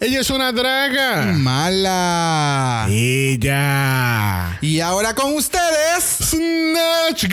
Ella 0.00 0.20
es 0.20 0.30
una 0.30 0.52
draga. 0.52 1.24
Mala. 1.32 2.86
Ella. 2.88 4.56
Y 4.60 4.78
ahora 4.78 5.12
con 5.12 5.34
ustedes. 5.34 6.04
Snatch 6.20 7.26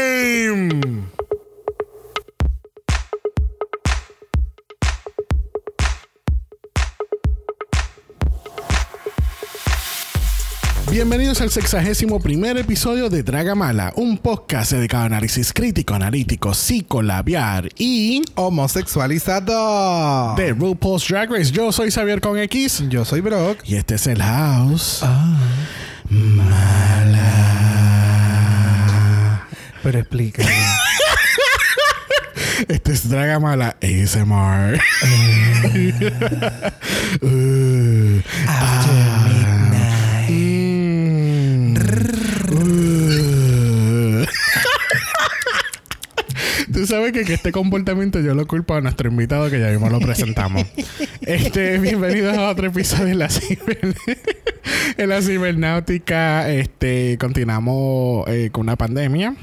Game. 0.00 1.09
Bienvenidos 10.90 11.40
al 11.40 11.50
sexagésimo 11.50 12.18
primer 12.18 12.58
episodio 12.58 13.08
de 13.08 13.22
Draga 13.22 13.54
Mala, 13.54 13.92
un 13.94 14.18
podcast 14.18 14.72
dedicado 14.72 15.04
a 15.04 15.06
análisis 15.06 15.52
crítico, 15.52 15.94
analítico, 15.94 16.52
psicolabiar 16.52 17.68
y 17.78 18.22
Homosexualizado. 18.34 20.34
de 20.34 20.52
RuPaul's 20.52 21.06
Drag 21.06 21.30
Race. 21.30 21.52
Yo 21.52 21.70
soy 21.70 21.92
Xavier 21.92 22.20
con 22.20 22.36
X 22.38 22.82
Yo 22.88 23.04
soy 23.04 23.20
Brock. 23.20 23.60
y 23.64 23.76
este 23.76 23.94
es 23.94 24.06
el 24.08 24.20
House. 24.20 25.04
Pero 29.82 29.98
explícame. 29.98 30.48
Este 32.68 32.92
es 32.92 33.08
Dragamala 33.08 33.74
ASMR. 33.80 34.78
Uh, 37.22 38.20
ah, 38.46 39.26
mm, 40.28 41.74
uh. 42.52 44.26
Tú 46.72 46.86
sabes 46.86 47.12
que, 47.12 47.24
que 47.24 47.34
este 47.34 47.50
comportamiento 47.52 48.20
yo 48.20 48.34
lo 48.34 48.46
culpo 48.46 48.74
a 48.74 48.80
nuestro 48.80 49.08
invitado 49.08 49.50
que 49.50 49.58
ya 49.58 49.68
mismo 49.68 49.88
lo 49.90 49.98
presentamos. 50.00 50.64
Este, 51.22 51.78
bienvenidos 51.78 52.36
a 52.38 52.48
otro 52.48 52.66
episodio 52.68 53.06
de 53.06 53.14
la 53.14 53.28
ciber- 53.28 53.94
en 54.96 55.08
la 55.08 55.20
cibernáutica. 55.22 56.50
Este, 56.50 57.18
continuamos 57.20 58.24
eh, 58.28 58.48
con 58.50 58.62
una 58.62 58.76
pandemia. 58.76 59.34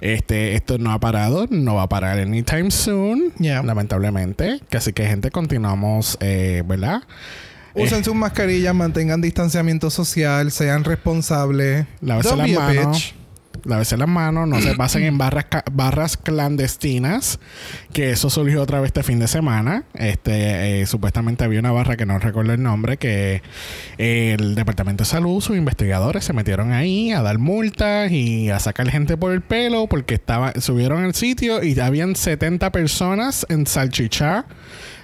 Este, 0.00 0.54
esto 0.54 0.78
no 0.78 0.92
ha 0.92 1.00
parado, 1.00 1.46
no 1.50 1.74
va 1.74 1.82
a 1.82 1.88
parar 1.88 2.18
anytime 2.20 2.70
soon, 2.70 3.32
Yeah. 3.38 3.62
lamentablemente. 3.62 4.60
Así 4.72 4.92
que 4.92 5.06
gente, 5.06 5.30
continuamos, 5.30 6.16
eh, 6.20 6.62
¿verdad? 6.66 7.02
Usen 7.74 8.02
sus 8.04 8.14
mascarillas, 8.14 8.74
mantengan 8.74 9.20
distanciamiento 9.20 9.90
social, 9.90 10.50
sean 10.52 10.84
responsables. 10.84 11.86
Lávense 12.00 12.36
las 12.36 12.50
manos. 12.50 13.14
Lávese 13.64 13.96
las 13.96 14.08
manos, 14.08 14.48
no 14.48 14.60
se 14.60 14.74
pasen 14.76 15.04
en 15.04 15.18
barras, 15.18 15.46
barras 15.72 16.16
clandestinas, 16.16 17.38
que 17.92 18.10
eso 18.10 18.30
surgió 18.30 18.62
otra 18.62 18.80
vez 18.80 18.88
este 18.88 19.02
fin 19.02 19.18
de 19.18 19.28
semana. 19.28 19.84
Este, 19.94 20.82
eh, 20.82 20.86
supuestamente 20.86 21.44
había 21.44 21.60
una 21.60 21.72
barra 21.72 21.96
que 21.96 22.06
no 22.06 22.18
recuerdo 22.18 22.52
el 22.52 22.62
nombre, 22.62 22.96
que 22.96 23.42
el 23.98 24.54
Departamento 24.54 25.04
de 25.04 25.10
Salud, 25.10 25.40
sus 25.40 25.56
investigadores 25.56 26.24
se 26.24 26.32
metieron 26.32 26.72
ahí 26.72 27.12
a 27.12 27.22
dar 27.22 27.38
multas 27.38 28.10
y 28.10 28.50
a 28.50 28.58
sacar 28.58 28.90
gente 28.90 29.16
por 29.16 29.32
el 29.32 29.42
pelo 29.42 29.86
porque 29.86 30.14
estaba, 30.14 30.52
subieron 30.60 31.04
al 31.04 31.14
sitio 31.14 31.62
y 31.62 31.78
habían 31.80 32.16
70 32.16 32.70
personas 32.72 33.46
en 33.48 33.66
Salchichá 33.66 34.46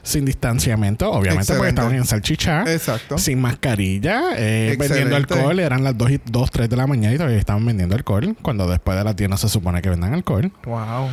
sin 0.02 0.24
distanciamiento, 0.24 1.10
obviamente 1.10 1.54
porque 1.54 1.68
estaban 1.70 1.94
en 1.94 2.04
Salchichá. 2.04 2.64
Exacto. 2.72 3.18
Sin 3.18 3.40
mascarilla, 3.40 4.34
eh, 4.36 4.76
vendiendo 4.78 5.16
alcohol. 5.16 5.60
Eran 5.60 5.84
las 5.84 5.96
2, 5.96 6.10
y 6.10 6.20
2, 6.24 6.50
3 6.50 6.68
de 6.68 6.76
la 6.76 6.86
mañana 6.86 7.14
y 7.14 7.16
todavía 7.16 7.38
estaban 7.38 7.64
vendiendo 7.64 7.94
alcohol. 7.94 8.36
Cuando 8.42 8.68
después 8.68 8.98
de 8.98 9.04
las 9.04 9.16
10 9.16 9.30
no 9.30 9.36
se 9.36 9.48
supone 9.48 9.80
que 9.82 9.90
vendan 9.90 10.14
alcohol. 10.14 10.52
Wow. 10.64 11.08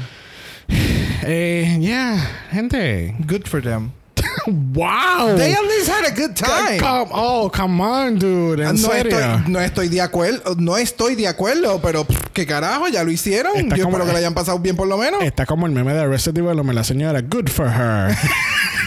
Eh, 1.22 1.78
yeah, 1.82 2.16
gente. 2.50 3.14
Good 3.28 3.46
for 3.46 3.62
them. 3.62 3.92
¡Wow! 4.48 5.36
They 5.38 5.54
at 5.54 5.62
least 5.64 5.90
had 5.90 6.06
a 6.06 6.12
good 6.16 6.36
time. 6.36 6.80
Come, 6.80 7.10
oh, 7.14 7.50
come 7.54 7.82
on, 7.82 8.18
dude. 8.20 8.62
En 8.64 8.76
no, 8.82 8.90
serio. 8.90 9.18
estoy, 9.20 9.52
no 9.52 9.60
estoy 9.60 9.88
de 9.90 10.02
acuerdo, 10.02 10.56
no 10.58 10.78
estoy 10.78 11.16
de 11.16 11.28
acuerdo, 11.28 11.80
pero 11.82 12.06
pff, 12.06 12.30
qué 12.34 12.46
carajo, 12.46 12.88
ya 12.88 13.04
lo 13.04 13.12
hicieron. 13.12 13.56
Está 13.58 13.76
Yo 13.76 13.86
como- 13.86 13.98
espero 13.98 14.06
que 14.08 14.14
le 14.14 14.20
hayan 14.20 14.34
pasado 14.34 14.60
bien 14.60 14.76
por 14.76 14.88
lo 14.88 14.98
menos. 14.98 15.22
Está 15.24 15.46
como 15.46 15.66
el 15.66 15.72
meme 15.74 15.94
de 15.94 16.02
Arrested 16.02 16.34
Development, 16.34 16.76
la 16.76 16.84
señora. 16.84 17.22
Good 17.22 17.50
for 17.50 17.68
her. 17.68 18.16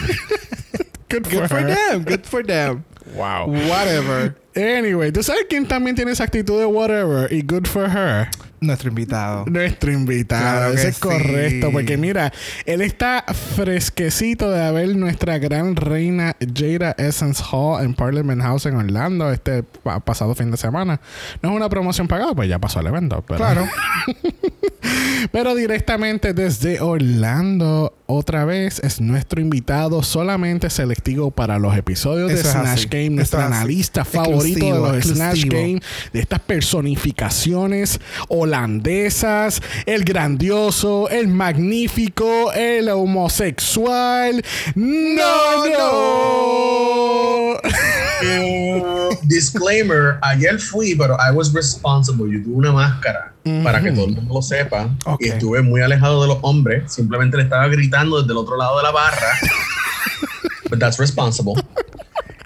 Good, 1.09 1.29
Good 1.29 1.47
for 1.47 1.63
them, 1.63 2.03
good 2.03 2.25
for 2.25 2.43
them. 2.43 2.83
Wow. 3.15 3.47
Whatever. 3.47 4.35
Anyway, 4.55 5.11
¿tú 5.11 5.23
sabes 5.23 5.45
quién 5.49 5.67
también 5.67 5.95
tiene 5.95 6.11
esa 6.11 6.23
actitud 6.25 6.59
de 6.59 6.65
whatever 6.65 7.31
y 7.31 7.41
good 7.41 7.65
for 7.65 7.89
her? 7.89 8.27
Nuestro 8.61 8.87
invitado. 8.89 9.43
Nuestro 9.45 9.91
invitado, 9.91 10.41
Claro 10.69 10.73
eso 10.73 10.83
que 10.83 10.87
es 10.89 10.99
correcto, 10.99 11.69
porque 11.73 11.97
mira, 11.97 12.31
él 12.65 12.81
está 12.81 13.25
fresquecito 13.55 14.49
de 14.51 14.63
haber 14.63 14.95
nuestra 14.95 15.37
gran 15.37 15.75
reina 15.75 16.37
Jada 16.55 16.95
Essence 16.97 17.43
Hall 17.51 17.83
en 17.83 17.93
Parliament 17.93 18.41
House 18.41 18.65
en 18.67 18.75
Orlando 18.77 19.33
este 19.33 19.63
pa- 19.63 19.99
pasado 19.99 20.33
fin 20.33 20.49
de 20.49 20.55
semana. 20.55 21.01
No 21.41 21.49
es 21.49 21.55
una 21.57 21.67
promoción 21.67 22.07
pagada, 22.07 22.33
pues 22.33 22.47
ya 22.47 22.57
pasó 22.57 22.79
el 22.79 22.87
evento. 22.87 23.21
Pero, 23.27 23.37
Claro. 23.37 23.67
pero 25.31 25.55
directamente 25.55 26.33
desde 26.33 26.79
Orlando, 26.79 27.93
otra 28.05 28.45
vez 28.45 28.79
es 28.83 29.01
nuestro 29.01 29.41
invitado 29.41 30.03
solamente 30.03 30.69
selectivo 30.69 31.31
para 31.31 31.59
los 31.59 31.75
episodios 31.75 32.29
de 32.29 32.35
Eso 32.39 32.51
Snatch. 32.51 32.87
Game, 32.89 33.21
Eso 33.21 33.37
así. 33.37 33.45
analista 33.47 34.05
favorito 34.43 34.91
de 34.91 34.97
Exclusivo, 34.97 34.97
los 34.97 35.05
Snatch. 35.05 35.45
Game 35.45 35.81
de 36.11 36.19
estas 36.19 36.39
personificaciones 36.39 37.99
holandesas, 38.27 39.61
el 39.85 40.03
grandioso, 40.03 41.09
el 41.09 41.27
magnífico, 41.27 42.51
el 42.53 42.89
homosexual. 42.89 44.43
No, 44.75 45.67
no. 45.67 47.57
Disclaimer, 49.23 50.17
ayer 50.21 50.59
fui, 50.59 50.95
pero 50.95 51.15
I 51.15 51.31
was 51.33 51.53
responsible. 51.53 52.31
Yo 52.31 52.43
tuve 52.43 52.55
una 52.55 52.71
máscara 52.71 53.33
para 53.63 53.81
que 53.81 53.91
todo 53.91 54.05
el 54.05 54.15
mundo 54.15 54.33
lo 54.33 54.41
sepa. 54.41 54.89
Ok. 55.05 55.21
Y 55.21 55.27
estuve 55.29 55.61
muy 55.61 55.81
alejado 55.81 56.21
de 56.21 56.27
los 56.29 56.37
hombres. 56.41 56.91
Simplemente 56.91 57.37
le 57.37 57.43
estaba 57.43 57.67
gritando 57.67 58.19
desde 58.19 58.31
el 58.31 58.37
otro 58.37 58.57
lado 58.57 58.77
de 58.77 58.83
la 58.83 58.91
barra. 58.91 59.27
But 60.69 60.79
that's 60.79 60.97
responsible. 60.97 61.55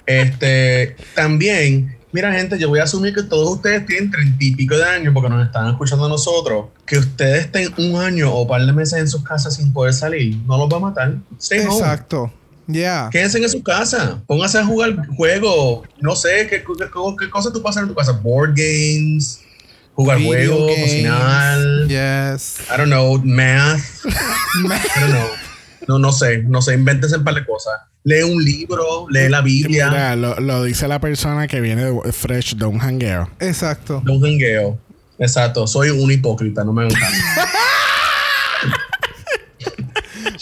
Este, 0.08 0.96
también, 1.14 1.96
mira, 2.12 2.32
gente, 2.32 2.58
yo 2.58 2.68
voy 2.70 2.78
a 2.80 2.84
asumir 2.84 3.14
que 3.14 3.22
todos 3.22 3.56
ustedes 3.56 3.84
tienen 3.84 4.10
treinta 4.10 4.36
y 4.42 4.54
pico 4.56 4.74
de 4.76 4.84
años 4.84 5.12
porque 5.12 5.28
nos 5.28 5.44
están 5.46 5.68
escuchando 5.68 6.06
a 6.06 6.08
nosotros. 6.08 6.66
Que 6.86 6.96
ustedes 6.98 7.44
estén 7.44 7.72
un 7.76 8.00
año 8.00 8.32
o 8.32 8.46
par 8.48 8.64
de 8.64 8.72
meses 8.72 8.98
en 8.98 9.08
sus 9.08 9.22
casas 9.22 9.56
sin 9.56 9.72
poder 9.72 9.92
salir, 9.92 10.36
no 10.46 10.56
los 10.56 10.68
va 10.72 10.78
a 10.78 10.80
matar. 10.80 11.14
Stay 11.38 11.60
home. 11.60 11.74
Exacto. 11.78 12.32
Yeah. 12.66 13.08
Quédense 13.12 13.38
en 13.38 13.48
su 13.50 13.62
casa. 13.62 14.22
Pónganse 14.26 14.58
a 14.58 14.64
jugar 14.64 14.94
juegos. 15.16 15.86
No 16.00 16.16
sé 16.16 16.46
qué, 16.50 16.62
qué, 16.62 16.84
qué- 17.18 17.30
cosas 17.30 17.52
tú 17.52 17.62
pasas 17.62 17.82
en 17.82 17.88
tu 17.90 17.94
casa. 17.94 18.12
Board 18.12 18.54
games, 18.56 19.40
jugar 19.94 20.18
Video 20.18 20.54
juegos, 20.56 20.66
games. 20.76 20.82
cocinar. 20.82 21.58
Yes. 21.88 22.60
I 22.72 22.76
don't 22.78 22.88
know, 22.90 23.18
math. 23.24 24.04
I 24.06 25.00
don't 25.00 25.10
know. 25.12 25.28
No, 25.86 25.98
no 25.98 26.12
sé, 26.12 26.42
no 26.42 26.60
sé. 26.60 26.74
Invéntense 26.74 27.16
un 27.16 27.24
par 27.24 27.34
de 27.34 27.46
cosas. 27.46 27.72
Lee 28.04 28.22
un 28.22 28.42
libro, 28.42 29.06
lee 29.10 29.28
la 29.28 29.40
Biblia. 29.42 29.88
Mira, 29.90 30.16
lo, 30.16 30.38
lo 30.40 30.64
dice 30.64 30.88
la 30.88 31.00
persona 31.00 31.46
que 31.46 31.60
viene 31.60 31.84
de- 31.84 32.12
fresh 32.12 32.54
de 32.56 32.64
un 32.64 32.78
jangueo. 32.78 33.28
Exacto. 33.40 34.02
No 34.04 34.18
jangueo. 34.20 34.78
Exacto. 35.18 35.66
Soy 35.66 35.90
un 35.90 36.10
hipócrita, 36.10 36.64
no 36.64 36.72
me 36.72 36.84
gusta. 36.84 37.00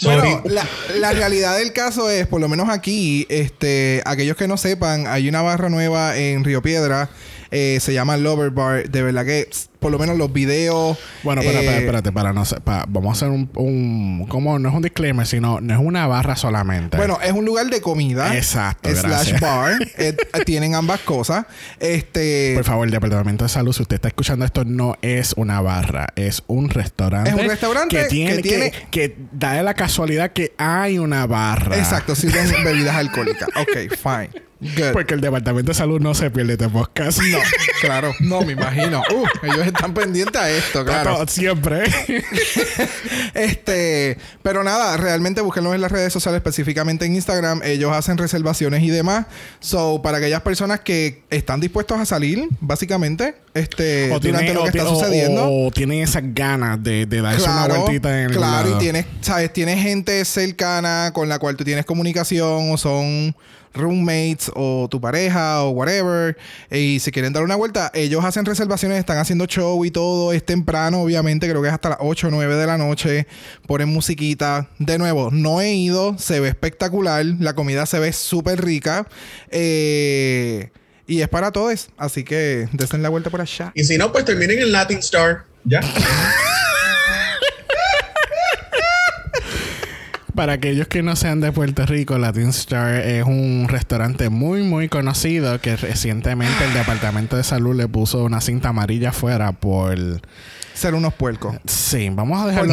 Bueno, 0.03 0.43
la, 0.45 0.67
la 0.99 1.11
realidad 1.13 1.57
del 1.57 1.73
caso 1.73 2.09
es, 2.09 2.27
por 2.27 2.39
lo 2.39 2.47
menos 2.47 2.69
aquí, 2.69 3.25
este, 3.29 4.03
aquellos 4.05 4.37
que 4.37 4.47
no 4.47 4.55
sepan, 4.57 5.07
hay 5.07 5.27
una 5.27 5.41
barra 5.41 5.69
nueva 5.69 6.15
en 6.17 6.43
Río 6.43 6.61
Piedra, 6.61 7.09
eh, 7.49 7.79
se 7.81 7.93
llama 7.93 8.15
Lover 8.17 8.51
Bar. 8.51 8.89
De 8.89 9.01
verdad 9.01 9.25
que, 9.25 9.49
por 9.87 9.91
lo 9.93 9.99
menos 9.99 10.17
los 10.17 10.33
videos. 10.33 10.97
Bueno, 11.23 11.41
espera, 11.41 11.61
eh, 11.61 11.77
espérate, 11.77 12.11
para 12.11 12.33
no 12.33 12.43
sé, 12.43 12.59
pa- 12.59 12.83
vamos 12.89 13.09
a 13.09 13.13
hacer 13.13 13.29
un, 13.29 13.49
un, 13.55 14.25
como 14.27 14.59
no 14.59 14.67
es 14.67 14.75
un 14.75 14.81
disclaimer, 14.81 15.25
sino 15.25 15.61
no 15.61 15.73
es 15.73 15.79
una 15.79 16.05
barra 16.07 16.35
solamente. 16.35 16.97
Bueno, 16.97 17.17
es 17.23 17.31
un 17.31 17.45
lugar 17.45 17.67
de 17.67 17.79
comida. 17.79 18.35
Exacto, 18.35 18.89
Slash 18.89 19.03
gracias. 19.31 19.39
bar. 19.39 19.77
Eh, 19.97 20.15
tienen 20.45 20.75
ambas 20.75 20.99
cosas. 20.99 21.45
Este. 21.79 22.51
Por 22.55 22.65
favor, 22.65 22.85
el 22.85 22.91
Departamento 22.91 23.45
de 23.45 23.49
Salud, 23.49 23.71
si 23.71 23.81
usted 23.81 23.95
está 23.95 24.09
escuchando 24.09 24.43
esto, 24.43 24.65
no 24.65 24.97
es 25.01 25.33
una 25.37 25.61
barra, 25.61 26.07
es 26.17 26.43
un 26.47 26.69
restaurante. 26.69 27.29
Es 27.29 27.35
un 27.37 27.47
restaurante 27.47 27.95
que 27.97 28.03
tiene, 28.05 28.35
que 28.35 28.41
tiene- 28.41 28.71
que, 28.71 28.87
que 28.91 29.15
da 29.31 29.63
la 29.63 29.73
casualidad 29.73 30.31
que 30.33 30.53
hay 30.57 30.99
una 30.99 31.25
barra. 31.27 31.77
Exacto, 31.77 32.13
sirven 32.13 32.51
bebidas 32.65 32.95
alcohólicas. 32.97 33.47
Ok, 33.55 33.93
fine. 33.95 34.46
Good. 34.59 34.91
Porque 34.93 35.13
el 35.13 35.21
Departamento 35.21 35.71
de 35.71 35.75
Salud 35.75 35.99
no 36.01 36.13
se 36.15 36.31
pierde 36.31 36.53
este 36.53 36.67
podcast. 36.69 37.19
No, 37.21 37.37
claro. 37.81 38.11
No, 38.21 38.41
me 38.41 38.53
imagino. 38.53 39.03
Uh, 39.13 39.25
ellos 39.45 39.67
están 39.67 39.93
pendientes 39.93 40.41
a 40.41 40.49
esto, 40.49 40.83
claro. 40.83 41.15
Todo- 41.15 41.27
Siempre. 41.27 41.83
Este, 43.33 44.17
pero 44.41 44.63
nada, 44.63 44.97
realmente 44.97 45.41
búsquenlos 45.41 45.75
en 45.75 45.81
las 45.81 45.91
redes 45.91 46.11
sociales, 46.11 46.37
específicamente 46.39 47.05
en 47.05 47.15
Instagram. 47.15 47.61
Ellos 47.63 47.91
hacen 47.93 48.17
reservaciones 48.17 48.81
y 48.83 48.89
demás. 48.89 49.27
So, 49.59 50.01
para 50.01 50.17
aquellas 50.17 50.41
personas 50.41 50.79
que 50.79 51.23
están 51.29 51.59
dispuestos 51.59 51.99
a 51.99 52.05
salir, 52.05 52.47
básicamente, 52.59 53.35
este, 53.57 54.11
o 54.11 54.19
durante 54.19 54.53
lo 54.53 54.63
que 54.63 54.69
está 54.69 54.85
sucediendo. 54.87 55.49
O, 55.49 55.71
tienen 55.71 55.99
esas 55.99 56.23
ganas 56.25 56.81
de, 56.83 57.05
darse 57.05 57.43
una 57.43 57.67
vueltita 57.67 58.21
en 58.21 58.31
el 58.31 58.37
Claro, 58.37 58.75
y 58.75 58.79
tienes, 58.79 59.05
¿sabes? 59.21 59.51
Tienes 59.51 59.81
gente 59.81 60.23
cercana 60.25 61.11
con 61.13 61.29
la 61.29 61.39
cual 61.39 61.55
tú 61.55 61.63
tienes 61.63 61.85
comunicación 61.85 62.71
o 62.71 62.77
son 62.77 63.35
roommates 63.77 64.51
o 64.55 64.87
tu 64.89 64.99
pareja 64.99 65.63
o 65.63 65.69
whatever 65.69 66.37
y 66.71 66.99
si 66.99 67.11
quieren 67.11 67.31
dar 67.31 67.43
una 67.43 67.55
vuelta, 67.55 67.91
ellos 67.93 68.25
hacen 68.25 68.45
reservaciones, 68.45 68.97
están 68.97 69.17
haciendo 69.17 69.45
show 69.45 69.85
y 69.85 69.91
todo, 69.91 70.33
es 70.33 70.43
temprano, 70.43 71.01
obviamente, 71.01 71.47
creo 71.49 71.61
que 71.61 71.69
es 71.69 71.73
hasta 71.73 71.89
las 71.89 71.99
8 72.01 72.27
o 72.27 72.31
9 72.31 72.55
de 72.55 72.67
la 72.67 72.77
noche, 72.77 73.27
ponen 73.67 73.89
musiquita. 73.89 74.67
De 74.79 74.97
nuevo, 74.97 75.29
no 75.31 75.61
he 75.61 75.73
ido, 75.73 76.17
se 76.17 76.39
ve 76.39 76.49
espectacular, 76.49 77.25
la 77.39 77.53
comida 77.53 77.85
se 77.85 77.99
ve 77.99 78.11
súper 78.13 78.63
rica. 78.63 79.07
Eh, 79.49 80.69
y 81.07 81.21
es 81.21 81.29
para 81.29 81.51
todos, 81.51 81.89
así 81.97 82.23
que 82.23 82.67
desen 82.73 83.01
la 83.01 83.09
vuelta 83.09 83.29
por 83.29 83.41
allá. 83.41 83.71
Y 83.73 83.85
si 83.85 83.97
no, 83.97 84.11
pues 84.11 84.25
terminen 84.25 84.59
en 84.59 84.71
Latin 84.71 84.99
Star, 84.99 85.45
ya. 85.63 85.79
Para 90.35 90.53
aquellos 90.53 90.87
que 90.87 91.01
no 91.01 91.15
sean 91.15 91.41
de 91.41 91.51
Puerto 91.51 91.83
Rico, 91.87 92.17
Latin 92.19 92.49
Star 92.49 92.93
es 92.93 93.23
un 93.23 93.65
restaurante 93.67 94.29
muy, 94.29 94.61
muy 94.61 94.87
conocido 94.87 95.59
que 95.61 95.75
recientemente 95.77 96.63
el 96.63 96.73
Departamento 96.75 97.35
de 97.37 97.43
Salud 97.43 97.75
le 97.75 97.87
puso 97.87 98.23
una 98.23 98.39
cinta 98.39 98.69
amarilla 98.69 99.09
afuera 99.09 99.53
por 99.53 99.97
ser 100.77 100.93
unos 100.95 101.13
puercos. 101.13 101.55
Sí, 101.65 102.09
vamos 102.11 102.41
a 102.41 102.47
dejar 102.47 102.67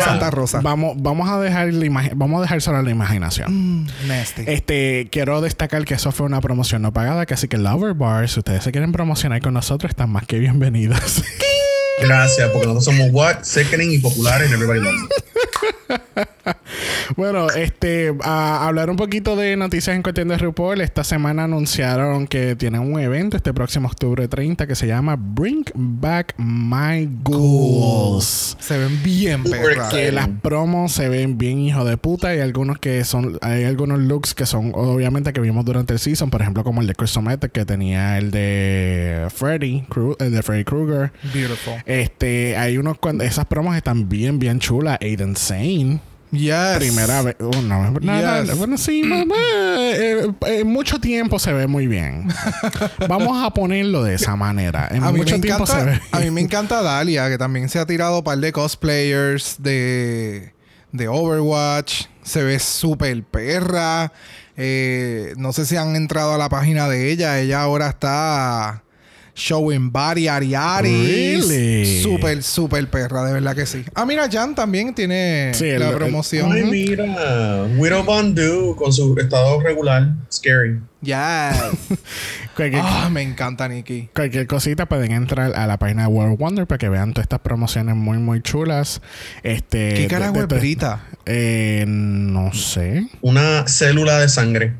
Santa 0.00 0.30
Rosa. 0.30 0.60
Vamos, 0.62 0.96
vamos 0.98 1.28
a 1.28 1.40
dejar 1.40 1.72
la 1.72 2.10
vamos 2.14 2.38
a 2.38 2.42
dejar 2.42 2.62
solo 2.62 2.82
la 2.82 2.90
imaginación. 2.90 3.82
Mm, 3.82 3.86
este, 4.46 5.08
quiero 5.10 5.40
destacar 5.40 5.84
que 5.84 5.94
eso 5.94 6.12
fue 6.12 6.26
una 6.26 6.40
promoción 6.40 6.82
no 6.82 6.92
pagada, 6.92 7.26
que 7.26 7.34
así 7.34 7.48
que 7.48 7.58
Lover 7.58 7.94
Bar, 7.94 8.28
si 8.28 8.40
ustedes 8.40 8.64
se 8.64 8.72
quieren 8.72 8.92
promocionar 8.92 9.40
con 9.40 9.54
nosotros, 9.54 9.90
están 9.90 10.10
más 10.10 10.26
que 10.26 10.38
bienvenidos. 10.38 11.22
Gracias, 12.00 12.50
porque 12.50 12.66
nosotros 12.66 12.84
somos 12.84 13.08
what, 13.12 13.42
sickening 13.42 13.92
y 13.92 13.98
populares, 13.98 14.50
everybody 14.52 14.80
loves 14.80 15.08
bueno, 17.16 17.50
este, 17.50 18.14
a 18.22 18.66
hablar 18.66 18.90
un 18.90 18.96
poquito 18.96 19.36
de 19.36 19.56
noticias 19.56 19.94
en 19.96 20.02
cuestión 20.02 20.28
de 20.28 20.38
RuPaul. 20.38 20.80
Esta 20.80 21.04
semana 21.04 21.44
anunciaron 21.44 22.26
que 22.26 22.56
tienen 22.56 22.80
un 22.80 23.00
evento 23.00 23.36
este 23.36 23.52
próximo 23.52 23.88
octubre 23.88 24.28
30 24.28 24.66
que 24.66 24.74
se 24.74 24.86
llama 24.86 25.16
Bring 25.18 25.64
Back 25.74 26.34
My 26.38 27.08
Ghouls. 27.22 28.56
Se 28.60 28.78
ven 28.78 29.02
bien 29.02 29.44
perras. 29.44 29.92
Que 29.92 30.12
las 30.12 30.28
promos 30.42 30.92
se 30.92 31.08
ven 31.08 31.38
bien 31.38 31.58
hijo 31.58 31.84
de 31.84 31.96
puta. 31.96 32.34
Y 32.34 32.40
algunos 32.40 32.78
que 32.78 33.04
son, 33.04 33.38
hay 33.42 33.64
algunos 33.64 33.98
looks 33.98 34.34
que 34.34 34.46
son 34.46 34.72
obviamente 34.74 35.32
que 35.32 35.40
vimos 35.40 35.64
durante 35.64 35.92
el 35.92 35.98
season, 35.98 36.30
por 36.30 36.42
ejemplo, 36.42 36.64
como 36.64 36.80
el 36.80 36.86
de 36.86 36.94
Chris 36.94 37.16
que 37.52 37.64
tenía 37.64 38.18
el 38.18 38.30
de 38.30 39.28
Freddy, 39.34 39.84
el 40.18 40.32
de 40.32 40.42
Freddy 40.42 40.64
Krueger. 40.64 41.12
Beautiful. 41.32 41.74
Este, 41.86 42.56
hay 42.56 42.78
unos 42.78 42.98
cuando 42.98 43.24
esas 43.24 43.46
promos 43.46 43.76
están 43.76 44.08
bien, 44.08 44.38
bien 44.38 44.58
chulas. 44.58 44.98
Aiden 45.00 45.36
Sane. 45.56 46.00
Yes. 46.32 46.78
Primera 46.78 47.22
vez. 47.22 47.36
Oh, 47.40 47.62
no, 47.62 47.92
bueno, 48.56 48.76
sí, 48.76 49.02
eh, 49.04 50.26
eh, 50.26 50.58
en 50.60 50.66
mucho 50.66 50.98
tiempo 50.98 51.38
se 51.38 51.52
ve 51.52 51.66
muy 51.66 51.86
bien. 51.86 52.28
Vamos 53.08 53.44
a 53.44 53.50
ponerlo 53.50 54.02
de 54.02 54.14
esa 54.14 54.34
manera. 54.36 54.88
En 54.90 55.02
mucho 55.02 55.40
tiempo 55.40 55.66
se 55.66 55.84
ve. 55.84 56.00
A 56.10 56.20
mí 56.20 56.30
me 56.30 56.40
encanta 56.40 56.82
Dalia, 56.82 57.28
que 57.28 57.38
también 57.38 57.68
se 57.68 57.78
ha 57.78 57.86
tirado 57.86 58.18
un 58.18 58.24
par 58.24 58.38
de 58.38 58.52
cosplayers 58.52 59.56
de, 59.62 60.52
de 60.92 61.08
Overwatch. 61.08 62.06
Se 62.22 62.42
ve 62.42 62.58
súper 62.58 63.22
perra. 63.22 64.12
Eh, 64.56 65.32
no 65.36 65.52
sé 65.52 65.64
si 65.64 65.76
han 65.76 65.94
entrado 65.94 66.34
a 66.34 66.38
la 66.38 66.48
página 66.48 66.88
de 66.88 67.12
ella. 67.12 67.38
Ella 67.38 67.62
ahora 67.62 67.88
está 67.88 68.82
showing 69.36 69.90
body 69.90 70.26
Ariaris. 70.26 71.46
Really? 71.46 72.02
Súper, 72.02 72.42
súper 72.42 72.88
perra, 72.88 73.24
de 73.26 73.34
verdad 73.34 73.54
que 73.54 73.66
sí. 73.66 73.84
Ah, 73.94 74.06
mira, 74.06 74.28
Jan 74.30 74.54
también 74.54 74.94
tiene 74.94 75.52
la 75.78 75.92
promoción. 75.92 76.50
ay, 76.52 76.64
mira. 76.64 77.64
Widow 77.76 78.04
Bandu 78.04 78.74
con 78.74 78.92
su 78.92 79.14
estado 79.18 79.60
regular. 79.60 80.14
Scary. 80.32 80.80
Yes. 81.02 81.14
ah, 82.82 83.08
me 83.12 83.22
encanta, 83.22 83.68
Nikki. 83.68 84.08
Cualquier 84.14 84.46
cosita 84.46 84.86
pueden 84.86 85.12
entrar 85.12 85.54
a 85.54 85.66
la 85.66 85.78
página 85.78 86.02
de 86.02 86.08
World 86.08 86.38
Wonder 86.38 86.66
para 86.66 86.78
que 86.78 86.88
vean 86.88 87.12
todas 87.12 87.26
estas 87.26 87.40
promociones 87.40 87.94
muy, 87.94 88.18
muy 88.18 88.40
chulas. 88.40 89.02
Este, 89.42 89.94
¿Qué 89.94 90.08
carajo 90.08 90.40
es 90.40 90.48
Brita? 90.48 91.04
Eh, 91.26 91.84
no 91.86 92.52
sé. 92.54 93.06
Una 93.20 93.68
célula 93.68 94.18
de 94.18 94.28
sangre. 94.28 94.76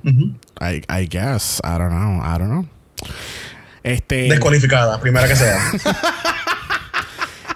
I, 0.61 0.83
I 0.89 1.07
guess. 1.07 1.61
I 1.63 1.79
don't 1.79 1.91
know. 1.91 2.23
I 2.25 2.39
don't 2.39 2.49
know. 2.49 2.67
Este, 3.87 4.29
Descualificada, 4.29 5.01
primera 5.01 5.29
que 5.29 5.37
sea. 5.37 5.61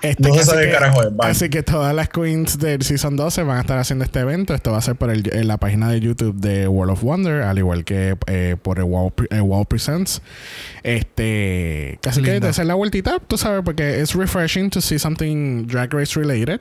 Este, 0.03 0.29
no 0.29 0.35
se 0.35 0.45
sabe 0.45 0.71
carajo 0.71 1.03
es. 1.03 1.09
Así 1.21 1.49
que 1.51 1.63
todas 1.63 1.95
las 1.95 2.09
queens 2.09 2.59
del 2.59 2.83
Season 2.83 3.17
12 3.17 3.43
van 3.43 3.59
a 3.59 3.61
estar 3.61 3.79
haciendo 3.79 4.05
este 4.05 4.21
evento. 4.21 4.55
Esto 4.55 4.73
va 4.73 4.79
a 4.79 4.83
ser 4.83 4.97
por 4.97 5.11
el, 5.11 5.29
en 5.33 5.49
la 5.49 5.59
página 5.59 5.91
de 5.91 6.01
YouTube 6.01 6.35
de 6.37 6.69
World 6.69 6.93
of 6.93 7.03
Wonder, 7.03 7.43
al 7.43 7.59
igual 7.59 7.85
que 7.85 8.17
eh, 8.27 8.57
por 8.61 8.79
el 8.79 8.85
Wow, 8.85 9.67
Presents. 9.67 10.23
Este, 10.83 11.99
casi 12.03 12.23
que 12.23 12.41
de 12.41 12.49
hacer 12.49 12.67
la 12.67 12.75
vueltita, 12.75 13.19
tú 13.27 13.37
sabes, 13.37 13.63
porque 13.65 14.01
es 14.01 14.15
refreshing 14.15 14.71
to 14.71 14.81
see 14.81 14.99
something 14.99 15.67
Drag 15.67 15.93
Race 15.93 16.19
related. 16.19 16.61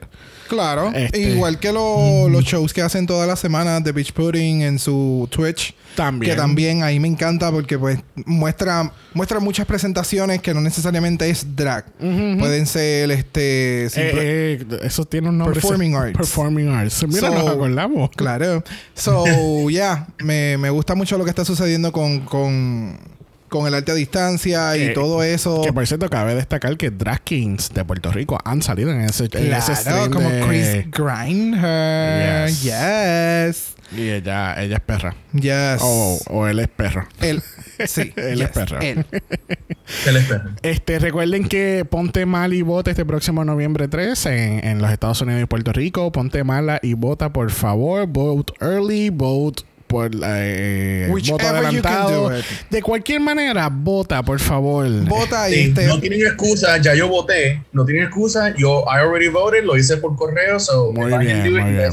Claro, 0.50 0.92
este, 0.94 1.20
igual 1.20 1.60
que 1.60 1.72
los 1.72 2.44
shows 2.44 2.74
que 2.74 2.82
hacen 2.82 3.06
todas 3.06 3.28
las 3.28 3.40
semanas 3.40 3.84
de 3.84 3.92
Beach 3.92 4.14
Pudding 4.14 4.64
en 4.64 4.80
su 4.80 5.28
Twitch. 5.32 5.76
También. 5.96 6.32
Que 6.32 6.38
también 6.38 6.84
ahí 6.84 7.00
me 7.00 7.08
encanta 7.08 7.52
porque 7.52 7.78
pues 7.78 8.00
muestra, 8.26 8.92
muestra 9.14 9.40
muchas 9.40 9.66
presentaciones 9.66 10.42
que 10.42 10.54
no 10.54 10.62
necesariamente 10.62 11.30
es 11.30 11.56
drag. 11.56 11.86
Pueden 11.98 12.66
ser 12.66 13.12
este... 13.12 13.29
Eh, 13.36 13.90
eh, 13.96 14.66
eso 14.84 15.06
tiene 15.06 15.30
un 15.30 15.38
nombre. 15.38 15.60
Performing 15.60 15.96
Arts. 15.96 16.18
Performing 16.18 16.70
Arts. 16.70 17.08
Mira, 17.08 17.30
nos 17.30 17.48
acordamos. 17.48 18.10
Claro. 18.16 18.64
So, 18.94 19.26
yeah. 19.70 20.08
me, 20.24 20.58
me 20.58 20.70
gusta 20.70 20.96
mucho 20.96 21.18
lo 21.18 21.24
que 21.24 21.30
está 21.30 21.46
sucediendo 21.46 21.92
con... 21.92 22.22
con 22.22 23.19
con 23.50 23.68
el 23.68 23.74
arte 23.74 23.92
a 23.92 23.96
distancia 23.96 24.78
y 24.78 24.94
todo 24.94 25.24
eso. 25.24 25.62
Que 25.62 25.74
por 25.74 25.86
cierto, 25.86 26.10
cabe 26.10 26.36
destacar 26.36 26.78
que 26.78 26.90
drag 26.92 27.22
kings 27.22 27.70
de 27.74 27.84
Puerto 27.84 28.12
Rico 28.12 28.40
han 28.44 28.62
salido 28.62 28.92
en 28.92 29.02
ese, 29.02 29.30
claro, 29.30 30.12
como 30.12 30.30
Chris 30.48 30.86
Grindher. 30.92 32.50
Yes. 32.50 33.76
Y 33.92 34.10
ella, 34.10 34.62
ella 34.62 34.76
es 34.78 34.82
perra. 34.82 35.16
Yes. 35.34 35.82
O, 35.82 36.48
él 36.48 36.60
es 36.60 36.68
perro. 36.68 37.08
Él. 37.22 37.42
Sí. 37.86 38.14
él 38.16 38.42
es 38.42 38.50
perro. 38.50 38.80
Él. 38.80 39.06
él 40.06 40.18
es 40.18 40.26
perro. 40.26 40.52
Este, 40.62 41.00
recuerden 41.00 41.48
que 41.48 41.86
Ponte 41.90 42.26
Mal 42.26 42.54
y 42.54 42.62
Vota 42.62 42.92
este 42.92 43.06
próximo 43.06 43.44
noviembre 43.44 43.88
3 43.88 44.26
en, 44.28 44.66
en 44.66 44.82
los 44.82 44.92
Estados 44.92 45.22
Unidos 45.22 45.42
y 45.42 45.46
Puerto 45.46 45.74
Rico. 45.74 46.12
Ponte 46.12 46.44
Mala 46.44 46.80
y 46.84 46.94
vota, 46.94 47.34
por 47.34 47.50
favor. 47.52 48.06
Vote 48.08 48.54
early, 48.62 49.10
vote 49.10 49.64
por 49.90 50.12
eh, 50.24 51.08
voto 51.10 51.48
adelantado. 51.48 52.32
De 52.70 52.82
cualquier 52.84 53.20
manera, 53.22 53.70
vota, 53.72 54.22
por 54.22 54.40
favor. 54.40 54.88
Vota 55.06 55.50
y 55.50 55.74
No 55.88 56.00
tienen 56.00 56.22
excusa, 56.22 56.78
ya 56.78 56.94
yo 56.94 57.08
voté. 57.08 57.64
No 57.74 57.86
tienen 57.86 58.04
excusa, 58.06 58.54
yo 58.56 58.84
I 58.86 59.00
already 59.00 59.30
voted, 59.30 59.64
lo 59.64 59.76
hice 59.76 59.98
por 59.98 60.16
correo, 60.16 60.60
so 60.60 60.94
muy 60.94 61.12
bien, 61.18 61.42
muy 61.52 61.72
bien. 61.72 61.92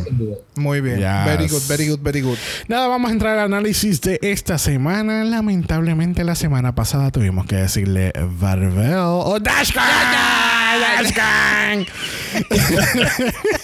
Muy 0.56 0.80
bien. 0.82 1.00
Very 1.00 1.48
good, 1.48 1.62
very 1.66 1.88
good, 1.88 2.00
very 2.00 2.20
good. 2.20 2.36
Nada, 2.68 2.86
vamos 2.86 3.08
a 3.08 3.12
entrar 3.14 3.38
al 3.38 3.46
análisis 3.46 4.02
de 4.02 4.18
esta 4.20 4.58
semana. 4.58 5.24
Lamentablemente, 5.24 6.22
la 6.22 6.34
semana 6.34 6.74
pasada 6.74 7.10
tuvimos 7.10 7.46
que 7.46 7.56
decirle 7.56 8.12
Barbell 8.38 8.94
o 8.98 9.38
Dashcard. 9.40 9.86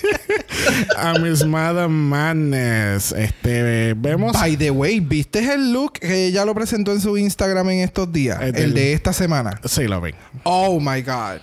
a 0.97 1.19
Miss 1.19 1.45
Madam 1.45 1.93
Madness. 1.93 3.13
Este, 3.13 3.95
vemos. 3.95 4.33
By 4.33 4.57
the 4.57 4.71
way, 4.71 5.01
¿viste 5.01 5.41
el 5.53 5.73
look 5.73 5.95
que 5.95 6.27
ella 6.27 6.45
lo 6.45 6.55
presentó 6.55 6.93
en 6.93 7.01
su 7.01 7.17
Instagram 7.17 7.71
en 7.71 7.81
estos 7.81 8.13
días? 8.13 8.41
El, 8.41 8.75
de 8.75 8.93
esta 8.93 9.13
semana. 9.13 9.61
Sí, 9.65 9.85
lo 9.85 10.01
vi. 10.01 10.13
Oh 10.45 10.81
my 10.81 11.03
God. 11.03 11.41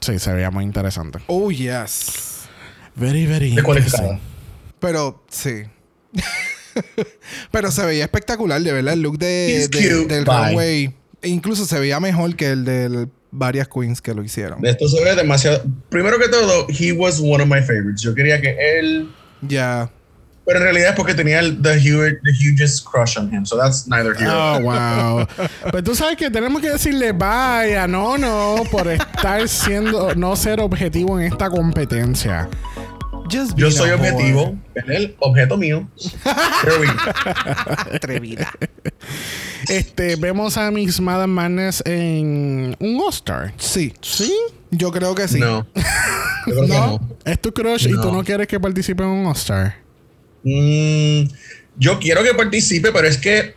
Sí, 0.00 0.18
se 0.18 0.32
veía 0.32 0.50
muy 0.50 0.64
interesante. 0.64 1.18
Oh, 1.26 1.50
yes. 1.50 2.42
Very, 2.94 3.26
very 3.26 3.48
interesting. 3.48 4.18
Pero, 4.80 5.22
sí. 5.28 5.64
Pero 7.50 7.70
se 7.70 7.84
veía 7.84 8.04
espectacular, 8.04 8.60
de 8.62 8.72
verdad. 8.72 8.94
El 8.94 9.02
look 9.02 9.18
de, 9.18 9.68
del 9.68 10.26
runway. 10.26 10.94
Incluso 11.22 11.66
se 11.66 11.78
veía 11.78 12.00
mejor 12.00 12.34
que 12.34 12.50
el 12.50 12.64
del 12.64 13.08
varias 13.32 13.66
queens 13.66 14.00
que 14.00 14.14
lo 14.14 14.22
hicieron. 14.22 14.64
Esto 14.64 14.86
se 14.86 15.02
ve 15.02 15.16
demasiado. 15.16 15.64
Primero 15.88 16.18
que 16.18 16.28
todo, 16.28 16.66
he 16.68 16.92
was 16.92 17.18
one 17.18 17.42
of 17.42 17.48
my 17.48 17.60
favorites. 17.60 18.02
Yo 18.02 18.14
quería 18.14 18.40
que 18.40 18.56
él. 18.78 19.10
Ya. 19.40 19.90
Pero 20.44 20.58
en 20.58 20.64
realidad 20.64 20.90
es 20.90 20.96
porque 20.96 21.14
tenía 21.14 21.38
el 21.38 21.62
the, 21.62 21.76
huge, 21.78 22.18
the 22.24 22.32
hugest 22.32 22.84
crush 22.84 23.16
on 23.16 23.32
him. 23.32 23.44
So 23.46 23.56
that's 23.56 23.86
neither 23.86 24.14
here. 24.14 24.28
Oh, 24.28 24.60
wow. 24.60 25.26
Pero 25.64 25.82
tú 25.82 25.94
sabes 25.94 26.16
que 26.16 26.30
tenemos 26.30 26.60
que 26.60 26.70
decirle 26.70 27.12
vaya, 27.12 27.86
no, 27.86 28.18
no, 28.18 28.56
por 28.70 28.88
estar 28.88 29.48
siendo, 29.48 30.14
no 30.14 30.34
ser 30.36 30.60
objetivo 30.60 31.18
en 31.18 31.32
esta 31.32 31.48
competencia. 31.48 32.48
Yo 33.56 33.70
soy 33.70 33.90
objetivo. 33.90 34.56
Es 34.74 34.84
el 34.88 35.16
objeto 35.20 35.56
mío. 35.56 35.88
Atrevida. 37.94 38.52
Este, 39.68 40.16
vemos 40.16 40.56
a 40.56 40.70
Miss 40.70 41.00
Madame 41.00 41.32
Madness 41.32 41.82
en 41.86 42.76
un 42.80 43.00
All-Star. 43.00 43.52
Sí. 43.58 43.92
¿Sí? 44.00 44.32
Yo 44.70 44.90
creo 44.90 45.14
que 45.14 45.28
sí. 45.28 45.38
No. 45.38 45.66
Yo 46.46 46.54
creo 46.54 46.62
que 46.62 46.68
No. 46.68 46.86
no. 46.86 47.16
Es 47.24 47.40
tu 47.40 47.52
crush 47.52 47.86
y 47.86 47.92
No. 47.92 48.00
tú 48.00 48.12
no 48.12 48.24
quieres 48.24 48.46
que 48.48 48.58
participe 48.58 49.02
en 49.02 49.08
un 49.10 49.26
All-Star. 49.26 49.76
Mm, 50.44 51.28
yo 51.78 51.98
quiero 52.00 52.22
que 52.24 52.34
participe, 52.34 52.90
pero 52.92 53.06
es 53.06 53.16
que, 53.16 53.54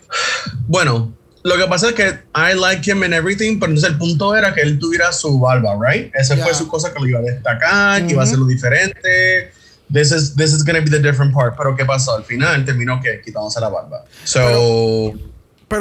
bueno, 0.67 1.13
lo 1.43 1.57
que 1.57 1.65
pasa 1.65 1.89
es 1.89 1.95
que 1.95 2.05
I 2.35 2.55
like 2.59 2.89
him 2.89 3.01
and 3.03 3.13
everything, 3.13 3.59
pero 3.59 3.71
entonces 3.71 3.91
el 3.91 3.97
punto 3.97 4.35
era 4.35 4.53
que 4.53 4.62
él 4.62 4.77
tuviera 4.79 5.12
su 5.12 5.39
barba, 5.39 5.75
right? 5.81 6.13
Esa 6.15 6.38
fue 6.38 6.53
su 6.53 6.67
cosa 6.67 6.93
que 6.93 7.00
lo 7.00 7.07
iba 7.07 7.19
a 7.19 7.24
destacar, 7.24 8.05
que 8.05 8.13
iba 8.13 8.21
a 8.21 8.25
hacerlo 8.25 8.45
diferente. 8.45 9.51
This 9.91 10.12
is, 10.12 10.35
this 10.35 10.51
is 10.53 10.63
gonna 10.63 10.79
be 10.79 10.89
the 10.89 11.00
different 11.00 11.33
part. 11.33 11.55
Pero 11.57 11.75
¿qué 11.75 11.85
pasó? 11.85 12.15
Al 12.15 12.24
final 12.24 12.63
terminó 12.65 13.00
que 13.01 13.21
quitándose 13.24 13.59
la 13.59 13.69
barba. 13.69 14.05
So, 14.24 14.39
Pero 14.39 15.13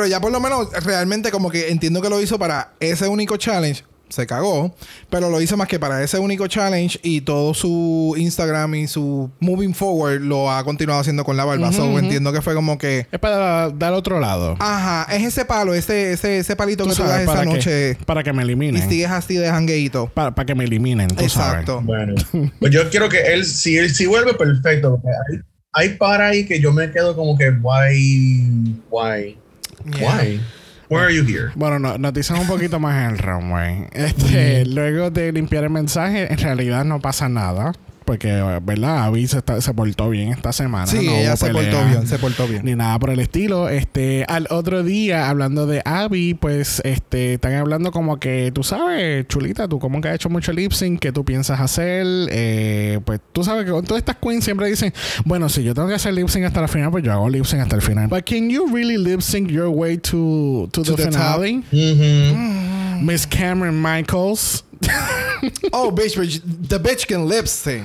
ya 0.07 0.21
por 0.21 0.33
lo 0.33 0.41
menos 0.41 0.69
realmente 0.85 1.31
como 1.31 1.51
que 1.51 1.69
entiendo 1.71 2.01
que 2.03 2.09
lo 2.11 2.21
hizo 2.21 2.39
para 2.39 2.73
ese 2.81 3.09
único 3.09 3.37
challenge. 3.37 3.85
Se 4.11 4.27
cagó. 4.27 4.73
Pero 5.11 5.29
lo 5.31 5.41
hizo 5.41 5.57
más 5.57 5.67
que 5.67 5.81
para 5.81 6.01
ese 6.03 6.19
único 6.19 6.47
challenge. 6.47 7.01
Y 7.03 7.23
todo 7.23 7.53
su 7.55 8.15
Instagram 8.17 8.75
y 8.77 8.87
su 8.87 9.31
moving 9.41 9.75
forward 9.75 10.21
lo 10.21 10.51
ha 10.53 10.63
continuado 10.63 11.01
haciendo 11.01 11.25
con 11.25 11.37
la 11.37 11.45
barba. 11.45 11.73
So, 11.73 11.99
entiendo 11.99 12.33
que 12.33 12.41
fue 12.43 12.55
como 12.55 12.77
que... 12.79 13.07
Es 13.11 13.19
para 13.19 13.71
dar 13.71 13.93
otro 13.95 14.21
lado. 14.21 14.57
Aja, 14.61 15.07
es 15.13 15.25
ese 15.25 15.45
palo, 15.47 15.75
ese, 15.75 16.13
ese, 16.13 16.39
ese 16.39 16.55
palito 16.55 16.85
Tú 16.85 16.91
que 16.91 16.97
tú 16.97 17.03
das 17.03 17.23
esa 17.23 17.33
para, 17.33 17.45
noche. 17.45 17.97
para 18.07 18.23
que 18.23 18.33
me 18.33 18.43
Y 18.43 18.45
eliminen. 18.45 18.89
sigues 18.89 19.11
así 19.11 19.35
de 19.37 19.49
jangueito. 19.49 20.07
Para, 20.15 20.33
para 20.35 20.47
que 20.47 20.55
me 20.55 20.65
eliminen, 20.65 21.09
tú 21.09 21.25
Exacto. 21.25 21.81
bueno, 21.83 22.15
pues 22.61 22.73
yo 22.73 22.89
quiero 22.91 23.09
que 23.09 23.21
él, 23.33 23.45
si 23.47 23.79
él 23.79 23.93
si 23.93 24.07
vuelve, 24.07 24.35
perfecto. 24.35 24.91
porque 25.03 25.09
Hay, 25.09 25.41
hay 25.89 25.97
para 25.97 26.29
ahí 26.29 26.45
que 26.47 26.61
yo 26.61 26.73
me 26.73 26.93
quedo 26.93 27.17
como 27.17 27.37
que, 27.37 27.51
why, 27.51 28.77
why, 28.91 29.37
Yeah. 29.85 30.03
why, 30.03 30.41
why 30.89 31.01
are 31.03 31.11
you 31.11 31.25
here? 31.25 31.53
Bueno, 31.55 31.79
no, 31.79 32.13
dicen 32.13 32.37
un 32.37 32.47
poquito 32.47 32.79
más 32.81 32.95
en 33.05 33.11
el 33.11 33.19
runway. 33.19 33.89
Este, 33.93 34.65
luego 34.67 35.11
de 35.11 35.33
limpiar 35.33 35.65
el 35.65 35.71
mensaje, 35.71 36.33
en 36.33 36.39
realidad 36.39 36.85
no 36.85 37.01
pasa 37.01 37.29
nada. 37.29 37.73
Porque, 38.05 38.29
¿verdad? 38.63 39.05
Abby 39.05 39.27
se, 39.27 39.39
está- 39.39 39.61
se 39.61 39.73
portó 39.73 40.11
bien 40.11 40.29
esta 40.29 40.53
semana. 40.53 40.87
Sí, 40.87 41.07
no 41.07 41.13
ella 41.13 41.37
se 41.37 41.47
pelea. 41.47 41.71
portó 41.73 41.89
bien, 41.89 42.07
se 42.07 42.19
portó 42.19 42.47
bien. 42.49 42.65
ni 42.65 42.75
nada 42.75 42.99
por 42.99 43.11
el 43.11 43.19
estilo. 43.19 43.69
Este, 43.71 44.25
al 44.29 44.47
otro 44.51 44.83
día, 44.83 45.31
hablando 45.31 45.67
de 45.67 45.81
Abby, 45.85 46.35
pues, 46.35 46.83
este, 46.85 47.35
están 47.35 47.55
hablando 47.55 47.93
como 47.93 48.19
que, 48.21 48.51
tú 48.55 48.63
sabes, 48.63 49.27
chulita, 49.29 49.69
tú 49.69 49.79
como 49.79 50.01
que 50.01 50.09
has 50.09 50.17
hecho 50.17 50.29
mucho 50.29 50.53
lip 50.53 50.73
sync, 50.73 51.01
¿qué 51.01 51.13
tú 51.13 51.25
piensas 51.25 51.61
hacer? 51.61 52.05
Eh, 52.31 53.01
pues, 53.05 53.21
tú 53.33 53.43
sabes 53.43 53.65
que 53.65 53.71
con 53.71 53.85
todas 53.85 54.01
estas 54.01 54.17
queens 54.17 54.45
siempre 54.45 54.69
dicen, 54.69 54.93
bueno, 55.25 55.49
si 55.49 55.63
yo 55.65 55.73
tengo 55.75 55.89
que 55.89 55.95
hacer 55.95 56.13
lip 56.13 56.29
sync 56.29 56.45
hasta 56.45 56.61
la 56.61 56.69
final, 56.69 56.91
pues 56.91 57.03
yo 57.05 57.13
hago 57.13 57.29
lip 57.31 57.45
sync 57.47 57.63
hasta 57.63 57.77
el 57.77 57.83
final. 57.83 58.09
But 58.09 58.25
can 58.29 58.51
you 58.51 58.67
really 58.71 58.99
lip 58.99 59.23
sync 59.23 59.49
your 59.51 59.69
way 59.69 59.97
to, 59.99 60.69
to, 60.73 60.83
To 60.83 60.95
the, 60.95 60.97
the 61.05 61.11
finale? 61.11 61.63
Mhm. 61.73 63.03
Miss 63.03 63.27
Cameron 63.27 63.81
Michaels. 63.81 64.65
Oh, 65.73 65.91
bitch, 65.91 66.17
but 66.17 66.69
the 66.69 66.79
bitch 66.79 67.07
can 67.07 67.27
lip 67.29 67.47
sync. 67.49 67.85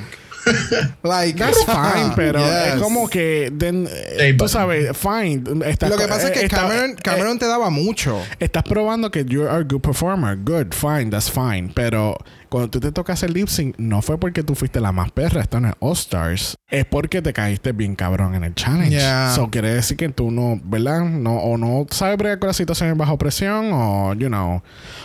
like, 1.04 1.36
That's 1.38 1.64
fine, 1.66 2.14
pero 2.16 2.40
Yes. 2.40 2.76
es 2.76 2.82
como 2.82 3.08
que, 3.08 3.52
then, 3.52 3.88
eh, 3.88 4.18
Sí, 4.20 4.32
tú 4.34 4.38
but- 4.46 4.50
sabes, 4.50 4.96
fine. 4.98 5.44
Estás 5.66 5.90
Lo 5.90 5.98
que 5.98 6.08
pasa 6.08 6.30
es 6.30 6.32
eh, 6.32 6.34
que 6.40 6.46
está- 6.46 6.62
Cameron, 6.62 6.92
eh, 6.92 6.96
Cameron 7.04 7.40
te 7.40 7.46
daba 7.46 7.70
mucho. 7.70 8.22
Estás 8.40 8.64
probando 8.64 9.12
que 9.12 9.26
you're 9.26 9.50
a 9.50 9.64
good 9.64 9.82
performer. 9.82 10.38
Good, 10.38 10.74
fine, 10.74 11.10
that's 11.12 11.30
fine. 11.30 11.72
Pero 11.76 12.18
cuando 12.50 12.70
tú 12.70 12.80
te 12.80 12.92
tocas 12.92 13.24
el 13.24 13.34
lip 13.34 13.48
sync, 13.48 13.76
no 13.78 14.02
fue 14.02 14.20
porque 14.20 14.44
tú 14.44 14.56
fuiste 14.56 14.80
la 14.80 14.92
más 14.92 15.12
perra, 15.12 15.42
esto 15.42 15.60
no 15.60 15.70
es 15.70 15.76
All 15.80 15.94
Stars. 15.94 16.56
Es 16.70 16.86
porque 16.86 17.22
te 17.22 17.34
caíste 17.34 17.72
bien 17.72 17.96
cabrón 17.96 18.36
en 18.36 18.44
el 18.44 18.54
challenge. 18.54 18.92
Yeah. 18.92 19.34
So 19.36 19.50
quiere 19.50 19.74
decir 19.74 19.98
que 19.98 20.10
tú 20.10 20.30
no, 20.30 20.60
¿verdad? 20.64 21.02
No, 21.02 21.38
o 21.38 21.58
no 21.58 21.88
sabes 21.90 22.18
bregar 22.18 22.40
con 22.40 22.48
las 22.48 22.58
situaciones 22.58 22.96
bajo 22.96 23.18
presión, 23.18 23.72
o, 23.74 24.14
you 24.14 24.28
know, 24.28 24.62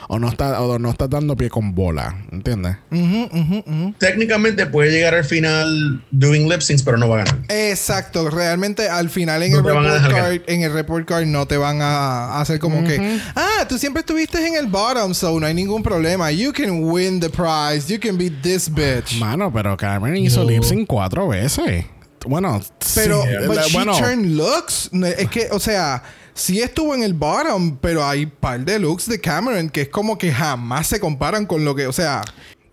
o 0.08 0.18
no 0.18 0.28
estás, 0.28 0.58
o 0.58 0.78
no 0.78 0.90
estás 0.90 1.08
dando 1.08 1.36
pie 1.36 1.48
con 1.48 1.74
bola. 1.74 2.16
¿Entiendes? 2.32 2.76
Ujú, 2.90 3.28
ujú, 3.32 3.64
ujú. 3.66 3.94
Técnicamente 3.98 4.66
puede 4.66 4.90
llegar 4.90 5.14
al 5.14 5.24
final 5.24 6.04
doing 6.10 6.48
lip 6.48 6.60
syncs, 6.60 6.82
pero 6.82 6.98
no 6.98 7.08
va 7.08 7.22
a 7.22 7.24
ganar. 7.24 7.40
Exacto, 7.48 8.28
realmente 8.28 8.88
al 8.88 9.08
final 9.08 9.42
en 9.42 9.52
No 9.52 9.58
el 9.58 9.64
report 9.64 10.10
card, 10.10 10.40
en 10.46 10.62
el 10.62 10.72
report 10.72 11.08
card 11.08 11.26
no 11.26 11.46
te 11.46 11.56
van 11.56 11.80
a 11.80 12.40
hacer 12.40 12.58
como 12.58 12.84
que, 12.84 13.20
ah, 13.34 13.66
tú 13.68 13.78
siempre 13.78 14.00
estuviste 14.00 14.46
en 14.46 14.56
el 14.56 14.66
bottom, 14.66 15.14
so 15.14 15.38
no 15.40 15.46
hay 15.46 15.54
ningún 15.54 15.82
problema. 15.82 16.30
You 16.30 16.52
can 16.52 16.84
win 16.84 17.20
the 17.20 17.30
prize, 17.34 17.92
you 17.92 17.98
can 17.98 18.16
be 18.16 18.30
this 18.30 18.68
bitch. 18.70 19.18
Mano, 19.18 19.52
pero 19.52 19.76
Carmen 19.76 20.16
hizo 20.16 20.42
No. 20.44 20.50
lip 20.50 20.62
sync 20.62 20.86
cuatro 20.86 21.28
veces. 21.28 21.84
Bueno, 22.26 22.60
Pero, 22.94 23.22
sí, 23.22 23.28
but 23.46 23.56
la- 23.56 23.62
she 23.66 23.72
bueno, 23.76 23.98
turned 23.98 24.26
looks. 24.36 24.90
Es 25.18 25.28
que, 25.28 25.48
o 25.52 25.58
sea, 25.60 26.02
sí 26.32 26.62
estuvo 26.62 26.94
en 26.94 27.02
el 27.02 27.12
bottom, 27.12 27.76
pero 27.80 28.02
hay 28.06 28.24
par 28.24 28.64
de 28.64 28.78
looks 28.78 29.06
de 29.08 29.20
Cameron 29.20 29.68
que 29.68 29.82
es 29.82 29.88
como 29.90 30.16
que 30.16 30.32
jamás 30.32 30.86
se 30.86 30.98
comparan 30.98 31.44
con 31.44 31.64
lo 31.66 31.74
que, 31.74 31.86
o 31.86 31.92
sea, 31.92 32.22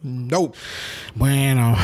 no. 0.04 0.52
Bueno, 1.16 1.76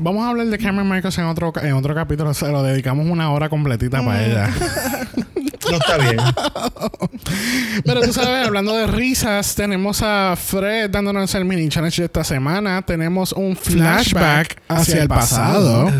vamos 0.00 0.24
a 0.24 0.28
hablar 0.30 0.46
de 0.46 0.56
Cameron 0.56 0.88
Michaels 0.88 1.18
en 1.18 1.24
otro, 1.24 1.52
en 1.60 1.72
otro 1.72 1.94
capítulo. 1.96 2.32
Se 2.32 2.46
lo 2.48 2.62
dedicamos 2.62 3.06
una 3.06 3.30
hora 3.32 3.48
completita 3.48 4.04
para 4.04 4.24
ella. 4.24 4.50
No 5.70 5.76
está 5.76 5.98
bien. 5.98 6.16
Pero 7.84 8.00
tú 8.02 8.12
sabes, 8.12 8.46
hablando 8.46 8.74
de 8.76 8.86
risas, 8.86 9.54
tenemos 9.54 10.02
a 10.02 10.34
Fred 10.36 10.90
dándonos 10.90 11.34
el 11.34 11.44
mini 11.44 11.68
challenge 11.68 12.02
de 12.02 12.06
esta 12.06 12.24
semana. 12.24 12.82
Tenemos 12.82 13.32
un 13.32 13.56
flashback 13.56 14.60
hacia, 14.68 15.02
el 15.02 15.08
pasado. 15.08 15.90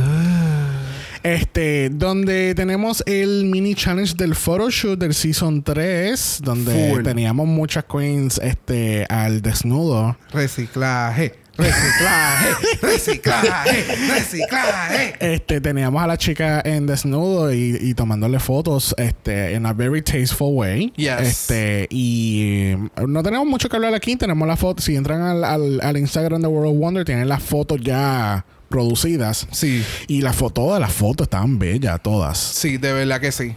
Este, 1.23 1.91
donde 1.91 2.55
tenemos 2.55 3.03
el 3.05 3.47
mini 3.47 3.75
challenge 3.75 4.15
del 4.15 4.37
photoshoot 4.37 4.99
del 4.99 5.13
season 5.13 5.63
3, 5.63 6.41
donde 6.43 6.91
Full. 6.91 7.03
teníamos 7.03 7.49
muchas 7.49 7.85
queens 7.85 8.39
este, 8.39 9.07
al 9.09 9.43
desnudo. 9.43 10.17
Reciclaje, 10.33 11.35
reciclaje, 11.57 12.49
reciclaje, 12.83 13.85
reciclaje. 14.09 15.15
Este, 15.21 15.61
teníamos 15.61 16.03
a 16.03 16.07
la 16.07 16.17
chica 16.17 16.61
en 16.65 16.87
desnudo 16.87 17.53
y, 17.53 17.79
y 17.81 17.95
tomándole 17.95 18.39
fotos 18.41 18.95
este, 18.99 19.55
en 19.55 19.67
a 19.67 19.73
very 19.73 20.03
tasteful 20.03 20.55
way. 20.55 20.93
Yes. 20.97 21.21
Este, 21.21 21.87
y 21.91 22.73
eh, 22.73 22.79
no 23.07 23.23
tenemos 23.23 23.47
mucho 23.47 23.69
que 23.69 23.77
hablar 23.77 23.95
aquí. 23.95 24.17
Tenemos 24.17 24.47
la 24.47 24.57
foto. 24.57 24.83
Si 24.83 24.95
entran 24.97 25.23
al, 25.23 25.45
al, 25.45 25.81
al 25.81 25.97
Instagram 25.97 26.43
de 26.43 26.49
World 26.49 26.73
of 26.75 26.79
Wonder, 26.79 27.05
tienen 27.05 27.29
las 27.29 27.43
fotos 27.43 27.81
ya 27.83 28.45
producidas. 28.69 29.47
Sí, 29.53 29.85
Y 30.09 30.23
las 30.23 30.35
fotos, 30.37 30.65
todas 30.65 30.81
las 30.81 30.93
fotos 30.93 31.27
estaban 31.27 31.59
bellas, 31.59 32.01
todas. 32.03 32.39
sí, 32.39 32.79
de 32.79 32.93
verdad 32.93 33.21
que 33.21 33.31
sí. 33.33 33.55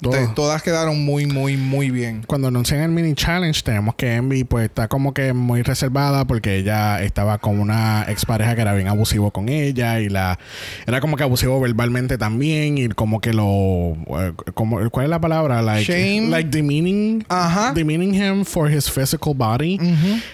Te- 0.00 0.28
todas 0.34 0.62
quedaron 0.62 1.04
muy, 1.04 1.26
muy, 1.26 1.56
muy 1.56 1.90
bien. 1.90 2.22
Cuando 2.26 2.48
anuncian 2.48 2.80
el 2.80 2.90
mini 2.90 3.14
challenge, 3.14 3.62
tenemos 3.62 3.94
que 3.96 4.14
Envy 4.14 4.44
pues 4.44 4.66
está 4.66 4.86
como 4.88 5.12
que 5.12 5.32
muy 5.32 5.62
reservada 5.62 6.24
porque 6.24 6.56
ella 6.56 7.02
estaba 7.02 7.38
con 7.38 7.58
una 7.58 8.04
expareja 8.08 8.54
que 8.54 8.60
era 8.62 8.74
bien 8.74 8.88
abusivo 8.88 9.30
con 9.32 9.48
ella 9.48 10.00
y 10.00 10.08
la 10.08 10.38
era 10.86 11.00
como 11.00 11.16
que 11.16 11.24
abusivo 11.24 11.60
verbalmente 11.60 12.16
también 12.18 12.78
y 12.78 12.88
como 12.90 13.20
que 13.20 13.32
lo 13.32 13.96
eh, 14.20 14.32
como 14.54 14.88
¿cuál 14.90 15.06
es 15.06 15.10
la 15.10 15.20
palabra? 15.20 15.62
Like 15.62 15.92
Shame. 15.92 16.28
like 16.30 16.50
demeaning 16.50 17.24
Ajá. 17.28 17.72
demeaning 17.72 18.14
him 18.14 18.44
for 18.44 18.70
his 18.70 18.90
physical 18.90 19.34
body. 19.34 19.78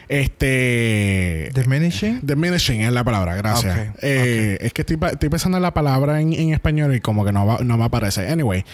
Este 0.08 1.50
Diminishing. 1.54 2.20
Diminishing 2.22 2.82
es 2.82 2.92
la 2.92 3.04
palabra, 3.04 3.34
gracias. 3.36 3.90
Eh, 4.02 4.58
Es 4.60 4.72
que 4.72 4.82
estoy, 4.82 4.98
estoy 5.12 5.28
pensando 5.28 5.58
en 5.58 5.62
la 5.62 5.72
palabra 5.74 6.20
en, 6.20 6.32
en 6.32 6.52
español 6.52 6.94
y 6.94 7.00
como 7.00 7.24
que 7.24 7.32
no, 7.32 7.46
va- 7.46 7.58
no 7.62 7.76
me 7.76 7.84
aparece. 7.84 8.28
Anyway, 8.28 8.64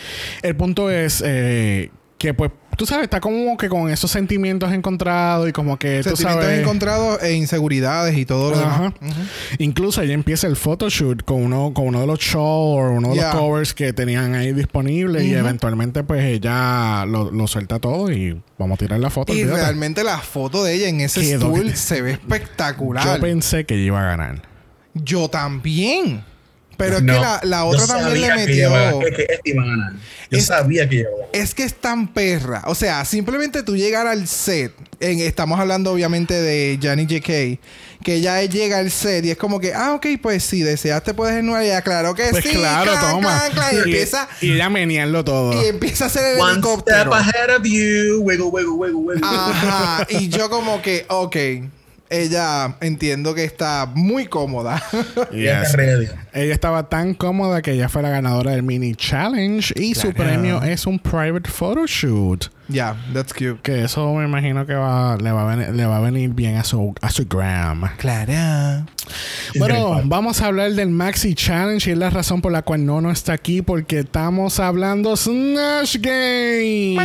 el 0.43 0.57
punto 0.57 0.80
es 0.89 1.23
eh, 1.27 1.91
que 2.17 2.33
pues 2.35 2.51
tú 2.77 2.87
sabes, 2.87 3.05
está 3.05 3.21
como 3.21 3.57
que 3.59 3.69
con 3.69 3.91
esos 3.91 4.11
sentimientos 4.11 4.73
encontrados 4.73 5.49
y 5.49 5.53
como 5.53 5.79
que 5.79 5.99
tú 6.03 6.11
Sentimientos 6.17 6.45
sabes... 6.45 6.61
encontrados 6.61 7.23
e 7.23 7.33
inseguridades 7.35 8.17
y 8.17 8.25
todo 8.25 8.51
lo 8.53 8.59
Ajá. 8.59 8.95
demás. 9.01 9.17
Incluso 9.59 10.01
ahí 10.01 10.13
empieza 10.13 10.47
el 10.47 10.57
photoshoot 10.57 11.25
con 11.25 11.43
uno, 11.43 11.73
con 11.75 11.89
uno 11.89 12.01
de 12.01 12.07
los 12.07 12.19
shows 12.21 12.41
o 12.43 12.91
uno 12.93 13.09
de 13.11 13.15
Yeah. 13.17 13.33
los 13.33 13.41
covers 13.43 13.75
que 13.75 13.93
tenían 13.93 14.35
ahí 14.35 14.53
disponibles 14.53 15.25
y 15.25 15.35
eventualmente 15.35 16.05
pues 16.05 16.25
ella 16.25 17.05
lo, 17.07 17.31
lo 17.31 17.47
suelta 17.47 17.79
todo 17.81 18.11
y 18.13 18.41
vamos 18.59 18.77
a 18.77 18.79
tirar 18.79 19.01
la 19.01 19.11
foto. 19.11 19.33
Y 19.35 19.43
olvídate. 19.43 19.63
realmente 19.63 20.05
la 20.05 20.19
foto 20.19 20.63
de 20.65 20.75
ella 20.75 20.89
en 20.89 21.01
ese 21.01 21.21
Quedó- 21.23 21.53
stool 21.55 21.75
se 21.75 22.01
ve 22.03 22.13
espectacular. 22.13 23.05
Yo 23.05 23.21
pensé 23.21 23.65
que 23.65 23.75
ella 23.75 23.85
iba 23.85 24.01
a 24.03 24.07
ganar. 24.07 24.43
Yo 24.95 25.29
también. 25.29 26.23
Pero 26.81 26.97
es 26.97 27.03
No, 27.03 27.15
que 27.15 27.21
la, 27.21 27.41
la 27.45 27.65
otra 27.65 27.87
también 27.87 28.21
le 28.23 28.29
que 28.29 28.35
metió. 28.35 28.99
que, 29.01 29.13
que 29.15 29.41
iba 29.45 29.63
a 29.63 29.67
ganar. 29.67 29.93
Yo 30.31 30.39
Es- 30.39 30.47
sabía 30.47 30.89
que 30.89 30.97
iba 30.97 31.09
a 31.09 31.13
ganar. 31.13 31.29
Es 31.33 31.55
que 31.55 31.63
es 31.65 31.75
tan 31.75 32.09
perra. 32.13 32.63
O 32.67 32.75
sea, 32.75 33.05
simplemente 33.05 33.63
tú 33.63 33.77
llegar 33.77 34.07
al 34.07 34.27
set. 34.27 34.73
en- 35.01 35.21
estamos 35.21 35.59
hablando 35.61 35.93
obviamente 35.93 36.35
de 36.35 36.79
Johnny 36.83 37.05
J.K. 37.09 37.59
Que 38.05 38.21
ya 38.23 38.43
llega 38.43 38.79
al 38.79 38.91
set 38.91 39.25
y 39.27 39.31
es 39.31 39.37
como 39.37 39.61
que, 39.61 39.75
ah, 39.75 39.93
ok, 39.95 40.07
pues 40.23 40.43
si 40.43 40.63
deseas 40.63 41.03
te 41.05 41.13
puedes 41.15 41.35
desnudar. 41.35 41.65
Y 41.65 41.83
claro 41.83 42.15
que 42.15 42.25
Pues 42.31 42.45
sí. 42.45 42.51
claro, 42.57 42.91
clan, 42.93 43.11
toma. 43.13 43.39
clan, 43.39 43.53
clan, 43.53 43.75
y, 43.75 43.77
Y- 43.77 43.81
empieza, 43.81 44.29
Y 44.41 44.53
ella 44.53 44.71
menearlo 44.71 45.23
todo. 45.25 45.53
y 45.63 45.67
empieza 45.69 46.05
a 46.05 46.07
hacer 46.07 46.25
el 46.35 46.41
One 46.41 46.53
step 46.55 46.65
helicóptero. 46.65 47.15
ahead 47.15 47.57
of 47.57 47.63
you. 47.65 48.21
Wiggle, 48.23 48.45
wiggle, 48.47 48.71
wiggle, 48.73 48.97
wiggle. 48.97 49.21
Ajá. 49.27 50.07
Y 50.09 50.29
yo 50.29 50.49
como 50.49 50.81
que, 50.81 51.05
ok. 51.09 51.37
Ella 52.11 52.77
entiendo 52.81 53.35
que 53.35 53.45
está 53.45 53.87
muy 53.95 54.27
cómoda. 54.27 54.83
Yes. 55.33 55.75
Ella 56.33 56.53
estaba 56.53 56.89
tan 56.89 57.15
cómoda 57.15 57.63
que 57.63 57.73
ella 57.73 57.89
fue 57.89 58.03
la 58.03 58.11
ganadora 58.11 58.53
del 58.53 58.63
mini 58.63 58.95
challenge 58.95 59.73
y 59.77 59.95
su 59.95 60.13
premio 60.13 60.63
es 60.63 60.87
un 60.87 60.99
private 60.99 61.49
photoshoot. 61.49 62.51
Yeah, 62.71 62.97
that's 63.13 63.33
cute. 63.33 63.61
Que 63.63 63.85
eso 63.85 64.15
me 64.15 64.25
imagino 64.25 64.67
que 64.67 64.75
va, 64.75 65.17
le, 65.17 65.33
va 65.33 65.43
a 65.43 65.57
venir, 65.57 65.75
le 65.75 65.87
va 65.87 65.97
a 65.99 66.01
venir 66.01 66.31
bien 66.31 66.57
a 66.57 66.65
su, 66.65 66.95
a 67.01 67.11
su 67.11 67.27
gram. 67.27 67.89
Claro. 67.99 68.87
Bueno, 69.57 70.03
vamos 70.05 70.41
a 70.41 70.47
hablar 70.47 70.73
del 70.73 70.91
Maxi 70.91 71.35
Challenge 71.35 71.89
y 71.89 71.93
es 71.93 71.99
la 71.99 72.11
razón 72.11 72.41
por 72.41 72.53
la 72.53 72.63
cual 72.63 72.87
no 72.87 73.01
no 73.01 73.11
está 73.11 73.33
aquí 73.33 73.63
porque 73.63 74.01
estamos 74.01 74.61
hablando 74.61 75.17
Snatch 75.17 75.97
Game. 76.01 76.97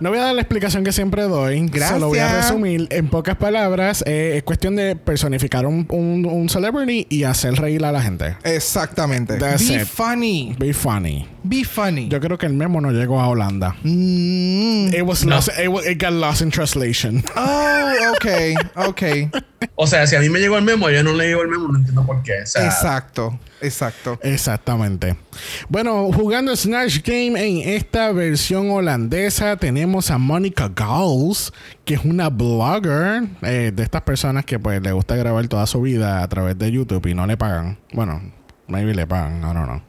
No 0.00 0.10
voy 0.10 0.18
a 0.18 0.22
dar 0.22 0.34
la 0.34 0.42
explicación 0.42 0.84
que 0.84 0.92
siempre 0.92 1.22
doy. 1.22 1.66
Gracias. 1.66 1.90
Se 1.90 1.98
lo 1.98 2.08
voy 2.08 2.18
a 2.18 2.32
resumir 2.32 2.86
en 2.90 3.08
pocas 3.08 3.36
palabras. 3.36 4.04
Eh, 4.06 4.34
es 4.36 4.42
cuestión 4.44 4.76
de 4.76 4.94
personificar 4.94 5.66
un, 5.66 5.86
un, 5.90 6.48
celebrity 6.48 7.06
y 7.10 7.24
hacer 7.24 7.54
reír 7.54 7.84
a 7.84 7.92
la 7.92 8.00
gente. 8.00 8.36
Exactamente. 8.44 9.36
Be 9.38 9.84
funny. 9.84 10.54
Be 10.58 10.72
funny. 10.72 11.26
Be 11.42 11.64
funny. 11.64 12.08
Yo 12.08 12.20
creo 12.20 12.38
que 12.38 12.46
el 12.46 12.54
memo 12.54 12.80
no 12.80 12.92
llegó 12.92 13.20
a 13.20 13.28
Holanda. 13.28 13.76
Mm. 13.98 14.94
It 14.94 15.02
was 15.02 15.24
lost. 15.24 15.50
It, 15.58 15.98
got 15.98 16.12
lost 16.12 16.40
in 16.40 16.50
translation. 16.50 17.24
Oh, 17.34 18.14
okay, 18.16 18.54
okay. 18.76 19.28
o 19.76 19.86
sea, 19.86 20.06
si 20.06 20.14
a 20.14 20.20
mí 20.20 20.28
me 20.28 20.38
llegó 20.38 20.56
el 20.56 20.64
memo, 20.64 20.88
yo 20.88 21.02
no 21.02 21.12
le 21.12 21.26
llegó 21.26 21.42
el 21.42 21.48
memo, 21.48 21.68
no 21.68 21.78
entiendo 21.78 22.06
por 22.06 22.22
qué. 22.22 22.38
Exacto, 22.38 23.38
exacto. 23.60 24.18
Exactamente. 24.22 25.16
Bueno, 25.68 26.12
jugando 26.12 26.54
Snatch 26.54 27.02
Game 27.02 27.40
en 27.44 27.68
esta 27.68 28.12
versión 28.12 28.70
holandesa 28.70 29.56
tenemos 29.56 30.12
a 30.12 30.18
Monica 30.18 30.70
Gauls, 30.72 31.52
que 31.84 31.94
es 31.94 32.04
una 32.04 32.28
blogger 32.28 33.24
eh, 33.42 33.72
de 33.74 33.82
estas 33.82 34.02
personas 34.02 34.44
que 34.44 34.60
pues 34.60 34.80
le 34.80 34.92
gusta 34.92 35.16
grabar 35.16 35.48
toda 35.48 35.66
su 35.66 35.82
vida 35.82 36.22
a 36.22 36.28
través 36.28 36.56
de 36.56 36.70
YouTube 36.70 37.04
y 37.06 37.14
no 37.14 37.26
le 37.26 37.36
pagan. 37.36 37.78
Bueno, 37.92 38.22
Maybe 38.68 38.94
le 38.94 39.06
pagan, 39.06 39.40
no, 39.40 39.54
no, 39.54 39.66
no. 39.66 39.82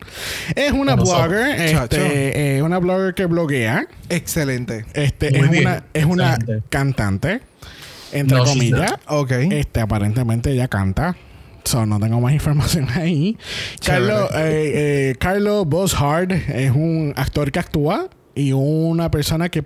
Es 0.55 0.71
una 0.71 0.95
blogger, 0.95 1.59
este, 1.59 2.57
eh, 2.57 2.63
una 2.63 2.79
blogger 2.79 3.13
que 3.13 3.25
bloguea. 3.25 3.85
Excelente. 4.07 4.85
Este, 4.93 5.37
es 5.37 5.49
una, 5.49 5.83
es 5.93 6.05
una 6.05 6.37
cantante, 6.69 7.41
entre 8.13 8.39
comillas. 8.39 8.93
Ok. 9.07 9.31
Este, 9.51 9.81
aparentemente 9.81 10.51
ella 10.51 10.69
canta. 10.69 11.17
So, 11.65 11.85
no 11.85 11.99
tengo 11.99 12.21
más 12.21 12.33
información 12.33 12.87
ahí. 12.95 13.37
Carlos, 13.85 14.29
eh, 14.33 15.11
eh, 15.11 15.15
Carlos 15.19 15.67
Boshard 15.67 16.31
es 16.31 16.71
un 16.71 17.13
actor 17.17 17.51
que 17.51 17.59
actúa 17.59 18.09
y 18.33 18.53
una 18.53 19.11
persona 19.11 19.49
que 19.49 19.61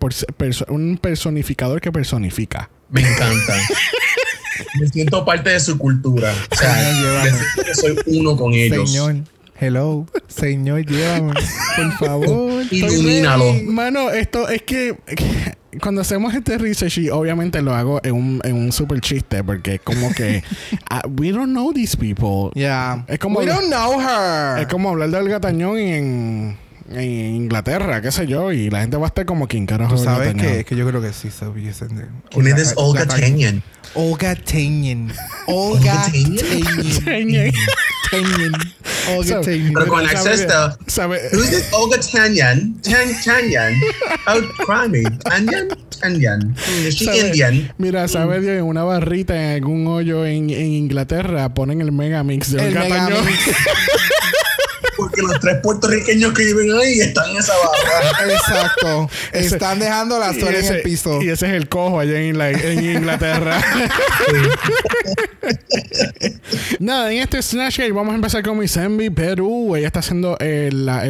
un 0.70 0.98
personificador 0.98 1.80
que 1.82 1.92
personifica. 1.92 2.70
Me 2.90 3.02
encanta. 3.02 3.54
Me 4.80 4.88
siento 4.88 5.26
parte 5.26 5.50
de 5.52 5.60
su 5.60 5.78
cultura. 5.78 6.34
O 6.52 6.56
sea, 6.56 7.24
que 7.66 7.76
soy 7.76 7.96
uno 8.08 8.36
con 8.36 8.54
ellos. 8.54 8.92
Señor. 8.92 9.16
Hello, 9.60 10.06
señor, 10.28 10.86
llévame, 10.86 11.34
por 11.76 11.92
favor. 11.94 12.64
Ilumínalo. 12.70 13.54
Mano, 13.66 14.10
esto 14.10 14.50
es 14.50 14.62
que, 14.64 14.98
cuando 15.82 16.02
hacemos 16.02 16.34
este 16.34 16.58
research, 16.58 16.98
y 16.98 17.10
obviamente 17.10 17.62
lo 17.62 17.74
hago 17.74 18.02
en 18.04 18.14
un, 18.14 18.42
en 18.44 18.56
un 18.56 18.72
super 18.72 19.00
chiste, 19.00 19.44
porque 19.44 19.76
es 19.76 19.82
como 19.82 20.12
que 20.14 20.44
uh, 20.92 21.08
we 21.18 21.32
don't 21.32 21.52
know 21.52 21.72
these 21.72 21.96
people. 21.96 22.52
Yeah. 22.56 23.06
Es 23.08 23.20
como 23.20 23.40
we 23.40 23.46
don't 23.46 23.68
know 23.68 24.02
her. 24.02 24.60
Es 24.60 24.68
como 24.68 24.90
hablar 24.90 25.12
del 25.12 25.30
gatañón 25.30 25.78
en 25.78 26.58
en 26.96 27.36
Inglaterra, 27.36 28.02
qué 28.02 28.12
sé 28.12 28.28
yo, 28.28 28.52
y 28.52 28.70
la 28.70 28.82
gente 28.82 28.98
va 28.98 29.06
a 29.06 29.08
estar 29.08 29.26
como, 29.26 29.48
¿quién 29.48 29.66
carajo? 29.66 29.96
Tú 29.96 30.04
sabes 30.04 30.36
que, 30.36 30.60
es 30.60 30.66
que 30.66 30.76
yo 30.76 30.88
creo 30.88 31.02
que 31.02 31.14
sí 31.14 31.30
se 31.32 31.48
hubiesen 31.48 32.10
¿Quién 32.30 32.48
es 32.48 32.74
Olga 32.76 33.06
Tanyan? 33.06 33.64
Olga 33.96 34.36
Tanyan. 34.36 35.12
Olga 35.48 36.06
Tanyan. 36.12 37.06
Tanyan. 37.06 37.52
Olga 39.16 39.42
Tanyan. 39.42 39.74
Pero 39.74 39.88
con 39.88 40.06
acceso 40.06 40.78
¿sabe? 40.88 41.20
Who's 41.34 41.50
this 41.50 41.70
Olga 41.72 41.98
Tanyan? 42.00 42.82
Tan 42.82 43.14
Tanyan. 43.24 43.74
Oh, 44.28 44.42
cry 44.66 45.04
Tanyan? 45.24 45.70
Tanyan. 46.02 46.56
She 46.90 47.28
Indian? 47.28 47.72
Mira, 47.78 48.08
¿sabes? 48.08 48.44
Mm. 48.44 48.50
En 48.50 48.64
una 48.64 48.84
barrita 48.84 49.36
en 49.36 49.56
algún 49.56 49.88
hoyo 49.88 50.26
en, 50.26 50.50
en 50.50 50.68
Inglaterra 50.68 51.54
ponen 51.54 51.82
el 51.82 51.92
Megamix 51.92 52.52
de 52.52 52.68
Olga 52.68 52.88
Tanyan. 52.88 53.24
porque 55.14 55.22
los 55.34 55.40
tres 55.40 55.58
puertorriqueños 55.62 56.34
que 56.34 56.44
viven 56.44 56.72
ahí 56.74 57.00
están 57.02 57.30
en 57.30 57.38
esa 57.38 57.54
barra. 57.54 58.34
Exacto. 58.34 59.10
están 59.32 59.80
dejando 59.80 60.18
la 60.20 60.34
suela 60.34 60.60
en 60.60 60.66
el 60.66 60.82
piso. 60.82 61.22
Y 61.22 61.30
ese 61.30 61.48
es 61.48 61.54
el 61.54 61.70
cojo 61.70 62.00
allá 62.00 62.20
en, 62.20 62.36
Inglaterra. 62.84 63.62
Nada, 66.80 67.12
en 67.12 67.20
este 67.20 67.42
Snatch 67.42 67.80
Game 67.80 67.92
vamos 67.92 68.14
a 68.14 68.16
empezar 68.16 68.44
con 68.44 68.58
Miss 68.58 68.76
Envy 68.78 69.10
Perú. 69.10 69.76
Ella 69.76 69.88
está 69.88 70.00
haciendo 70.00 70.38
eh, 70.40 70.70
la, 70.72 71.06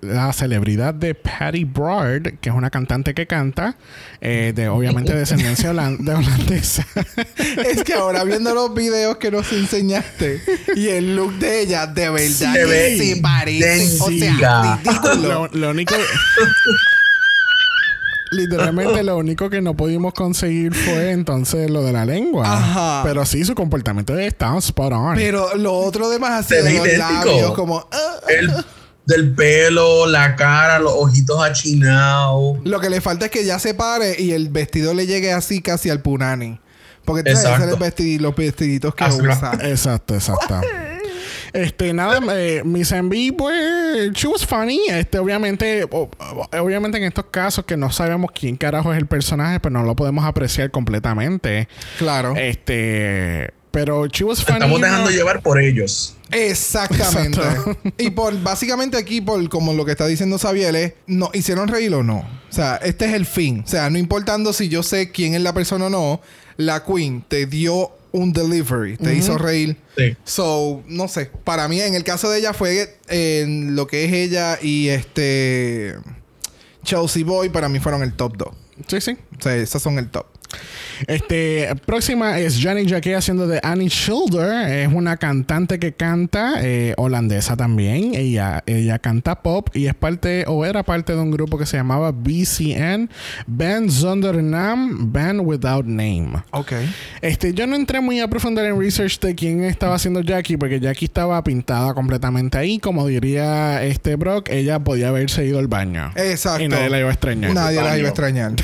la, 0.00 0.32
celebridad 0.32 0.94
de 0.94 1.14
Patty 1.14 1.64
Broad, 1.64 2.34
que 2.40 2.48
es 2.48 2.54
una 2.54 2.70
cantante 2.70 3.14
que 3.14 3.26
canta, 3.26 3.76
eh, 4.20 4.52
de 4.54 4.68
obviamente 4.68 5.14
descendencia 5.14 5.70
holandesa. 5.70 6.86
es 7.66 7.82
que 7.82 7.94
ahora 7.94 8.24
viendo 8.24 8.54
los 8.54 8.74
videos 8.74 9.16
que 9.16 9.30
nos 9.30 9.52
enseñaste 9.52 10.40
y 10.76 10.88
el 10.88 11.16
look 11.16 11.38
de 11.38 11.62
ella, 11.62 11.86
de 11.86 12.10
verdad 12.10 12.54
sí, 12.98 13.22
parece. 13.38 14.00
O 14.00 14.10
sea, 14.10 14.80
lo, 15.16 15.48
lo 15.48 15.70
único. 15.70 15.94
literalmente 18.32 19.02
lo 19.02 19.18
único 19.18 19.50
que 19.50 19.60
no 19.60 19.76
pudimos 19.76 20.14
conseguir 20.14 20.74
fue 20.74 21.12
entonces 21.12 21.70
lo 21.70 21.82
de 21.82 21.92
la 21.92 22.04
lengua. 22.04 22.50
Ajá. 22.50 23.02
Pero 23.04 23.24
sí, 23.26 23.44
su 23.44 23.54
comportamiento 23.54 24.18
estaba 24.18 24.58
spot 24.58 24.92
on. 24.92 25.14
Pero 25.14 25.54
lo 25.56 25.74
otro 25.74 26.08
demás 26.08 26.44
así 26.44 26.54
de 26.62 26.78
los 26.78 26.98
labios, 26.98 27.52
como... 27.52 27.86
Ah, 27.92 28.16
El 28.28 28.52
del 29.04 29.34
pelo, 29.34 30.06
la 30.06 30.36
cara, 30.36 30.78
los 30.78 30.92
ojitos 30.92 31.42
achinados. 31.42 32.58
Lo 32.64 32.80
que 32.80 32.88
le 32.88 33.00
falta 33.00 33.26
es 33.26 33.30
que 33.32 33.44
ya 33.44 33.58
se 33.58 33.74
pare 33.74 34.14
y 34.18 34.32
el 34.32 34.48
vestido 34.48 34.94
le 34.94 35.06
llegue 35.06 35.32
así 35.32 35.60
casi 35.60 35.90
al 35.90 36.00
punani. 36.00 36.60
Porque 37.04 37.24
tiene 37.24 37.40
que 37.40 37.46
ser 37.46 37.68
el 37.68 37.76
vestido, 37.76 38.22
los 38.22 38.36
vestiditos 38.36 38.94
que 38.94 39.04
usa. 39.04 39.58
Exacto, 39.62 40.14
exacto. 40.14 40.60
Este, 41.52 41.92
nada, 41.92 42.20
eh, 42.34 42.62
Miss 42.64 42.92
MB, 42.92 43.36
pues, 43.36 44.12
she 44.12 44.26
was 44.26 44.46
funny. 44.46 44.80
Este, 44.88 45.18
obviamente, 45.18 45.84
obviamente 45.84 46.98
en 46.98 47.04
estos 47.04 47.26
casos 47.26 47.64
que 47.64 47.76
no 47.76 47.92
sabemos 47.92 48.30
quién 48.32 48.56
carajo 48.56 48.92
es 48.92 48.98
el 48.98 49.06
personaje, 49.06 49.60
pues 49.60 49.72
no 49.72 49.82
lo 49.82 49.94
podemos 49.94 50.24
apreciar 50.24 50.70
completamente. 50.70 51.68
Claro. 51.98 52.34
Este, 52.36 53.52
pero 53.70 54.06
she 54.06 54.24
was 54.24 54.42
funny. 54.44 54.58
Estamos 54.58 54.80
dejando 54.80 55.10
llevar 55.10 55.42
por 55.42 55.60
ellos. 55.60 56.16
Exactamente. 56.30 57.40
y 57.98 58.10
por 58.10 58.40
básicamente 58.42 58.96
aquí, 58.96 59.20
por 59.20 59.46
como 59.48 59.72
lo 59.72 59.84
que 59.84 59.92
está 59.92 60.06
diciendo 60.06 60.38
Sabiel, 60.38 60.94
¿no 61.06 61.30
hicieron 61.34 61.68
reír 61.68 61.92
o 61.94 62.02
no? 62.02 62.18
O 62.18 62.52
sea, 62.52 62.76
este 62.76 63.06
es 63.06 63.14
el 63.14 63.26
fin. 63.26 63.62
O 63.64 63.68
sea, 63.68 63.90
no 63.90 63.98
importando 63.98 64.52
si 64.52 64.68
yo 64.68 64.82
sé 64.82 65.10
quién 65.10 65.34
es 65.34 65.42
la 65.42 65.52
persona 65.52 65.86
o 65.86 65.90
no, 65.90 66.20
la 66.56 66.84
Queen 66.84 67.24
te 67.26 67.46
dio 67.46 67.92
un 68.12 68.32
delivery, 68.32 68.96
te 68.96 69.14
hizo 69.14 69.38
reír. 69.38 69.76
Sí. 69.96 70.16
So, 70.24 70.82
no 70.86 71.08
sé. 71.08 71.30
Para 71.44 71.66
mí, 71.68 71.80
en 71.80 71.94
el 71.94 72.04
caso 72.04 72.30
de 72.30 72.38
ella, 72.38 72.52
fue 72.52 72.96
en 73.08 73.74
lo 73.74 73.86
que 73.86 74.04
es 74.04 74.12
ella 74.12 74.58
y 74.60 74.88
este. 74.88 75.96
Chelsea 76.84 77.24
Boy, 77.24 77.48
para 77.48 77.68
mí 77.68 77.80
fueron 77.80 78.02
el 78.02 78.12
top 78.14 78.36
2. 78.36 78.48
Sí, 78.88 79.00
sí. 79.00 79.16
O 79.38 79.42
sea, 79.42 79.56
esos 79.56 79.82
son 79.82 79.98
el 79.98 80.10
top. 80.10 80.26
Este, 81.06 81.68
próxima 81.86 82.38
es 82.38 82.60
Janet 82.60 82.86
Jacquet 82.86 83.16
haciendo 83.16 83.46
de 83.46 83.60
Annie 83.62 83.88
Schilder. 83.88 84.68
Es 84.70 84.92
una 84.92 85.16
cantante 85.16 85.78
que 85.78 85.92
canta, 85.92 86.54
eh, 86.62 86.94
holandesa 86.96 87.56
también. 87.56 88.14
Ella, 88.14 88.62
ella 88.66 88.98
canta 88.98 89.42
pop 89.42 89.68
y 89.74 89.86
es 89.86 89.94
parte, 89.94 90.44
o 90.46 90.64
era 90.64 90.82
parte 90.82 91.14
de 91.14 91.18
un 91.18 91.30
grupo 91.30 91.58
que 91.58 91.66
se 91.66 91.76
llamaba 91.76 92.12
BCN, 92.12 93.10
Band 93.46 93.90
Zonder 93.90 94.42
Naam, 94.42 95.12
Band 95.12 95.40
Without 95.44 95.86
Name. 95.86 96.42
Ok. 96.50 96.72
Este, 97.20 97.54
yo 97.54 97.66
no 97.66 97.76
entré 97.76 98.00
muy 98.00 98.20
a 98.20 98.28
profundizar 98.28 98.66
en 98.66 98.78
research 98.78 99.20
de 99.20 99.34
quién 99.34 99.64
estaba 99.64 99.94
haciendo 99.94 100.20
Jackie, 100.20 100.56
porque 100.56 100.80
Jackie 100.80 101.06
estaba 101.06 101.42
pintada 101.42 101.94
completamente 101.94 102.58
ahí. 102.58 102.78
Como 102.78 103.06
diría 103.06 103.82
este 103.82 104.16
Brock, 104.16 104.48
ella 104.50 104.78
podía 104.80 105.08
haberse 105.08 105.44
ido 105.44 105.58
al 105.58 105.68
baño. 105.68 106.12
Exacto. 106.16 106.62
Y 106.62 106.68
nadie 106.68 106.90
la 106.90 106.98
iba 107.00 107.08
a 107.08 107.12
extrañar. 107.12 107.54
Nadie 107.54 107.82
la 107.82 107.98
iba 107.98 108.08
a 108.08 108.10
extrañar. 108.10 108.52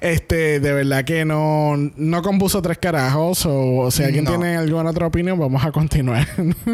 Este, 0.00 0.60
de 0.60 0.72
verdad 0.72 1.04
que 1.04 1.24
no, 1.24 1.76
no 1.76 2.22
compuso 2.22 2.62
tres 2.62 2.78
carajos. 2.78 3.44
O 3.46 3.90
si 3.90 4.02
alguien 4.02 4.24
tiene 4.24 4.56
alguna 4.56 4.90
otra 4.90 5.06
opinión, 5.06 5.38
vamos 5.38 5.64
a 5.64 5.70
continuar. 5.70 6.26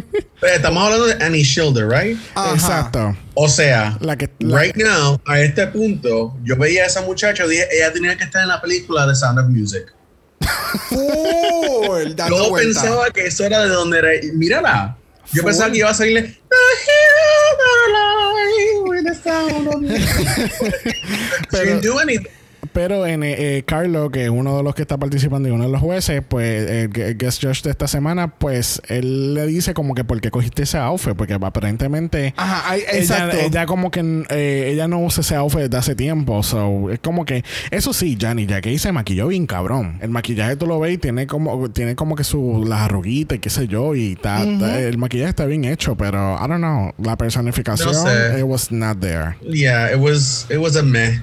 estamos 0.43 0.85
hablando 0.85 1.07
de 1.07 1.25
Annie 1.25 1.45
Schilder, 1.45 1.89
¿right? 1.89 2.19
Exacto. 2.55 3.17
O 3.35 3.49
sea, 3.49 3.97
la 4.01 4.17
que, 4.17 4.31
right 4.41 4.77
now, 4.77 5.21
a 5.27 5.41
este 5.41 5.67
punto, 5.69 6.37
yo 6.43 6.57
veía 6.57 6.85
a 6.85 6.87
esa 6.87 7.03
muchacha, 7.03 7.47
dije, 7.47 7.67
ella 7.73 7.93
tenía 7.93 8.17
que 8.17 8.25
estar 8.25 8.43
en 8.43 8.49
la 8.49 8.61
película 8.61 9.07
de 9.07 9.15
Sound 9.15 9.39
of 9.39 9.49
Music. 9.49 9.95
yo 10.91 12.55
pensaba 12.55 13.11
que 13.11 13.27
eso 13.27 13.45
era 13.45 13.65
de 13.65 13.69
donde 13.69 13.99
era. 13.99 14.09
Mírala. 14.35 14.97
Yo 15.33 15.43
pensaba 15.43 15.71
que 15.71 15.79
iba 15.79 15.91
a 15.91 15.95
salirle. 15.95 16.39
Pero, 21.51 21.81
do 21.81 21.99
anything. 21.99 22.38
Pero 22.73 23.07
en 23.07 23.23
eh, 23.25 23.63
Carlo, 23.67 24.11
que 24.11 24.25
es 24.25 24.31
uno 24.31 24.57
de 24.57 24.63
los 24.63 24.75
que 24.75 24.83
está 24.83 24.97
participando 24.97 25.49
y 25.49 25.53
uno 25.53 25.65
de 25.65 25.71
los 25.71 25.81
jueces, 25.81 26.23
pues 26.27 26.71
el, 26.71 26.91
guest 26.91 27.43
judge 27.43 27.63
de 27.63 27.71
esta 27.71 27.89
semana, 27.89 28.29
pues 28.29 28.81
él 28.89 29.35
le 29.35 29.47
dice 29.47 29.75
como 29.75 29.95
que 29.95 30.05
por 30.05 30.21
qué 30.21 30.31
cogiste 30.31 30.63
ese 30.63 30.79
outfit, 30.79 31.15
porque 31.15 31.35
aparentemente 31.35 32.35
Ajá, 32.37 32.77
exacto. 32.77 33.37
Ella, 33.37 33.67
como 33.67 33.91
que 33.91 34.25
ella 34.31 34.89
no 34.89 35.01
usa 35.01 35.21
ese 35.21 35.35
outfit 35.35 35.63
desde 35.63 35.77
hace 35.77 35.95
tiempo, 35.95 36.43
so 36.43 36.91
es 36.91 36.99
como 37.01 37.25
que 37.25 37.45
eso 37.71 37.93
sí, 37.93 38.17
Johnny 38.21 38.47
ya 38.47 38.61
que 38.61 38.79
se 38.79 38.93
maquilló 38.93 39.29
bien 39.29 39.47
cabrón. 39.47 39.99
El 40.01 40.11
maquillaje 40.11 40.57
tú 40.57 40.67
lo 40.67 40.79
ves 40.81 40.95
y 40.95 40.99
tiene 40.99 41.27
como 41.27 41.71
tiene 41.71 41.95
como 41.97 42.17
que 42.17 42.25
su 42.25 42.65
las 42.67 42.81
arruguitas 42.83 43.37
y 43.37 43.41
qué 43.41 43.51
sé 43.51 43.69
yo 43.69 43.95
y 43.95 44.13
está, 44.13 44.43
el 44.43 44.99
maquillaje 44.99 45.31
está 45.31 45.47
bien 45.47 45.65
hecho, 45.65 45.97
pero 45.97 46.37
I 46.37 46.49
don't 46.49 46.59
know, 46.59 46.93
la 46.99 47.17
personificación 47.17 47.95
it 48.39 48.45
was 48.45 48.71
not 48.71 49.01
there. 49.01 49.37
Yeah, 49.43 49.91
it 49.91 49.99
was 49.99 50.47
it 50.51 50.59
was 50.59 50.77
a 50.77 50.83
meh. 50.83 51.21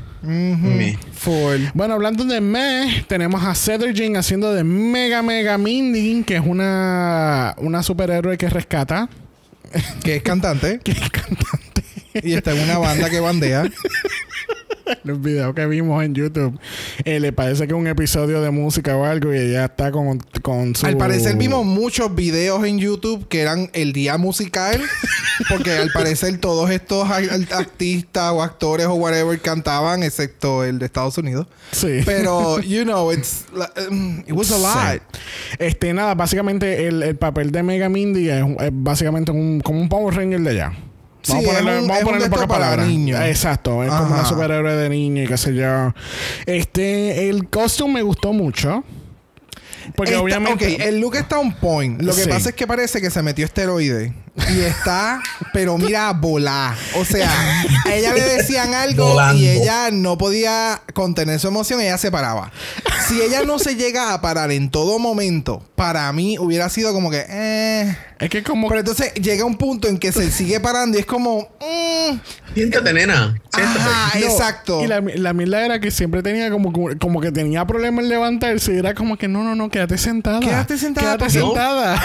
Bueno, 1.73 1.93
hablando 1.93 2.23
de 2.25 2.41
me, 2.41 3.05
tenemos 3.07 3.43
a 3.43 3.55
Cedric 3.55 4.15
haciendo 4.15 4.53
de 4.53 4.63
Mega 4.63 5.21
Mega 5.21 5.57
Mindy, 5.57 6.23
que 6.23 6.35
es 6.35 6.43
una, 6.45 7.55
una 7.57 7.83
superhéroe 7.83 8.37
que 8.37 8.49
rescata. 8.49 9.09
Que 10.03 10.17
es 10.17 10.23
cantante. 10.23 10.79
que 10.83 10.91
es 10.91 11.09
cantante. 11.09 11.83
Y 12.23 12.33
está 12.33 12.51
en 12.51 12.63
una 12.63 12.77
banda 12.77 13.09
que 13.09 13.19
bandea. 13.19 13.63
los 15.03 15.21
videos 15.21 15.53
que 15.55 15.65
vimos 15.65 16.03
en 16.03 16.13
YouTube, 16.13 16.59
eh, 17.03 17.19
le 17.19 17.31
parece 17.31 17.67
que 17.67 17.73
es 17.73 17.79
un 17.79 17.87
episodio 17.87 18.41
de 18.41 18.51
música 18.51 18.95
o 18.95 19.05
algo 19.05 19.33
y 19.33 19.37
ella 19.37 19.65
está 19.65 19.91
con, 19.91 20.19
con 20.41 20.75
su... 20.75 20.85
Al 20.85 20.97
parecer 20.97 21.35
vimos 21.37 21.65
muchos 21.65 22.13
videos 22.13 22.63
en 22.65 22.79
YouTube 22.79 23.27
que 23.27 23.41
eran 23.41 23.69
el 23.73 23.93
día 23.93 24.17
musical, 24.17 24.81
porque 25.49 25.71
al 25.71 25.91
parecer 25.91 26.37
todos 26.39 26.69
estos 26.69 27.09
artistas 27.09 28.31
o 28.31 28.41
actores 28.41 28.87
o 28.87 28.93
whatever 28.93 29.39
cantaban, 29.39 30.03
excepto 30.03 30.63
el 30.63 30.79
de 30.79 30.85
Estados 30.85 31.17
Unidos. 31.17 31.47
Sí. 31.71 32.01
Pero, 32.05 32.59
you 32.61 32.83
know, 32.83 33.11
it's, 33.11 33.45
um, 33.89 34.19
it 34.27 34.33
was 34.33 34.51
a 34.51 34.57
lot. 34.57 35.01
Este, 35.59 35.93
nada, 35.93 36.15
básicamente 36.15 36.87
el, 36.87 37.15
papel 37.15 37.51
de 37.51 37.63
Mega 37.63 37.89
Mindy 37.89 38.29
es, 38.29 38.43
básicamente 38.71 39.31
un, 39.31 39.61
como 39.61 39.79
un 39.79 39.89
Power 39.89 40.15
Ranger 40.15 40.41
de 40.41 40.49
allá. 40.49 40.73
Vamos 41.27 41.43
a 41.43 41.47
ponerle, 41.47 41.81
vamos 41.81 42.01
a 42.01 42.05
ponerle 42.05 42.29
pocas 42.29 42.47
palabras. 42.47 42.87
Niños. 42.87 43.21
Exacto, 43.21 43.83
es 43.83 43.89
como 43.89 44.13
una 44.13 44.25
superhéroe 44.25 44.75
de 44.75 44.89
niño 44.89 45.23
y 45.23 45.27
qué 45.27 45.37
sé 45.37 45.53
yo. 45.53 45.93
Este, 46.45 47.29
el 47.29 47.49
costume 47.49 47.95
me 47.95 48.01
gustó 48.01 48.33
mucho. 48.33 48.83
Porque 49.95 50.15
obviamente. 50.15 50.75
Ok, 50.75 50.81
el 50.81 50.99
look 50.99 51.15
está 51.15 51.39
on 51.39 51.53
point. 51.53 52.01
Lo 52.01 52.15
que 52.15 52.27
pasa 52.27 52.49
es 52.49 52.55
que 52.55 52.65
parece 52.65 53.01
que 53.01 53.11
se 53.11 53.21
metió 53.21 53.45
esteroide. 53.45 54.13
Y 54.49 54.59
está, 54.61 55.21
pero 55.53 55.77
mira, 55.77 56.11
volá. 56.11 56.75
O 56.95 57.05
sea, 57.05 57.31
a 57.85 57.93
ella 57.93 58.13
le 58.13 58.21
decían 58.21 58.73
algo 58.73 59.15
y 59.33 59.47
ella 59.47 59.91
no 59.91 60.17
podía 60.17 60.81
contener 60.93 61.39
su 61.39 61.47
emoción, 61.47 61.79
ella 61.79 61.97
se 61.97 62.11
paraba. 62.11 62.51
Si 63.07 63.21
ella 63.21 63.43
no 63.45 63.59
se 63.59 63.75
llega 63.75 64.13
a 64.13 64.19
parar 64.21 64.51
en 64.51 64.69
todo 64.69 64.99
momento, 64.99 65.63
para 65.75 66.11
mí 66.11 66.37
hubiera 66.37 66.67
sido 66.69 66.91
como 66.91 67.11
que, 67.11 67.25
eh. 67.29 67.97
Es 68.19 68.29
que 68.29 68.43
como. 68.43 68.67
Pero 68.69 68.79
entonces 68.79 69.13
llega 69.15 69.43
un 69.43 69.57
punto 69.57 69.87
en 69.87 69.97
que 69.97 70.11
se 70.11 70.31
sigue 70.31 70.59
parando 70.59 70.97
y 70.97 71.01
es 71.01 71.05
como. 71.05 71.49
Mm, 71.59 72.17
Siéntate, 72.53 72.93
nena. 72.93 73.39
Ajá, 73.51 74.19
exacto. 74.19 74.81
Y 74.83 74.87
la, 74.87 75.01
la 75.01 75.33
mierda 75.33 75.65
era 75.65 75.79
que 75.79 75.91
siempre 75.91 76.23
tenía 76.23 76.49
como, 76.49 76.71
como 76.97 77.21
que 77.21 77.31
tenía 77.31 77.65
problemas 77.65 78.03
en 78.03 78.09
levantarse. 78.09 78.73
Y 78.73 78.77
era 78.77 78.93
como 78.93 79.17
que 79.17 79.27
no, 79.27 79.43
no, 79.43 79.55
no, 79.55 79.69
quédate 79.69 79.97
sentada. 79.97 80.39
Quédate 80.39 80.77
sentada. 80.77 81.17
Quédate 81.17 81.29
sentada. 81.31 82.01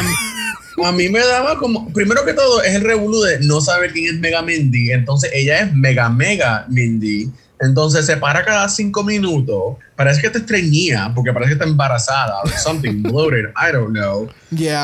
A 0.85 0.92
mí 0.92 1.09
me 1.09 1.20
daba 1.20 1.59
como. 1.59 1.92
Primero 1.92 2.25
que 2.25 2.33
todo, 2.33 2.62
es 2.62 2.75
el 2.75 2.83
revolú 2.83 3.20
de 3.23 3.40
no 3.40 3.61
saber 3.61 3.92
quién 3.92 4.14
es 4.14 4.20
Mega 4.20 4.42
Mindy. 4.42 4.92
Entonces, 4.92 5.31
ella 5.33 5.61
es 5.61 5.73
Mega 5.75 6.09
Mega 6.09 6.64
Mindy. 6.68 7.31
Entonces 7.61 8.07
se 8.07 8.16
para 8.16 8.44
cada 8.44 8.68
cinco 8.68 9.05
minutos. 9.05 9.77
Parece 9.94 10.23
que 10.23 10.31
te 10.31 10.38
estreñía 10.38 11.12
porque 11.14 11.33
parece 11.33 11.51
que 11.51 11.55
está 11.55 11.66
embarazada. 11.66 12.40
O 12.42 12.49
something 12.49 13.03
bloated. 13.03 13.51
I 13.51 13.73
don't 13.73 13.90
know. 13.90 14.29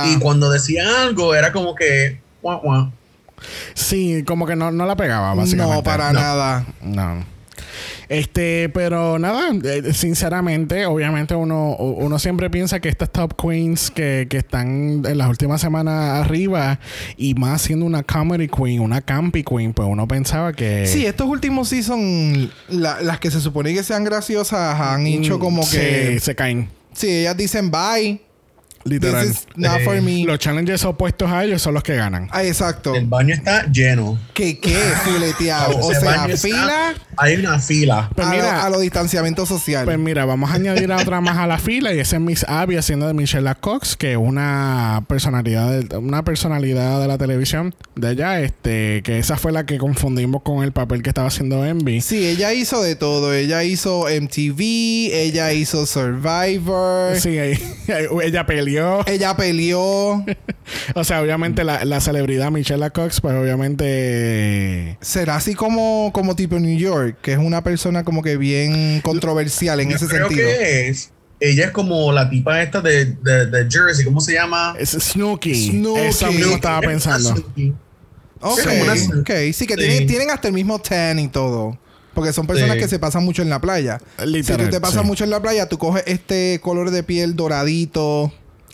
Y 0.06 0.18
cuando 0.18 0.50
decía 0.50 0.84
algo, 1.02 1.34
era 1.34 1.52
como 1.52 1.74
que. 1.74 2.20
Sí, 3.74 4.24
como 4.24 4.46
que 4.46 4.56
no, 4.56 4.70
no 4.70 4.86
la 4.86 4.96
pegaba, 4.96 5.34
básicamente. 5.34 5.76
No, 5.76 5.82
para 5.82 6.12
nada. 6.12 6.66
No. 6.82 7.35
Este, 8.08 8.68
pero 8.68 9.18
nada, 9.18 9.50
eh, 9.64 9.92
sinceramente, 9.92 10.86
obviamente 10.86 11.34
uno, 11.34 11.76
uno 11.76 12.18
siempre 12.18 12.50
piensa 12.50 12.80
que 12.80 12.88
estas 12.88 13.10
top 13.10 13.34
queens 13.40 13.90
que, 13.90 14.26
que 14.28 14.38
están 14.38 15.02
en 15.04 15.18
las 15.18 15.28
últimas 15.28 15.60
semanas 15.60 16.24
arriba 16.24 16.78
y 17.16 17.34
más 17.34 17.62
siendo 17.62 17.84
una 17.84 18.02
comedy 18.02 18.48
queen, 18.48 18.80
una 18.80 19.00
campy 19.00 19.42
queen, 19.42 19.72
pues 19.72 19.88
uno 19.90 20.06
pensaba 20.06 20.52
que... 20.52 20.86
Sí, 20.86 21.04
estos 21.06 21.26
últimos 21.26 21.68
seasons, 21.68 22.50
las 22.68 23.18
que 23.18 23.30
se 23.30 23.40
supone 23.40 23.74
que 23.74 23.82
sean 23.82 24.04
graciosas 24.04 24.80
han 24.80 25.02
mm, 25.02 25.06
hecho 25.06 25.38
como 25.38 25.68
que... 25.68 26.18
se 26.20 26.34
caen. 26.34 26.68
Sí, 26.92 27.08
ellas 27.10 27.36
dicen 27.36 27.70
bye 27.70 28.25
Literal. 28.86 29.28
not 29.56 29.80
for 29.82 30.00
me. 30.00 30.24
Los 30.24 30.38
challenges 30.38 30.84
opuestos 30.84 31.30
a 31.30 31.44
ellos 31.44 31.60
son 31.60 31.74
los 31.74 31.82
que 31.82 31.96
ganan. 31.96 32.28
Ah, 32.30 32.44
exacto. 32.44 32.94
El 32.94 33.06
baño 33.06 33.34
está 33.34 33.66
lleno. 33.70 34.18
¿Qué 34.34 34.58
qué? 34.58 34.76
Fileteado. 35.04 35.78
o 35.78 35.94
sea, 35.94 36.28
fila. 36.36 36.94
Hay 37.16 37.36
una 37.36 37.58
fila. 37.58 38.10
Pues 38.14 38.26
a, 38.26 38.66
a 38.66 38.70
los 38.70 38.80
distanciamientos 38.80 39.48
sociales. 39.48 39.86
Pues 39.86 39.98
mira, 39.98 40.24
vamos 40.24 40.50
a 40.50 40.54
añadir 40.54 40.92
a 40.92 40.98
otra 40.98 41.20
más 41.20 41.38
a 41.38 41.46
la 41.46 41.58
fila 41.58 41.94
y 41.94 41.98
esa 41.98 42.16
es 42.16 42.22
Miss 42.22 42.44
Abby 42.48 42.76
haciendo 42.76 43.06
de 43.06 43.14
Michelle 43.14 43.54
Cox, 43.60 43.96
que 43.96 44.12
es 44.12 44.18
una 44.18 45.04
personalidad 45.08 45.80
de, 45.80 45.96
una 45.96 46.24
personalidad 46.24 47.00
de 47.00 47.08
la 47.08 47.18
televisión 47.18 47.74
de 47.94 48.12
ella, 48.12 48.40
este, 48.40 49.02
que 49.02 49.18
esa 49.18 49.36
fue 49.36 49.52
la 49.52 49.66
que 49.66 49.78
confundimos 49.78 50.42
con 50.42 50.62
el 50.62 50.72
papel 50.72 51.02
que 51.02 51.10
estaba 51.10 51.28
haciendo 51.28 51.64
Envy. 51.64 52.00
Sí, 52.00 52.26
ella 52.26 52.52
hizo 52.52 52.82
de 52.82 52.96
todo. 52.96 53.32
Ella 53.32 53.64
hizo 53.64 54.06
MTV, 54.08 54.60
ella 55.12 55.52
hizo 55.52 55.86
Survivor. 55.86 57.16
Sí, 57.18 57.38
ella 58.22 58.46
peleó 58.46 58.75
ella 59.06 59.36
peleó. 59.36 60.24
o 60.94 61.04
sea, 61.04 61.22
obviamente 61.22 61.64
la, 61.64 62.00
celebridad 62.00 62.50
Michelle 62.50 62.90
Cox, 62.90 63.20
pues 63.20 63.34
obviamente. 63.34 64.98
Será 65.00 65.36
así 65.36 65.54
como, 65.54 66.10
como 66.12 66.36
tipo 66.36 66.58
New 66.58 66.78
York, 66.78 67.18
que 67.22 67.32
es 67.32 67.38
una 67.38 67.62
persona 67.62 68.04
como 68.04 68.22
que 68.22 68.36
bien 68.36 69.00
controversial 69.00 69.80
en 69.80 69.92
ese 69.92 70.06
sentido. 70.06 70.48
Que 70.48 70.88
es. 70.88 71.12
Ella 71.38 71.66
es 71.66 71.70
como 71.72 72.12
la 72.12 72.30
tipa 72.30 72.62
esta 72.62 72.80
de, 72.80 73.04
de, 73.04 73.66
Jersey, 73.70 74.06
¿cómo 74.06 74.20
se 74.20 74.32
llama? 74.32 74.74
Es 74.78 74.90
Snooki. 74.92 75.70
Snooki. 75.70 76.00
Eso 76.00 76.32
mismo 76.32 76.54
estaba 76.54 76.80
pensando. 76.80 77.34
Ok, 78.40 78.60
okay. 79.20 79.52
sí 79.52 79.66
que 79.66 79.76
Tienen, 79.76 80.06
tienen 80.06 80.30
hasta 80.30 80.48
el 80.48 80.54
mismo 80.54 80.78
tan 80.78 81.18
y 81.18 81.28
todo. 81.28 81.78
Porque 82.14 82.32
son 82.32 82.46
personas 82.46 82.78
que 82.78 82.88
se 82.88 82.98
pasan 82.98 83.24
mucho 83.24 83.42
en 83.42 83.50
la 83.50 83.60
playa. 83.60 84.00
si 84.18 84.42
tú 84.42 84.70
te 84.70 84.80
pasas 84.80 85.04
mucho 85.04 85.24
en 85.24 85.30
la 85.30 85.42
playa, 85.42 85.68
tú 85.68 85.76
coges 85.76 86.02
este 86.06 86.60
color 86.62 86.90
de 86.90 87.02
piel 87.02 87.36
doradito 87.36 88.32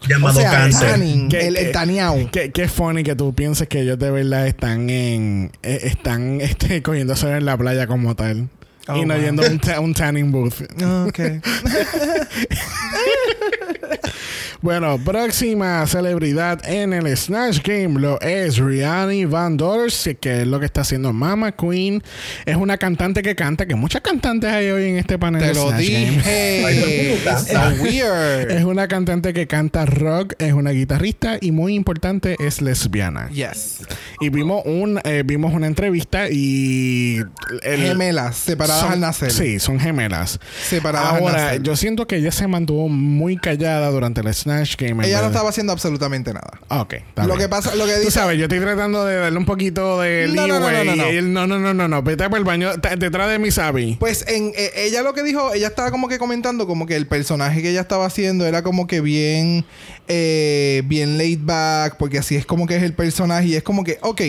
llamado 0.08 0.40
cáncer. 0.40 1.00
el, 1.00 1.56
el 1.56 1.72
taneado. 1.72 2.30
Qué, 2.30 2.68
funny 2.68 3.02
que 3.02 3.14
tú 3.14 3.34
pienses 3.34 3.68
que 3.68 3.80
ellos 3.80 3.98
de 3.98 4.10
verdad 4.10 4.46
están 4.46 4.90
en 4.90 5.52
eh, 5.62 5.80
están 5.84 6.40
este, 6.40 6.82
cogiendo 6.82 7.16
sol 7.16 7.30
en 7.30 7.44
la 7.44 7.56
playa 7.56 7.86
como 7.86 8.14
tal. 8.14 8.48
Oh, 8.88 8.96
y 8.96 9.04
no 9.04 9.16
yendo 9.16 9.44
a 9.44 9.80
un, 9.80 9.94
tanning 9.94 10.32
booth. 10.32 10.62
ok. 11.06 11.18
Bueno, 14.62 14.96
próxima 14.96 15.84
celebridad 15.88 16.64
en 16.64 16.92
el 16.92 17.16
Snatch 17.16 17.58
Game 17.64 17.98
lo 17.98 18.20
es 18.20 18.58
Rihanna 18.58 19.26
Van 19.26 19.56
Dors, 19.56 20.08
que 20.20 20.42
es 20.42 20.46
lo 20.46 20.60
que 20.60 20.66
está 20.66 20.82
haciendo 20.82 21.12
Mama 21.12 21.50
Queen. 21.50 22.00
Es 22.46 22.54
una 22.54 22.78
cantante 22.78 23.22
que 23.22 23.34
canta, 23.34 23.66
que 23.66 23.74
muchas 23.74 24.02
cantantes 24.02 24.48
hay 24.50 24.70
hoy 24.70 24.90
en 24.90 24.98
este 24.98 25.18
panel. 25.18 25.42
Te 25.42 25.52
lo 25.52 25.72
dije. 25.72 26.62
es 27.24 27.80
weird. 27.80 28.52
Es 28.52 28.62
una 28.62 28.86
cantante 28.86 29.32
que 29.32 29.48
canta 29.48 29.84
rock, 29.84 30.34
es 30.38 30.52
una 30.52 30.70
guitarrista 30.70 31.38
y 31.40 31.50
muy 31.50 31.74
importante 31.74 32.36
es 32.38 32.62
lesbiana. 32.62 33.30
Yes. 33.30 33.80
Y 34.20 34.28
vimos 34.28 34.62
un 34.64 35.00
eh, 35.02 35.24
vimos 35.26 35.54
una 35.54 35.66
entrevista 35.66 36.28
y 36.30 37.18
gemelas 37.64 38.36
separadas 38.36 38.84
al 38.84 39.00
nacer. 39.00 39.32
Sí, 39.32 39.58
son 39.58 39.80
gemelas. 39.80 40.38
Separadas 40.68 41.20
Ahora, 41.20 41.34
al 41.34 41.46
nacer. 41.46 41.62
yo 41.64 41.74
siento 41.74 42.06
que 42.06 42.14
ella 42.14 42.30
se 42.30 42.46
mantuvo 42.46 42.88
muy 42.88 43.36
callada 43.36 43.90
durante 43.90 44.20
el 44.20 44.32
Snatch 44.32 44.51
ella 44.60 45.20
no 45.20 45.26
estaba 45.28 45.48
haciendo 45.48 45.72
absolutamente 45.72 46.32
nada. 46.32 46.58
Ah, 46.68 46.82
ok. 46.82 46.94
Lo 47.26 47.36
que 47.36 47.48
pasa, 47.48 47.74
lo 47.74 47.84
que 47.84 47.92
dice. 47.92 48.04
Tú 48.06 48.10
sabes, 48.10 48.38
yo 48.38 48.44
estoy 48.44 48.60
tratando 48.60 49.04
de 49.04 49.16
darle 49.16 49.38
un 49.38 49.44
poquito 49.44 50.00
de 50.00 50.28
no, 50.32 50.46
leeway. 50.46 50.86
No, 50.86 50.96
no, 50.96 50.96
no, 50.96 51.12
no. 51.12 51.22
No, 51.22 51.46
no, 51.46 51.58
no, 51.58 51.74
no, 51.74 51.88
no. 51.88 52.02
Vete 52.02 52.28
por 52.28 52.38
el 52.38 52.44
baño 52.44 52.70
detrás 52.76 53.30
de 53.30 53.38
mi 53.38 53.50
Sabi. 53.50 53.96
Pues 53.98 54.26
en 54.28 54.52
eh, 54.56 54.70
ella 54.76 55.02
lo 55.02 55.14
que 55.14 55.22
dijo, 55.22 55.54
ella 55.54 55.68
estaba 55.68 55.90
como 55.90 56.08
que 56.08 56.18
comentando 56.18 56.66
como 56.66 56.86
que 56.86 56.96
el 56.96 57.06
personaje 57.06 57.62
que 57.62 57.70
ella 57.70 57.80
estaba 57.82 58.06
haciendo 58.06 58.46
era 58.46 58.62
como 58.62 58.86
que 58.86 59.00
bien, 59.00 59.64
eh, 60.08 60.82
bien 60.86 61.18
laid 61.18 61.40
back, 61.42 61.96
porque 61.98 62.18
así 62.18 62.36
es 62.36 62.46
como 62.46 62.66
que 62.66 62.76
es 62.76 62.82
el 62.82 62.94
personaje 62.94 63.46
y 63.46 63.54
es 63.56 63.62
como 63.62 63.84
que, 63.84 63.98
ok 64.02 64.20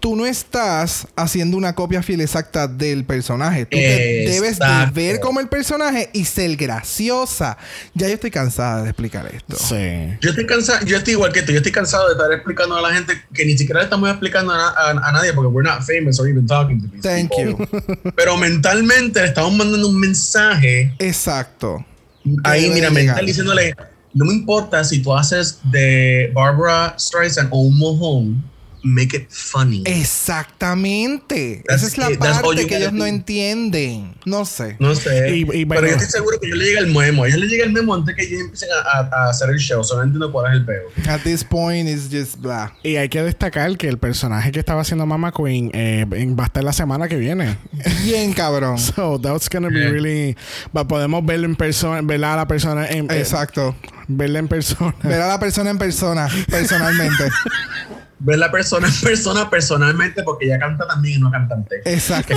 tú 0.00 0.16
no 0.16 0.26
estás 0.26 1.06
haciendo 1.14 1.56
una 1.56 1.74
copia 1.74 2.02
fiel 2.02 2.22
exacta 2.22 2.66
del 2.66 3.04
personaje. 3.04 3.66
Tú 3.66 3.76
te 3.76 4.30
debes 4.30 4.58
de 4.58 4.90
ver 4.92 5.20
como 5.20 5.40
el 5.40 5.48
personaje 5.48 6.08
y 6.12 6.24
ser 6.24 6.56
graciosa. 6.56 7.58
Ya 7.94 8.08
yo 8.08 8.14
estoy 8.14 8.30
cansada 8.30 8.82
de 8.82 8.90
explicar 8.90 9.30
esto. 9.32 9.56
Sí. 9.56 10.16
Yo 10.20 10.30
estoy 10.30 10.46
cansado, 10.46 10.84
yo 10.86 10.96
estoy 10.96 11.12
igual 11.12 11.32
que 11.32 11.42
tú. 11.42 11.52
Yo 11.52 11.58
estoy 11.58 11.72
cansado 11.72 12.06
de 12.08 12.14
estar 12.14 12.32
explicando 12.32 12.76
a 12.76 12.82
la 12.82 12.94
gente 12.94 13.22
que 13.32 13.44
ni 13.44 13.56
siquiera 13.56 13.80
le 13.80 13.84
estamos 13.84 14.08
explicando 14.08 14.52
a, 14.52 15.12
nadie 15.12 15.32
porque 15.34 15.48
we're 15.48 15.68
not 15.68 15.82
famous 15.82 16.18
or 16.18 16.28
even 16.28 16.46
talking 16.46 16.80
to 16.80 16.88
these 16.88 17.02
Thank 17.02 17.32
you. 17.38 17.58
Pero 18.16 18.36
mentalmente 18.36 19.20
le 19.20 19.28
estamos 19.28 19.52
mandando 19.54 19.88
un 19.88 20.00
mensaje. 20.00 20.94
Exacto. 20.98 21.84
Ahí, 22.44 22.70
mira, 22.70 22.90
mental 22.90 23.26
diciéndole, 23.26 23.74
no 24.14 24.24
me 24.24 24.32
importa 24.32 24.82
si 24.82 25.02
tú 25.02 25.14
haces 25.14 25.58
de 25.64 26.30
Barbara 26.34 26.94
Streisand 26.98 27.48
o 27.50 27.60
un 27.60 27.78
mojón 27.78 28.50
make 28.82 29.16
it 29.16 29.28
funny. 29.30 29.82
Exactamente. 29.86 31.62
Esa 31.68 31.86
es 31.86 31.98
la 31.98 32.10
parte 32.18 32.66
que 32.66 32.76
ellos 32.76 32.92
no 32.92 33.06
entienden. 33.06 34.14
No 34.24 34.44
sé. 34.44 34.76
No 34.78 34.94
sé. 34.94 35.44
pero 35.68 35.86
yo 35.86 35.92
estoy 35.92 36.06
seguro 36.06 36.38
que 36.40 36.48
yo 36.48 36.54
le 36.54 36.64
llega 36.64 36.80
el 36.80 36.92
memo. 36.92 37.24
A 37.24 37.28
ellos 37.28 37.40
le 37.40 37.48
llega 37.48 37.64
el 37.64 37.72
memo 37.72 37.94
antes 37.94 38.14
que 38.14 38.22
ellos 38.22 38.40
empiecen 38.40 38.68
a, 38.84 39.28
hacer 39.28 39.50
el 39.50 39.58
show. 39.58 39.82
Solo 39.84 40.00
no 40.00 40.06
entiendo 40.06 40.32
cuál 40.32 40.52
es 40.52 40.60
el 40.60 40.64
peo. 40.64 40.82
At 41.08 41.20
this 41.22 41.44
point, 41.44 41.88
it's 41.88 42.08
just 42.10 42.40
blah. 42.40 42.72
Y 42.82 42.96
hay 42.96 43.08
que 43.08 43.22
destacar 43.22 43.76
que 43.76 43.88
el 43.88 43.98
personaje 43.98 44.52
que 44.52 44.58
estaba 44.58 44.82
haciendo 44.82 45.06
Mama 45.06 45.32
Queen 45.32 45.70
eh, 45.74 46.06
va 46.08 46.44
a 46.44 46.46
estar 46.46 46.64
la 46.64 46.72
semana 46.72 47.08
que 47.08 47.16
viene. 47.16 47.58
Bien, 48.04 48.32
cabrón. 48.32 48.78
so 48.78 49.20
that's 49.20 49.48
gonna 49.48 49.68
be 49.68 49.88
really. 49.88 50.36
podemos 50.88 51.24
verlo 51.24 51.46
en 51.46 51.56
persona, 51.56 52.00
verla 52.02 52.34
a 52.34 52.36
la 52.36 52.48
persona 52.48 52.86
en. 52.88 53.10
Eh, 53.10 53.18
Exacto. 53.18 53.76
verla 54.08 54.38
en 54.38 54.48
persona. 54.48 54.94
Ver 55.02 55.20
a 55.20 55.28
la 55.28 55.40
persona 55.40 55.70
en 55.70 55.78
persona, 55.78 56.28
personalmente. 56.48 57.24
ver 58.20 58.38
la 58.38 58.50
persona 58.50 58.86
en 58.86 59.00
persona 59.00 59.48
personalmente 59.48 60.22
porque 60.22 60.44
ella 60.44 60.58
canta 60.58 60.86
también 60.86 61.18
y 61.18 61.22
no 61.22 61.30
cantante. 61.30 61.80
Exacto. 61.86 62.34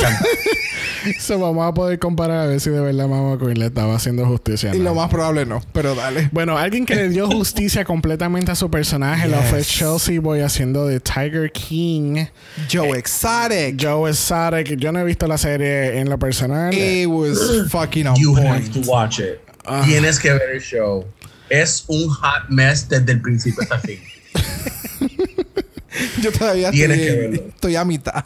Eso 1.06 1.40
vamos 1.40 1.68
a 1.68 1.74
poder 1.74 2.00
comparar 2.00 2.40
a 2.40 2.46
ver 2.48 2.60
si 2.60 2.70
de 2.70 2.80
verdad 2.80 3.08
Mama 3.08 3.38
Queen 3.38 3.60
le 3.60 3.66
estaba 3.68 3.96
haciendo 3.96 4.26
justicia. 4.26 4.74
Y 4.74 4.80
lo 4.80 4.96
más 4.96 5.10
probable 5.10 5.46
no, 5.46 5.62
pero 5.74 5.94
dale. 5.94 6.30
Bueno, 6.32 6.58
alguien 6.58 6.86
que 6.86 6.96
le 6.96 7.10
dio 7.10 7.28
justicia 7.28 7.84
completamente 7.86 8.52
a 8.52 8.56
su 8.56 8.72
personaje 8.72 9.28
lo 9.28 9.38
fue 9.44 9.62
Chelsea 9.62 10.20
Boy 10.20 10.40
haciendo 10.40 10.88
de 10.88 11.00
Tiger 11.00 11.52
King. 11.52 12.26
Joe 12.72 12.98
Exotic. 12.98 13.78
Joe 13.80 14.10
Exotic. 14.10 14.78
Yo 14.78 14.92
no 14.92 15.00
he 15.00 15.04
visto 15.04 15.28
la 15.28 15.38
serie 15.38 16.00
en 16.00 16.10
lo 16.10 16.18
personal. 16.18 16.74
It 16.74 17.08
was 17.08 17.70
fucking 17.70 18.08
on 18.08 18.16
you 18.16 18.34
point. 18.34 18.48
have 18.48 18.70
to 18.72 18.90
watch 18.90 19.20
it. 19.20 19.42
Ah. 19.66 19.84
Tienes 19.86 20.18
que 20.18 20.32
ver 20.32 20.50
el 20.54 20.62
show. 20.62 21.06
Es 21.50 21.84
un 21.88 22.10
hot 22.10 22.50
mess 22.50 22.88
desde 22.88 23.12
el 23.12 23.22
principio 23.22 23.62
hasta 23.64 23.76
el 23.76 23.82
fin. 23.82 24.13
Yo 26.22 26.32
todavía 26.32 26.70
estoy, 26.70 27.76
a 27.76 27.86
mitad. 27.86 28.26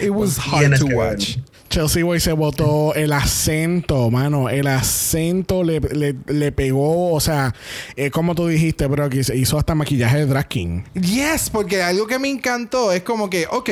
It 0.00 0.10
was 0.10 0.38
hard 0.38 0.78
to 0.78 0.86
watch. 0.86 1.38
Chelsea 1.74 2.04
Boy 2.04 2.20
se 2.20 2.32
botó 2.32 2.94
el 2.94 3.12
acento, 3.12 4.08
mano. 4.08 4.48
El 4.48 4.68
acento 4.68 5.64
le, 5.64 5.80
le, 5.80 6.52
pegó, 6.52 7.12
o 7.12 7.18
sea, 7.18 7.52
eh, 7.96 8.12
como 8.12 8.36
tú 8.36 8.46
dijiste, 8.46 8.86
bro, 8.86 9.10
que 9.10 9.20
hizo 9.34 9.58
hasta 9.58 9.74
maquillaje 9.74 10.18
de 10.18 10.26
drag 10.26 10.46
king. 10.46 10.82
Yes, 10.94 11.50
porque 11.50 11.82
algo 11.82 12.06
que 12.06 12.20
me 12.20 12.28
encantó 12.28 12.92
es 12.92 13.02
como 13.02 13.28
que, 13.28 13.48
ok, 13.50 13.70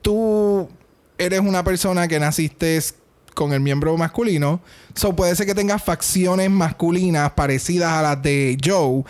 tú 0.00 0.66
eres 1.18 1.40
una 1.40 1.62
persona 1.62 2.08
que 2.08 2.18
naciste 2.18 2.80
con 3.34 3.52
el 3.52 3.60
miembro 3.60 3.96
masculino, 3.98 4.62
so 4.94 5.14
puede 5.14 5.34
ser 5.36 5.46
que 5.46 5.54
tengas 5.54 5.82
facciones 5.82 6.50
masculinas 6.50 7.32
parecidas 7.32 7.92
a 7.92 8.02
las 8.02 8.22
de 8.22 8.56
Joe, 8.64 9.04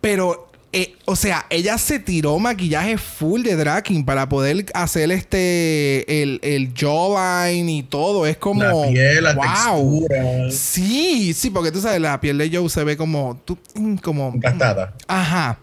pero 0.00 0.45
eh, 0.76 0.94
o 1.06 1.16
sea, 1.16 1.46
ella 1.48 1.78
se 1.78 1.98
tiró 1.98 2.38
maquillaje 2.38 2.98
full 2.98 3.40
de 3.40 3.56
Draking 3.56 4.04
para 4.04 4.28
poder 4.28 4.66
hacer 4.74 5.10
este 5.10 6.22
el, 6.22 6.38
el 6.42 6.74
jawline 6.74 7.66
y 7.66 7.82
todo. 7.82 8.26
Es 8.26 8.36
como. 8.36 8.62
La 8.62 8.88
piel, 8.92 9.24
la 9.24 9.34
wow. 9.34 10.06
Sí, 10.50 11.32
sí, 11.32 11.48
porque 11.48 11.72
tú 11.72 11.80
sabes, 11.80 11.98
la 11.98 12.20
piel 12.20 12.36
de 12.36 12.54
Joe 12.54 12.68
se 12.68 12.84
ve 12.84 12.94
como. 12.94 13.40
Mm, 13.74 13.96
como. 13.96 14.32
Gastada. 14.34 14.92
Ajá. 15.08 15.58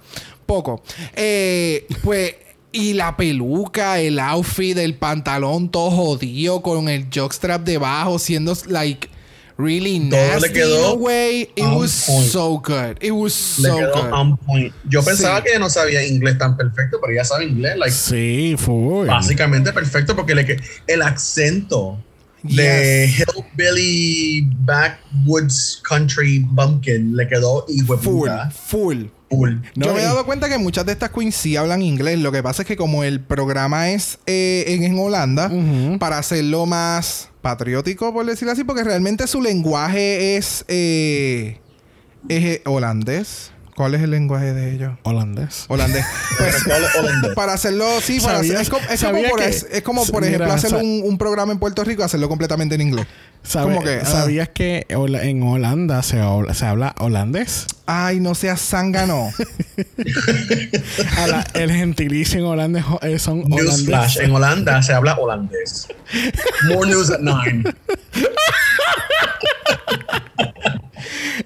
Poco. 0.48 0.82
Eh, 1.16 1.86
pues. 2.04 2.34
Y 2.72 2.94
la 2.94 3.16
peluca, 3.16 4.00
el 4.00 4.18
outfit, 4.18 4.76
el 4.80 4.96
pantalón 4.96 5.70
todo 5.70 5.92
jodido 5.92 6.64
con 6.64 6.90
el 6.90 7.06
jockstrap 7.14 7.62
debajo, 7.62 8.18
siendo 8.18 8.58
like 8.66 9.10
really 9.58 10.00
nasty 10.00 10.48
le 10.48 10.54
quedó 10.54 10.94
way. 10.96 11.50
It 11.56 11.66
was 11.66 11.92
so 11.92 12.60
good. 12.60 12.98
It 13.02 13.12
was 13.12 13.34
so 13.34 13.62
le 13.64 13.70
quedó 13.70 14.12
On 14.12 14.38
point. 14.38 14.74
Yo 14.90 15.04
pensaba 15.04 15.44
que 15.44 15.50
ella 15.50 15.60
no 15.60 15.70
sabía 15.70 16.06
inglés 16.06 16.38
tan 16.38 16.58
perfecto, 16.58 17.00
pero 17.02 17.14
ella 17.14 17.24
sabe 17.24 17.46
inglés. 17.46 17.78
Like, 17.78 17.92
sí, 17.92 18.56
fue. 18.58 19.06
Básicamente 19.06 19.74
perfecto 19.74 20.16
porque 20.16 20.36
le 20.36 20.60
el 20.88 21.02
acento 21.02 21.98
de 22.44 23.08
Hillbilly 23.08 24.50
Backwoods 24.66 25.82
Country 25.88 26.40
Bumpkin 26.40 27.16
le 27.16 27.28
quedó 27.28 27.66
igual. 27.70 28.00
Full, 28.52 29.06
full. 29.30 29.54
Yo 29.76 29.94
me 29.94 30.00
he 30.00 30.04
dado 30.04 30.26
cuenta 30.26 30.50
que 30.50 30.58
muchas 30.58 30.86
de 30.86 30.92
estas 30.92 31.10
queens 31.10 31.36
sí 31.36 31.56
hablan 31.56 31.82
inglés. 31.82 32.20
Lo 32.20 32.32
que 32.32 32.44
pasa 32.44 32.64
es 32.64 32.68
que 32.68 32.76
como 32.76 33.04
el 33.04 33.22
programa 33.22 33.90
es 33.90 34.20
eh, 34.26 34.66
en, 34.68 34.98
Holanda, 34.98 35.50
para 36.00 36.18
hacerlo 36.18 36.66
más 36.66 37.30
patriótico, 37.44 38.12
por 38.12 38.26
decirlo 38.26 38.54
así, 38.54 38.64
porque 38.64 38.84
realmente 38.84 39.28
su 39.28 39.40
lenguaje 39.42 40.38
es, 40.38 40.66
eh, 40.68 41.60
es 42.28 42.44
eh, 42.44 42.62
holandés. 42.66 43.53
¿Cuál 43.76 43.96
es 43.96 44.02
el 44.02 44.12
lenguaje 44.12 44.54
de 44.54 44.74
ellos? 44.74 44.94
Holandés. 45.04 45.66
Holandés. 45.68 46.06
Pues, 46.38 46.64
para 47.36 47.54
hacerlo, 47.54 47.86
sí, 48.02 48.20
para 48.20 48.42
es, 48.42 48.70
como, 49.84 50.06
por 50.06 50.24
ejemplo, 50.24 50.52
hacer 50.52 50.74
un, 50.76 51.18
programa 51.18 51.52
en 51.54 51.60
Puerto 51.60 51.84
Rico, 51.84 52.04
hacerlo 52.04 52.28
completamente 52.28 52.76
en 52.76 52.82
inglés. 52.82 53.06
que, 53.84 54.02
ah. 54.02 54.06
¿Sabías 54.06 54.50
que 54.50 54.86
en 54.90 55.44
Holanda 55.44 56.02
se, 56.02 56.20
se 56.54 56.66
habla 56.66 56.96
holandés? 57.00 57.68
Ay, 57.86 58.20
no 58.20 58.36
seas 58.36 58.62
zángano. 58.62 59.30
el 61.54 61.72
gentilicio 61.72 62.40
en 62.40 62.46
holandés 62.46 62.84
eh, 63.02 63.20
son 63.20 63.44
holandés. 63.52 64.18
En 64.18 64.32
Holanda 64.32 64.82
se 64.82 64.94
habla 64.94 65.16
holandés. 65.16 65.88
More 66.68 66.90
news 66.90 67.12
at 67.12 67.20
nine. 67.20 67.64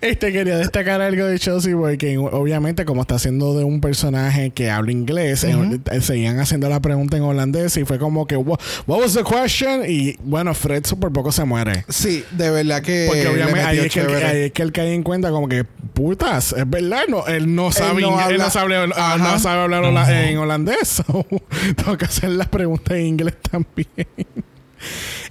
Este 0.02 0.32
quería 0.32 0.58
destacar 0.58 1.02
algo 1.02 1.26
de 1.26 1.39
Chelsea 1.39 1.76
porque 1.76 2.17
obviamente 2.17 2.86
como 2.86 3.02
está 3.02 3.15
haciendo 3.15 3.58
de 3.58 3.63
un 3.63 3.82
personaje 3.82 4.52
que 4.52 4.70
habla 4.70 4.91
inglés, 4.91 5.43
eh, 5.43 5.56
eh, 5.91 6.02
seguían 6.02 6.39
haciendo 6.39 6.70
la 6.70 6.80
pregunta 6.80 7.17
en 7.17 7.24
holandés 7.24 7.78
y 7.78 7.86
fue 7.86 8.00
como 8.00 8.28
que 8.28 8.38
what, 8.38 8.60
was 8.88 9.13
the 9.13 9.24
question? 9.24 9.84
Y 9.88 10.17
bueno, 10.24 10.54
Fred 10.54 10.86
super 10.86 11.12
poco 11.12 11.32
se 11.32 11.43
muere. 11.46 11.86
Sí, 11.89 12.24
de 12.32 12.50
verdad 12.50 12.82
que 12.82 13.06
porque 13.08 13.28
obviamente 13.28 13.62
ahí 13.62 13.80
es 13.80 13.93
que, 13.93 14.02
él, 14.02 14.08
ahí 14.15 14.41
es 14.43 14.52
que, 14.52 14.63
él, 14.63 14.72
cae 14.72 14.93
en 14.93 15.04
cuenta 15.04 15.32
como 15.32 15.48
que 15.48 15.63
putas, 15.63 16.54
es 16.54 16.70
verdad, 16.70 17.04
no, 17.08 17.26
él 17.28 17.54
no 17.54 17.72
sabe, 17.72 18.02
él 18.02 18.10
no, 18.10 18.20
habla, 18.20 18.38
no 18.38 18.50
sabe, 18.50 18.76
ah, 18.96 19.17
no 19.20 19.39
sabe 19.39 19.62
hablar 19.63 20.10
en 20.10 20.38
holandés. 20.38 21.04
tengo 21.76 21.98
que 21.98 22.06
hacer 22.06 22.30
las 22.30 22.48
preguntas 22.48 22.98
en 22.98 23.06
inglés 23.06 23.36
también. 23.50 24.08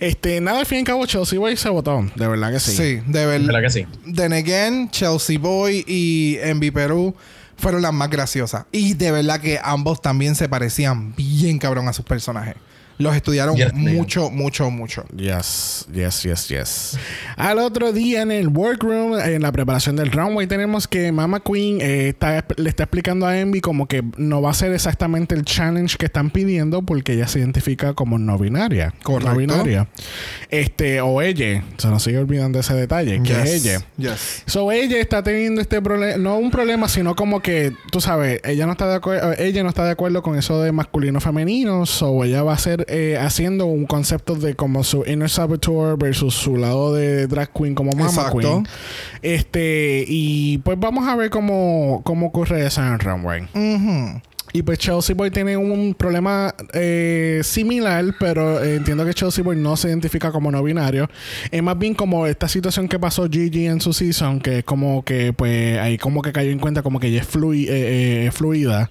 Este, 0.00 0.40
nada, 0.40 0.60
al 0.60 0.66
fin 0.66 0.78
y 0.78 0.80
al 0.80 0.86
cabo, 0.86 1.06
Chelsea 1.06 1.38
Boy 1.38 1.56
se 1.56 1.68
votó. 1.68 2.04
De 2.14 2.28
verdad 2.28 2.52
que 2.52 2.60
sí. 2.60 2.72
Sí, 2.72 3.02
de 3.06 3.26
verdad. 3.26 3.60
que 3.60 3.70
sí. 3.70 3.86
Then 4.14 4.32
again, 4.32 4.90
Chelsea 4.90 5.38
Boy 5.38 5.84
y 5.86 6.36
Envy 6.40 6.70
Perú 6.70 7.14
fueron 7.56 7.82
las 7.82 7.92
más 7.92 8.10
graciosas. 8.10 8.66
Y 8.72 8.94
de 8.94 9.10
verdad 9.12 9.40
que 9.40 9.58
ambos 9.62 10.02
también 10.02 10.34
se 10.34 10.48
parecían 10.48 11.14
bien 11.14 11.58
cabrón 11.58 11.88
a 11.88 11.92
sus 11.92 12.04
personajes. 12.04 12.54
Los 12.98 13.14
estudiaron 13.14 13.56
mucho, 13.74 14.30
mucho, 14.30 14.70
mucho. 14.70 15.04
Yes, 15.16 15.86
yes, 15.92 16.22
yes, 16.22 16.48
yes. 16.48 16.98
Al 17.36 17.58
otro 17.58 17.92
día 17.92 18.22
en 18.22 18.30
el 18.30 18.48
workroom, 18.48 19.18
en 19.18 19.42
la 19.42 19.52
preparación 19.52 19.96
del 19.96 20.10
runway, 20.12 20.46
tenemos 20.46 20.88
que 20.88 21.12
Mama 21.12 21.40
Queen 21.40 21.78
eh, 21.80 22.14
le 22.56 22.68
está 22.68 22.84
explicando 22.84 23.26
a 23.26 23.38
Envy 23.38 23.60
como 23.60 23.86
que 23.86 24.02
no 24.16 24.40
va 24.40 24.50
a 24.50 24.54
ser 24.54 24.72
exactamente 24.72 25.34
el 25.34 25.44
challenge 25.44 25.96
que 25.98 26.06
están 26.06 26.30
pidiendo 26.30 26.82
porque 26.82 27.12
ella 27.12 27.28
se 27.28 27.38
identifica 27.40 27.94
como 27.94 28.18
no 28.18 28.38
binaria. 28.38 28.94
Correcto. 29.02 29.30
No 29.30 29.38
binaria. 29.38 29.88
Este, 30.50 31.00
o 31.00 31.20
ella, 31.20 31.64
se 31.76 31.88
nos 31.88 32.02
sigue 32.02 32.18
olvidando 32.18 32.58
ese 32.58 32.74
detalle, 32.74 33.22
que 33.22 33.32
es 33.32 33.66
ella. 33.66 33.82
Yes. 33.98 34.42
So 34.46 34.72
ella 34.72 34.98
está 34.98 35.22
teniendo 35.22 35.60
este 35.60 35.82
problema, 35.82 36.16
no 36.16 36.38
un 36.38 36.50
problema, 36.50 36.88
sino 36.88 37.14
como 37.14 37.40
que, 37.40 37.72
tú 37.92 38.00
sabes, 38.00 38.40
ella 38.44 38.66
no 38.66 38.72
está 38.72 38.88
de 38.88 38.96
acuerdo, 38.96 39.32
ella 39.38 39.62
no 39.62 39.68
está 39.68 39.84
de 39.84 39.90
acuerdo 39.90 40.22
con 40.22 40.38
eso 40.38 40.62
de 40.62 40.72
masculino 40.72 41.20
femenino, 41.20 41.84
so 41.86 42.24
ella 42.24 42.42
va 42.42 42.54
a 42.54 42.58
ser 42.58 42.85
eh, 42.88 43.18
haciendo 43.20 43.66
un 43.66 43.86
concepto 43.86 44.34
de 44.34 44.54
como 44.54 44.84
su 44.84 45.04
inner 45.06 45.30
saboteur 45.30 45.98
versus 45.98 46.34
su 46.34 46.56
lado 46.56 46.94
de 46.94 47.26
drag 47.26 47.50
queen 47.52 47.74
como 47.74 47.92
mama 47.92 48.30
queen. 48.32 48.66
Este, 49.22 50.04
y 50.06 50.58
pues 50.58 50.78
vamos 50.78 51.08
a 51.08 51.16
ver 51.16 51.30
cómo, 51.30 52.02
cómo 52.04 52.26
ocurre 52.26 52.64
eso 52.66 52.82
en 52.82 52.98
runway. 52.98 53.48
Y 54.56 54.62
pues 54.62 54.78
Chelsea 54.78 55.14
Boy 55.14 55.30
tiene 55.30 55.54
un 55.54 55.92
problema 55.92 56.54
eh, 56.72 57.42
similar, 57.44 58.14
pero 58.18 58.64
eh, 58.64 58.76
entiendo 58.76 59.04
que 59.04 59.12
Chelsea 59.12 59.44
Boy 59.44 59.54
no 59.56 59.76
se 59.76 59.88
identifica 59.88 60.32
como 60.32 60.50
no 60.50 60.62
binario. 60.62 61.10
Es 61.50 61.62
más 61.62 61.78
bien 61.78 61.92
como 61.92 62.26
esta 62.26 62.48
situación 62.48 62.88
que 62.88 62.98
pasó 62.98 63.28
Gigi 63.28 63.66
en 63.66 63.82
su 63.82 63.92
season, 63.92 64.40
que 64.40 64.60
es 64.60 64.64
como 64.64 65.04
que 65.04 65.34
pues 65.34 65.78
ahí 65.78 65.98
como 65.98 66.22
que 66.22 66.32
cayó 66.32 66.50
en 66.50 66.58
cuenta 66.58 66.82
como 66.82 66.98
que 66.98 67.08
ella 67.08 67.20
es 67.20 67.28
eh, 67.36 68.30
fluida. 68.32 68.88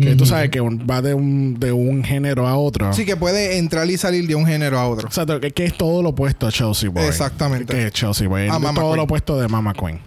Que 0.00 0.16
tú 0.16 0.24
sabes 0.24 0.48
que 0.48 0.60
va 0.60 1.02
de 1.02 1.12
un, 1.12 1.60
de 1.60 1.70
un 1.70 2.02
género 2.02 2.48
a 2.48 2.56
otro. 2.56 2.90
Sí, 2.94 3.04
que 3.04 3.16
puede 3.16 3.58
entrar 3.58 3.90
y 3.90 3.98
salir 3.98 4.26
de 4.26 4.36
un 4.36 4.46
género 4.46 4.78
a 4.78 4.88
otro. 4.88 5.08
Exacto, 5.08 5.38
que, 5.38 5.50
que 5.50 5.66
es 5.66 5.76
todo 5.76 6.02
lo 6.02 6.08
opuesto 6.10 6.46
a 6.46 6.50
Chelsea 6.50 6.88
Boy. 6.88 7.04
Exactamente. 7.04 7.74
Que 7.74 7.86
es 7.88 7.92
Chelsea 7.92 8.26
Boy. 8.26 8.46
Es 8.46 8.52
todo 8.74 8.96
lo 8.96 9.02
opuesto 9.02 9.38
de 9.38 9.48
Mama 9.48 9.74
Queen. 9.74 9.98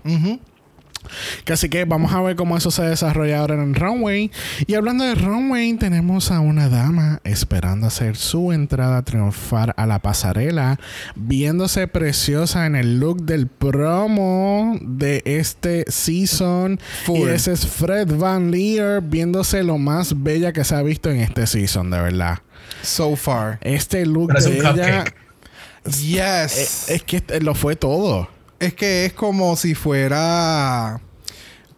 Así 1.51 1.69
que 1.69 1.85
vamos 1.85 2.13
a 2.13 2.21
ver 2.21 2.35
cómo 2.35 2.57
eso 2.57 2.71
se 2.71 2.83
desarrolla 2.83 3.39
ahora 3.39 3.55
en 3.55 3.61
el 3.61 3.75
runway. 3.75 4.31
Y 4.65 4.75
hablando 4.75 5.03
de 5.03 5.15
runway, 5.15 5.73
tenemos 5.73 6.31
a 6.31 6.39
una 6.39 6.69
dama 6.69 7.19
esperando 7.23 7.87
hacer 7.87 8.15
su 8.15 8.51
entrada 8.51 8.97
a 8.97 9.01
triunfar 9.03 9.73
a 9.77 9.85
la 9.85 9.99
pasarela, 9.99 10.79
viéndose 11.15 11.87
preciosa 11.87 12.65
en 12.65 12.75
el 12.75 12.99
look 12.99 13.23
del 13.23 13.47
promo 13.47 14.77
de 14.81 15.21
este 15.25 15.85
season. 15.87 16.79
Y 17.07 17.23
ese 17.23 17.53
es 17.53 17.65
Fred 17.65 18.15
Van 18.15 18.51
Leer, 18.51 19.01
viéndose 19.01 19.63
lo 19.63 19.77
más 19.77 20.23
bella 20.23 20.53
que 20.53 20.63
se 20.63 20.75
ha 20.75 20.81
visto 20.81 21.09
en 21.09 21.21
este 21.21 21.47
season, 21.47 21.89
de 21.89 22.01
verdad. 22.01 22.39
So 22.81 23.15
far. 23.15 23.59
Este 23.61 24.05
look 24.05 24.33
de 24.33 24.57
ella. 24.57 25.05
Yes. 26.01 26.89
es 26.89 27.03
que 27.03 27.23
lo 27.39 27.55
fue 27.55 27.75
todo. 27.75 28.29
Es 28.59 28.73
que 28.73 29.05
es 29.05 29.13
como 29.13 29.55
si 29.55 29.75
fuera 29.75 30.99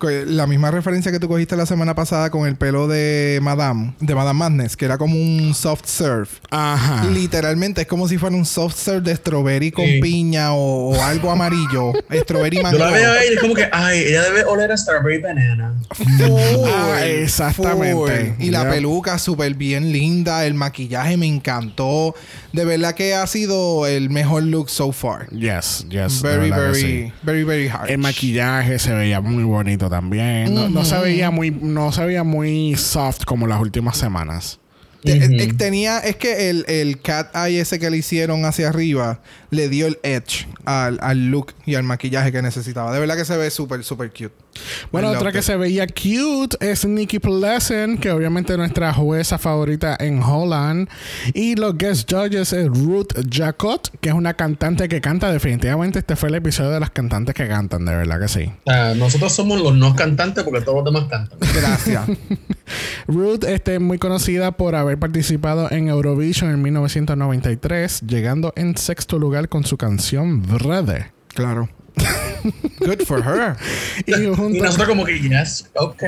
la 0.01 0.47
misma 0.47 0.71
referencia 0.71 1.11
que 1.11 1.19
tú 1.19 1.27
cogiste 1.27 1.55
la 1.55 1.65
semana 1.65 1.95
pasada 1.95 2.29
con 2.29 2.47
el 2.47 2.55
pelo 2.55 2.87
de 2.87 3.39
Madame, 3.41 3.93
de 3.99 4.15
Madame 4.15 4.39
Madness, 4.39 4.77
que 4.77 4.85
era 4.85 4.97
como 4.97 5.15
un 5.15 5.53
soft 5.53 5.85
serve. 5.85 6.29
Ajá. 6.49 7.05
Literalmente 7.09 7.81
es 7.81 7.87
como 7.87 8.07
si 8.07 8.17
fuera 8.17 8.35
un 8.35 8.45
soft 8.45 8.75
serve 8.75 9.01
de 9.01 9.15
strawberry 9.15 9.71
con 9.71 9.85
piña 10.01 10.53
o, 10.53 10.95
algo 11.01 11.31
amarillo. 11.31 11.93
strawberry 12.11 12.61
mango. 12.61 12.77
Yo 12.77 12.85
la 12.85 12.91
veo 12.91 13.11
ahí 13.11 13.27
y 13.29 13.33
es 13.33 13.39
como 13.39 13.53
que, 13.53 13.67
ay, 13.71 13.99
ella 14.07 14.23
debe 14.23 14.43
oler 14.45 14.71
a 14.71 14.77
strawberry 14.77 15.21
banana. 15.21 15.73
ah, 16.73 17.05
exactamente. 17.05 18.35
Y 18.39 18.51
la 18.51 18.69
peluca 18.69 19.17
súper 19.17 19.53
bien 19.55 19.91
linda, 19.91 20.45
el 20.45 20.53
maquillaje 20.53 21.17
me 21.17 21.27
encantó. 21.27 22.15
De 22.53 22.65
verdad 22.65 22.95
que 22.95 23.13
ha 23.13 23.27
sido 23.27 23.85
el 23.85 24.09
mejor 24.09 24.43
look 24.43 24.69
so 24.69 24.91
far. 24.91 25.29
Yes, 25.29 25.85
yes. 25.89 26.21
Very, 26.21 26.49
very, 26.49 27.13
very, 27.23 27.43
very 27.43 27.67
hard. 27.67 27.89
El 27.89 27.99
maquillaje 27.99 28.79
se 28.79 28.93
veía 28.93 29.21
muy 29.21 29.43
bonito 29.43 29.88
también. 29.89 30.73
no, 30.73 30.85
se 30.85 30.97
veía 30.99 31.31
muy, 31.31 31.51
no 31.51 31.91
se 31.91 32.05
veía 32.05 32.23
muy 32.23 32.75
soft 32.75 33.25
como 33.25 33.47
las 33.47 33.59
últimas 33.59 33.97
semanas. 33.97 34.59
Eh, 35.03 35.53
tenía, 35.57 35.99
es 35.99 36.17
que 36.17 36.49
el, 36.49 36.65
el 36.67 37.01
cat 37.01 37.33
eye 37.35 37.61
ese 37.61 37.79
que 37.79 37.89
le 37.89 37.97
hicieron 37.97 38.43
hacia 38.43 38.67
arriba 38.67 39.21
le 39.49 39.69
dio 39.69 39.87
el 39.87 39.97
edge 40.03 40.45
al, 40.65 40.99
al 41.01 41.29
look 41.31 41.53
y 41.65 41.75
al 41.75 41.83
maquillaje 41.83 42.31
que 42.31 42.41
necesitaba. 42.41 42.91
De 42.91 42.99
verdad 42.99 43.15
que 43.15 43.23
se 43.23 43.37
ve 43.37 43.49
súper, 43.49 43.83
súper 43.83 44.09
cute. 44.09 44.33
Bueno, 44.91 45.09
otra 45.09 45.31
que 45.31 45.41
se 45.41 45.55
veía 45.55 45.87
cute 45.87 46.57
es 46.59 46.85
Nikki 46.85 47.19
Pleasant, 47.19 47.99
que 47.99 48.11
obviamente 48.11 48.53
es 48.53 48.59
nuestra 48.59 48.93
jueza 48.93 49.37
favorita 49.37 49.95
en 49.99 50.21
Holland. 50.21 50.89
Y 51.33 51.55
los 51.55 51.77
guest 51.77 52.11
judges 52.11 52.53
es 52.53 52.67
Ruth 52.67 53.13
Jacot, 53.29 53.91
que 53.99 54.09
es 54.09 54.15
una 54.15 54.33
cantante 54.33 54.87
que 54.87 55.01
canta. 55.01 55.31
Definitivamente 55.31 55.99
este 55.99 56.15
fue 56.15 56.29
el 56.29 56.35
episodio 56.35 56.71
de 56.71 56.79
las 56.79 56.89
cantantes 56.89 57.35
que 57.35 57.47
cantan, 57.47 57.85
de 57.85 57.95
verdad 57.95 58.19
que 58.19 58.27
sí. 58.27 58.51
nosotros 58.97 59.33
somos 59.33 59.61
los 59.61 59.75
no 59.75 59.95
cantantes 59.95 60.43
porque 60.43 60.61
todos 60.61 60.83
los 60.83 60.93
demás 60.93 61.09
cantan. 61.09 61.39
Gracias. 61.53 62.05
Ruth 63.07 63.43
este, 63.45 63.75
es 63.75 63.81
muy 63.81 63.97
conocida 63.97 64.51
por 64.51 64.75
haber 64.75 64.99
participado 64.99 65.71
en 65.71 65.89
Eurovision 65.89 66.51
en 66.51 66.61
1993, 66.61 68.01
llegando 68.01 68.53
en 68.55 68.77
sexto 68.77 69.19
lugar 69.19 69.49
con 69.49 69.63
su 69.63 69.77
canción 69.77 70.41
Brother. 70.41 71.11
Claro. 71.29 71.69
Good 72.79 73.03
for 73.05 73.21
her. 73.21 73.55
y, 74.05 74.11
nosotros 74.59 74.87
como 74.87 75.05
que, 75.05 75.19
yes, 75.19 75.69
ok. 75.75 76.03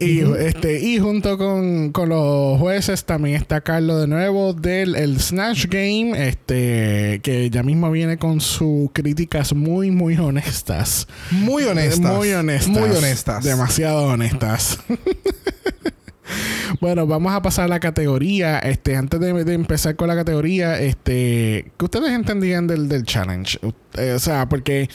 Y, 0.00 0.20
este, 0.38 0.80
y 0.80 0.98
junto 0.98 1.38
con, 1.38 1.92
con, 1.92 2.08
los 2.10 2.58
jueces 2.58 3.04
también 3.04 3.36
está 3.36 3.60
Carlos 3.60 4.02
de 4.02 4.06
nuevo 4.06 4.52
del 4.52 4.96
el 4.96 5.20
Snatch 5.20 5.66
Game, 5.66 6.28
este, 6.28 7.20
que 7.22 7.48
ya 7.50 7.62
mismo 7.62 7.90
viene 7.90 8.18
con 8.18 8.40
sus 8.40 8.90
críticas 8.92 9.52
muy, 9.54 9.90
muy 9.90 10.16
honestas. 10.16 11.08
Muy 11.30 11.64
honestas. 11.64 12.12
Muy 12.12 12.32
honestas. 12.32 12.68
Muy 12.68 12.90
honestas. 12.90 13.44
Demasiado 13.44 14.04
honestas. 14.04 14.78
Bueno, 16.80 17.06
vamos 17.06 17.32
a 17.32 17.42
pasar 17.42 17.66
a 17.66 17.68
la 17.68 17.80
categoría. 17.80 18.58
Este, 18.58 18.96
antes 18.96 19.20
de, 19.20 19.54
empezar 19.54 19.96
con 19.96 20.08
la 20.08 20.14
categoría, 20.14 20.80
este, 20.80 21.72
¿qué 21.76 21.84
ustedes 21.84 22.10
entendían 22.10 22.66
del, 22.66 22.88
del 22.88 23.04
challenge? 23.04 23.58
Eh, 23.96 24.12
o 24.12 24.18
sea, 24.18 24.48
porque 24.48 24.88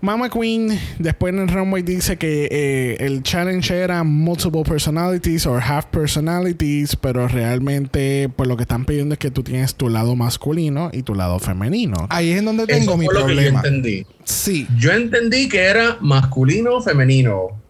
Mama 0.00 0.28
Queen 0.30 0.78
después 0.98 1.32
en 1.32 1.40
el 1.40 1.48
runway 1.48 1.82
dice 1.82 2.16
que 2.16 2.48
eh, 2.50 2.96
el 3.00 3.22
challenge 3.22 3.74
era 3.74 4.04
multiple 4.04 4.62
personalities 4.62 5.46
or 5.46 5.60
half 5.60 5.86
personalities, 5.86 6.96
pero 6.96 7.28
realmente 7.28 8.28
pues 8.34 8.48
lo 8.48 8.56
que 8.56 8.62
están 8.62 8.84
pidiendo 8.84 9.14
es 9.14 9.18
que 9.18 9.30
tú 9.30 9.42
tienes 9.42 9.74
tu 9.74 9.88
lado 9.88 10.14
masculino 10.14 10.90
y 10.92 11.02
tu 11.02 11.14
lado 11.14 11.38
femenino. 11.38 12.06
Ahí 12.10 12.30
es 12.30 12.44
donde 12.44 12.66
tengo 12.66 12.96
mi 12.96 13.06
problema. 13.06 13.62
yo 13.62 13.68
entendí. 13.68 14.06
Sí. 14.24 14.66
Yo 14.76 14.92
entendí 14.92 15.48
que 15.48 15.60
era 15.60 15.98
masculino 16.00 16.80
femenino 16.80 17.65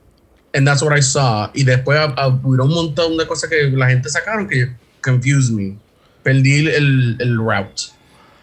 And 0.57 0.67
that's 0.67 0.83
what 0.83 0.97
I 0.97 1.03
saw. 1.03 1.51
Y 1.53 1.65
después 1.65 2.01
hubo 2.17 2.65
un 2.65 2.71
montón 2.71 3.17
de 3.19 3.27
cosas 3.27 3.51
que 3.51 3.69
la 3.71 3.89
gente 3.89 4.09
sacaron 4.09 4.49
que 4.49 4.71
confused 5.03 5.53
me. 5.53 5.77
Perdí 6.23 6.67
el, 6.67 7.17
el 7.21 7.37
route 7.37 7.93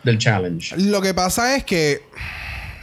del 0.04 0.20
challenge. 0.20 0.76
Lo 0.78 1.02
que 1.02 1.14
pasa 1.14 1.56
es 1.56 1.64
que 1.64 2.02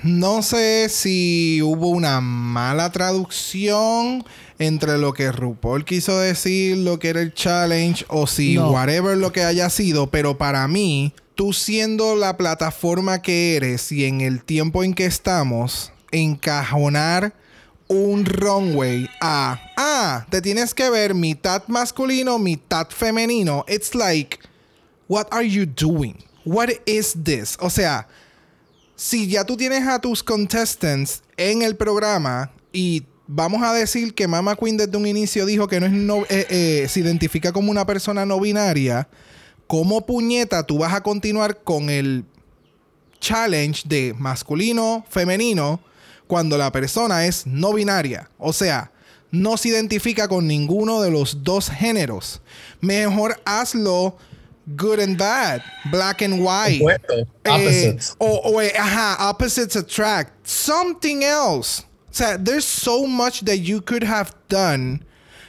no 0.03 0.43
sé 0.43 0.88
si 0.88 1.61
hubo 1.62 1.88
una 1.88 2.21
mala 2.21 2.90
traducción 2.90 4.25
entre 4.59 4.99
lo 4.99 5.14
que 5.14 5.31
RuPaul 5.31 5.85
quiso 5.85 6.19
decir, 6.19 6.77
lo 6.77 6.99
que 6.99 7.11
era 7.11 7.23
el 7.23 7.33
challenge, 7.33 8.05
o 8.09 8.27
si 8.27 8.59
whatever 8.59 9.16
lo 9.16 9.33
que 9.33 9.43
haya 9.43 9.71
sido, 9.71 10.11
pero 10.11 10.37
para 10.37 10.66
mí, 10.69 11.14
tú 11.35 11.53
siendo 11.53 12.16
la 12.16 12.37
plataforma 12.37 13.23
que 13.23 13.57
eres 13.57 13.90
y 13.93 14.05
en 14.05 14.21
el 14.21 14.43
tiempo 14.43 14.85
en 14.85 14.93
que 14.93 15.07
estamos, 15.07 15.93
encajonar 16.12 17.33
un 17.90 18.24
runway 18.24 19.11
a, 19.20 19.61
ah, 19.76 20.24
te 20.31 20.40
tienes 20.40 20.72
que 20.72 20.88
ver 20.88 21.12
mitad 21.12 21.64
masculino, 21.66 22.38
mitad 22.38 22.88
femenino. 22.88 23.64
It's 23.66 23.96
like, 23.96 24.38
what 25.09 25.26
are 25.33 25.46
you 25.46 25.66
doing? 25.66 26.22
What 26.44 26.70
is 26.87 27.16
this? 27.20 27.59
O 27.61 27.68
sea, 27.68 28.07
si 28.94 29.26
ya 29.26 29.44
tú 29.44 29.57
tienes 29.57 29.88
a 29.88 29.98
tus 29.98 30.22
contestants 30.22 31.22
en 31.37 31.62
el 31.62 31.74
programa 31.74 32.53
y 32.72 33.03
vamos 33.26 33.61
a 33.61 33.72
decir 33.72 34.14
que 34.14 34.29
Mama 34.29 34.55
Queen 34.55 34.76
desde 34.76 34.96
un 34.96 35.07
inicio 35.07 35.44
dijo 35.44 35.66
que 35.66 35.81
no 35.81 35.87
es 35.87 35.92
no, 35.92 36.22
eh, 36.29 36.46
eh, 36.48 36.87
se 36.88 37.00
identifica 37.00 37.53
como 37.53 37.72
una 37.72 37.85
persona 37.85 38.24
no 38.24 38.38
binaria, 38.38 39.09
¿cómo 39.66 40.07
puñeta 40.07 40.64
tú 40.64 40.79
vas 40.79 40.94
a 40.94 41.03
continuar 41.03 41.64
con 41.64 41.90
el 41.90 42.24
challenge 43.18 43.83
de 43.88 44.14
masculino, 44.16 45.05
femenino? 45.11 45.81
Cuando 46.31 46.57
la 46.57 46.71
persona 46.71 47.27
es 47.27 47.45
no 47.45 47.73
binaria. 47.75 48.31
O 48.38 48.53
sea, 48.53 48.93
no 49.33 49.57
se 49.57 49.71
identifica 49.71 50.29
con 50.29 50.47
ninguno 50.47 51.03
de 51.03 51.11
los 51.11 51.43
dos 51.43 51.69
géneros. 51.69 52.40
Mejor 52.81 53.40
hazlo 53.45 54.16
good 54.77 55.01
and 55.01 55.19
bad, 55.19 55.61
black 55.90 56.23
and 56.23 56.40
white. 56.40 56.81
Eh, 57.09 57.25
opposites. 57.45 58.14
o, 58.19 58.61
eh, 58.62 58.73
ajá, 58.79 59.29
opposites 59.29 59.75
attract. 59.75 60.33
Something 60.47 61.25
else. 61.25 61.83
O 62.09 62.12
sea, 62.12 62.38
there's 62.38 62.64
so 62.64 63.07
much 63.07 63.40
that 63.45 63.59
you 63.59 63.81
could 63.81 64.05
have 64.05 64.33
done 64.49 65.05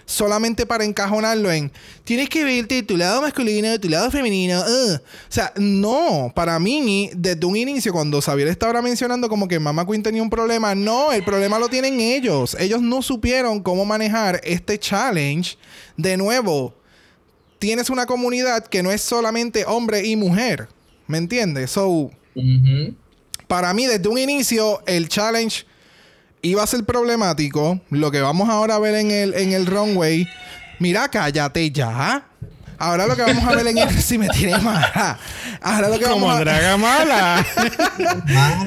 solamente 0.06 0.66
para 0.66 0.84
encajonarlo 0.84 1.52
en 1.52 1.72
tienes 2.04 2.30
que 2.30 2.44
verte 2.44 2.84
tu 2.84 2.98
lado 2.98 3.22
masculino, 3.22 3.80
tu 3.80 3.90
lado 3.90 4.12
femenino. 4.12 4.62
O 4.62 5.00
sea, 5.30 5.54
no, 5.58 6.32
para 6.36 6.60
mí, 6.60 7.10
desde 7.16 7.46
un 7.46 7.56
inicio, 7.56 7.92
cuando 7.92 8.22
Xavier 8.22 8.48
estaba 8.48 8.82
mencionando 8.82 9.30
como 9.30 9.48
que 9.48 9.60
Mama 9.60 9.86
Queen 9.86 10.04
tenía 10.04 10.22
un 10.22 10.30
problema, 10.30 10.76
no, 10.76 11.12
el 11.12 11.24
problema 11.24 11.60
lo 11.60 11.70
tienen 11.70 12.00
ellos. 12.00 12.56
Ellos 12.60 12.82
no 12.82 13.02
supieron 13.02 13.62
cómo 13.62 13.86
manejar 13.86 14.42
este 14.44 14.78
challenge. 14.78 15.58
De 15.98 16.18
nuevo, 16.18 16.74
tienes 17.60 17.90
una 17.90 18.06
comunidad 18.06 18.66
que 18.66 18.84
no 18.84 18.92
es 18.92 19.02
solamente 19.02 19.66
hombre 19.66 20.06
y 20.06 20.16
mujer. 20.16 20.68
¿Me 21.08 21.18
entiendes? 21.18 21.72
So, 21.72 22.10
para 23.48 23.74
mí, 23.74 23.86
desde 23.86 24.08
un 24.08 24.18
inicio, 24.18 24.82
el 24.86 25.10
challenge 25.10 25.66
iba 26.42 26.64
a 26.64 26.68
ser 26.68 26.84
problemático. 26.84 27.80
Lo 27.90 28.12
que 28.12 28.22
vamos 28.22 28.50
ahora 28.50 28.76
a 28.76 28.80
ver 28.80 28.96
en 28.96 29.12
el, 29.12 29.34
en 29.34 29.54
el 29.54 29.66
runway. 29.66 30.28
Mira, 30.80 31.10
cállate 31.10 31.72
ya. 31.72 32.24
Ahora 32.78 33.06
lo 33.06 33.16
que 33.16 33.22
vamos 33.22 33.44
a 33.44 33.56
ver 33.56 33.68
en 33.68 33.78
el. 33.78 34.02
si 34.02 34.18
me 34.18 34.28
tiene 34.30 34.58
mala. 34.58 35.20
Ahora 35.62 35.90
lo 35.90 36.00
que 36.00 36.06
Como 36.06 36.26
vamos 36.26 36.38
a. 36.38 36.40
draga 36.40 36.78
mala. 36.78 37.36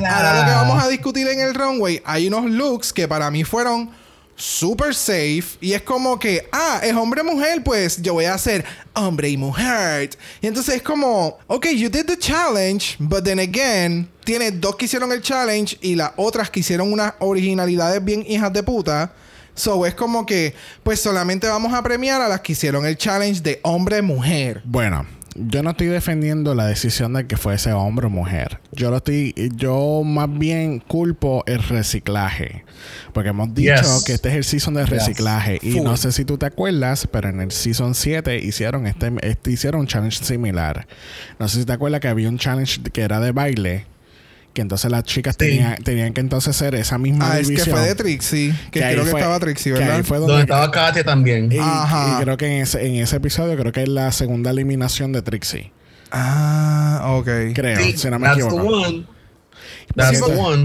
Ahora 0.08 0.40
lo 0.40 0.44
que 0.46 0.52
vamos 0.52 0.84
a 0.84 0.88
discutir 0.88 1.26
en 1.26 1.40
el 1.40 1.54
runway. 1.54 2.00
Hay 2.04 2.28
unos 2.28 2.44
looks 2.48 2.92
que 2.92 3.08
para 3.08 3.30
mí 3.30 3.42
fueron 3.42 3.90
super 4.37 4.94
safe 4.94 5.57
y 5.61 5.73
es 5.73 5.83
como 5.83 6.18
que, 6.18 6.49
ah, 6.53 6.81
es 6.83 6.94
hombre-mujer, 6.94 7.62
pues 7.62 8.01
yo 8.01 8.14
voy 8.14 8.25
a 8.25 8.35
hacer 8.35 8.64
hombre 8.94 9.29
y 9.29 9.37
mujer. 9.37 10.11
Y 10.40 10.47
entonces 10.47 10.77
es 10.77 10.83
como, 10.83 11.38
ok, 11.47 11.66
you 11.68 11.88
did 11.88 12.07
the 12.07 12.18
challenge, 12.18 12.97
but 12.99 13.25
then 13.25 13.38
again, 13.38 14.09
tiene 14.25 14.51
dos 14.51 14.77
que 14.77 14.87
hicieron 14.87 15.12
el 15.12 15.20
challenge 15.20 15.79
y 15.81 15.94
las 15.94 16.12
otras 16.16 16.51
que 16.51 16.61
hicieron 16.61 16.92
unas 16.92 17.14
originalidades 17.20 18.05
bien 18.05 18.25
hijas 18.27 18.53
de 18.53 18.62
puta. 18.62 19.12
So 19.55 19.87
es 19.87 19.94
como 19.94 20.27
que, 20.27 20.54
pues 20.83 21.00
solamente 21.00 21.46
vamos 21.46 21.73
a 21.73 21.83
premiar 21.83 22.21
a 22.21 22.29
las 22.29 22.40
que 22.40 22.52
hicieron 22.52 22.87
el 22.87 22.96
challenge 22.96 23.40
de 23.40 23.61
hombre-mujer. 23.63 24.63
Bueno, 24.65 25.06
yo 25.35 25.62
no 25.62 25.70
estoy 25.70 25.88
defendiendo 25.88 26.54
la 26.54 26.66
decisión 26.66 27.12
de 27.14 27.26
que 27.26 27.37
fuese 27.37 27.72
hombre 27.72 28.06
o 28.06 28.10
mujer. 28.10 28.60
Yo 28.72 28.90
lo 28.90 28.98
estoy, 28.98 29.35
yo 29.56 30.02
más 30.04 30.28
bien 30.30 30.80
culpo 30.80 31.42
el 31.46 31.62
reciclaje. 31.62 32.64
Porque 33.12 33.30
hemos 33.30 33.54
dicho 33.54 33.82
que 34.06 34.12
este 34.12 34.28
es 34.30 34.35
el 34.37 34.44
season 34.44 34.74
de 34.74 34.87
reciclaje. 34.87 35.58
Y 35.62 35.80
no 35.80 35.96
sé 35.96 36.12
si 36.12 36.24
tú 36.24 36.38
te 36.38 36.46
acuerdas, 36.46 37.08
pero 37.10 37.28
en 37.28 37.40
el 37.40 37.50
season 37.50 37.94
7 37.94 38.38
hicieron 38.38 38.87
este, 38.87 39.12
este, 39.22 39.52
hicieron 39.52 39.82
un 39.82 39.87
challenge 39.87 40.24
similar. 40.24 40.87
No 41.38 41.48
sé 41.48 41.60
si 41.60 41.64
te 41.64 41.72
acuerdas 41.72 42.00
que 42.00 42.08
había 42.08 42.28
un 42.28 42.38
challenge 42.38 42.82
que 42.82 43.02
era 43.02 43.20
de 43.20 43.32
baile 43.32 43.87
que 44.55 44.63
entonces 44.63 44.90
las 44.90 45.02
chicas 45.05 45.37
tenían, 45.37 45.77
tenían 45.83 46.15
que 46.15 46.21
entonces 46.21 46.57
ser 46.57 46.75
esa 46.75 46.96
misma 46.96 47.33
ah, 47.33 47.40
es 47.40 47.50
que 47.50 47.59
fue 47.59 47.81
de 47.81 47.94
Trixie. 47.94 48.55
Que, 48.71 48.81
creo 48.81 49.05
que 49.05 49.11
estaba 49.11 49.38
Trixie, 49.40 49.73
¿verdad? 49.73 50.02
fue 50.05 50.19
donde, 50.19 50.40
estaba 50.40 50.71
Katia 50.71 51.05
también. 51.05 51.52
Y, 51.52 51.59
Ajá. 51.59 52.19
y 52.21 52.23
creo 52.23 52.37
que 52.37 52.46
en 52.46 52.63
ese, 52.63 52.87
en 52.87 52.94
ese 52.94 53.17
episodio 53.17 53.57
creo 53.59 53.73
que 53.73 53.83
es 53.83 53.88
la 53.88 54.11
segunda 54.13 54.50
eliminación 54.50 55.13
de 55.13 55.23
Trixie. 55.23 55.73
Ah, 56.11 57.17
ok. 57.19 57.29
Creo, 57.55 57.81
si 57.96 58.09
no 58.09 58.19
me 58.19 58.33
equivoco. 58.33 59.13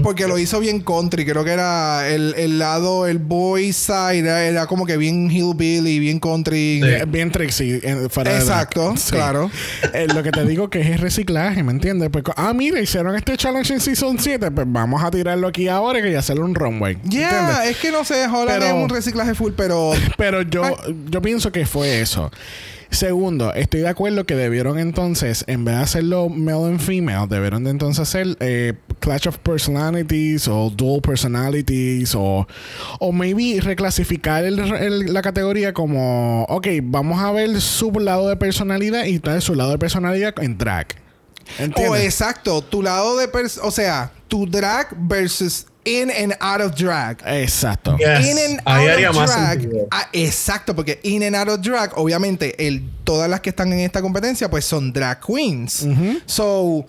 Porque 0.02 0.26
lo 0.26 0.38
hizo 0.38 0.60
bien 0.60 0.80
country. 0.80 1.24
Creo 1.24 1.44
que 1.44 1.52
era 1.52 2.08
el, 2.08 2.58
lado, 2.58 3.06
el 3.06 3.18
boy 3.18 3.72
side, 3.72 4.48
era, 4.48 4.66
como 4.66 4.86
que 4.86 4.96
bien 4.96 5.30
hillbilly, 5.30 5.98
bien 5.98 6.18
country. 6.18 6.82
Bien 7.08 7.30
Trixie. 7.30 7.76
Exacto, 7.76 8.94
claro. 9.10 9.50
Eh, 9.92 10.06
lo 10.12 10.22
que 10.22 10.30
te 10.30 10.44
digo 10.44 10.70
que 10.70 10.80
es 10.80 10.86
el 10.88 10.98
reciclaje, 10.98 11.62
¿me 11.62 11.72
entiendes? 11.72 12.10
Pues, 12.10 12.24
ah, 12.36 12.52
mira, 12.54 12.80
hicieron 12.80 13.14
este 13.16 13.36
challenge 13.36 13.72
en 13.72 13.80
Season 13.80 14.18
7. 14.18 14.50
Pues 14.50 14.66
vamos 14.70 15.02
a 15.02 15.10
tirarlo 15.10 15.48
aquí 15.48 15.68
ahora 15.68 16.06
y 16.08 16.14
hacerle 16.14 16.42
un 16.42 16.54
runway. 16.54 16.98
Ya, 17.04 17.64
es 17.66 17.76
que 17.76 17.90
no 17.90 18.04
sé, 18.04 18.26
Holland 18.26 18.62
es 18.62 18.72
un 18.72 18.88
reciclaje 18.88 19.34
full, 19.34 19.52
pero... 19.56 19.92
Pero 20.16 20.42
yo, 20.42 20.62
yo 21.08 21.22
pienso 21.22 21.50
que 21.50 21.64
fue 21.66 22.00
eso. 22.00 22.30
Segundo, 22.90 23.54
estoy 23.54 23.80
de 23.80 23.88
acuerdo 23.88 24.24
que 24.24 24.34
debieron 24.34 24.78
entonces, 24.78 25.44
en 25.46 25.64
vez 25.64 25.76
de 25.76 25.82
hacerlo 25.82 26.28
male 26.28 26.66
and 26.66 26.80
female, 26.80 27.26
debieron 27.28 27.62
de 27.62 27.70
entonces 27.70 28.00
hacer 28.00 28.36
eh, 28.40 28.74
Clash 29.00 29.26
of 29.26 29.38
Personalities 29.38 30.46
o 30.46 30.70
Dual 30.70 31.00
Personalities 31.00 32.14
o, 32.14 32.46
o 32.98 33.12
maybe 33.12 33.60
reclasificar 33.60 34.44
la 34.44 35.22
categoría 35.22 35.72
como, 35.72 36.44
ok, 36.44 36.66
vamos 36.82 37.20
a 37.20 37.32
ver 37.32 37.60
su 37.60 37.90
lado 37.92 38.28
de 38.28 38.36
personalidad 38.36 39.04
y 39.06 39.16
entonces 39.16 39.42
su 39.44 39.54
lado 39.54 39.72
de 39.72 39.78
personalidad 39.78 40.34
en 40.40 40.56
drag. 40.56 40.86
O 41.76 41.96
exacto, 41.96 42.62
tu 42.62 42.82
lado 42.82 43.16
de, 43.16 43.28
o 43.62 43.70
sea, 43.70 44.12
tu 44.28 44.46
drag 44.46 44.94
versus 44.96 45.66
in 45.84 46.10
and 46.10 46.34
out 46.40 46.60
of 46.60 46.74
drag. 46.74 47.20
Exacto. 47.26 47.96
In 47.98 48.38
and 48.38 48.60
out 48.66 49.16
of 49.16 49.26
drag. 49.26 49.68
Ah, 49.90 50.08
exacto, 50.12 50.74
porque 50.74 51.00
in 51.02 51.22
and 51.22 51.34
out 51.34 51.48
of 51.48 51.60
drag, 51.60 51.92
obviamente, 51.96 52.66
el, 52.66 52.82
todas 53.04 53.28
las 53.28 53.40
que 53.40 53.50
están 53.50 53.72
en 53.72 53.80
esta 53.80 54.00
competencia, 54.00 54.48
pues 54.48 54.64
son 54.64 54.92
drag 54.92 55.20
queens. 55.20 55.86
So, 56.26 56.86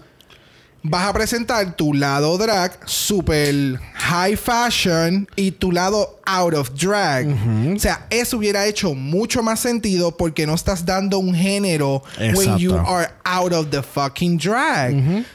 vas 0.84 1.07
a 1.07 1.13
presentar 1.13 1.75
tu 1.75 1.93
lado 1.93 2.38
drag 2.38 2.79
super 2.86 3.79
high 3.93 4.36
fashion 4.36 5.27
y 5.36 5.51
tu 5.51 5.71
lado 5.71 6.19
out 6.25 6.53
of 6.53 6.71
drag. 6.73 7.27
O 7.75 7.79
sea, 7.79 8.05
eso 8.09 8.38
hubiera 8.38 8.65
hecho 8.65 8.93
mucho 8.93 9.43
más 9.43 9.59
sentido 9.59 10.15
porque 10.15 10.45
no 10.47 10.55
estás 10.55 10.86
dando 10.86 11.19
un 11.19 11.36
género 11.36 12.03
when 12.36 12.57
you 12.57 12.75
are 12.75 13.09
out 13.23 13.53
of 13.53 13.69
the 13.69 13.82
fucking 13.82 14.38
drag. 14.38 15.25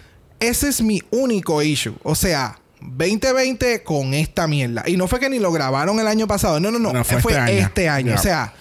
Ese 0.40 0.68
es 0.68 0.82
mi 0.82 1.02
único 1.10 1.62
issue. 1.62 1.94
O 2.02 2.14
sea, 2.14 2.58
2020 2.80 3.82
con 3.82 4.14
esta 4.14 4.46
mierda. 4.46 4.84
Y 4.86 4.96
no 4.96 5.08
fue 5.08 5.18
que 5.18 5.30
ni 5.30 5.38
lo 5.38 5.50
grabaron 5.50 5.98
el 5.98 6.06
año 6.06 6.26
pasado. 6.26 6.60
No, 6.60 6.70
no, 6.70 6.78
no. 6.78 7.04
fue, 7.04 7.58
este 7.58 7.88
año. 7.88 8.14
O 8.14 8.18
sea, 8.18 8.52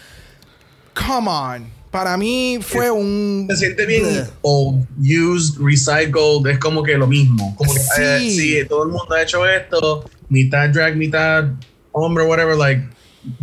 come 0.93 1.29
on. 1.29 1.74
Para 1.96 2.18
mí 2.18 2.60
fue 2.62 2.91
un. 2.91 3.48
Se 3.52 3.56
siente 3.56 3.86
bien 3.86 4.28
old, 4.41 4.86
used, 5.00 5.58
recycled. 5.62 6.46
Es 6.52 6.60
como 6.60 6.84
que 6.84 6.98
lo 6.98 7.08
mismo. 7.08 7.56
Como 7.56 7.74
que, 7.74 7.80
eh, 8.00 8.20
sí. 8.20 8.58
todo 8.68 8.84
el 8.84 8.89
mundo 8.89 9.16
ha 9.16 9.24
hecho 9.24 9.48
esto. 9.48 10.04
Mitad 10.28 10.68
drag, 10.72 10.98
mitad 10.98 11.46
hombre, 11.93 12.26
whatever. 12.26 12.58
Like, 12.58 12.84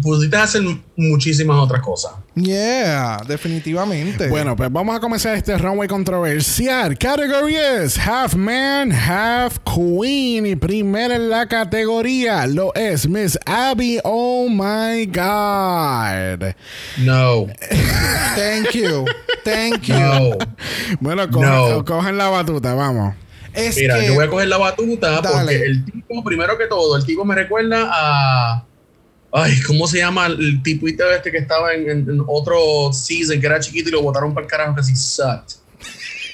pudiste 0.03 0.37
hacer 0.37 0.63
muchísimas 0.97 1.59
otras 1.59 1.83
cosas. 1.83 2.13
Yeah, 2.35 3.19
definitivamente. 3.27 4.29
Bueno, 4.29 4.57
pues 4.57 4.73
vamos 4.73 4.97
a 4.97 5.01
comenzar 5.01 5.37
este 5.37 5.57
runway 5.59 5.89
controversial. 5.89 6.97
Category 6.97 7.57
es 7.57 7.99
Half 7.99 8.35
Man, 8.35 8.93
Half 8.93 9.59
Queen. 9.65 10.47
Y 10.47 10.57
primera 10.57 11.17
en 11.17 11.29
la 11.29 11.47
categoría 11.47 12.47
lo 12.47 12.75
es 12.75 13.09
Miss 13.09 13.39
Abby. 13.45 13.99
Oh 14.05 14.49
my 14.49 15.07
God. 15.07 16.55
No. 16.99 17.47
Thank 18.37 18.73
you. 18.73 19.05
Thank 19.45 19.83
you. 19.83 20.39
Bueno, 21.01 21.29
cogen 21.85 22.17
la 22.17 22.29
batuta, 22.29 22.75
vamos. 22.75 23.15
Mira, 23.77 24.03
yo 24.03 24.15
voy 24.15 24.25
a 24.25 24.31
coger 24.31 24.49
la 24.49 24.57
batuta 24.57 25.21
porque 25.21 25.63
el 25.63 25.85
tipo, 25.85 26.25
primero 26.25 26.57
que 26.57 26.67
todo, 26.67 26.97
el 26.97 27.05
tipo 27.05 27.25
me 27.25 27.35
recuerda 27.35 27.91
a 27.93 28.65
Ay, 29.35 29.59
¿cómo 29.63 29.87
se 29.89 29.99
llama 29.99 30.27
el 30.27 30.63
tipito 30.63 31.11
este 31.11 31.31
que 31.31 31.39
estaba 31.39 31.73
en, 31.73 32.23
otro 32.27 32.93
season 32.93 33.41
que 33.41 33.47
era 33.47 33.59
chiquito 33.59 33.89
y 33.89 33.93
lo 33.93 34.03
botaron 34.03 34.35
para 34.35 34.45
el 34.45 34.51
carajo 34.51 34.75
que 34.75 34.83
sí 34.83 34.95
sucked? 34.95 35.57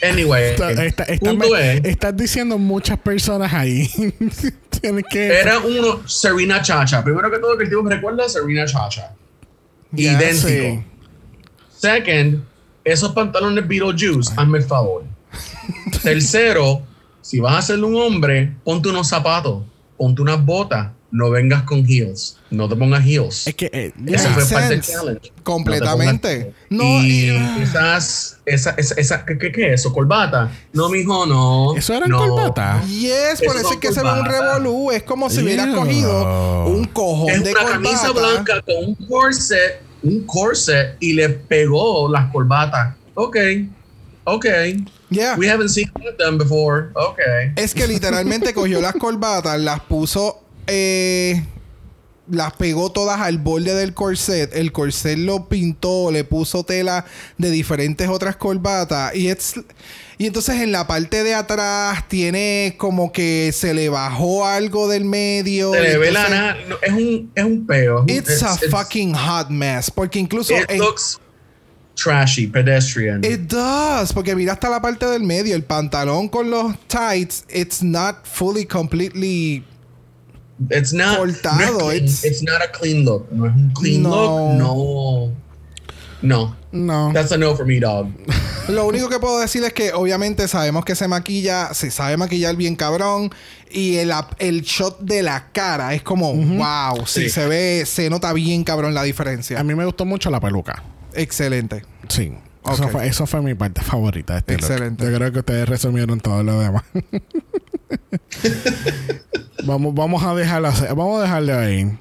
Anyway, 0.03 0.57
punto 1.21 1.57
es, 1.57 1.85
estás 1.85 2.17
diciendo 2.17 2.59
muchas 2.59 2.99
personas 2.99 3.53
ahí. 3.53 3.89
Tienes 4.81 5.05
que. 5.11 5.27
Era 5.27 5.59
uno, 5.59 6.07
Serena 6.09 6.61
Chacha. 6.63 7.03
Primero 7.03 7.31
que 7.31 7.39
todo, 7.39 7.57
que 7.57 7.65
el 7.65 7.71
tipo 7.71 7.83
me 7.83 7.95
recuerda 7.95 8.29
Serena 8.29 8.65
Chacha. 8.65 9.13
Idéntico. 9.93 10.85
Second, 11.77 12.45
esos 12.85 13.13
pantalones 13.13 13.67
Beetlejuice, 13.67 14.33
hazme 14.37 14.59
el 14.59 14.65
favor. 14.65 15.05
Tercero, 16.03 16.83
si 17.21 17.41
vas 17.41 17.57
a 17.57 17.63
ser 17.63 17.83
un 17.83 17.97
hombre, 17.97 18.53
ponte 18.65 18.89
unos 18.89 19.09
zapatos, 19.09 19.65
ponte 19.97 20.23
unas 20.23 20.45
botas 20.45 20.89
no 21.11 21.31
vengas 21.31 21.63
con 21.63 21.85
heels. 21.87 22.37
No 22.51 22.69
te 22.69 22.77
pongas 22.77 23.05
heels. 23.05 23.47
Es 23.47 23.55
que 23.55 23.71
eh, 23.73 23.93
eso 24.07 24.29
fue 24.31 24.45
parte 24.45 24.69
del 24.69 24.81
challenge. 24.83 25.33
Completamente. 25.43 26.55
No, 26.69 26.85
y 27.03 27.39
quizás 27.59 28.39
esa, 28.45 28.71
esa, 28.73 28.95
esa 28.97 29.25
¿qué, 29.25 29.39
¿qué, 29.39 29.73
es 29.73 29.81
eso? 29.81 29.93
¿Colbata? 29.93 30.51
No, 30.73 30.89
mijo, 30.89 31.27
no. 31.27 31.75
¿Eso 31.77 31.95
era 31.95 32.07
no. 32.07 32.19
colbata? 32.19 32.83
Yes, 32.87 33.41
por 33.45 33.57
eso 33.57 33.73
es 33.73 33.79
que 33.79 33.93
se 33.93 34.03
ve 34.03 34.13
un 34.13 34.25
revolú. 34.25 34.91
Es 34.91 35.03
como 35.03 35.31
si 35.31 35.43
hubieras 35.43 35.75
cogido 35.75 36.67
un 36.67 36.85
cojón 36.87 37.43
de 37.43 37.53
una 37.53 37.65
camisa 37.65 38.13
blanca 38.13 38.63
con 38.63 38.77
un 38.77 38.95
corset, 39.07 39.83
un 40.03 40.25
corset 40.27 40.97
y 41.01 41.15
le 41.15 41.29
pegó 41.31 42.11
las 42.11 42.31
colbatas. 42.31 42.95
Ok. 43.15 43.37
Ok. 44.25 44.47
Yeah. 45.11 45.37
We 45.39 45.49
haven't 45.49 45.71
seen 45.71 45.91
them 46.19 46.37
before. 46.37 46.91
Okay. 46.95 47.53
Es 47.57 47.73
que 47.73 47.87
literalmente 47.87 48.53
cogió 48.53 48.81
las 48.83 48.93
colbatas, 48.95 49.59
las 49.59 49.81
puso 49.81 50.48
eh, 50.69 51.43
las 52.31 52.53
pegó 52.55 52.91
todas 52.93 53.21
al 53.21 53.39
borde 53.39 53.75
del 53.75 53.95
corset. 53.95 54.55
El 54.55 54.73
corset 54.73 55.19
lo 55.19 55.49
pintó, 55.49 56.11
le 56.11 56.25
puso 56.25 56.65
tela 56.65 57.05
de 57.37 57.51
diferentes 57.51 58.09
otras 58.09 58.37
corbatas. 58.37 59.15
Y, 59.15 59.29
y 60.19 60.27
entonces 60.27 60.61
en 60.61 60.73
la 60.73 60.87
parte 60.87 61.25
de 61.25 61.35
atrás 61.35 62.07
tiene 62.09 62.75
como 62.79 63.13
que 63.13 63.51
se 63.53 63.75
le 63.75 63.89
bajó 63.89 64.47
algo 64.47 64.89
del 64.89 65.05
medio. 65.05 65.73
Se 65.73 65.81
le 65.81 65.99
ve 65.99 66.11
la 66.11 66.57
es, 66.83 66.93
un, 66.93 67.33
es 67.35 67.45
un 67.45 67.67
peo. 67.67 68.05
It's 68.07 68.43
a 68.43 68.57
fucking 68.71 69.15
hot 69.15 69.49
mess. 69.49 69.91
Porque 69.91 70.19
incluso. 70.19 70.55
It 70.55 70.71
looks 70.73 71.19
trashy, 71.95 72.47
pedestrian. 72.47 73.25
It 73.25 73.49
does. 73.49 74.13
Porque 74.13 74.35
mira 74.37 74.53
hasta 74.53 74.69
la 74.69 74.83
parte 74.83 75.07
del 75.07 75.23
medio. 75.23 75.55
El 75.55 75.65
pantalón 75.65 76.29
con 76.29 76.51
los 76.51 76.75
tights. 76.89 77.45
It's 77.49 77.83
not 77.83 78.27
fully 78.27 78.67
completely 78.67 79.65
It's 80.71 80.93
not 80.93 81.19
cortado. 81.19 81.93
it's, 81.93 82.43
not 82.43 82.63
a 82.63 82.69
clean 82.69 83.05
look. 83.05 83.31
No 83.31 83.47
es 83.47 83.55
un 83.55 83.71
clean 83.75 84.03
look. 84.03 84.59
No. 84.59 85.33
No. 86.21 86.57
No. 86.73 87.13
That's 87.13 87.33
a 87.33 87.39
no 87.39 87.55
for 87.55 87.65
me, 87.65 87.81
dog. 87.81 88.09
Lo 88.69 88.87
único 88.87 89.09
que 89.09 89.19
puedo 89.19 89.39
decir 89.39 89.63
es 89.65 89.73
que 89.73 89.93
obviamente 89.93 90.47
sabemos 90.49 90.85
que 90.85 90.95
se 90.95 91.09
maquilla, 91.09 91.73
se 91.73 91.91
sabe 91.91 92.17
maquillar 92.17 92.57
bien 92.57 92.77
cabrón. 92.77 93.31
Y 93.71 93.97
el, 93.97 94.13
el 94.39 94.63
shot 94.63 95.01
de 95.01 95.23
la 95.23 95.53
cara 95.53 95.95
es 95.95 96.03
como, 96.03 96.35
wow, 96.35 97.07
sí. 97.07 97.29
se 97.31 97.47
ve, 97.47 97.85
se 97.87 98.11
nota 98.11 98.33
bien 98.33 98.65
cabrón 98.65 98.95
la 98.95 99.03
diferencia. 99.03 99.61
A 99.61 99.65
mí 99.65 99.75
me 99.75 99.85
gustó 99.85 100.05
mucho 100.05 100.31
la 100.31 100.41
peluca. 100.41 100.83
Excelente. 101.15 101.85
Sí. 102.09 102.33
Eso, 102.71 102.89
fue, 102.89 103.07
eso, 103.07 103.27
fue, 103.27 103.41
mi 103.41 103.55
parte 103.55 103.81
favorita 103.81 104.35
de 104.35 104.39
este 104.41 104.55
Excelente. 104.55 105.05
Yo 105.05 105.17
creo 105.17 105.33
que 105.33 105.39
ustedes 105.39 105.69
resumieron 105.69 106.21
todo 106.21 106.43
lo 106.43 106.61
demás. 106.61 106.83
vamos, 109.65 109.95
vamos 109.95 110.23
a 110.23 110.35
dejarlo 110.35 110.71
vamos 110.95 111.19
a 111.19 111.23
dejarlo 111.23 111.59
ahí. 111.59 111.99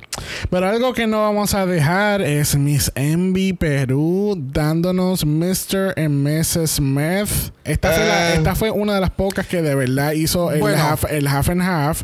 Pero 0.50 0.68
algo 0.68 0.94
que 0.94 1.08
no 1.08 1.22
vamos 1.22 1.54
a 1.54 1.66
dejar 1.66 2.22
es 2.22 2.56
Miss 2.56 2.92
Envy 2.96 3.54
Perú 3.54 4.36
dándonos 4.52 5.26
Mr. 5.26 5.94
y 5.96 6.08
Mrs. 6.08 6.72
Smith. 6.72 7.30
Esta, 7.64 7.92
fue 7.92 8.04
Ah. 8.04 8.34
esta 8.34 8.56
fue 8.56 8.72
una 8.72 8.96
de 8.96 9.02
las 9.02 9.12
pocas 9.12 9.46
que 9.46 9.62
de 9.62 9.76
verdad 9.76 10.14
hizo 10.14 10.52
el, 10.52 10.64
half, 10.64 11.04
el 11.10 11.28
half 11.28 11.50
and 11.50 11.62
half. 11.62 12.04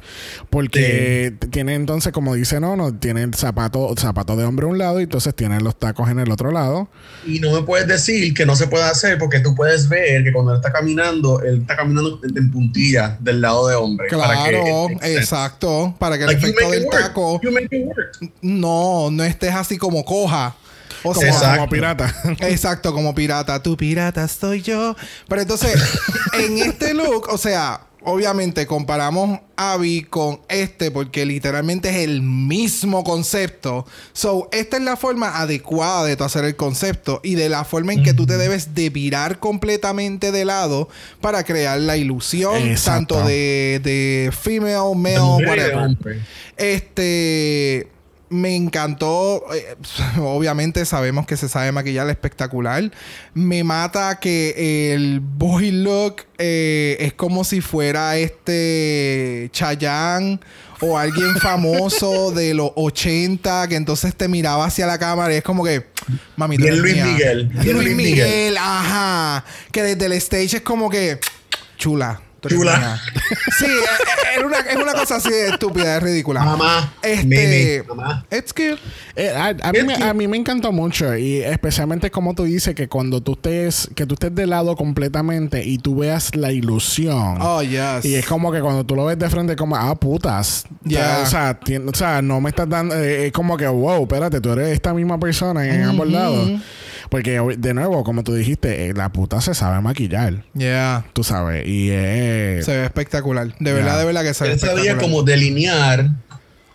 Porque 0.49 1.34
tiene 1.51 1.75
entonces, 1.75 2.11
como 2.11 2.36
dice 2.36 2.59
Nono, 2.59 2.93
tiene 2.93 3.23
el 3.23 3.34
zapato, 3.34 3.93
zapato 3.97 4.36
de 4.36 4.43
hombre 4.45 4.65
a 4.65 4.69
un 4.69 4.77
lado 4.77 4.99
y 4.99 5.03
entonces 5.03 5.34
tiene 5.34 5.59
los 5.61 5.77
tacos 5.79 6.09
en 6.09 6.19
el 6.19 6.31
otro 6.31 6.51
lado. 6.51 6.89
Y 7.25 7.39
no 7.39 7.51
me 7.51 7.61
puedes 7.63 7.88
decir 7.88 8.34
que 8.34 8.45
no 8.45 8.55
se 8.55 8.67
puede 8.67 8.84
hacer 8.84 9.17
porque 9.17 9.39
tú 9.39 9.55
puedes 9.55 9.88
ver 9.89 10.23
que 10.23 10.34
cuando 10.34 10.51
él 10.51 10.57
está 10.57 10.71
caminando, 10.71 11.41
él 11.41 11.61
está 11.61 11.75
caminando 11.77 12.19
en 12.23 12.51
puntilla 12.51 13.17
del 13.21 13.41
lado 13.41 13.67
de 13.67 13.72
hombre. 13.76 14.07
para 14.09 14.43
que- 14.43 14.49
Claro, 14.51 14.88
exacto. 15.01 15.95
Para 15.99 16.17
que 16.17 16.24
el 16.24 16.28
Like, 16.32 16.45
efecto 16.45 16.69
del 16.71 16.88
taco 16.89 17.41
no, 18.41 19.09
no 19.11 19.24
estés 19.24 19.53
así 19.53 19.78
como 19.78 20.03
coja. 20.05 20.55
O 21.05 21.13
sea, 21.13 21.28
Exacto. 21.30 21.55
como 21.57 21.69
pirata. 21.69 22.15
Exacto, 22.47 22.93
como 22.93 23.13
pirata. 23.13 23.61
Tu 23.61 23.76
pirata 23.76 24.26
soy 24.28 24.61
yo. 24.61 24.95
Pero 25.28 25.41
entonces, 25.41 25.76
en 26.34 26.57
este 26.59 26.93
look, 26.93 27.28
o 27.30 27.38
sea, 27.38 27.82
obviamente 28.05 28.67
comparamos 28.67 29.39
a 29.55 29.73
Abby 29.73 30.03
con 30.03 30.41
este 30.49 30.91
porque 30.91 31.25
literalmente 31.25 31.89
es 31.89 31.95
el 31.97 32.21
mismo 32.21 33.03
concepto. 33.03 33.85
So, 34.13 34.49
esta 34.51 34.77
es 34.77 34.83
la 34.83 34.97
forma 34.97 35.39
adecuada 35.39 36.05
de 36.05 36.21
hacer 36.23 36.45
el 36.45 36.55
concepto 36.55 37.21
y 37.23 37.35
de 37.35 37.49
la 37.49 37.63
forma 37.63 37.93
en 37.93 38.03
que 38.03 38.13
tú 38.13 38.25
te 38.25 38.37
debes 38.37 38.73
de 38.75 38.89
virar 38.89 39.39
completamente 39.39 40.31
de 40.31 40.45
lado 40.45 40.89
para 41.21 41.43
crear 41.43 41.79
la 41.79 41.97
ilusión 41.97 42.55
Exacto. 42.57 43.15
tanto 43.15 43.27
de, 43.27 43.79
de 43.83 44.31
female, 44.31 44.95
male, 44.95 45.47
whatever. 45.47 45.97
Este 46.57 47.87
me 48.34 48.55
encantó. 48.55 49.43
eh, 49.53 49.75
obviamente 50.19 50.86
sabemos 50.86 51.25
que 51.25 51.38
se 51.38 51.47
sabe 51.47 51.71
maquillar 51.71 52.09
espectacular. 52.09 52.91
Me 53.34 53.63
mata 53.63 54.19
que 54.19 54.93
el 54.93 55.19
boy 55.21 55.71
look 55.71 56.23
eh, 56.38 56.97
es 56.99 57.13
como 57.13 57.43
si 57.43 57.61
fuera 57.61 58.17
este 58.17 59.49
Chayanne 59.53 60.39
o 60.81 60.97
alguien 60.97 61.36
famoso 61.39 62.31
de 62.36 62.53
los 62.53 62.71
80 62.75 63.67
que 63.69 63.75
entonces 63.75 64.15
te 64.15 64.27
miraba 64.27 64.65
hacia 64.65 64.86
la 64.86 64.97
cámara 64.97 65.34
y 65.34 65.38
es 65.38 65.43
como 65.43 65.63
que 65.63 65.86
mami 66.36 66.57
Bien 66.57 66.79
Luis 66.81 66.95
mía". 66.95 67.05
Miguel. 67.05 67.49
Luis, 67.53 67.63
Bien 67.63 67.75
Luis 67.77 67.95
Miguel, 67.95 68.27
Miguel. 68.27 68.57
ajá. 68.57 69.45
Que 69.71 69.84
desde 69.84 70.05
el 70.07 70.13
stage 70.13 70.57
es 70.57 70.61
como 70.61 70.89
que 70.89 71.19
chula. 71.77 72.21
Tú 72.43 72.49
eres 72.49 72.59
Chula. 72.59 72.77
mía". 72.77 73.01
Sí, 73.57 73.65
eh, 73.65 73.69
eh, 73.69 74.37
es 74.39 74.43
una, 74.43 74.57
es 74.59 74.75
una 74.75 74.93
cosa 74.93 75.15
así 75.17 75.29
de 75.29 75.49
estúpida, 75.49 75.97
es 75.97 76.03
ridícula. 76.03 76.43
Mamá. 76.43 76.93
Este. 77.01 77.83
Mamá. 77.87 78.25
It's 78.31 78.51
cute. 78.53 78.77
Eh, 79.15 79.29
a, 79.29 79.47
a 79.49 79.71
mí, 79.71 79.79
Es 79.79 80.01
a 80.01 80.13
mí 80.13 80.27
me 80.27 80.37
encantó 80.37 80.71
mucho 80.71 81.15
y 81.15 81.37
especialmente 81.41 82.09
como 82.09 82.33
tú 82.33 82.43
dices 82.45 82.73
que 82.73 82.87
cuando 82.87 83.21
tú 83.21 83.33
estés 83.33 83.89
que 83.95 84.05
tú 84.07 84.15
estés 84.15 84.33
de 84.33 84.47
lado 84.47 84.75
completamente 84.75 85.63
y 85.63 85.77
tú 85.77 85.97
veas 85.97 86.35
la 86.35 86.51
ilusión 86.51 87.37
Oh, 87.41 87.61
yes. 87.61 88.03
y 88.05 88.15
es 88.15 88.25
como 88.25 88.51
que 88.51 88.59
cuando 88.61 88.83
tú 88.85 88.95
lo 88.95 89.05
ves 89.05 89.19
de 89.19 89.29
frente 89.29 89.55
como 89.55 89.75
ah 89.75 89.93
putas 89.95 90.65
Ya. 90.83 91.21
o, 91.23 91.25
sea, 91.27 91.59
tien- 91.59 91.87
o 91.87 91.95
sea 91.95 92.21
no 92.23 92.41
me 92.41 92.49
estás 92.49 92.67
dando 92.67 92.95
eh, 92.95 93.27
es 93.27 93.31
como 93.31 93.55
que 93.55 93.67
wow 93.67 94.01
espérate 94.03 94.41
tú 94.41 94.51
eres 94.53 94.69
esta 94.69 94.93
misma 94.95 95.19
persona 95.19 95.63
en 95.67 95.83
ambos 95.83 96.09
lados 96.09 96.49
porque 97.09 97.39
de 97.57 97.73
nuevo 97.73 98.03
como 98.03 98.23
tú 98.23 98.33
dijiste 98.33 98.87
eh, 98.89 98.93
la 98.93 99.09
puta 99.11 99.41
se 99.41 99.53
sabe 99.53 99.81
maquillar 99.81 100.43
Yeah. 100.53 101.05
tú 101.13 101.23
sabes 101.23 101.67
y 101.67 101.89
eh, 101.91 102.61
Se 102.63 102.77
ve 102.77 102.85
espectacular. 102.85 103.55
De 103.59 103.73
verdad, 103.73 103.99
de 103.99 104.05
verdad 104.05 104.23
que 104.23 104.33
se 104.33 104.43
ve 104.45 104.51
Él 104.53 104.59
sabía 104.59 104.97
como 104.97 105.23
delinear. 105.23 106.09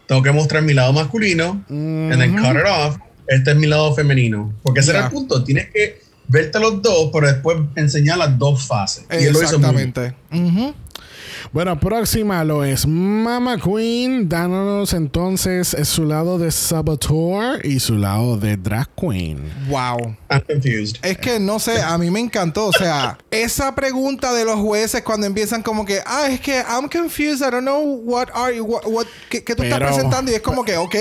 Tengo 0.06 0.22
que 0.22 0.32
mostrar 0.32 0.62
mi 0.62 0.74
lado 0.74 0.92
masculino. 0.92 1.62
And 1.68 2.18
then 2.18 2.36
cut 2.36 2.56
it 2.56 2.66
off. 2.66 2.96
Este 3.26 3.50
es 3.50 3.56
mi 3.56 3.66
lado 3.66 3.94
femenino. 3.94 4.54
Porque 4.62 4.80
ese 4.80 4.90
era 4.90 5.06
el 5.06 5.12
punto. 5.12 5.44
Tienes 5.44 5.68
que 5.70 6.00
verte 6.28 6.58
los 6.58 6.80
dos, 6.80 7.10
pero 7.12 7.26
después 7.26 7.58
enseñar 7.76 8.18
las 8.18 8.38
dos 8.38 8.66
fases. 8.66 9.04
Y 9.10 9.24
él 9.24 9.32
lo 9.32 9.42
hizo 9.42 9.58
muy 9.58 9.74
bien. 9.74 9.88
Exactamente. 9.88 10.74
Bueno, 11.52 11.78
próxima 11.78 12.44
lo 12.44 12.64
es 12.64 12.86
Mama 12.86 13.56
Queen, 13.58 14.28
dándonos 14.28 14.92
entonces 14.92 15.76
su 15.84 16.04
lado 16.04 16.38
de 16.38 16.50
Saboteur 16.50 17.64
y 17.64 17.80
su 17.80 17.96
lado 17.96 18.36
de 18.36 18.56
Drag 18.56 18.88
Queen. 18.94 19.38
Wow. 19.68 20.16
I'm 20.30 20.40
confused. 20.46 20.96
Es 21.02 21.18
que 21.18 21.40
no 21.40 21.58
sé, 21.58 21.80
a 21.82 21.96
mí 21.98 22.10
me 22.10 22.20
encantó. 22.20 22.66
O 22.66 22.72
sea, 22.72 23.18
esa 23.30 23.74
pregunta 23.74 24.32
de 24.32 24.44
los 24.44 24.56
jueces 24.60 25.02
cuando 25.02 25.26
empiezan 25.26 25.62
como 25.62 25.84
que, 25.84 26.00
ah, 26.06 26.28
es 26.30 26.40
que 26.40 26.58
I'm 26.68 26.88
confused, 26.88 27.46
I 27.46 27.50
don't 27.50 27.62
know 27.62 27.82
what 28.04 28.28
are 28.34 28.54
you, 28.56 28.64
what, 28.64 28.82
what- 28.86 29.06
qué, 29.30 29.42
qué 29.44 29.54
tú 29.54 29.62
estás 29.62 29.78
Pero- 29.78 29.90
presentando. 29.92 30.30
Y 30.30 30.34
es 30.34 30.40
como 30.42 30.64
que, 30.64 30.76
ok, 30.76 30.94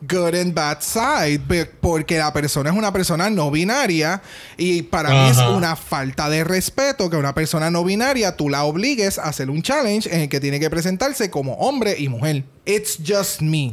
good 0.00 0.34
and 0.34 0.54
bad 0.54 0.80
side, 0.80 1.40
porque 1.80 2.18
la 2.18 2.32
persona 2.32 2.70
es 2.70 2.76
una 2.76 2.92
persona 2.92 3.30
no 3.30 3.50
binaria 3.50 4.22
y 4.56 4.82
para 4.82 5.10
mí 5.10 5.30
es 5.30 5.38
una 5.38 5.76
falta 5.76 6.28
de 6.28 6.44
respeto 6.44 7.08
que 7.08 7.16
una 7.16 7.34
persona 7.34 7.70
no 7.70 7.84
binaria 7.84 8.36
tú 8.36 8.48
la 8.48 8.64
obligues 8.64 9.18
a 9.18 9.24
hacer 9.24 9.50
un 9.50 9.62
challenge 9.62 10.12
en 10.14 10.22
el 10.22 10.28
que 10.28 10.40
tiene 10.40 10.60
que 10.60 10.70
presentarse 10.70 11.30
como 11.30 11.54
hombre 11.54 11.96
y 11.98 12.08
mujer. 12.08 12.44
It's 12.66 12.98
just 13.02 13.40
me. 13.42 13.70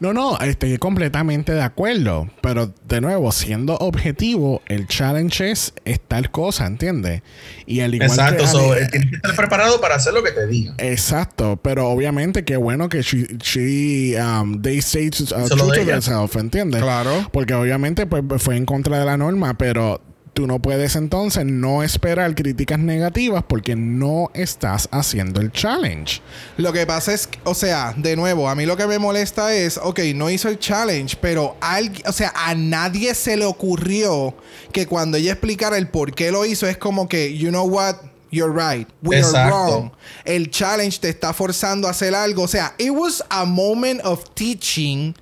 No, 0.00 0.12
no, 0.12 0.36
estoy 0.40 0.76
completamente 0.78 1.52
de 1.52 1.62
acuerdo. 1.62 2.28
Pero 2.40 2.74
de 2.88 3.00
nuevo, 3.00 3.30
siendo 3.30 3.76
objetivo, 3.76 4.60
el 4.66 4.88
challenge 4.88 5.52
es, 5.52 5.72
es 5.84 6.00
tal 6.00 6.32
cosa, 6.32 6.66
¿entiendes? 6.66 7.22
Y 7.64 7.78
al 7.80 7.94
igual 7.94 8.10
Exacto. 8.10 8.42
que- 8.42 8.48
so, 8.50 8.74
eh, 8.74 8.88
tienes 8.90 9.10
que 9.10 9.16
estar 9.16 9.36
preparado 9.36 9.80
para 9.80 9.94
hacer 9.94 10.12
lo 10.14 10.22
que 10.24 10.32
te 10.32 10.46
diga. 10.48 10.74
Exacto, 10.78 11.60
pero 11.62 11.88
obviamente 11.88 12.44
qué 12.44 12.56
bueno 12.56 12.88
que 12.88 13.02
she, 13.02 13.26
she, 13.38 14.16
um, 14.20 14.60
they 14.60 14.82
say 14.82 15.10
to, 15.10 15.22
uh, 15.24 15.48
true 15.48 15.68
to 15.72 15.84
themselves, 15.86 16.34
¿entiendes? 16.34 16.82
Claro. 16.82 17.28
Porque 17.32 17.54
obviamente 17.54 18.04
pues, 18.06 18.42
fue 18.42 18.56
en 18.56 18.66
contra 18.66 18.98
de 18.98 19.04
la 19.04 19.16
norma, 19.16 19.56
pero 19.56 20.00
tú 20.34 20.46
no 20.46 20.58
puedes 20.58 20.96
entonces 20.96 21.46
no 21.46 21.82
esperar 21.82 22.34
críticas 22.34 22.78
negativas 22.78 23.44
porque 23.48 23.76
no 23.76 24.30
estás 24.34 24.88
haciendo 24.90 25.40
el 25.40 25.52
challenge. 25.52 26.20
Lo 26.56 26.72
que 26.72 26.84
pasa 26.86 27.14
es, 27.14 27.28
que, 27.28 27.38
o 27.44 27.54
sea, 27.54 27.94
de 27.96 28.16
nuevo, 28.16 28.48
a 28.48 28.54
mí 28.54 28.66
lo 28.66 28.76
que 28.76 28.86
me 28.86 28.98
molesta 28.98 29.54
es, 29.54 29.78
ok, 29.78 30.00
no 30.14 30.28
hizo 30.28 30.48
el 30.48 30.58
challenge, 30.58 31.16
pero 31.20 31.56
alguien, 31.60 32.06
o 32.06 32.12
sea, 32.12 32.32
a 32.34 32.54
nadie 32.54 33.14
se 33.14 33.36
le 33.36 33.44
ocurrió 33.44 34.34
que 34.72 34.86
cuando 34.86 35.16
ella 35.16 35.32
explicara 35.32 35.78
el 35.78 35.88
por 35.88 36.14
qué 36.14 36.32
lo 36.32 36.44
hizo, 36.44 36.66
es 36.66 36.76
como 36.76 37.08
que, 37.08 37.36
you 37.36 37.50
know 37.50 37.66
what, 37.66 37.96
you're 38.30 38.52
right, 38.52 38.88
we 39.02 39.16
are 39.16 39.24
Exacto. 39.24 39.56
wrong. 39.56 39.92
El 40.24 40.50
challenge 40.50 40.98
te 40.98 41.08
está 41.08 41.32
forzando 41.32 41.86
a 41.86 41.92
hacer 41.92 42.14
algo. 42.14 42.42
O 42.42 42.48
sea, 42.48 42.74
it 42.78 42.90
was 42.90 43.22
a 43.30 43.44
moment 43.44 44.00
of 44.04 44.24
teaching 44.34 45.14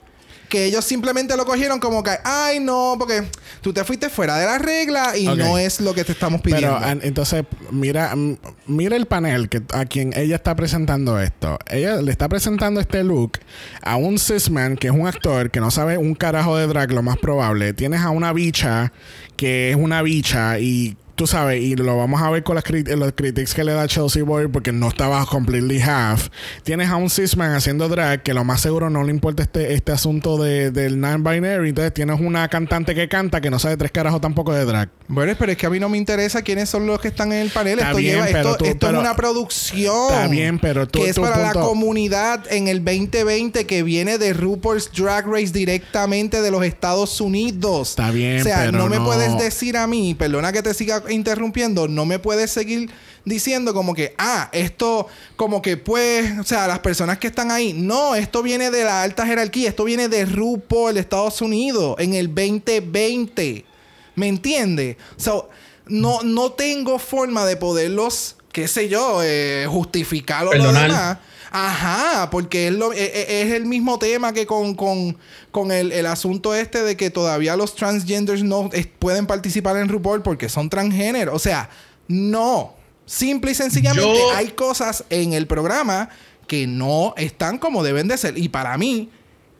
que 0.53 0.66
ellos 0.66 0.84
simplemente 0.84 1.34
lo 1.34 1.46
cogieron 1.46 1.80
como 1.80 2.03
que, 2.03 2.11
ay, 2.24 2.61
no, 2.61 2.96
porque 2.98 3.24
tú 3.62 3.72
te 3.72 3.84
fuiste 3.84 4.11
fuera 4.11 4.36
de 4.36 4.44
la 4.44 4.59
regla 4.59 5.16
y 5.16 5.24
no 5.24 5.57
es 5.57 5.80
lo 5.80 5.94
que 5.94 6.05
te 6.05 6.12
estamos 6.12 6.42
pidiendo. 6.42 6.78
Pero 6.78 7.00
entonces, 7.00 7.44
mira, 7.70 8.14
mm, 8.14 8.36
mira 8.66 8.96
el 8.96 9.07
panel 9.07 9.48
que 9.48 9.62
a 9.72 9.86
quien 9.86 10.12
ella 10.14 10.36
está 10.36 10.55
presentando 10.55 11.18
esto. 11.18 11.59
Ella 11.70 12.03
le 12.03 12.12
está 12.12 12.28
presentando 12.28 12.80
este 12.80 13.03
look 13.03 13.38
a 13.80 13.96
un 13.96 14.18
cisman 14.18 14.76
que 14.76 14.88
es 14.88 14.92
un 14.92 15.07
actor 15.07 15.50
que 15.50 15.59
no 15.59 15.70
sabe 15.70 15.96
un 15.96 16.14
carajo 16.14 16.55
de 16.59 16.66
drag, 16.66 16.92
lo 16.92 17.03
más 17.03 17.16
probable. 17.16 17.72
Tienes 17.72 18.03
a 18.03 18.11
una 18.11 18.34
bicha 18.34 18.92
que 19.36 19.70
es 19.70 19.76
una 19.76 20.03
bicha 20.03 20.59
y 20.59 20.98
tú 21.14 21.26
sabes, 21.26 21.62
y 21.62 21.76
lo 21.76 21.96
vamos 21.96 22.20
a 22.22 22.30
ver 22.30 22.42
con 22.42 22.54
las 22.54 22.64
crit- 22.64 22.88
los 22.96 23.12
critics 23.12 23.54
que 23.54 23.64
le 23.64 23.72
da 23.72 23.86
Chelsea 23.86 24.22
Boy 24.24 24.48
porque 24.48 24.72
no 24.72 24.88
estaba 24.88 25.24
completely 25.26 25.80
half. 25.80 26.28
Tienes 26.62 26.88
a 26.88 26.96
un 26.96 27.10
cisman 27.10 27.52
haciendo 27.54 27.88
drag 27.88 28.22
que 28.22 28.34
lo 28.34 28.44
más 28.44 28.60
seguro 28.60 28.90
no 28.90 29.02
le 29.04 29.10
importa 29.10 29.42
este, 29.42 29.74
este 29.74 29.92
asunto 29.92 30.36
de, 30.42 30.70
del 30.70 31.00
non-binary. 31.00 31.70
Entonces 31.70 31.92
tienes 31.94 32.20
una 32.20 32.48
cantante 32.48 32.94
que 32.94 33.08
canta 33.08 33.40
que 33.40 33.50
no 33.50 33.58
sabe 33.58 33.76
tres 33.76 33.90
carajos 33.92 34.20
tampoco 34.20 34.52
de 34.52 34.64
drag. 34.64 34.88
Bueno, 35.08 35.34
pero 35.38 35.52
es 35.52 35.58
que 35.58 35.66
a 35.66 35.70
mí 35.70 35.78
no 35.78 35.88
me 35.88 35.98
interesa 35.98 36.42
quiénes 36.42 36.68
son 36.70 36.86
los 36.86 36.98
que 37.00 37.08
están 37.08 37.32
en 37.32 37.38
el 37.42 37.50
panel. 37.50 37.78
Está 37.78 37.90
esto 37.90 37.98
bien, 37.98 38.14
lleva, 38.24 38.28
esto, 38.40 38.56
tú- 38.56 38.64
esto 38.64 38.86
pero- 38.86 38.98
es 38.98 39.04
una 39.04 39.16
producción. 39.16 40.06
Está 40.08 40.28
bien, 40.28 40.58
pero 40.58 40.88
tú- 40.88 41.00
que 41.00 41.10
es 41.10 41.18
para 41.18 41.38
la 41.38 41.52
comunidad 41.52 42.50
en 42.50 42.68
el 42.68 42.82
2020 42.84 43.66
que 43.66 43.82
viene 43.82 44.18
de 44.18 44.32
RuPaul's 44.32 44.90
Drag 44.96 45.26
Race 45.26 45.52
directamente 45.52 46.40
de 46.40 46.50
los 46.50 46.64
Estados 46.64 47.20
Unidos. 47.20 47.90
Está 47.90 48.10
bien, 48.10 48.40
O 48.40 48.44
sea, 48.44 48.60
pero 48.66 48.78
no 48.78 48.86
me 48.88 48.96
no- 48.96 49.04
puedes 49.04 49.36
decir 49.38 49.76
a 49.76 49.86
mí, 49.86 50.14
perdona 50.14 50.52
que 50.52 50.62
te 50.62 50.72
siga 50.74 51.01
interrumpiendo, 51.09 51.88
no 51.88 52.07
me 52.07 52.18
puedes 52.18 52.50
seguir 52.50 52.90
diciendo 53.24 53.72
como 53.74 53.94
que, 53.94 54.14
ah, 54.18 54.48
esto 54.53 55.07
como 55.36 55.62
que 55.62 55.76
pues, 55.76 56.38
o 56.38 56.44
sea, 56.44 56.66
las 56.66 56.80
personas 56.80 57.18
que 57.18 57.28
están 57.28 57.50
ahí, 57.50 57.72
no, 57.72 58.14
esto 58.14 58.42
viene 58.42 58.70
de 58.70 58.84
la 58.84 59.03
alta 59.03 59.26
jerarquía, 59.26 59.68
esto 59.68 59.84
viene 59.84 60.09
de 60.09 60.24
RuPaul 60.24 60.96
Estados 60.96 61.40
Unidos 61.40 61.96
en 61.98 62.14
el 62.14 62.28
2020. 62.28 63.64
¿Me 64.14 64.28
entiende? 64.28 64.98
So, 65.16 65.48
no, 65.86 66.22
no 66.22 66.53
tengo 66.53 66.98
forma 66.98 67.46
de 67.46 67.57
poderlos, 67.57 68.36
qué 68.53 68.68
sé 68.68 68.88
yo, 68.88 69.20
eh, 69.22 69.66
justificar 69.68 70.46
o 70.46 70.53
lo 70.53 70.72
demás. 70.72 71.18
Ajá, 71.55 72.30
porque 72.30 72.68
es, 72.68 72.72
lo, 72.72 72.94
e- 72.94 72.98
e- 73.05 73.42
es 73.42 73.53
el 73.53 73.66
mismo 73.66 73.98
tema 73.98 74.32
que 74.32 74.46
con, 74.46 74.74
con, 74.74 75.18
con 75.50 75.70
el, 75.70 75.92
el 75.92 76.07
asunto 76.07 76.55
este 76.55 76.82
de 76.82 76.96
que 76.96 77.11
todavía 77.11 77.57
los 77.57 77.74
transgenders 77.74 78.42
no 78.42 78.70
es- 78.72 78.86
pueden 78.86 79.26
participar 79.26 79.76
en 79.76 79.88
RuPaul 79.90 80.22
porque 80.22 80.48
son 80.48 80.70
transgénero. 80.70 81.34
O 81.34 81.38
sea, 81.38 81.68
no. 82.09 82.74
Simple 83.05 83.50
y 83.50 83.55
sencillamente 83.55 84.14
Yo- 84.18 84.34
hay 84.34 84.48
cosas 84.53 85.05
en 85.11 85.34
el 85.34 85.46
programa 85.46 86.09
que 86.46 86.66
no 86.66 87.12
están 87.18 87.59
como 87.59 87.82
deben 87.82 88.09
de 88.09 88.16
ser. 88.16 88.38
Y 88.38 88.48
para 88.48 88.78
mí, 88.78 89.11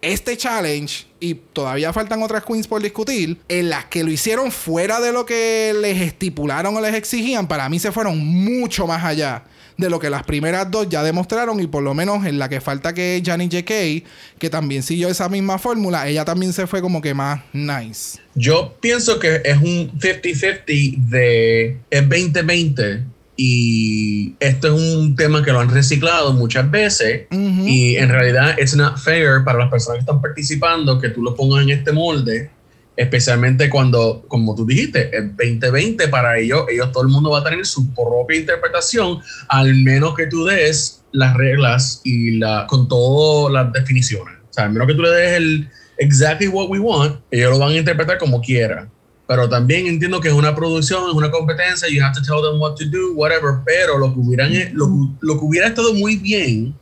este 0.01 0.37
challenge, 0.37 1.05
y 1.21 1.35
todavía 1.35 1.93
faltan 1.93 2.23
otras 2.23 2.45
queens 2.45 2.67
por 2.67 2.83
discutir, 2.83 3.39
en 3.49 3.69
las 3.69 3.85
que 3.87 4.03
lo 4.03 4.11
hicieron 4.11 4.51
fuera 4.51 4.99
de 5.01 5.13
lo 5.13 5.27
que 5.27 5.75
les 5.79 6.01
estipularon 6.01 6.75
o 6.75 6.81
les 6.81 6.95
exigían, 6.95 7.47
para 7.47 7.69
mí 7.69 7.79
se 7.79 7.93
fueron 7.93 8.19
mucho 8.19 8.87
más 8.87 9.05
allá 9.05 9.45
de 9.77 9.91
lo 9.91 9.99
que 9.99 10.11
las 10.11 10.23
primeras 10.25 10.71
dos 10.71 10.89
ya 10.89 11.03
demostraron 11.03 11.61
y 11.61 11.67
por 11.67 11.83
lo 11.83 11.95
menos 11.95 12.27
en 12.27 12.39
la 12.39 12.49
que 12.49 12.61
falta 12.61 12.93
que 12.93 13.17
es 13.17 13.23
Johnny 13.25 13.49
J.K., 13.51 14.09
que 14.39 14.51
también 14.51 14.83
siguió 14.83 15.09
esa 15.09 15.29
misma 15.29 15.59
fórmula, 15.59 16.09
ella 16.09 16.25
también 16.25 16.53
se 16.53 16.67
fue 16.67 16.81
como 16.81 17.01
que 17.01 17.15
más 17.15 17.43
nice. 17.53 18.19
Yo 18.35 18.77
pienso 18.81 19.19
que 19.19 19.43
es 19.45 19.57
un 19.59 19.93
50-50 19.99 20.97
de 21.09 21.79
es 21.91 22.09
2020 22.09 23.05
y 23.37 24.35
esto 24.41 24.69
es 24.69 24.75
un 24.75 25.17
tema 25.17 25.43
que 25.43 25.53
lo 25.53 25.61
han 25.61 25.71
reciclado 25.71 26.33
muchas 26.33 26.71
veces 26.71 27.27
y 27.31 27.97
en 27.97 28.09
realidad 28.09 28.55
es 28.59 28.77
not 28.77 28.99
fair 28.99 29.43
para 29.45 29.59
las 29.59 29.71
personas 29.71 29.97
que 29.97 30.01
están 30.01 30.21
participando 30.21 31.01
que 31.01 31.09
tú 31.09 31.23
lo 31.23 31.35
pongas 31.35 31.63
en 31.63 31.71
este 31.71 31.93
molde 31.93 32.51
especialmente 32.97 33.71
cuando, 33.71 34.25
como 34.29 34.55
tú 34.55 34.67
dijiste, 34.67 35.17
el 35.17 35.35
2020 35.37 36.09
para 36.09 36.39
ellos, 36.39 36.65
ellos 36.71 36.93
todo 36.93 37.05
el 37.05 37.09
mundo 37.09 37.31
va 37.31 37.41
a 37.41 37.45
tener 37.45 37.65
su 37.65 37.93
propia 37.95 38.39
interpretación, 38.39 39.21
al 39.49 39.75
menos 39.77 40.15
que 40.15 40.27
tú 40.27 40.45
des 40.45 41.03
las 41.13 41.35
reglas 41.35 42.01
y 42.05 42.39
la, 42.39 42.67
con 42.69 42.89
todas 42.89 43.53
las 43.53 43.73
definiciones. 43.73 44.35
O 44.51 44.53
sea, 44.53 44.65
al 44.65 44.73
menos 44.73 44.89
que 44.89 44.95
tú 44.95 45.03
le 45.03 45.11
des 45.11 45.37
el 45.37 45.69
exactly 45.99 46.49
what 46.49 46.69
we 46.69 46.79
want, 46.79 47.21
ellos 47.31 47.53
lo 47.53 47.59
van 47.59 47.73
a 47.73 47.77
interpretar 47.77 48.19
como 48.19 48.41
quieran. 48.41 48.91
Pero 49.27 49.49
también 49.49 49.87
entiendo 49.87 50.21
que 50.21 50.29
es 50.29 50.35
una 50.35 50.55
producción, 50.55 51.09
es 51.09 51.15
una 51.15 51.31
competencia, 51.31 51.89
you 51.89 52.03
have 52.03 52.15
to 52.15 52.21
tell 52.21 52.43
them 52.43 52.61
what 52.61 52.75
to 52.75 52.85
do, 52.85 53.15
whatever. 53.15 53.61
Pero 53.65 53.97
lo 53.97 54.13
que, 54.13 54.21
hubieran, 54.21 54.53
lo, 54.75 54.89
lo 55.21 55.39
que 55.39 55.45
hubiera 55.45 55.69
estado 55.69 55.95
muy 55.95 56.17
bien 56.17 56.75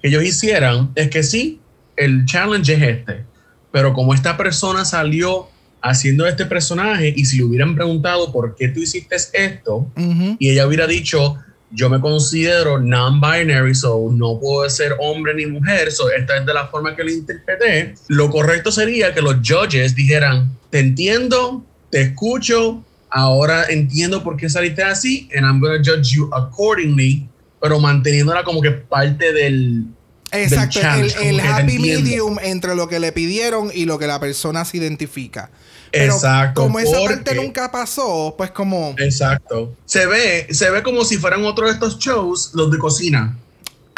que 0.00 0.08
ellos 0.08 0.24
hicieran 0.24 0.90
es 0.94 1.10
que 1.10 1.22
sí, 1.22 1.60
el 1.96 2.24
challenge 2.24 2.72
es 2.72 2.82
este 2.82 3.29
pero 3.70 3.92
como 3.92 4.14
esta 4.14 4.36
persona 4.36 4.84
salió 4.84 5.48
haciendo 5.82 6.26
este 6.26 6.46
personaje 6.46 7.12
y 7.16 7.24
si 7.24 7.38
le 7.38 7.44
hubieran 7.44 7.74
preguntado 7.74 8.30
por 8.32 8.54
qué 8.54 8.68
tú 8.68 8.80
hiciste 8.80 9.16
esto 9.16 9.90
y 10.38 10.50
ella 10.50 10.66
hubiera 10.66 10.86
dicho 10.86 11.38
yo 11.72 11.88
me 11.88 12.00
considero 12.00 12.78
non-binary, 12.80 13.74
so 13.74 14.08
no 14.10 14.38
puedo 14.40 14.68
ser 14.68 14.96
hombre 14.98 15.34
ni 15.34 15.46
mujer, 15.46 15.92
so 15.92 16.10
esta 16.10 16.38
es 16.38 16.46
de 16.46 16.52
la 16.52 16.66
forma 16.66 16.96
que 16.96 17.04
lo 17.04 17.10
interpreté, 17.10 17.94
lo 18.08 18.28
correcto 18.30 18.72
sería 18.72 19.14
que 19.14 19.22
los 19.22 19.36
judges 19.36 19.94
dijeran, 19.94 20.50
te 20.70 20.80
entiendo, 20.80 21.64
te 21.90 22.02
escucho, 22.02 22.82
ahora 23.08 23.66
entiendo 23.68 24.22
por 24.22 24.36
qué 24.36 24.48
saliste 24.48 24.82
así, 24.82 25.28
and 25.36 25.46
I'm 25.46 25.60
going 25.60 25.80
to 25.80 25.90
judge 25.90 26.12
you 26.12 26.28
accordingly, 26.32 27.28
pero 27.60 27.78
manteniéndola 27.78 28.42
como 28.42 28.60
que 28.60 28.72
parte 28.72 29.32
del, 29.32 29.84
Exacto, 30.32 30.80
el, 31.20 31.40
happy 31.40 31.78
medium 31.78 32.38
entre 32.42 32.74
lo 32.74 32.88
que 32.88 33.00
le 33.00 33.12
pidieron 33.12 33.70
y 33.74 33.84
lo 33.84 33.98
que 33.98 34.06
la 34.06 34.20
persona 34.20 34.64
se 34.64 34.76
identifica. 34.76 35.50
Exacto. 35.92 36.62
Como 36.62 36.78
esa 36.78 36.98
parte 37.04 37.34
nunca 37.34 37.70
pasó, 37.72 38.34
pues 38.36 38.50
como. 38.50 38.94
Exacto. 38.98 39.74
Se 39.84 40.06
ve, 40.06 40.46
se 40.50 40.70
ve 40.70 40.82
como 40.82 41.04
si 41.04 41.18
fueran 41.18 41.44
otro 41.44 41.66
de 41.66 41.72
estos 41.72 41.98
shows, 41.98 42.52
los 42.54 42.70
de 42.70 42.78
cocina. 42.78 43.36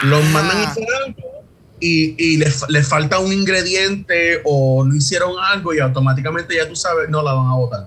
Los 0.03 0.24
mandan 0.26 0.57
a 0.57 0.70
hacer 0.70 0.87
algo 1.07 1.45
y, 1.78 2.14
y 2.16 2.37
les, 2.39 2.64
les, 2.68 2.89
falta 2.89 3.18
un 3.18 3.33
ingrediente 3.33 4.41
o 4.45 4.85
no 4.85 4.95
hicieron 4.95 5.35
algo 5.39 5.74
y 5.74 5.80
automáticamente 5.80 6.57
ya 6.57 6.66
tú 6.68 6.74
sabes, 6.74 7.09
no 7.09 7.22
la 7.22 7.35
van 7.35 7.47
a 7.47 7.55
votar. 7.55 7.87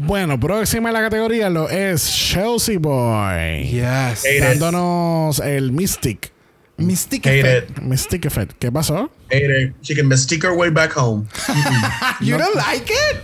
Bueno, 0.00 0.38
próxima 0.38 0.88
en 0.90 0.94
la 0.94 1.00
categoría 1.00 1.50
lo 1.50 1.68
es 1.68 2.08
Chelsea 2.08 2.78
Boy. 2.78 3.64
Yes. 3.64 4.24
Dándonos 4.40 5.40
el 5.40 5.72
Mystic. 5.72 6.32
Mystic 6.76 7.26
Effect. 7.26 7.80
Mystic 7.80 8.24
Effect. 8.24 8.52
¿Qué 8.58 8.70
pasó? 8.70 9.10
Hate 9.30 9.74
She 9.82 9.94
can 9.96 10.06
mystic 10.06 10.44
her 10.44 10.52
way 10.52 10.70
back 10.70 10.96
home. 10.96 11.26
you 12.20 12.38
don't 12.38 12.54
like 12.54 12.88
it? 12.88 13.18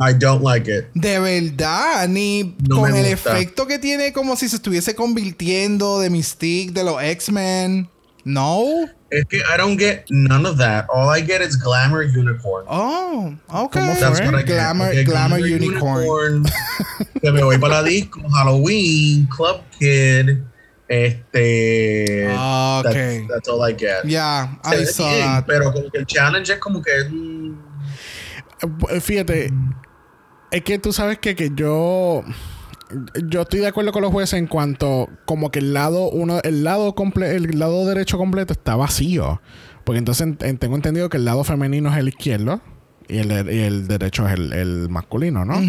I 0.00 0.14
don't 0.14 0.42
like 0.42 0.70
it. 0.70 0.86
De 0.94 1.18
verdad, 1.18 2.08
ni 2.08 2.56
con 2.70 2.94
el 2.94 3.04
efecto 3.06 3.66
que 3.66 3.78
tiene 3.78 4.12
como 4.12 4.36
si 4.36 4.48
se 4.48 4.56
estuviese 4.56 4.94
convirtiendo 4.94 5.98
de 6.00 6.08
Mystique 6.08 6.72
de 6.72 6.84
los 6.84 7.02
X-Men. 7.02 7.88
No. 8.24 8.88
Es 9.10 9.24
que 9.24 9.38
I 9.38 9.56
don't 9.56 9.78
get 9.78 10.04
none 10.10 10.44
of 10.44 10.58
that. 10.58 10.86
All 10.90 11.08
I 11.08 11.22
get 11.22 11.40
is 11.40 11.56
glamour 11.56 12.02
unicorn. 12.02 12.66
Oh, 12.68 13.34
okay. 13.54 13.80
That's 13.80 14.20
what 14.20 14.34
I 14.34 14.42
glamour, 14.42 14.92
get. 14.92 15.06
glamour, 15.06 15.38
glamour 15.38 15.38
unicorn. 15.38 16.44
que 17.20 17.32
me 17.32 17.40
voy 17.40 17.58
para 17.58 17.80
la 17.80 17.82
disco, 17.82 18.20
Halloween, 18.28 19.26
Club 19.28 19.62
Kid. 19.78 20.44
Este. 20.88 22.26
Okay. 22.26 23.20
That's, 23.20 23.28
that's 23.28 23.48
all 23.48 23.62
I 23.62 23.72
get. 23.72 24.04
Yeah, 24.04 24.48
I 24.64 24.84
saw 24.84 25.10
that. 25.10 25.46
Pero 25.46 25.72
como 25.72 25.90
que 25.90 26.00
el 26.00 26.06
challenge 26.06 26.50
es 26.50 26.58
como 26.58 26.82
que. 26.82 27.04
Mm, 27.08 27.56
Fíjate, 29.00 29.50
es 30.50 30.62
que 30.62 30.78
tú 30.78 30.92
sabes 30.92 31.18
que, 31.18 31.34
que 31.34 31.50
yo 31.54 32.24
yo 33.28 33.42
estoy 33.42 33.60
de 33.60 33.66
acuerdo 33.66 33.92
con 33.92 34.02
los 34.02 34.12
jueces 34.12 34.38
en 34.38 34.46
cuanto 34.46 35.08
como 35.24 35.50
que 35.50 35.58
el 35.58 35.74
lado 35.74 36.08
uno 36.08 36.40
el 36.42 36.64
lado 36.64 36.94
comple 36.94 37.34
el 37.36 37.58
lado 37.58 37.86
derecho 37.86 38.18
completo 38.18 38.52
está 38.52 38.76
vacío. 38.76 39.40
Porque 39.84 39.98
entonces 39.98 40.36
tengo 40.58 40.76
entendido 40.76 41.08
que 41.08 41.16
el 41.16 41.24
lado 41.24 41.44
femenino 41.44 41.90
es 41.90 41.96
el 41.96 42.08
izquierdo 42.08 42.60
y 43.08 43.18
el, 43.18 43.30
y 43.50 43.60
el 43.60 43.88
derecho 43.88 44.26
es 44.26 44.34
el, 44.34 44.52
el 44.52 44.88
masculino, 44.88 45.44
¿no? 45.44 45.60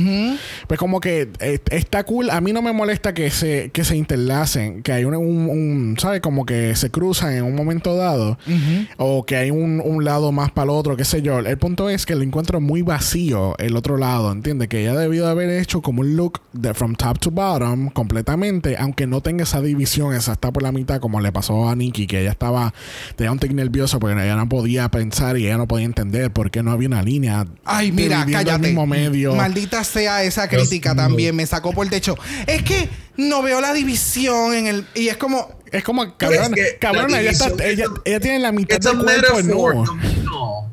Pues 0.68 0.80
como 0.80 1.00
que 1.00 1.30
eh, 1.40 1.60
está 1.72 2.04
cool. 2.04 2.30
A 2.30 2.42
mí 2.42 2.54
no 2.54 2.62
me 2.62 2.74
molesta 2.74 3.14
que 3.14 3.30
se, 3.32 3.72
que 3.72 3.84
se 3.84 3.96
interlacen, 3.96 4.84
que 4.84 4.92
hay 4.92 5.06
un, 5.06 5.16
un, 5.16 5.96
¿sabes? 5.98 6.22
Como 6.22 6.46
que 6.46 6.76
se 6.76 6.90
cruzan 6.90 7.34
en 7.34 7.44
un 7.44 7.56
momento 7.56 7.96
dado 7.96 8.38
o 8.98 9.26
que 9.26 9.38
hay 9.38 9.52
un, 9.52 9.82
un 9.84 10.04
lado 10.04 10.32
más 10.32 10.52
para 10.52 10.66
el 10.66 10.70
otro, 10.72 10.98
qué 10.98 11.06
sé 11.06 11.22
yo. 11.22 11.40
El 11.40 11.58
punto 11.58 11.90
es 11.90 12.06
que 12.06 12.16
lo 12.16 12.24
encuentro 12.24 12.60
muy 12.60 12.82
vacío 12.82 13.58
el 13.58 13.76
otro 13.76 13.98
lado, 13.98 14.32
¿entiendes? 14.32 14.68
Que 14.68 14.82
ella 14.82 14.96
debió 14.96 15.26
de 15.26 15.32
haber 15.32 15.50
hecho 15.50 15.82
como 15.82 16.02
un 16.02 16.16
look 16.16 16.42
de 16.54 16.74
from 16.74 16.96
top 16.96 17.20
to 17.20 17.32
bottom 17.32 17.90
completamente, 17.90 18.76
aunque 18.78 19.08
no 19.08 19.22
tenga 19.22 19.44
esa 19.44 19.62
división, 19.62 20.14
esa 20.14 20.34
está 20.34 20.52
por 20.52 20.64
la 20.64 20.72
mitad, 20.72 21.00
como 21.00 21.22
le 21.22 21.32
pasó 21.32 21.70
a 21.70 21.76
Nikki, 21.76 22.08
que 22.08 22.22
ella 22.22 22.32
estaba, 22.32 22.74
tenía 23.16 23.32
un 23.32 23.40
tic 23.40 23.54
nervioso 23.54 24.00
porque 24.00 24.22
ella 24.22 24.36
no 24.36 24.50
podía 24.50 24.90
pensar 24.90 25.38
y 25.38 25.46
ella 25.46 25.58
no 25.58 25.68
podía 25.68 25.86
entender 25.86 26.32
por 26.32 26.52
qué 26.52 26.64
no 26.64 26.72
había 26.72 26.88
una 26.88 27.02
línea 27.02 27.29
Ay, 27.66 27.92
mira, 27.92 28.26
cállate. 28.32 28.74
Medio. 28.74 29.36
Maldita 29.36 29.84
sea 29.84 30.24
esa 30.24 30.48
crítica 30.48 30.96
también. 30.96 31.36
Me 31.36 31.46
sacó 31.46 31.72
por 31.72 31.86
el 31.86 31.92
techo. 31.92 32.18
Es 32.48 32.64
que 32.64 32.90
no 33.18 33.42
veo 33.42 33.62
la 33.62 33.74
división 33.74 34.54
en 34.54 34.68
el. 34.68 34.88
Y 34.96 35.10
es 35.10 35.18
como. 35.18 35.60
Es 35.72 35.84
como, 35.84 36.18
cabrón, 36.18 36.56
cabrón, 36.82 37.14
ella, 37.14 37.32
ella, 38.04 38.20
tiene 38.20 38.40
la 38.40 38.52
mitad 38.52 38.80
del 38.80 38.98
cuerpo 38.98 39.44
no. 39.44 40.69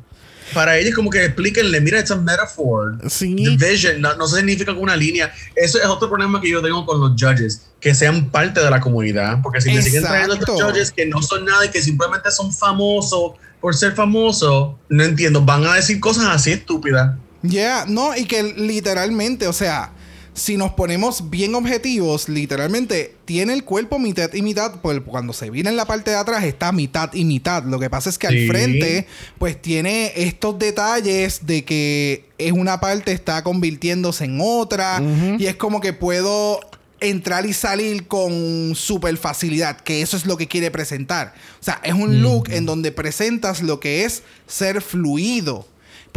Para 0.57 0.75
ella 0.75 0.89
es 0.89 0.95
como 0.95 1.11
que 1.11 1.23
explíquenle, 1.23 1.79
mira, 1.81 1.99
it's 1.99 2.09
a 2.09 2.15
metaphor. 2.15 2.97
Sí. 3.07 3.35
Division 3.35 4.01
no, 4.01 4.15
no 4.15 4.27
significa 4.27 4.71
una 4.71 4.95
línea. 4.95 5.31
Eso 5.55 5.77
es 5.77 5.85
otro 5.85 6.09
problema 6.09 6.41
que 6.41 6.49
yo 6.49 6.63
tengo 6.63 6.83
con 6.83 6.99
los 6.99 7.11
judges, 7.11 7.61
que 7.79 7.93
sean 7.93 8.31
parte 8.31 8.59
de 8.59 8.71
la 8.71 8.79
comunidad. 8.79 9.39
Porque 9.43 9.61
si 9.61 9.71
me 9.71 9.83
siguen 9.83 10.01
trayendo 10.01 10.33
estos 10.33 10.59
judges 10.59 10.91
que 10.91 11.05
no 11.05 11.21
son 11.21 11.45
nada 11.45 11.63
y 11.63 11.69
que 11.69 11.79
simplemente 11.79 12.31
son 12.31 12.51
famosos 12.51 13.33
por 13.61 13.75
ser 13.75 13.93
famoso, 13.93 14.79
no 14.89 15.03
entiendo, 15.03 15.43
van 15.43 15.63
a 15.63 15.75
decir 15.75 15.99
cosas 15.99 16.25
así 16.25 16.53
estúpidas. 16.53 17.15
Ya, 17.43 17.51
yeah, 17.51 17.85
no, 17.87 18.17
y 18.17 18.25
que 18.25 18.41
literalmente, 18.41 19.47
o 19.47 19.53
sea, 19.53 19.91
si 20.37 20.55
nos 20.55 20.71
ponemos 20.73 21.31
bien 21.31 21.55
objetivos, 21.55 22.29
literalmente 22.29 23.15
tiene 23.25 23.53
el 23.53 23.63
cuerpo 23.63 23.97
mitad 23.97 24.31
y 24.35 24.43
mitad, 24.43 24.81
pues 24.81 25.01
cuando 25.01 25.33
se 25.33 25.49
viene 25.49 25.71
en 25.71 25.75
la 25.75 25.85
parte 25.85 26.11
de 26.11 26.17
atrás 26.17 26.43
está 26.43 26.71
mitad 26.71 27.11
y 27.13 27.25
mitad. 27.25 27.63
Lo 27.63 27.79
que 27.79 27.89
pasa 27.89 28.11
es 28.11 28.19
que 28.19 28.27
al 28.27 28.45
frente, 28.47 29.07
pues 29.39 29.59
tiene 29.59 30.13
estos 30.15 30.59
detalles 30.59 31.47
de 31.47 31.65
que 31.65 32.25
es 32.37 32.51
una 32.51 32.79
parte 32.79 33.13
está 33.13 33.43
convirtiéndose 33.43 34.25
en 34.25 34.37
otra 34.39 35.01
y 35.39 35.47
es 35.47 35.55
como 35.55 35.81
que 35.81 35.93
puedo 35.93 36.59
entrar 36.99 37.47
y 37.47 37.53
salir 37.53 38.05
con 38.07 38.75
super 38.75 39.17
facilidad, 39.17 39.81
que 39.81 40.03
eso 40.03 40.15
es 40.17 40.27
lo 40.27 40.37
que 40.37 40.47
quiere 40.47 40.69
presentar. 40.69 41.33
O 41.59 41.63
sea, 41.63 41.81
es 41.83 41.95
un 41.95 42.21
look 42.21 42.49
en 42.51 42.67
donde 42.67 42.91
presentas 42.91 43.63
lo 43.63 43.79
que 43.79 44.05
es 44.05 44.21
ser 44.45 44.83
fluido. 44.83 45.65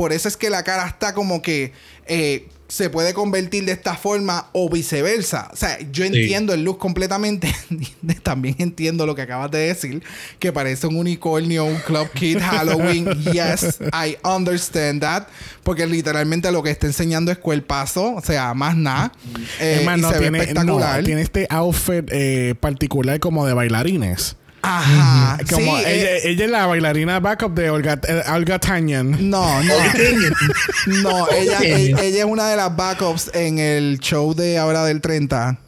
Por 0.01 0.15
eso 0.15 0.29
es 0.29 0.39
que 0.39 0.49
la 0.49 0.65
cara 0.65 0.87
está 0.87 1.13
como 1.13 1.43
que 1.43 1.75
eh, 2.07 2.49
se 2.69 2.89
puede 2.89 3.13
convertir 3.13 3.67
de 3.67 3.73
esta 3.73 3.97
forma 3.97 4.49
o 4.53 4.71
viceversa. 4.71 5.51
O 5.53 5.57
sea, 5.57 5.79
yo 5.93 6.07
entiendo 6.07 6.55
el 6.55 6.65
look 6.65 6.79
completamente. 6.79 7.55
También 8.23 8.55
entiendo 8.61 9.05
lo 9.05 9.15
que 9.15 9.21
acabas 9.21 9.51
de 9.51 9.59
decir, 9.59 10.03
que 10.39 10.55
parece 10.55 10.87
un 10.87 10.97
unicornio, 10.97 11.67
un 11.67 11.77
club 11.81 12.09
kid 12.15 12.39
Halloween. 12.41 13.11
yes, 13.25 13.79
I 13.93 14.17
understand 14.25 15.03
that. 15.03 15.25
Porque 15.63 15.87
literalmente 15.87 16.51
lo 16.51 16.63
que 16.63 16.71
está 16.71 16.87
enseñando 16.87 17.31
es 17.31 17.37
cuerpazo, 17.37 18.15
o 18.15 18.23
sea, 18.23 18.55
más 18.55 18.79
nada. 18.79 19.13
Eh, 19.61 19.83
y 19.85 20.01
se 20.01 20.13
tiene, 20.13 20.31
ve 20.31 20.39
espectacular. 20.39 21.05
tiene 21.05 21.21
este 21.21 21.47
outfit 21.51 22.09
eh, 22.11 22.55
particular 22.59 23.21
como 23.21 23.47
de 23.47 23.53
bailarines. 23.53 24.37
Ajá. 24.63 25.39
Como 25.51 25.79
ella, 25.79 26.17
es 26.17 26.51
la 26.51 26.67
bailarina 26.67 27.19
backup 27.21 27.55
de 27.55 27.71
Olga, 27.71 27.99
eh, 28.07 28.23
Olga 28.31 28.59
Tanyan. 28.59 29.31
No, 29.31 29.63
no. 29.63 29.75
no, 31.03 31.29
ella, 31.31 31.59
ella, 31.63 32.19
es 32.19 32.25
una 32.25 32.49
de 32.49 32.57
las 32.57 32.75
backups 32.77 33.31
en 33.35 33.59
el 33.59 33.99
show 34.01 34.35
de 34.35 34.59
ahora 34.59 34.85
del 34.85 35.01
30. 35.01 35.59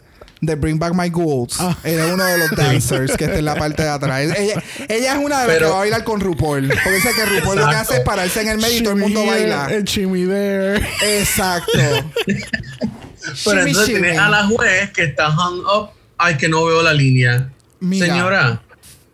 de 0.43 0.57
Bring 0.57 0.79
Back 0.79 0.93
My 0.95 1.09
Ghouls. 1.09 1.57
Ah. 1.61 1.77
Era 1.85 2.07
uno 2.13 2.25
de 2.25 2.37
los 2.39 2.51
dancers 2.57 3.17
que 3.17 3.25
está 3.25 3.39
en 3.39 3.45
la 3.45 3.55
parte 3.55 3.83
de 3.85 3.89
atrás. 3.89 4.21
Ella, 4.37 4.63
ella 4.89 5.13
es 5.15 5.19
una 5.25 5.43
de 5.43 5.47
las 5.47 5.57
Pero- 5.57 5.67
que 5.67 5.71
va 5.71 5.77
a 5.77 5.81
bailar 5.81 6.05
con 6.05 6.21
RuPaul. 6.21 6.69
Porque 6.69 6.91
dice 6.91 7.11
que 7.15 7.25
RuPaul 7.27 7.59
lo 7.61 7.69
que 7.69 7.77
hace 7.77 7.95
es 7.95 8.01
pararse 8.01 8.41
en 8.43 8.49
el 8.49 8.59
medio 8.59 8.79
y 8.79 8.83
todo 8.83 8.95
el 8.95 9.01
mundo 9.01 9.21
Shimmy 9.21 9.31
baila. 9.31 9.67
there, 9.67 9.77
El 9.79 9.85
Chimmy 9.85 10.27
there. 10.27 10.89
Exacto. 11.21 11.73
Pero 13.45 13.61
entonces 13.61 13.87
tienes 13.87 14.19
a 14.19 14.29
la 14.29 14.47
juez 14.47 14.91
que 14.91 15.05
está 15.05 15.29
hung 15.31 15.61
up. 15.61 15.91
Ay, 16.19 16.37
que 16.37 16.49
no 16.49 16.65
veo 16.65 16.83
la 16.83 16.93
línea. 16.93 17.49
Mira. 17.81 18.07
Señora, 18.07 18.63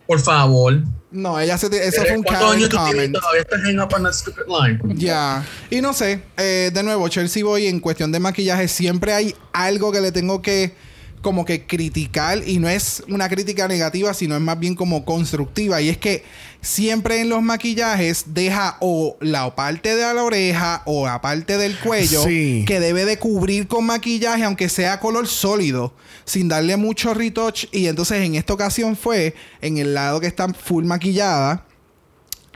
por 0.09 0.19
favor. 0.21 0.81
No, 1.11 1.39
ella 1.39 1.55
se... 1.59 1.67
Eso 1.67 2.01
fue 2.01 2.17
un 2.17 2.23
¿Cuántos 2.23 2.47
Karen 2.47 2.57
años 2.57 2.69
tú 2.69 2.77
tienes 2.83 3.11
todavía 3.11 3.41
estás 3.41 3.59
hung 3.63 3.79
up 3.79 3.93
on 3.93 4.03
that 4.03 4.13
stupid 4.13 4.41
line? 4.47 4.79
Ya. 4.95 5.45
Y 5.69 5.81
no 5.81 5.93
sé, 5.93 6.23
eh, 6.35 6.71
de 6.73 6.81
nuevo, 6.81 7.07
Chelsea 7.09 7.43
Boy 7.43 7.67
en 7.67 7.79
cuestión 7.79 8.11
de 8.11 8.19
maquillaje 8.19 8.67
siempre 8.67 9.13
hay 9.13 9.35
algo 9.53 9.91
que 9.91 10.01
le 10.01 10.11
tengo 10.11 10.41
que 10.41 10.73
como 11.21 11.45
que 11.45 11.67
criticar 11.67 12.41
y 12.43 12.57
no 12.57 12.67
es 12.67 13.03
una 13.07 13.29
crítica 13.29 13.67
negativa, 13.67 14.15
sino 14.15 14.35
es 14.35 14.41
más 14.41 14.59
bien 14.59 14.73
como 14.73 15.05
constructiva 15.05 15.79
y 15.79 15.89
es 15.89 15.99
que 15.99 16.23
siempre 16.61 17.21
en 17.21 17.29
los 17.29 17.41
maquillajes 17.41 18.25
deja 18.27 18.77
o 18.81 19.17
la 19.21 19.55
parte 19.55 19.95
de 19.95 20.13
la 20.13 20.23
oreja 20.23 20.81
o 20.85 21.05
la 21.05 21.21
parte 21.21 21.57
del 21.57 21.77
cuello 21.79 22.23
Sí. 22.23 22.65
que 22.67 22.79
debe 22.79 23.05
de 23.05 23.17
cubrir 23.17 23.67
con 23.67 23.85
maquillaje 23.85 24.43
aunque 24.43 24.67
sea 24.67 24.99
color 24.99 25.27
sólido 25.27 25.93
sin 26.25 26.47
darle 26.49 26.75
mucho 26.75 27.13
retouch 27.13 27.65
y 27.71 27.87
entonces 27.87 28.21
en 28.23 28.35
esta 28.35 28.53
ocasión 28.53 28.95
fue 28.97 29.35
en 29.61 29.77
el 29.77 29.93
lado 29.93 30.19
que 30.19 30.27
está 30.27 30.53
full 30.53 30.83
maquillada 30.83 31.65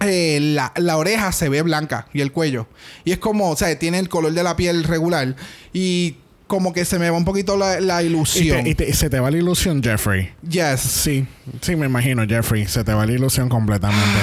eh, 0.02 0.40
la, 0.42 0.74
la 0.76 0.98
oreja 0.98 1.32
se 1.32 1.48
ve 1.48 1.62
blanca 1.62 2.08
y 2.14 2.20
el 2.22 2.32
cuello. 2.34 2.68
Y 3.06 3.12
es 3.14 3.20
como, 3.20 3.52
o 3.52 3.56
sea, 3.56 3.78
tiene 3.80 4.00
el 4.00 4.10
color 4.10 4.34
de 4.34 4.44
la 4.44 4.56
piel 4.58 4.84
regular. 4.84 5.36
Y 5.72 6.16
como 6.48 6.74
que 6.74 6.86
se 6.86 7.00
me 7.00 7.10
va 7.10 7.18
un 7.18 7.26
poquito 7.26 7.58
la, 7.58 7.80
la 7.80 8.04
Y, 8.04 8.08
ilusión. 8.08 8.64
te- 8.64 8.70
y 8.70 8.76
te- 8.76 8.90
y 8.90 8.94
se 8.94 9.10
te 9.10 9.20
va 9.20 9.32
la 9.32 9.38
ilusión, 9.38 9.82
Jeffrey. 9.82 10.30
yes. 10.48 10.80
Sí, 10.82 11.26
sí, 11.62 11.76
me 11.76 11.86
imagino, 11.88 12.26
Jeffrey. 12.28 12.68
Se 12.68 12.84
te 12.84 12.94
va 12.94 13.06
la 13.06 13.12
ilusión 13.14 13.50
completamente. 13.50 14.20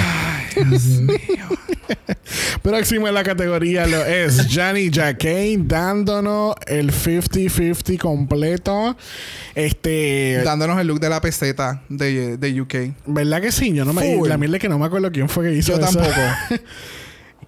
Próximo 2.62 3.08
en 3.08 3.14
la 3.14 3.22
categoría 3.24 3.86
lo 3.86 4.04
es 4.04 4.46
Johnny 4.54 4.90
Jacquet 4.90 5.58
dándonos 5.60 6.54
el 6.66 6.92
50-50 6.92 7.98
completo. 7.98 8.96
Este. 9.54 10.40
Dándonos 10.44 10.78
el 10.80 10.86
look 10.86 11.00
de 11.00 11.08
la 11.08 11.20
peseta 11.20 11.82
de, 11.88 12.36
de 12.36 12.60
UK. 12.60 12.74
¿Verdad 13.06 13.40
que 13.40 13.50
sí? 13.52 13.72
Yo 13.72 13.84
no 13.84 13.92
me. 13.92 14.16
Full. 14.16 14.28
La 14.28 14.36
mierda 14.36 14.56
es 14.56 14.60
que 14.62 14.68
no 14.68 14.78
me 14.78 14.86
acuerdo 14.86 15.10
quién 15.10 15.28
fue 15.28 15.44
que 15.50 15.56
hizo 15.56 15.76
Yo 15.78 15.84
eso. 15.84 15.98
tampoco. 15.98 16.20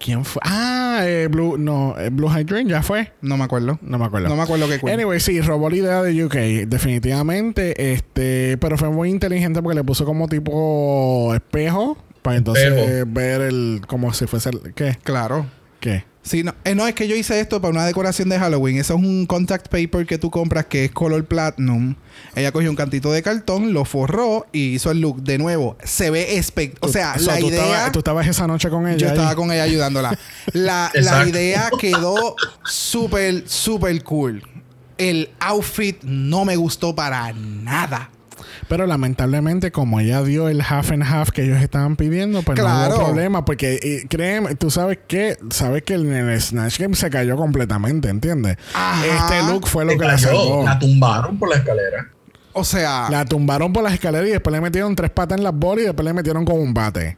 ¿Quién 0.03 0.25
fue? 0.25 0.43
Ah, 0.45 1.03
eh, 1.05 1.29
Blue. 1.31 1.57
No, 1.57 1.95
eh, 1.97 2.11
Blue 2.11 2.29
Hydrant 2.29 2.69
ya 2.69 2.83
fue. 2.83 3.13
No 3.21 3.37
me 3.37 3.45
acuerdo. 3.45 3.79
No 3.83 3.99
me 3.99 4.05
acuerdo. 4.05 4.29
No 4.29 4.35
me 4.37 4.43
acuerdo 4.43 4.69
qué 4.69 4.81
cuento. 4.81 4.95
Anyway, 5.01 5.21
sí, 5.21 5.41
robó 5.41 5.71
la 5.71 5.77
idea 5.77 6.03
de 6.03 6.25
UK, 6.25 6.35
definitivamente. 6.67 7.93
Este, 7.93 8.59
pero 8.59 8.77
fue 8.77 8.91
muy 8.91 9.11
inteligente 9.11 9.63
porque 9.63 9.77
le 9.77 9.85
puso 9.85 10.05
como 10.05 10.27
tipo 10.29 11.33
espejo 11.35 11.97
para 12.23 12.37
entonces 12.37 12.73
Espejo. 12.73 13.05
ver 13.09 13.41
el 13.43 13.83
como 13.87 14.13
si 14.13 14.27
fuese 14.27 14.51
el, 14.51 14.75
¿qué? 14.75 14.97
Claro. 15.05 15.47
¿Qué? 15.79 16.05
Sí, 16.23 16.45
no, 16.45 16.55
eh, 16.65 16.77
no, 16.77 16.87
es 16.87 16.95
que 16.95 17.09
yo 17.09 17.17
hice 17.17 17.41
esto 17.41 17.61
para 17.61 17.73
una 17.73 17.85
decoración 17.85 18.29
de 18.29 18.39
Halloween. 18.39 18.79
Eso 18.79 18.95
es 18.95 19.01
un 19.01 19.27
contact 19.27 19.69
paper 19.69 20.07
que 20.07 20.19
tú 20.19 20.31
compras 20.31 20.67
que 20.67 20.85
es 20.85 20.93
color 20.93 21.25
platinum. 21.25 21.97
Ella 22.37 22.53
cogió 22.53 22.71
un 22.71 22.77
cantito 22.77 23.11
de 23.11 23.23
cartón, 23.23 23.73
lo 23.73 23.85
forró 23.85 24.47
y 24.53 24.75
hizo 24.75 24.93
el 24.93 25.01
look. 25.01 25.23
De 25.23 25.39
nuevo, 25.39 25.77
se 25.83 26.11
ve 26.11 26.37
espectacular. 26.37 26.91
O 26.91 26.93
sea, 26.93 27.35
la 27.35 27.41
tú 27.41 27.49
idea... 27.49 27.65
estabas, 27.65 27.93
tú 27.93 27.99
estabas 27.99 28.27
esa 28.29 28.47
noche 28.47 28.71
con 28.71 28.87
ella. 28.87 28.97
Yo 28.99 29.07
ahí? 29.09 29.15
estaba 29.15 29.35
con 29.35 29.51
ella 29.51 29.65
ayudándola. 29.65 30.17
La, 30.53 30.93
la 30.95 31.27
idea 31.27 31.71
quedó 31.79 32.37
súper, 32.65 33.43
súper 33.49 34.03
cool. 34.05 34.45
El 34.99 35.31
outfit 35.41 36.01
no 36.05 36.45
me 36.45 36.55
gustó 36.55 36.95
para 36.95 37.33
nada. 37.33 38.11
Pero 38.69 38.87
lamentablemente, 38.87 39.71
como 39.73 40.01
ella 40.01 40.23
dio 40.23 40.49
el 40.49 40.61
half 40.63 40.93
and 40.93 41.03
half 41.03 41.31
que 41.31 41.43
ellos 41.45 41.61
estaban 41.61 41.97
pidiendo, 41.97 42.43
pues 42.43 42.59
no 42.59 42.65
hubo 42.89 42.97
problema. 43.07 43.45
Porque 43.45 43.79
eh, 43.83 44.07
créeme, 44.09 44.55
tú 44.55 44.71
sabes 44.71 44.99
que, 45.07 45.37
sabes 45.51 45.83
que 45.83 45.95
en 45.95 46.13
el 46.13 46.41
Snatch 46.41 46.79
Game 46.79 46.95
se 46.95 47.11
cayó 47.11 47.37
completamente, 47.37 48.09
¿entiendes? 48.09 48.57
Ajá. 48.75 49.05
Este 49.07 49.53
look 49.53 49.67
fue 49.69 49.85
lo 49.85 49.93
Se 49.93 49.99
que 49.99 50.05
la 50.05 50.15
cayó, 50.15 50.27
salvó. 50.29 50.65
la 50.65 50.79
tumbaron 50.79 51.39
por 51.39 51.49
la 51.51 51.57
escalera. 51.57 52.09
O 52.55 52.65
sea, 52.65 53.09
La 53.11 53.25
tumbaron 53.25 53.73
por 53.73 53.83
las 53.83 53.95
escaleras 53.95 54.29
y 54.29 54.33
después 54.33 54.53
le 54.53 54.61
metieron 54.61 54.95
tres 54.95 55.11
patas 55.11 55.39
en 55.39 55.45
las 55.45 55.55
bolas 55.55 55.85
y 55.85 55.87
después 55.87 56.05
le 56.05 56.13
metieron 56.13 56.45
con 56.45 56.59
un 56.61 56.73
bate. 56.75 57.17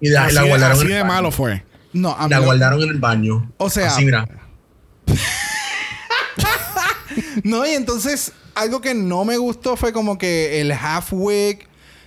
Y 0.00 0.10
la, 0.10 0.24
así 0.26 0.34
la 0.34 0.42
guardaron 0.44 0.76
así 0.76 0.86
en 0.86 0.88
de 0.92 1.00
baño. 1.02 1.12
malo 1.12 1.30
fue. 1.32 1.64
no, 1.92 2.12
a 2.16 2.24
mí 2.24 2.30
La 2.30 2.38
guardaron 2.38 2.82
en 2.82 2.88
el 2.90 2.98
baño. 2.98 3.50
O 3.58 3.68
sea- 3.70 3.88
Así, 3.88 4.04
mira. 4.04 4.26
No, 7.44 7.66
y 7.66 7.70
entonces 7.70 8.32
algo 8.56 8.80
que 8.80 8.94
no 8.94 9.24
me 9.24 9.36
gustó 9.36 9.76
fue 9.76 9.92
como 9.92 10.18
que 10.18 10.60
el 10.60 10.72
half 10.72 11.12
wig 11.12 11.60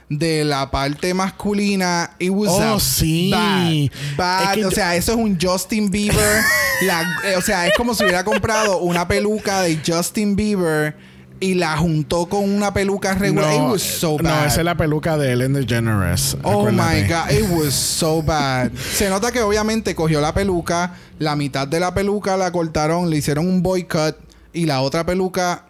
de 0.09 0.43
la 0.43 0.71
parte 0.71 1.13
masculina. 1.13 2.11
It 2.19 2.31
was 2.31 2.51
Oh, 2.51 2.79
sí. 2.79 3.29
bad. 3.31 4.17
bad. 4.17 4.43
Es 4.43 4.57
que 4.57 4.65
o 4.65 4.71
sea, 4.71 4.95
eso 4.95 5.11
es 5.13 5.17
un 5.17 5.37
Justin 5.39 5.89
Bieber. 5.91 6.41
La- 6.81 7.03
eh, 7.25 7.35
o 7.37 7.41
sea, 7.41 7.67
es 7.67 7.73
como 7.77 7.93
si 7.93 8.03
hubiera 8.03 8.23
comprado 8.23 8.79
una 8.79 9.07
peluca 9.07 9.61
de 9.61 9.79
Justin 9.85 10.35
Bieber 10.35 10.95
y 11.41 11.53
la 11.53 11.77
juntó 11.77 12.27
con 12.27 12.43
una 12.49 12.73
peluca 12.73 13.13
regular. 13.13 13.53
It 13.53 13.61
was 13.61 13.81
so 13.83 14.17
no, 14.17 14.23
bad. 14.29 14.47
esa 14.47 14.59
es 14.61 14.65
la 14.65 14.75
peluca 14.75 15.15
de 15.17 15.31
Ellen 15.31 15.53
DeGeneres. 15.53 16.35
Oh 16.43 16.67
acuérdate. 16.67 17.01
my 17.03 17.07
god, 17.07 17.31
it 17.31 17.49
was 17.51 17.73
so 17.73 18.21
bad. 18.23 18.71
Se 18.93 19.09
nota 19.09 19.31
que 19.31 19.41
obviamente 19.41 19.93
cogió 19.95 20.19
la 20.21 20.33
peluca, 20.33 20.95
la 21.19 21.35
mitad 21.35 21.67
de 21.67 21.79
la 21.79 21.93
peluca 21.93 22.35
la 22.35 22.51
cortaron, 22.51 23.09
le 23.09 23.17
hicieron 23.17 23.47
un 23.47 23.61
boycott 23.61 24.17
y 24.51 24.65
la 24.65 24.81
otra 24.81 25.05
peluca 25.05 25.65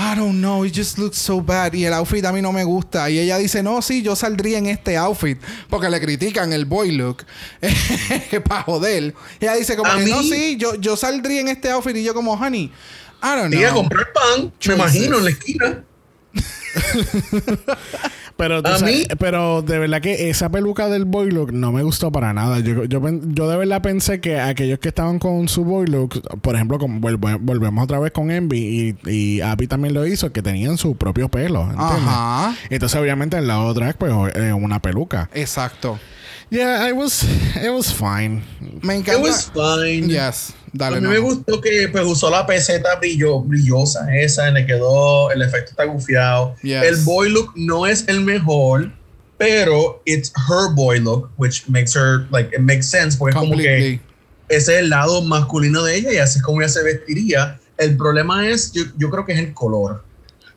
I 0.00 0.14
don't 0.14 0.40
know, 0.40 0.64
it 0.64 0.72
just 0.72 0.96
looks 0.96 1.18
so 1.18 1.40
bad. 1.40 1.74
Y 1.74 1.84
el 1.84 1.92
outfit 1.92 2.24
a 2.24 2.32
mí 2.32 2.40
no 2.40 2.52
me 2.52 2.62
gusta. 2.62 3.10
Y 3.10 3.18
ella 3.18 3.36
dice, 3.36 3.64
no, 3.64 3.82
sí, 3.82 4.00
yo 4.00 4.14
saldría 4.14 4.58
en 4.58 4.66
este 4.66 4.96
outfit. 4.96 5.38
Porque 5.68 5.90
le 5.90 6.00
critican 6.00 6.52
el 6.52 6.66
boy 6.66 6.92
look. 6.92 7.24
Para 8.48 8.62
joder. 8.62 9.12
Y 9.40 9.44
ella 9.44 9.56
dice 9.56 9.76
como 9.76 9.92
que, 9.96 10.06
no, 10.06 10.22
sí, 10.22 10.56
yo, 10.56 10.76
yo 10.76 10.96
saldría 10.96 11.40
en 11.40 11.48
este 11.48 11.68
outfit. 11.72 11.96
Y 11.96 12.04
yo 12.04 12.14
como, 12.14 12.34
honey, 12.34 12.70
I 13.22 13.36
don't 13.36 13.52
Y 13.52 13.64
a 13.64 13.70
know. 13.70 13.80
comprar 13.80 14.12
pan, 14.12 14.52
me 14.68 14.74
imagino, 14.74 15.18
en 15.18 15.24
la 15.24 15.30
esquina. 15.30 15.84
Pero, 18.38 18.58
A 18.64 18.78
sabes- 18.78 18.82
mí- 19.00 19.04
pero 19.18 19.62
de 19.62 19.78
verdad 19.80 20.00
que 20.00 20.30
esa 20.30 20.48
peluca 20.48 20.88
del 20.88 21.04
boy 21.04 21.30
look 21.30 21.52
no 21.52 21.72
me 21.72 21.82
gustó 21.82 22.12
para 22.12 22.32
nada. 22.32 22.60
Yo, 22.60 22.84
yo, 22.84 23.00
yo 23.34 23.50
de 23.50 23.56
verdad 23.56 23.82
pensé 23.82 24.20
que 24.20 24.38
aquellos 24.40 24.78
que 24.78 24.88
estaban 24.88 25.18
con 25.18 25.48
su 25.48 25.64
boy 25.64 25.88
look, 25.88 26.22
por 26.40 26.54
ejemplo, 26.54 26.78
volvemos 26.78 27.84
otra 27.84 27.98
vez 27.98 28.12
con 28.12 28.30
Envy 28.30 28.96
y, 29.04 29.10
y 29.10 29.40
Abby 29.40 29.66
también 29.66 29.92
lo 29.92 30.06
hizo, 30.06 30.32
que 30.32 30.40
tenían 30.40 30.78
su 30.78 30.94
propio 30.96 31.28
pelo. 31.28 31.62
¿entiendes? 31.62 31.86
Ajá. 32.06 32.54
Entonces, 32.70 32.98
obviamente, 33.00 33.36
en 33.36 33.48
la 33.48 33.60
otra, 33.60 33.92
pues, 33.98 34.12
eh, 34.36 34.52
una 34.52 34.80
peluca. 34.80 35.28
Exacto. 35.34 35.98
Yeah, 36.50 36.88
it 36.88 36.96
was, 36.96 37.24
it 37.56 37.70
was 37.70 37.90
fine. 37.90 38.42
Me 38.82 38.96
It 38.96 39.04
encanta. 39.04 39.20
was 39.22 39.50
fine. 39.50 40.08
Yes. 40.08 40.54
Dale, 40.72 40.96
a 40.96 41.00
mí 41.00 41.04
no. 41.04 41.10
me 41.10 41.18
gustó 41.18 41.60
que 41.60 41.88
pues, 41.88 42.04
usó 42.04 42.30
la 42.30 42.46
peseta 42.46 42.96
brillo, 42.96 43.40
brillosa 43.40 44.06
esa, 44.14 44.50
le 44.50 44.64
quedó, 44.66 45.30
el 45.30 45.42
efecto 45.42 45.70
está 45.70 45.84
gufiado. 45.84 46.54
Yes. 46.62 46.82
El 46.84 46.96
boy 47.04 47.30
look 47.30 47.52
no 47.56 47.86
es 47.86 48.04
el 48.08 48.20
mejor, 48.22 48.90
pero 49.38 50.02
it's 50.06 50.30
her 50.48 50.74
boy 50.74 50.98
look, 51.00 51.30
which 51.36 51.68
makes 51.68 51.94
her, 51.94 52.26
like, 52.30 52.54
it 52.54 52.60
makes 52.60 52.86
sense, 52.86 53.16
porque 53.16 53.30
es 53.30 53.36
como 53.40 53.52
Completely. 53.52 53.98
que 53.98 54.56
ese 54.56 54.74
es 54.74 54.78
el 54.80 54.90
lado 54.90 55.20
masculino 55.22 55.82
de 55.82 55.96
ella 55.96 56.12
y 56.12 56.16
así 56.18 56.38
es 56.38 56.42
como 56.44 56.60
ella 56.60 56.68
se 56.70 56.82
vestiría. 56.82 57.58
El 57.76 57.96
problema 57.96 58.46
es, 58.48 58.72
yo, 58.72 58.84
yo 58.96 59.10
creo 59.10 59.24
que 59.26 59.32
es 59.34 59.38
el 59.38 59.52
color. 59.54 60.02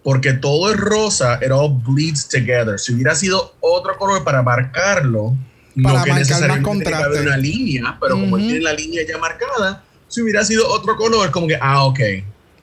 Porque 0.04 0.34
todo 0.34 0.72
es 0.72 0.78
rosa, 0.78 1.40
it 1.46 1.52
all 1.52 1.70
bleeds 1.70 2.28
together. 2.28 2.80
Si 2.80 2.94
hubiera 2.94 3.14
sido 3.14 3.54
otro 3.60 3.98
color 3.98 4.24
para 4.24 4.42
marcarlo, 4.42 5.36
Para 5.82 6.00
no 6.00 6.04
que 6.04 6.12
marcar 6.12 6.48
más 6.48 6.64
tiene 6.64 6.84
que 6.84 6.94
haber 6.94 7.22
una 7.22 7.38
línea, 7.38 7.98
pero 8.00 8.16
como 8.16 8.38
él 8.38 8.44
Ujú. 8.44 8.52
tiene 8.52 8.64
la 8.64 8.74
línea 8.74 9.02
ya 9.08 9.18
marcada, 9.18 9.84
si 10.08 10.22
hubiera 10.22 10.44
sido 10.44 10.68
otro 10.70 10.96
color, 10.98 11.32
como 11.32 11.48
que, 11.48 11.58
ah, 11.62 11.86
ok, 11.86 12.00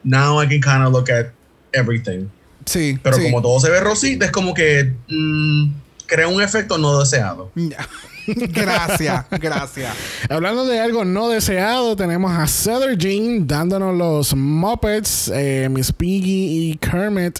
now 0.05 0.43
I 0.43 0.49
can 0.49 0.61
kind 0.61 0.87
of 0.87 0.93
look 0.93 1.11
at 1.11 1.33
everything. 1.73 2.27
Sí. 2.67 2.99
Pero 3.03 3.17
sí. 3.17 3.23
como 3.25 3.41
todo 3.41 3.59
se 3.61 3.71
ve 3.71 3.81
rosita, 3.81 4.27
es 4.27 4.31
como 4.31 4.53
que 4.53 4.93
mm, 5.09 5.71
crea 6.07 6.29
un 6.29 6.43
efecto 6.43 6.77
no 6.77 6.99
deseado. 6.99 7.51
gracias, 8.27 9.25
gracias. 9.31 9.97
Hablando 10.29 10.67
de 10.67 10.81
algo 10.81 11.05
no 11.05 11.29
deseado, 11.29 11.97
tenemos 11.97 12.31
a 12.33 12.47
Cedar 12.47 12.97
Jean 12.97 13.47
dándonos 13.47 13.97
los 13.97 14.35
Muppets, 14.35 15.31
eh, 15.35 15.69
Miss 15.71 15.93
Piggy 15.93 16.71
y 16.71 16.77
Kermit. 16.77 17.39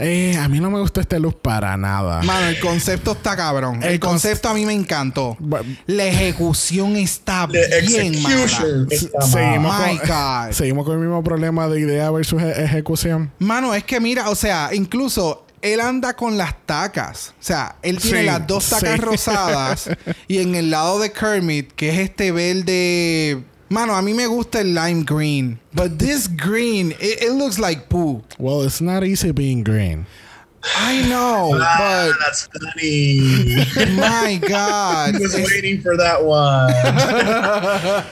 Eh, 0.00 0.36
a 0.36 0.48
mí 0.48 0.60
no 0.60 0.70
me 0.70 0.80
gustó 0.80 1.00
este 1.00 1.20
look 1.20 1.40
para 1.42 1.76
nada. 1.76 2.22
Mano, 2.22 2.46
el 2.48 2.58
concepto 2.58 3.12
está 3.12 3.36
cabrón. 3.36 3.82
El, 3.82 3.92
El 3.92 4.00
con- 4.00 4.10
concepto 4.12 4.48
a 4.48 4.54
mí 4.54 4.64
me 4.66 4.72
encantó. 4.72 5.36
La 5.86 6.04
ejecución 6.06 6.96
está 6.96 7.46
The 7.50 7.80
bien 7.82 8.22
mala. 8.22 8.86
está 8.90 9.20
seguimos, 9.22 9.78
mal. 9.78 9.92
My 9.92 9.98
con, 9.98 10.08
God. 10.08 10.52
seguimos 10.52 10.84
con 10.86 10.94
el 10.94 11.00
mismo 11.00 11.22
problema 11.22 11.68
de 11.68 11.80
idea 11.80 12.10
versus 12.10 12.42
e- 12.42 12.64
ejecución. 12.64 13.30
Mano, 13.38 13.74
es 13.74 13.84
que 13.84 14.00
mira, 14.00 14.30
o 14.30 14.34
sea, 14.34 14.70
incluso 14.72 15.44
él 15.62 15.80
anda 15.80 16.14
con 16.16 16.38
las 16.38 16.54
tacas. 16.64 17.34
O 17.38 17.42
sea, 17.42 17.76
él 17.82 17.98
tiene 17.98 18.20
Sí, 18.20 18.26
las 18.26 18.46
dos 18.46 18.68
tacas 18.70 18.94
sí. 18.94 18.96
rosadas 19.00 19.90
y 20.28 20.38
en 20.38 20.54
el 20.54 20.70
lado 20.70 20.98
de 20.98 21.12
Kermit, 21.12 21.72
que 21.72 21.90
es 21.90 21.98
este 21.98 22.32
verde 22.32 23.44
Mano, 23.70 23.94
a 23.94 24.02
mí 24.02 24.12
me 24.14 24.26
gusta 24.26 24.60
el 24.60 24.74
lime 24.74 25.04
green. 25.04 25.60
But 25.72 25.96
this 25.98 26.26
green, 26.26 26.90
it, 27.00 27.22
it 27.22 27.32
looks 27.32 27.56
like 27.58 27.88
poo. 27.88 28.22
Well, 28.36 28.62
it's 28.62 28.80
not 28.80 29.04
easy 29.04 29.30
being 29.30 29.62
green. 29.62 30.06
I 30.76 31.08
know, 31.08 31.52
Ah, 31.54 32.08
but 32.10 32.18
that's 32.18 32.48
funny. 32.48 33.64
my 33.96 34.40
God. 34.46 35.14
I 35.14 35.18
was 35.20 35.34
es, 35.34 35.46
waiting 35.48 35.80
for 35.80 35.96
that 35.96 36.22
one. 36.24 36.72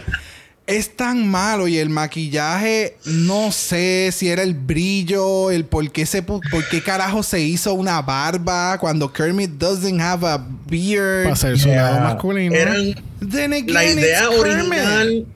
es 0.69 0.89
tan 0.97 1.27
malo 1.29 1.67
y 1.67 1.79
el 1.79 1.89
maquillaje, 1.91 2.97
no 3.05 3.51
sé 3.51 4.13
si 4.13 4.29
era 4.29 4.43
el 4.45 4.55
brillo, 4.55 5.51
el 5.51 5.65
por 5.65 5.91
qué 5.91 6.07
se 6.07 6.23
por 6.23 6.41
qué 6.71 6.83
carajo 6.83 7.23
se 7.23 7.41
hizo 7.41 7.75
una 7.75 8.01
barba 8.01 8.79
cuando 8.79 9.13
Kermit 9.13 9.59
doesn't 9.59 10.01
have 10.01 10.25
a 10.25 10.39
beard. 10.39 11.25
Para 11.25 11.37
ser 11.37 11.59
su 11.59 11.69
lado 11.69 11.95
Yeah. 11.97 12.01
masculino. 12.15 12.55
Eran 12.55 12.95
Then 13.21 13.53
again, 13.53 13.75
la 13.75 13.85
idea 13.85 14.31
original 14.31 15.27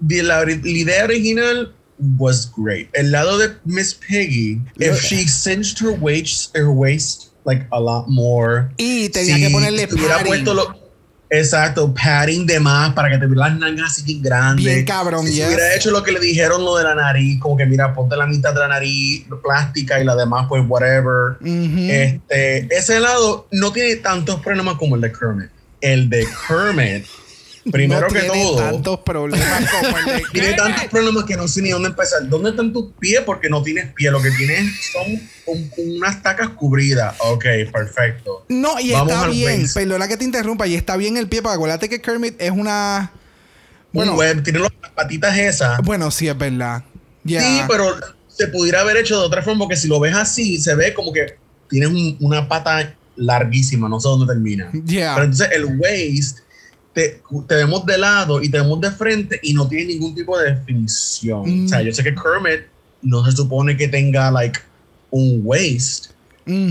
la, 0.00 0.44
idea 0.44 1.04
original 1.04 1.72
was 2.18 2.50
great. 2.56 2.88
El 2.94 3.10
lado 3.10 3.38
de 3.38 3.54
Miss 3.64 3.94
Piggy, 3.94 4.60
if 4.78 5.00
she 5.02 5.26
cinched 5.26 5.78
her 5.80 5.92
waist, 5.92 6.56
her 6.56 6.70
waist 6.70 7.30
like 7.44 7.66
a 7.72 7.80
lot 7.80 8.08
more. 8.08 8.70
Y 8.76 9.08
tenía 9.08 9.36
que 9.38 9.50
ponerle 9.50 9.86
si 9.88 9.94
hubiera 9.94 10.16
padding. 10.16 10.26
puesto 10.26 10.54
lo- 10.54 10.86
exacto, 11.30 11.92
padding 11.94 12.46
de 12.46 12.60
más 12.60 12.92
para 12.92 13.10
que 13.10 13.18
te 13.18 13.26
vieran 13.26 13.52
las 13.52 13.58
nalgas 13.58 13.92
así 13.92 14.02
bien 14.02 14.22
grandes. 14.22 14.64
Bien 14.64 14.84
cabrón, 14.84 15.26
si 15.26 15.34
yes. 15.34 15.46
hubiera 15.46 15.74
hecho 15.74 15.90
lo 15.90 16.02
que 16.02 16.12
le 16.12 16.20
dijeron 16.20 16.64
lo 16.64 16.76
de 16.76 16.84
la 16.84 16.94
nariz, 16.94 17.40
como 17.40 17.56
que 17.56 17.66
mira, 17.66 17.94
ponte 17.94 18.16
la 18.16 18.26
mitad 18.26 18.52
de 18.52 18.60
la 18.60 18.68
nariz 18.68 19.24
plástica 19.42 20.00
y 20.00 20.04
la 20.04 20.14
demás 20.14 20.46
pues 20.48 20.62
whatever. 20.68 21.36
Ujú. 21.40 21.88
Este, 21.90 22.68
ese 22.76 23.00
lado 23.00 23.48
no 23.52 23.72
tiene 23.72 23.96
tantos 23.96 24.40
problemas 24.40 24.76
como 24.76 24.96
el 24.96 25.00
de 25.00 25.12
Kermit. 25.12 25.50
El 25.80 26.08
de 26.08 26.26
Kermit, 26.48 27.04
primero 27.72 28.02
no 28.02 28.06
que 28.08 28.20
tiene 28.20 28.42
todo, 28.44 28.56
tantos 28.56 29.00
problemas 29.00 29.70
como 29.80 29.98
el 29.98 30.04
de 30.04 30.22
tiene 30.32 30.52
tantos 30.54 30.84
problemas 30.84 31.24
que 31.24 31.36
no 31.36 31.48
sé 31.48 31.62
ni 31.62 31.70
dónde 31.70 31.88
empezar. 31.88 32.28
¿Dónde 32.28 32.50
están 32.50 32.72
tus 32.72 32.92
pies? 32.98 33.20
Porque 33.26 33.48
no 33.48 33.62
tienes 33.62 33.92
pie. 33.94 34.10
Lo 34.10 34.20
que 34.22 34.30
tienes 34.30 34.72
son 34.92 35.20
un- 35.46 35.70
unas 35.96 36.22
tacas 36.22 36.50
cubridas. 36.50 37.14
Ok, 37.20 37.44
perfecto. 37.72 38.44
No, 38.48 38.78
y 38.80 38.92
Vamos 38.92 39.12
está 39.12 39.28
bien. 39.28 39.60
waist. 39.60 39.74
Perdona 39.74 40.08
que 40.08 40.16
te 40.16 40.24
interrumpa. 40.24 40.66
Y 40.66 40.74
está 40.74 40.96
bien 40.96 41.16
el 41.16 41.28
pie, 41.28 41.42
porque 41.42 41.54
acuérdate 41.56 41.88
que 41.88 42.00
Kermit 42.00 42.34
es 42.40 42.50
una. 42.50 43.12
Bueno, 43.92 44.12
un 44.12 44.18
web, 44.18 44.42
tiene 44.42 44.58
las 44.58 44.70
patitas 44.94 45.36
esas. 45.38 45.78
bueno, 45.82 46.10
sí, 46.10 46.28
es 46.28 46.36
verdad. 46.36 46.82
Sí, 47.26 47.60
pero 47.68 47.96
se 48.28 48.46
pudiera 48.48 48.82
haber 48.82 48.98
hecho 48.98 49.18
de 49.18 49.26
otra 49.26 49.42
forma, 49.42 49.60
porque 49.60 49.76
si 49.76 49.88
lo 49.88 49.98
ves 49.98 50.14
así, 50.14 50.58
se 50.60 50.74
ve 50.74 50.92
como 50.94 51.12
que 51.12 51.36
tienes 51.68 51.88
un- 51.88 52.16
una 52.20 52.46
pata 52.48 52.94
larguísima, 53.16 53.88
no 53.88 53.98
sé 53.98 54.08
dónde 54.08 54.26
termina. 54.32 54.70
Ya. 54.84 55.14
Pero 55.14 55.24
entonces 55.24 55.48
el 55.52 55.64
waist 55.78 56.40
te, 56.96 57.20
te 57.46 57.54
vemos 57.56 57.84
de 57.84 57.98
lado 57.98 58.42
y 58.42 58.48
te 58.48 58.58
vemos 58.58 58.80
de 58.80 58.90
frente 58.90 59.38
y 59.42 59.52
no 59.52 59.68
tiene 59.68 59.92
ningún 59.92 60.14
tipo 60.14 60.38
de 60.38 60.54
definición. 60.54 61.42
Mm. 61.44 61.66
O 61.66 61.68
sea, 61.68 61.82
yo 61.82 61.92
sé 61.92 62.02
que 62.02 62.14
Kermit 62.14 62.62
no 63.02 63.22
se 63.22 63.32
supone 63.32 63.76
que 63.76 63.86
tenga 63.86 64.30
like 64.30 64.58
un 65.10 65.42
waist, 65.44 66.12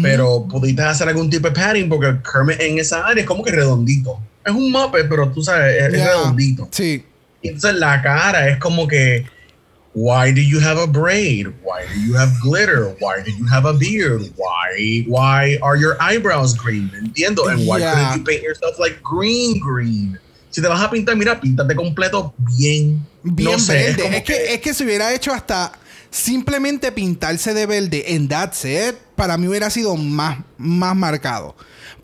pero 0.02 0.48
pudiste 0.48 0.82
hacer 0.82 1.10
algún 1.10 1.30
tipo 1.30 1.48
de 1.48 1.54
padding 1.54 1.88
porque 1.88 2.16
Kermit 2.24 2.60
en 2.60 2.80
esa 2.80 3.06
área 3.06 3.22
es 3.22 3.28
como 3.28 3.44
que 3.44 3.52
redondito. 3.52 4.20
Es 4.44 4.52
un 4.52 4.72
Muppet, 4.72 5.08
pero 5.08 5.30
tú 5.32 5.44
sabes, 5.44 5.80
es, 5.80 5.92
redondito. 5.92 6.70
Sí. 6.72 7.06
Y 7.44 7.50
Entonces 7.50 7.80
la 7.80 8.02
cara 8.02 8.50
es 8.50 8.58
como 8.58 8.88
que, 8.88 9.28
why 9.96 10.32
do 10.32 10.42
you 10.42 10.60
have 10.60 10.78
a 10.78 10.86
braid? 10.86 11.48
Why 11.64 11.88
do 11.92 12.00
you 12.02 12.14
have 12.16 12.30
glitter? 12.44 12.96
Why 13.00 13.22
do 13.24 13.32
you 13.32 13.46
have 13.48 13.66
a 13.66 13.74
beard? 13.74 14.22
Why 14.36 15.04
why 15.08 15.58
are 15.64 15.78
your 15.78 15.96
eyebrows 16.02 16.54
green? 16.54 16.92
Entiendo. 16.94 17.48
And 17.50 17.66
why 17.66 17.80
Yeah. 17.80 17.94
couldn't 17.96 18.20
you 18.20 18.24
paint 18.26 18.44
yourself 18.44 18.78
like 18.78 19.02
green 19.02 19.58
green? 19.60 20.20
Si 20.52 20.62
te 20.62 20.68
vas 20.68 20.82
a 20.82 20.90
pintar, 20.90 21.16
mira, 21.18 21.40
píntate 21.40 21.76
completo 21.76 22.34
bien. 22.58 23.06
Bien 23.24 23.52
no 23.52 23.58
sé, 23.60 23.74
verde. 23.96 24.08
Es, 24.08 24.14
Es, 24.16 24.24
que, 24.24 24.54
es 24.54 24.60
que 24.62 24.74
se 24.74 24.84
hubiera 24.86 25.14
hecho 25.14 25.34
hasta 25.34 25.72
simplemente 26.12 26.92
pintarse 26.92 27.54
de 27.54 27.66
verde 27.66 28.16
en 28.16 28.28
That's 28.28 28.64
It, 28.66 28.96
para 29.16 29.38
mí 29.38 29.48
hubiera 29.48 29.70
sido 29.70 29.96
más, 29.98 30.38
más 30.58 30.96
marcado. 30.96 31.56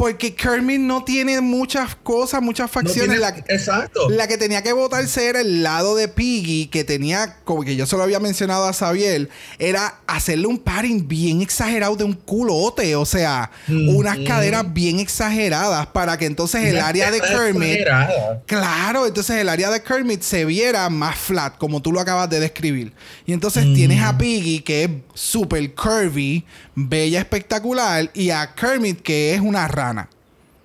Porque 0.01 0.33
Kermit 0.33 0.79
no 0.79 1.03
tiene 1.03 1.39
muchas 1.41 1.93
cosas, 1.95 2.41
muchas 2.41 2.63
no 2.69 2.73
facciones. 2.81 3.03
tiene- 3.03 3.17
La- 3.19 3.35
exacto. 3.53 4.09
La 4.09 4.27
que 4.27 4.35
tenía 4.35 4.63
que 4.63 4.73
votarse 4.73 5.27
era 5.27 5.41
el 5.41 5.61
lado 5.61 5.95
de 5.95 6.07
Piggy, 6.07 6.65
que 6.71 6.83
tenía, 6.83 7.37
como 7.43 7.61
que 7.63 7.75
yo 7.75 7.85
se 7.85 7.95
lo 7.95 8.01
había 8.01 8.19
mencionado 8.19 8.65
a 8.65 8.73
Xavier, 8.73 9.29
era 9.59 9.99
hacerle 10.07 10.47
un 10.47 10.57
padding 10.57 11.07
bien 11.07 11.41
exagerado 11.43 11.95
de 11.95 12.03
un 12.03 12.13
culote, 12.13 12.95
o 12.95 13.05
sea, 13.05 13.51
Ujú. 13.67 13.99
unas 13.99 14.17
caderas 14.25 14.73
bien 14.73 14.99
exageradas 14.99 15.85
para 15.85 16.17
que 16.17 16.25
entonces 16.25 16.63
el 16.63 16.77
Una 16.77 16.87
área 16.87 17.11
de 17.11 17.21
Kermit, 17.21 17.63
exagerada. 17.81 18.41
claro, 18.47 19.05
entonces 19.05 19.35
el 19.35 19.49
área 19.49 19.69
de 19.69 19.83
Kermit 19.83 20.23
se 20.23 20.45
viera 20.45 20.89
más 20.89 21.15
flat, 21.19 21.59
como 21.59 21.79
tú 21.79 21.91
lo 21.91 21.99
acabas 21.99 22.27
de 22.27 22.39
describir. 22.39 22.91
Y 23.27 23.33
entonces 23.33 23.65
tienes 23.75 24.01
a 24.01 24.17
Piggy, 24.17 24.61
que 24.61 24.83
es 24.85 24.89
súper 25.13 25.75
curvy, 25.75 26.43
bella, 26.73 27.19
espectacular, 27.19 28.09
y 28.15 28.31
a 28.31 28.55
Kermit, 28.55 29.01
que 29.03 29.35
es 29.35 29.41
una 29.41 29.67
rana. 29.67 29.90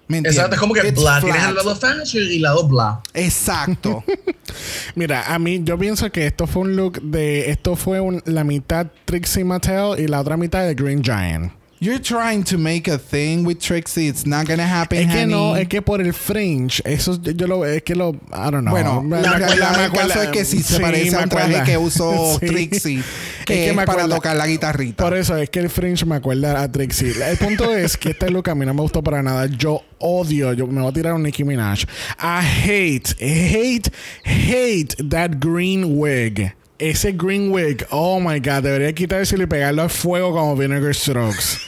¿Me 0.09 0.19
entiendes? 0.19 0.35
Exacto, 0.37 0.55
es 0.55 0.61
como 0.61 0.73
que 0.75 0.87
It's 0.87 1.01
bla. 1.01 1.21
Tienes 1.21 1.37
flat. 1.43 1.51
el 1.51 1.57
lado 1.57 1.75
fashion 1.77 2.23
y 2.31 2.37
el 2.37 2.43
lado 2.43 2.69
bla. 2.69 3.01
Exacto. 3.13 4.05
Mira, 4.95 5.35
a 5.35 5.39
mí 5.39 5.61
yo 5.65 5.77
pienso 5.79 6.11
que 6.13 6.27
esto 6.27 6.47
fue 6.47 6.63
un 6.63 6.77
look 6.77 7.01
de... 7.03 7.51
Esto 7.51 7.75
fue 7.77 8.01
un- 8.01 8.23
la 8.25 8.45
mitad 8.45 8.87
Trixie 9.05 9.43
Mattel 9.45 9.99
y 9.99 10.07
la 10.07 10.21
otra 10.21 10.37
mitad 10.37 10.65
de 10.65 10.75
Green 10.75 11.03
Giant. 11.03 11.53
You're 11.79 11.99
trying 12.01 12.43
to 12.45 12.57
make 12.57 12.89
a 12.91 12.97
thing 12.97 13.45
with 13.45 13.59
Trixie. 13.59 14.09
It's 14.09 14.25
not 14.25 14.47
gonna 14.49 14.65
happen, 14.67 14.99
Es 14.99 15.13
que 15.13 15.23
honey. 15.25 15.33
no, 15.35 15.57
es 15.57 15.69
que 15.69 15.83
por 15.83 16.01
el 16.01 16.15
fringe, 16.15 16.81
eso 16.87 17.21
yo 17.23 17.47
lo 17.47 17.67
es 17.67 17.83
que 17.83 17.95
lo, 17.95 18.13
I 18.33 18.51
don't 18.51 18.63
know. 18.63 18.71
Bueno, 18.71 19.03
Me- 19.03 19.21
la 19.21 19.33
acuerda- 19.33 19.89
me 19.93 19.99
caso 19.99 20.23
es 20.23 20.29
que 20.31 20.45
sí 20.47 20.63
se 20.63 20.77
sí, 20.77 20.81
parece 20.83 21.11
me 21.11 21.17
a 21.19 21.21
un 21.25 21.29
traje 21.29 21.63
que 21.65 21.77
usó 21.77 22.39
Sí. 22.41 22.47
Trixie, 22.47 23.03
que 23.45 23.55
Es 23.55 23.61
es, 23.61 23.67
que 23.71 23.77
me 23.77 23.85
para 23.85 24.09
tocar 24.09 24.35
la 24.37 24.47
guitarrita. 24.47 25.05
Por 25.05 25.15
eso 25.19 25.37
es 25.37 25.51
que 25.51 25.59
el 25.61 25.69
fringe 25.69 26.07
me 26.07 26.17
acuerda 26.17 26.63
a 26.63 26.73
Trixie. 26.73 27.13
El 27.23 27.37
punto 27.37 27.75
es 27.77 27.99
que 27.99 28.11
este 28.11 28.31
look 28.31 28.49
a 28.49 28.55
mí 28.55 28.65
no 28.65 28.73
me 28.73 28.81
gustó 28.81 29.03
para 29.03 29.23
nada. 29.23 29.45
Yo 29.47 29.83
odio, 29.99 30.55
yo 30.55 30.67
me 30.67 30.81
voy 30.81 30.91
a 30.91 30.95
tirar 30.95 31.13
un 31.13 31.23
Nicki 31.25 31.45
Minaj. 31.45 31.83
I 32.19 32.41
hate, 32.65 33.15
hate, 33.21 33.91
hate 34.25 34.95
that 35.11 35.33
green 35.41 35.99
wig. 35.99 36.55
Ese 36.79 37.13
green 37.13 37.51
wig, 37.51 37.87
oh 37.91 38.21
my 38.21 38.39
god, 38.39 38.63
debería 38.63 38.93
quitárselo 38.93 39.45
y 39.45 39.47
pegarlo 39.47 39.83
al 39.83 39.91
fuego 39.91 40.33
como 40.33 40.57
Vinegar 40.57 40.95
Strokes. 40.95 41.59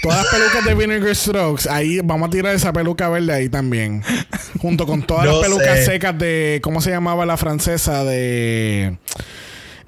Todas 0.00 0.18
las 0.18 0.26
pelucas 0.28 0.64
de 0.64 0.74
Vinegar 0.74 1.14
Strokes, 1.14 1.68
ahí 1.68 2.00
vamos 2.04 2.28
a 2.28 2.30
tirar 2.30 2.54
esa 2.54 2.72
peluca 2.72 3.08
verde 3.08 3.32
ahí 3.32 3.48
también. 3.48 4.02
Junto 4.60 4.86
con 4.86 5.02
todas 5.02 5.26
las 5.26 5.38
pelucas 5.38 5.78
sé. 5.78 5.84
secas 5.86 6.16
de, 6.18 6.60
¿cómo 6.62 6.80
se 6.80 6.90
llamaba 6.90 7.26
la 7.26 7.36
francesa? 7.36 8.04
De, 8.04 8.96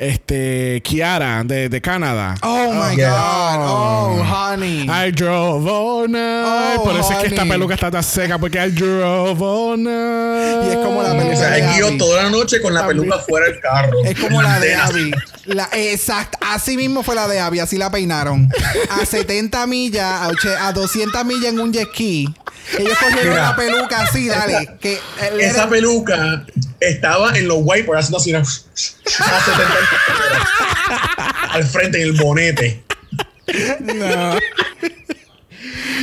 este, 0.01 0.81
Kiara, 0.83 1.45
de, 1.45 1.69
de 1.69 1.81
Canadá. 1.83 2.35
Oh 2.43 2.73
my 2.73 2.97
yeah. 2.97 3.11
God. 3.11 3.61
Oh, 3.69 4.23
honey. 4.25 4.89
I 4.89 5.11
drove 5.13 5.67
all 5.69 6.09
night. 6.09 6.79
Oh, 6.79 6.85
Por 6.85 6.97
eso 6.99 7.13
es 7.13 7.19
que 7.19 7.27
esta 7.27 7.45
peluca 7.45 7.75
está 7.75 7.91
tan 7.91 8.03
seca, 8.03 8.39
porque 8.39 8.59
I 8.59 8.71
drove 8.71 9.43
all 9.43 9.77
night. 9.83 10.65
Y 10.65 10.71
es 10.71 10.77
como 10.79 11.03
la 11.03 11.13
O 11.13 11.19
peluca 11.19 11.37
sea, 11.37 11.51
de 11.51 11.61
él 11.61 11.67
guió 11.75 11.87
Abby. 11.89 11.99
toda 11.99 12.23
la 12.23 12.31
noche 12.31 12.63
con 12.63 12.73
la 12.73 12.87
peluca 12.87 13.19
fuera 13.19 13.47
del 13.47 13.61
carro. 13.61 13.99
Es 14.05 14.19
como 14.19 14.41
la 14.41 14.59
de. 14.59 14.75
Abby. 14.75 15.11
La, 15.45 15.69
exacto. 15.73 16.39
Así 16.41 16.77
mismo 16.79 17.03
fue 17.03 17.15
la 17.15 17.29
de 17.29 17.39
Abby. 17.39 17.61
Así 17.61 17.77
la 17.77 17.91
peinaron. 17.91 18.49
A 18.91 19.05
70 19.07 19.67
millas, 19.67 20.05
a, 20.05 20.67
a 20.69 20.73
200 20.73 21.25
millas 21.27 21.53
en 21.53 21.61
un 21.61 21.73
jet 21.75 21.89
ski. 21.93 22.27
Ellos 22.79 22.97
cogieron 22.99 23.31
Mira. 23.31 23.49
la 23.51 23.57
peluca 23.57 24.01
así, 24.03 24.29
dale. 24.29 24.77
Que 24.81 24.93
él 24.95 25.41
Esa 25.41 25.63
era- 25.63 25.69
peluca 25.69 26.47
estaba 26.79 27.37
en 27.37 27.49
los 27.49 27.59
wipers 27.63 28.07
haciendo 28.15 28.19
así 28.19 28.31
a 28.33 28.45
70 28.45 29.65
al 31.51 31.65
frente 31.65 32.03
en 32.03 32.09
el 32.09 32.13
bonete. 32.21 32.83
No. 33.81 34.39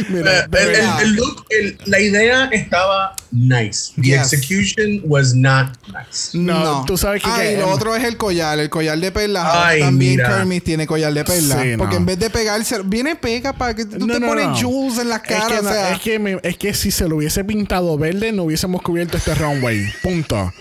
Mira, 0.10 0.46
el, 0.52 0.56
el- 0.76 0.76
el 1.02 1.14
look, 1.16 1.46
el- 1.50 1.78
la 1.86 2.00
idea 2.00 2.46
estaba 2.52 3.16
nice. 3.32 3.92
The 3.96 4.02
Yes. 4.04 4.32
execution 4.34 5.02
was 5.04 5.34
not 5.34 5.70
nice. 5.88 6.38
No, 6.38 6.86
tú 6.86 6.98
sabes 6.98 7.24
que- 7.24 7.30
Ah, 7.30 7.38
que- 7.40 7.54
y 7.54 7.58
lo 7.58 7.70
otro 7.70 7.96
es 7.96 8.04
el 8.04 8.16
collar, 8.18 8.60
el 8.60 8.70
collar 8.70 9.00
de 9.00 9.12
perlas. 9.12 9.46
Ay, 9.50 9.80
También 9.82 10.12
mira. 10.18 10.30
Kermit 10.30 10.64
tiene 10.64 10.86
collar 10.86 11.12
de 11.14 11.24
perlas. 11.26 11.62
Sí, 11.64 11.74
porque 11.78 11.96
no. 11.96 12.02
en 12.02 12.06
vez 12.06 12.20
de 12.20 12.30
pegarse, 12.30 12.80
viene 12.86 13.16
pega 13.16 13.54
para 13.54 13.76
que 13.76 13.86
tú 13.86 14.06
No, 14.06 14.14
te 14.14 14.20
no, 14.20 14.28
pones 14.28 14.46
no. 14.46 14.56
jewels 14.56 15.00
en 15.00 15.10
las 15.10 15.22
Es 15.24 15.28
caras. 15.28 15.48
que, 15.48 15.62
no- 15.64 15.70
o 15.70 15.74
sea, 15.74 15.94
es, 15.94 16.02
que 16.02 16.20
me- 16.20 16.40
es 16.44 16.58
que 16.58 16.74
si 16.76 16.92
se 16.92 17.08
lo 17.10 17.16
hubiese 17.16 17.44
pintado 17.44 17.98
verde, 17.98 18.32
no 18.32 18.44
hubiésemos 18.44 18.82
cubierto 18.84 19.18
este 19.18 19.34
runway. 19.34 19.84
Punto. 20.04 20.54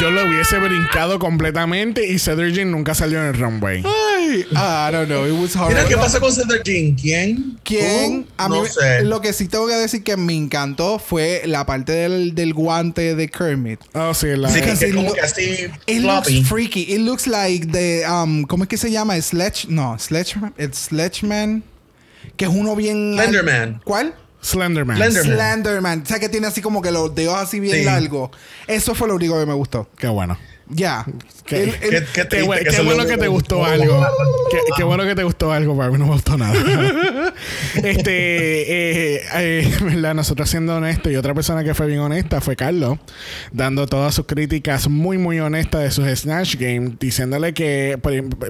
Yo 0.00 0.10
lo 0.10 0.26
hubiese 0.26 0.58
brincado 0.58 1.18
completamente 1.18 2.06
y 2.06 2.18
Cedric 2.18 2.54
Jean 2.54 2.70
nunca 2.70 2.94
salió 2.94 3.20
en 3.20 3.26
el 3.26 3.34
runway. 3.34 3.82
Ay, 3.84 4.46
I 4.50 4.90
don't 4.90 5.08
know. 5.08 5.26
It 5.26 5.32
was 5.32 5.54
horrible. 5.54 5.74
Mira, 5.74 5.88
¿qué 5.88 5.96
pasa 5.96 6.18
con 6.20 6.32
Cedric 6.32 6.62
Jean? 6.64 6.94
¿Quién? 6.96 7.58
¿Quién? 7.62 8.26
A 8.38 8.48
mí 8.48 8.56
no 8.56 8.64
sé. 8.64 9.02
lo 9.04 9.20
que 9.20 9.34
sí 9.34 9.46
tengo 9.46 9.66
que 9.66 9.74
decir 9.74 10.02
que 10.02 10.16
me 10.16 10.32
encantó 10.34 10.98
fue 10.98 11.42
la 11.44 11.66
parte 11.66 11.92
del, 11.92 12.34
del 12.34 12.54
guante 12.54 13.14
de 13.14 13.28
Kermit. 13.28 13.80
Oh, 13.92 14.14
sí, 14.14 14.28
la. 14.36 14.48
Sí, 14.48 14.62
que 14.62 14.94
como 14.94 15.12
que 15.12 15.20
así 15.20 15.42
It 15.86 16.00
floppy. 16.00 16.34
looks 16.36 16.48
freaky. 16.48 16.82
It 16.94 17.00
looks 17.00 17.26
like 17.26 17.66
the 17.70 18.04
um, 18.08 18.44
¿cómo 18.44 18.64
es 18.64 18.68
que 18.70 18.78
se 18.78 18.90
llama? 18.90 19.20
Sledge, 19.20 19.66
no, 19.68 19.98
Sledgeman, 19.98 20.54
it's 20.58 20.78
Sledgeman, 20.86 21.62
que 22.38 22.46
es 22.46 22.50
uno 22.50 22.74
bien 22.74 23.14
Slenderman. 23.16 23.82
¿Cuál? 23.84 24.14
Slenderman. 24.44 24.96
Slenderman. 24.96 25.36
Slenderman. 25.36 26.02
O 26.02 26.06
sea, 26.06 26.20
que 26.20 26.28
tiene 26.28 26.46
así 26.46 26.60
como 26.60 26.82
que 26.82 26.90
los 26.90 27.14
dedos 27.14 27.36
así 27.36 27.60
bien 27.60 27.78
Sí. 27.78 27.84
largos. 27.84 28.30
Eso 28.66 28.94
fue 28.94 29.08
lo 29.08 29.14
único 29.14 29.38
que 29.38 29.46
me 29.46 29.54
gustó. 29.54 29.88
Qué 29.96 30.06
bueno. 30.08 30.38
Ya. 30.68 31.04
Qué, 31.46 31.62
El- 31.64 31.68
el- 31.68 31.74
Qué- 31.80 31.88
qué 31.90 32.04
qué 32.14 32.24
triste 32.24 32.48
bu- 32.48 32.58
que 32.58 32.64
qué 32.64 32.70
se 32.72 32.82
bueno 32.82 33.06
que 33.06 33.16
te 33.18 33.28
gustó 33.28 33.64
algo. 33.64 34.06
qué, 34.50 34.58
qué 34.76 34.82
bueno 34.82 35.04
que 35.04 35.14
te 35.14 35.22
gustó 35.22 35.52
algo. 35.52 35.76
Para 35.76 35.90
mí 35.90 35.98
no 35.98 36.06
me 36.06 36.12
gustó 36.12 36.38
nada. 36.38 36.54
este, 37.74 39.16
eh, 39.16 39.22
eh, 39.34 39.74
¿verdad? 39.82 40.14
Nosotros 40.14 40.48
siendo 40.48 40.76
honestos 40.76 41.12
y 41.12 41.16
otra 41.16 41.34
persona 41.34 41.64
que 41.64 41.74
fue 41.74 41.86
bien 41.86 41.98
honesta 42.00 42.40
fue 42.40 42.56
Carlos, 42.56 42.98
dando 43.52 43.86
todas 43.86 44.14
sus 44.14 44.26
críticas 44.26 44.88
muy, 44.88 45.18
muy 45.18 45.38
honestas 45.40 45.82
de 45.82 45.90
sus 45.90 46.18
Snatch 46.18 46.56
Game, 46.56 46.96
diciéndole 46.98 47.52
que 47.52 47.98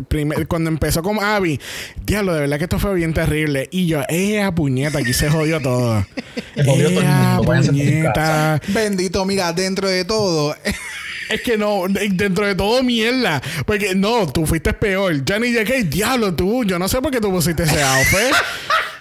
prim- 0.08 0.30
cuando 0.48 0.70
empezó 0.70 1.02
con 1.02 1.22
Abby, 1.22 1.60
diablo, 2.04 2.34
de 2.34 2.40
verdad 2.42 2.58
que 2.58 2.64
esto 2.64 2.78
fue 2.78 2.94
bien 2.94 3.12
terrible. 3.14 3.68
Y 3.72 3.86
yo, 3.86 4.02
¡eh, 4.08 4.48
puñeta! 4.54 4.98
Aquí 4.98 5.12
se 5.12 5.28
jodió 5.30 5.60
todo. 5.60 6.04
Se 6.54 6.64
jodió 6.64 6.88
todo 6.90 7.00
el 7.00 7.64
¡Eh, 7.64 7.66
puñeta! 7.68 8.60
Bendito, 8.68 9.24
mira, 9.24 9.52
dentro 9.52 9.88
de 9.88 10.04
todo. 10.04 10.54
Es 11.30 11.40
que 11.42 11.56
no, 11.56 11.86
dentro 12.08 12.46
de 12.46 12.54
todo 12.54 12.82
mierda. 12.82 13.42
Porque 13.66 13.94
no, 13.94 14.26
tú 14.32 14.46
fuiste 14.46 14.72
peor. 14.72 15.22
Johnny 15.28 15.52
J.K., 15.52 15.84
diablo 15.84 16.34
tú. 16.34 16.64
Yo 16.64 16.78
no 16.78 16.88
sé 16.88 17.00
por 17.00 17.10
qué 17.10 17.20
tú 17.20 17.30
pusiste 17.30 17.64
ese 17.64 17.82
outfit. 17.82 18.34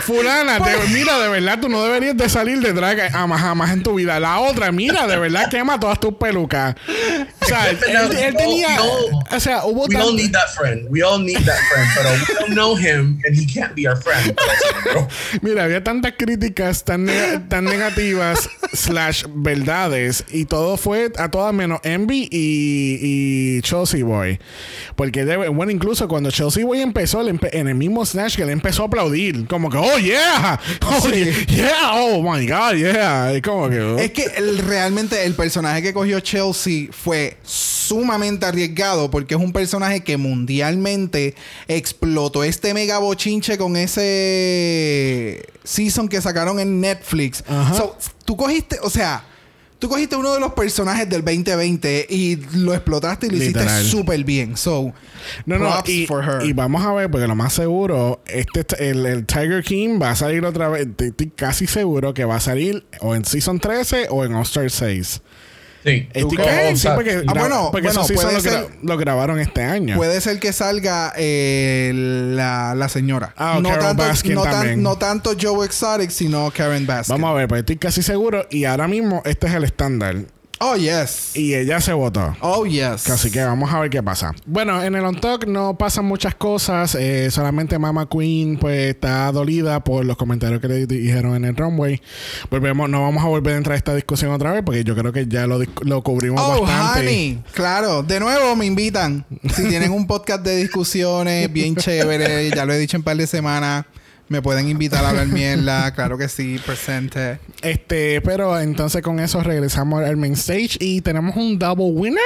Fulana, 0.00 0.58
te- 0.58 0.88
mira, 0.92 1.18
de 1.18 1.28
verdad, 1.28 1.58
tú 1.60 1.68
no 1.68 1.82
deberías 1.84 2.16
de 2.16 2.28
salir 2.28 2.58
de 2.60 2.72
drag 2.72 3.10
jamás, 3.12 3.40
jamás 3.40 3.70
en 3.72 3.82
tu 3.82 3.94
vida. 3.94 4.18
La 4.18 4.40
otra, 4.40 4.72
mira, 4.72 5.06
de 5.06 5.18
verdad, 5.18 5.50
quema 5.50 5.78
todas 5.78 6.00
tus 6.00 6.14
pelucas. 6.14 6.74
O 7.42 7.44
sea, 7.46 7.70
él, 7.70 7.78
él 8.18 8.34
tenía... 8.36 8.76
No, 8.76 9.18
O 9.36 9.40
sea, 9.40 9.64
hubo 9.64 9.84
We 9.86 9.96
all 9.96 10.16
need 10.16 10.32
that 10.32 10.48
friend. 10.56 10.86
We 10.88 11.02
all 11.02 11.22
need 11.22 11.44
that 11.44 11.58
friend. 11.70 11.88
Pero 11.94 12.10
we 12.10 12.34
don't 12.40 12.52
know 12.54 12.76
him 12.76 13.18
and 13.26 13.36
he 13.36 13.46
can't 13.46 13.74
be 13.74 13.86
our 13.86 13.96
friend. 14.00 14.34
Mira, 15.42 15.64
había 15.64 15.82
tantas 15.84 16.12
críticas 16.16 16.84
tan, 16.84 17.06
neg- 17.06 17.48
tan 17.48 17.64
negativas 17.64 18.48
slash 18.72 19.24
verdades 19.34 20.24
y 20.30 20.44
todo 20.46 20.76
fue 20.76 21.12
a 21.18 21.30
todas 21.30 21.52
menos 21.54 21.80
Envy 21.82 22.28
y, 22.30 22.98
y 23.58 23.60
Chelsea 23.62 24.04
Boy. 24.04 24.38
Porque, 24.96 25.24
de- 25.24 25.48
bueno, 25.48 25.70
incluso 25.70 26.08
cuando 26.08 26.30
Chelsea 26.30 26.64
Boy 26.64 26.80
empezó, 26.80 27.22
empe- 27.22 27.50
en 27.52 27.68
el 27.68 27.74
mismo 27.74 28.04
Snatch 28.06 28.36
que 28.36 28.42
él 28.42 28.50
empezó 28.50 28.84
a 28.84 28.86
aplaudir. 28.86 29.46
Como 29.46 29.68
que, 29.70 29.81
oh, 29.82 29.98
yeah, 29.98 30.58
oh, 30.86 31.08
yeah, 31.08 31.90
oh, 31.94 32.22
my 32.22 32.46
God, 32.46 32.76
yeah. 32.76 33.34
Y 33.34 33.40
como 33.42 33.68
que, 33.68 33.80
oh. 33.80 33.98
Es 33.98 34.10
que 34.12 34.24
el- 34.36 34.58
realmente 34.58 35.24
el 35.24 35.34
personaje 35.34 35.82
que 35.82 35.92
cogió 35.92 36.20
Chelsea 36.20 36.88
fue 36.92 37.36
sumamente 37.42 38.46
arriesgado 38.46 39.10
porque 39.10 39.34
es 39.34 39.40
un 39.40 39.52
personaje 39.52 40.02
que 40.02 40.16
mundialmente 40.16 41.34
explotó 41.68 42.44
este 42.44 42.72
mega 42.74 42.98
bochinche 42.98 43.58
con 43.58 43.76
ese 43.76 45.42
season 45.64 46.08
que 46.08 46.20
sacaron 46.20 46.58
en 46.60 46.80
Netflix. 46.80 47.42
So, 47.76 47.96
tú 48.24 48.36
cogiste, 48.36 48.78
o 48.82 48.90
sea, 48.90 49.24
tú 49.82 49.88
cogiste 49.88 50.14
uno 50.14 50.32
de 50.32 50.38
los 50.38 50.52
personajes 50.52 51.08
del 51.08 51.24
2020 51.24 52.06
y 52.08 52.36
lo 52.54 52.72
explotaste 52.72 53.26
y 53.26 53.30
lo 53.30 53.36
Literal. 53.38 53.80
hiciste 53.80 53.90
súper 53.98 54.22
bien. 54.22 54.56
So, 54.56 54.92
No, 55.44 55.58
no, 55.58 55.70
props 55.72 55.90
y, 55.90 56.06
for 56.06 56.22
her. 56.24 56.46
y 56.46 56.52
vamos 56.52 56.84
a 56.86 56.92
ver, 56.92 57.10
porque 57.10 57.26
lo 57.26 57.34
más 57.34 57.52
seguro, 57.52 58.22
este 58.26 58.64
el, 58.90 59.04
el 59.04 59.26
Tiger 59.26 59.64
King 59.64 59.98
va 60.00 60.10
a 60.12 60.16
salir 60.16 60.44
otra 60.44 60.68
vez. 60.68 60.86
Estoy- 60.86 61.08
Estoy 61.08 61.30
casi 61.30 61.66
seguro 61.66 62.14
que 62.14 62.24
va 62.24 62.36
a 62.36 62.40
salir 62.40 62.86
o 63.00 63.16
en 63.16 63.24
Season 63.24 63.58
13 63.58 64.06
o 64.10 64.24
en 64.24 64.34
All 64.34 64.44
Star 64.44 64.70
6. 64.70 65.20
Sí. 65.84 66.08
Tú- 66.12 66.30
sí, 66.76 66.88
porque, 66.94 67.22
Ah, 67.26 67.32
bueno, 67.34 67.68
porque 67.72 67.88
bueno, 67.88 68.04
season 68.04 68.24
puede 68.30 68.36
lo, 68.38 68.42
gra- 68.42 68.66
ser- 68.68 68.78
lo 68.82 68.96
grabaron 68.96 69.38
este 69.40 69.62
año. 69.62 69.96
Puede 69.96 70.20
ser 70.20 70.38
que 70.40 70.52
salga 70.52 71.12
eh, 71.16 71.92
la, 71.94 72.74
la 72.74 72.88
señora. 72.88 73.34
Ah, 73.36 73.58
no, 73.62 73.68
Carol 73.68 73.84
tanto, 73.84 74.02
Baskin 74.04 74.34
no, 74.34 74.42
tan- 74.42 74.52
también. 74.52 74.82
no 74.82 74.96
tanto 74.96 75.32
Joe 75.40 75.64
Exotic, 75.66 76.10
sino 76.10 76.50
Karen 76.50 76.86
Baskin. 76.86 77.14
Vamos 77.14 77.30
a 77.30 77.34
ver, 77.34 77.48
pues 77.48 77.60
estoy 77.60 77.76
casi 77.76 78.02
seguro. 78.02 78.46
Y 78.50 78.64
ahora 78.64 78.88
mismo 78.88 79.22
este 79.24 79.46
es 79.46 79.54
el 79.54 79.64
estándar. 79.64 80.16
Oh, 80.64 80.76
yes. 80.76 81.34
Y 81.34 81.54
ella 81.54 81.80
se 81.80 81.92
votó. 81.92 82.36
Oh, 82.40 82.64
yes. 82.66 83.10
Así 83.10 83.30
que 83.30 83.42
vamos 83.42 83.72
a 83.72 83.80
ver 83.80 83.90
qué 83.90 84.02
pasa. 84.02 84.32
Bueno, 84.46 84.80
en 84.82 84.94
el 84.94 85.04
On 85.04 85.20
Talk 85.20 85.46
no 85.46 85.76
pasan 85.76 86.04
muchas 86.04 86.34
cosas. 86.36 86.94
eh, 86.94 87.30
solamente 87.32 87.78
Mama 87.78 88.08
Queen 88.08 88.58
pues 88.58 88.90
está 88.94 89.30
dolida 89.32 89.82
por 89.82 90.04
los 90.04 90.16
comentarios 90.16 90.60
que 90.60 90.68
le 90.68 90.86
dijeron 90.86 91.34
en 91.34 91.44
el 91.46 91.56
runway. 91.56 92.00
Volvemos, 92.50 92.88
no 92.88 93.02
vamos 93.02 93.24
a 93.24 93.26
volver 93.26 93.54
a 93.54 93.56
entrar 93.56 93.74
a 93.74 93.76
esta 93.78 93.94
discusión 93.94 94.30
otra 94.32 94.52
vez 94.52 94.62
porque 94.64 94.84
yo 94.84 94.94
creo 94.94 95.12
que 95.12 95.26
ya 95.26 95.46
lo, 95.46 95.58
lo 95.82 96.02
cubrimos 96.02 96.40
Oh, 96.44 96.62
bastante. 96.62 97.00
honey. 97.00 97.42
Claro. 97.52 98.02
De 98.02 98.20
nuevo 98.20 98.54
me 98.54 98.66
invitan. 98.66 99.24
Si 99.54 99.66
tienen 99.68 99.90
un 99.92 100.06
podcast 100.06 100.42
de 100.44 100.56
discusiones 100.56 101.52
bien 101.52 101.74
chévere, 101.76 102.50
ya 102.50 102.64
lo 102.64 102.72
he 102.72 102.78
dicho 102.78 102.96
en 102.96 103.00
un 103.00 103.04
par 103.04 103.16
de 103.16 103.26
semanas, 103.26 103.84
me 104.32 104.42
pueden 104.42 104.68
invitar 104.68 105.04
a 105.04 105.10
hablar 105.10 105.26
mierda. 105.28 105.92
Claro 105.94 106.18
que 106.18 106.28
sí, 106.28 106.58
presente. 106.66 107.38
Este, 107.62 108.20
pero 108.22 108.58
entonces 108.58 109.02
con 109.02 109.20
eso 109.20 109.42
regresamos 109.42 110.02
al 110.02 110.16
main 110.16 110.32
stage 110.32 110.76
y 110.80 111.00
tenemos 111.02 111.36
un 111.36 111.58
double 111.58 111.92
winner, 111.92 112.20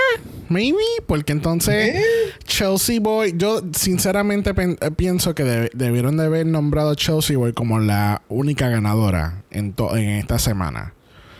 maybe, 0.48 0.78
porque 1.06 1.32
entonces 1.32 2.02
Chelsea 2.44 3.00
Boy, 3.00 3.34
yo 3.36 3.60
sinceramente 3.74 4.52
eh, 4.56 4.90
pienso 4.96 5.34
que 5.34 5.44
deb- 5.44 5.70
debieron 5.74 6.16
de 6.16 6.24
haber 6.24 6.46
nombrado 6.46 6.90
a 6.90 6.96
Chelsea 6.96 7.36
Boy 7.36 7.52
como 7.52 7.78
la 7.80 8.22
única 8.28 8.68
ganadora 8.68 9.42
en, 9.50 9.74
en 9.94 10.08
esta 10.10 10.38
semana. 10.38 10.94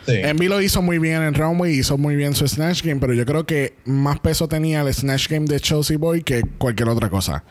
sí. 0.05 0.13
Envy 0.15 0.47
lo 0.47 0.61
hizo 0.61 0.81
muy 0.81 0.99
bien 0.99 1.21
en 1.23 1.33
Runway, 1.33 1.73
hizo 1.79 1.97
muy 1.97 2.15
bien 2.15 2.35
su 2.35 2.47
Snatch 2.47 2.83
Game, 2.83 2.99
pero 2.99 3.13
yo 3.13 3.25
creo 3.25 3.45
que 3.45 3.75
más 3.85 4.19
peso 4.19 4.47
tenía 4.47 4.81
el 4.81 4.93
Snatch 4.93 5.27
Game 5.29 5.45
de 5.47 5.59
Chelsea 5.59 5.97
Boy 5.97 6.21
que 6.23 6.43
cualquier 6.57 6.89
otra 6.89 7.09
cosa. 7.09 7.43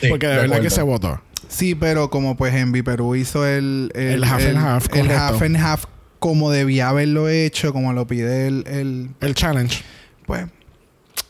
Sí, 0.00 0.08
porque 0.08 0.26
de, 0.26 0.32
de 0.34 0.38
verdad 0.40 0.60
que 0.60 0.70
se 0.70 0.82
votó. 0.82 1.20
Sí, 1.54 1.74
pero 1.74 2.10
como 2.10 2.36
pues 2.36 2.54
Envy 2.54 2.82
Perú 2.82 3.14
hizo 3.14 3.46
el... 3.46 3.90
El 3.94 4.24
half 4.24 4.44
and 4.44 4.56
half, 4.58 4.86
El 4.94 5.10
half 5.10 5.40
and 5.42 5.56
half 5.56 5.84
como 6.18 6.50
debía 6.50 6.88
haberlo 6.88 7.28
hecho, 7.28 7.72
como 7.72 7.92
lo 7.92 8.06
pide 8.06 8.46
el... 8.48 8.64
el 8.66 9.10
El 9.20 9.34
challenge. 9.34 9.82
pues... 10.26 10.46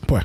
Pues, 0.07 0.23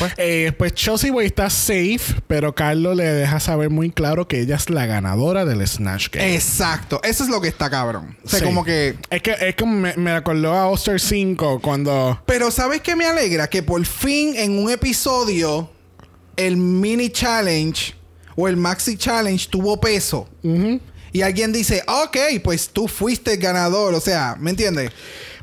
Pues. 0.00 0.12
eh, 0.16 0.52
pues 0.58 0.74
Chelsea 0.74 1.12
Boy 1.12 1.26
está 1.26 1.48
safe, 1.50 2.16
pero 2.26 2.52
Carlos 2.54 2.96
le 2.96 3.04
deja 3.04 3.38
saber 3.38 3.70
muy 3.70 3.90
claro 3.90 4.26
que 4.26 4.40
ella 4.40 4.56
es 4.56 4.70
la 4.70 4.86
ganadora 4.86 5.44
del 5.44 5.64
Snatch 5.66 6.08
Game. 6.10 6.34
Exacto. 6.34 7.00
Eso 7.04 7.22
es 7.22 7.30
lo 7.30 7.40
que 7.40 7.46
está 7.46 7.70
cabrón. 7.70 8.16
O 8.24 8.28
sea, 8.28 8.40
Sí. 8.40 8.44
como 8.44 8.64
que... 8.64 8.96
Es 9.08 9.22
que, 9.22 9.36
es 9.40 9.54
que 9.54 9.64
me, 9.66 9.94
me 9.96 10.10
acordó 10.10 10.52
a 10.54 10.66
Oster 10.66 10.98
5 11.00 11.60
cuando. 11.60 12.20
Pero 12.26 12.50
¿sabes 12.50 12.80
qué 12.80 12.96
me 12.96 13.06
alegra? 13.06 13.48
Que 13.48 13.62
por 13.62 13.84
fin 13.86 14.34
en 14.36 14.58
un 14.58 14.68
episodio 14.70 15.70
el 16.36 16.56
mini 16.56 17.10
challenge 17.10 17.94
o 18.40 18.48
el 18.48 18.56
maxi 18.56 18.96
challenge 18.96 19.48
tuvo 19.50 19.78
peso. 19.80 20.28
Y 21.12 21.22
alguien 21.22 21.52
dice, 21.52 21.82
ok, 21.86 22.16
pues 22.42 22.68
tú 22.70 22.86
fuiste 22.88 23.34
el 23.34 23.38
ganador. 23.40 23.94
O 23.94 24.00
sea, 24.00 24.36
¿me 24.38 24.50
entiendes? 24.50 24.90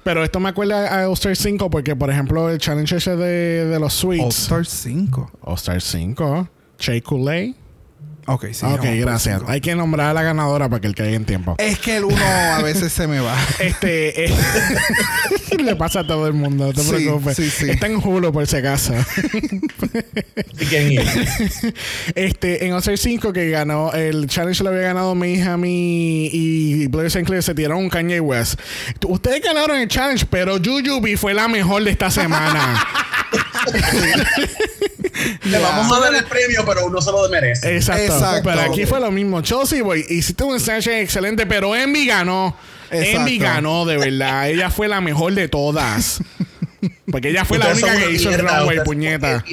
Pero 0.03 0.23
esto 0.23 0.39
me 0.39 0.49
acuerda 0.49 1.03
a 1.03 1.09
Oster 1.09 1.35
5 1.35 1.69
porque, 1.69 1.95
por 1.95 2.09
ejemplo, 2.09 2.49
el 2.49 2.59
challenge 2.59 2.95
ese 2.95 3.15
de, 3.17 3.65
de 3.65 3.79
los 3.79 4.03
All 4.03 4.17
sweets. 4.17 4.43
Star 4.43 4.65
5. 4.65 5.31
Oster 5.41 5.81
5. 5.81 6.49
Che 6.77 7.01
Kool-Aid. 7.01 7.55
Ok, 8.29 8.47
sí. 8.51 8.65
ok, 8.65 8.71
All 8.71 8.75
Star 8.85 8.95
gracias. 8.97 9.39
5. 9.39 9.51
Hay 9.51 9.61
que 9.61 9.73
nombrar 9.75 10.09
a 10.09 10.13
la 10.13 10.21
ganadora 10.21 10.67
para 10.67 10.81
que 10.81 10.87
él 10.87 10.95
caiga 10.95 11.15
en 11.15 11.23
tiempo. 11.25 11.55
Es 11.59 11.79
que 11.79 11.97
el 11.97 12.03
uno 12.03 12.17
a 12.25 12.61
veces 12.61 12.91
se 12.91 13.07
me 13.07 13.19
va. 13.21 13.35
Este 13.59 14.25
eh, 14.25 14.33
le 15.63 15.75
pasa 15.77 16.01
a 16.01 16.07
todo 16.07 16.27
el 16.27 16.33
mundo, 16.33 16.67
no 16.67 16.73
te 16.73 16.81
Sí, 16.83 16.89
preocupes. 16.89 17.37
sí, 17.37 17.49
sí. 17.49 17.69
Está 17.69 17.87
en 17.87 17.95
Hulu 17.95 18.31
por 18.33 18.45
si 18.45 18.57
acaso. 18.57 18.93
¿Y 20.59 20.65
quién 20.65 20.99
este, 22.15 22.65
en 22.65 22.73
Oster 22.73 22.97
5 22.97 23.31
que 23.33 23.49
ganó 23.49 23.93
el 23.93 24.27
challenge 24.27 24.63
lo 24.63 24.69
había 24.71 24.81
ganado 24.81 25.15
Mayhem 25.15 25.63
y, 25.65 26.29
y 26.33 26.87
Blair 26.87 27.09
Sinclair 27.09 27.41
se 27.43 27.55
tiraron 27.55 27.77
un 27.83 27.89
Kanye 27.89 28.19
West. 28.19 28.59
Ustedes 29.07 29.41
ganaron 29.41 29.77
el 29.77 29.87
challenge, 29.87 30.25
pero 30.29 30.57
Jujubee 30.57 31.15
fue 31.17 31.33
la 31.33 31.47
mejor 31.47 31.83
de 31.83 31.91
esta 31.91 32.11
semana. 32.11 32.85
Le 35.43 35.59
vamos 35.59 35.91
a 35.91 35.99
dar 35.99 36.15
el 36.15 36.25
premio, 36.25 36.63
pero 36.65 36.85
uno 36.85 37.01
se 37.01 37.11
lo 37.11 37.27
merece. 37.29 37.75
Exacto. 37.75 38.03
Exacto. 38.03 38.49
Pero 38.49 38.61
aquí 38.61 38.85
fue 38.85 38.99
lo 38.99 39.11
mismo. 39.11 39.41
Chelsea 39.41 39.83
Boy, 39.83 40.05
hiciste 40.09 40.43
un 40.43 40.59
snatch 40.59 40.87
excelente, 40.87 41.45
pero 41.45 41.75
Envy 41.75 42.05
ganó. 42.07 42.55
Exacto. 42.91 43.19
Envy 43.19 43.37
ganó, 43.37 43.85
de 43.85 43.97
verdad. 43.97 44.49
ella 44.49 44.69
fue 44.69 44.87
la 44.87 45.01
mejor 45.01 45.33
de 45.33 45.47
todas. 45.47 46.21
Porque 47.11 47.29
ella 47.29 47.45
fue 47.45 47.57
la 47.57 47.69
única 47.69 47.95
que 47.97 48.11
hizo 48.11 48.29
el 48.29 48.35
mierda, 48.35 48.59
runway, 48.59 48.77
ustedes 48.77 48.77
son 48.77 48.85
puñeta. 48.85 49.45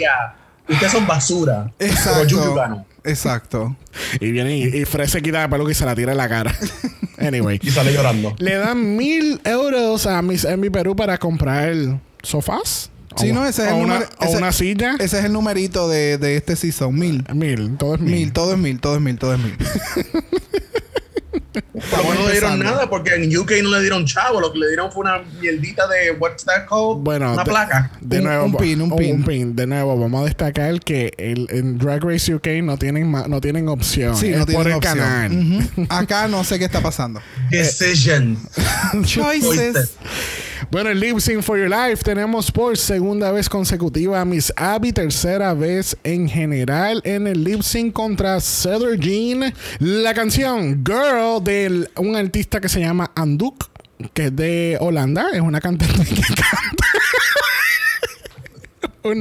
Ustedes 0.68 0.92
son 0.92 1.06
basura. 1.06 1.72
Exacto. 1.78 2.26
Pero 2.26 2.42
Juju 2.42 2.54
ganó. 2.54 2.86
Exacto. 3.04 3.76
Y 4.18 4.30
viene 4.30 4.56
y, 4.56 4.64
y 4.64 4.84
Fred 4.86 5.06
se 5.08 5.20
quita 5.20 5.40
la 5.40 5.48
peluca 5.48 5.70
y 5.70 5.74
se 5.74 5.84
la 5.84 5.94
tira 5.94 6.12
en 6.12 6.18
la 6.18 6.28
cara. 6.28 6.54
anyway. 7.18 7.60
Y 7.62 7.70
sale 7.70 7.92
llorando. 7.92 8.34
Le 8.38 8.56
dan 8.56 8.96
mil 8.96 9.40
euros 9.44 10.06
a 10.06 10.22
Miss 10.22 10.44
Envy 10.44 10.70
Perú 10.70 10.96
para 10.96 11.18
comprar 11.18 11.74
sofás. 12.22 12.90
Sí, 13.16 13.32
no, 13.32 13.46
ese 13.46 13.62
es 13.62 13.68
el 13.68 13.74
una, 13.74 13.94
número- 14.00 14.10
o 14.18 14.24
ese- 14.24 14.36
una 14.36 14.52
silla. 14.52 14.96
Ese 14.98 15.18
es 15.18 15.24
el 15.24 15.32
numerito 15.32 15.88
de, 15.88 16.18
de 16.18 16.36
este 16.36 16.56
season. 16.56 16.94
Mil. 16.98 17.24
Mil, 17.34 17.76
todo 17.78 17.94
es 17.94 18.00
mil. 18.00 18.12
Mil, 18.14 18.32
todo 18.32 18.52
es 18.52 18.58
mil, 18.58 18.80
todo 18.80 18.94
es 18.96 19.00
mil, 19.00 19.18
todo 19.18 19.34
es 19.34 19.40
mil. 19.40 19.56
Pero 21.72 22.14
no 22.14 22.26
le 22.26 22.32
dieron 22.32 22.58
nada 22.60 22.88
porque 22.88 23.14
en 23.14 23.36
UK 23.36 23.52
no 23.62 23.70
le 23.70 23.80
dieron 23.80 24.04
chavo. 24.06 24.40
Lo 24.40 24.52
que 24.52 24.58
le 24.58 24.68
dieron 24.68 24.90
fue 24.90 25.02
una 25.02 25.22
mierdita 25.40 25.86
de, 25.88 26.12
what's 26.18 26.44
that 26.44 26.66
called? 26.68 26.98
Bueno, 27.02 27.32
una 27.32 27.44
de, 27.44 27.50
placa. 27.50 27.92
De 28.00 28.18
Un- 28.18 28.24
nuevo, 28.24 28.44
un 28.46 28.56
pin, 28.56 28.80
un 28.82 29.24
pin. 29.24 29.54
De 29.56 29.66
nuevo, 29.66 29.96
vamos 29.98 30.22
a 30.22 30.24
destacar 30.24 30.80
que 30.80 31.12
el, 31.16 31.46
en 31.50 31.78
Drag 31.78 32.02
Race 32.02 32.32
UK 32.34 32.46
no 32.62 32.76
tienen, 32.76 33.08
ma- 33.10 33.26
no 33.28 33.40
tienen 33.40 33.68
opción. 33.68 34.16
Sí, 34.16 34.28
es 34.28 34.38
no 34.38 34.46
por 34.46 34.64
tienen 34.64 34.66
el 34.68 34.74
opción. 34.74 34.98
canal. 34.98 35.32
Ujú. 35.76 35.86
Acá 35.90 36.26
no 36.28 36.42
sé 36.44 36.58
qué 36.58 36.64
está 36.64 36.80
pasando. 36.80 37.20
Decision. 37.50 38.36
Choices. 39.04 39.92
Bueno, 40.70 40.90
en 40.90 41.00
Lip 41.00 41.18
Sync 41.18 41.42
for 41.42 41.58
Your 41.58 41.68
Life 41.68 42.02
tenemos 42.02 42.50
por 42.50 42.76
segunda 42.76 43.30
vez 43.32 43.48
consecutiva 43.48 44.20
a 44.20 44.24
Miss 44.24 44.52
Abby, 44.56 44.92
tercera 44.92 45.54
vez 45.54 45.96
en 46.04 46.28
general 46.28 47.00
en 47.04 47.26
el 47.26 47.44
Lip 47.44 47.62
Sync 47.62 47.92
contra 47.92 48.40
Cedar 48.40 48.98
Jean. 48.98 49.52
La 49.78 50.14
canción 50.14 50.84
Girl 50.84 51.42
de 51.42 51.88
un 51.96 52.16
artista 52.16 52.60
que 52.60 52.68
se 52.68 52.80
llama 52.80 53.10
Anduk, 53.14 53.68
que 54.12 54.26
es 54.26 54.36
de 54.36 54.76
Holanda, 54.80 55.28
es 55.32 55.40
una 55.40 55.60
cantante 55.60 56.04
que 56.04 56.14
canta. 56.34 56.86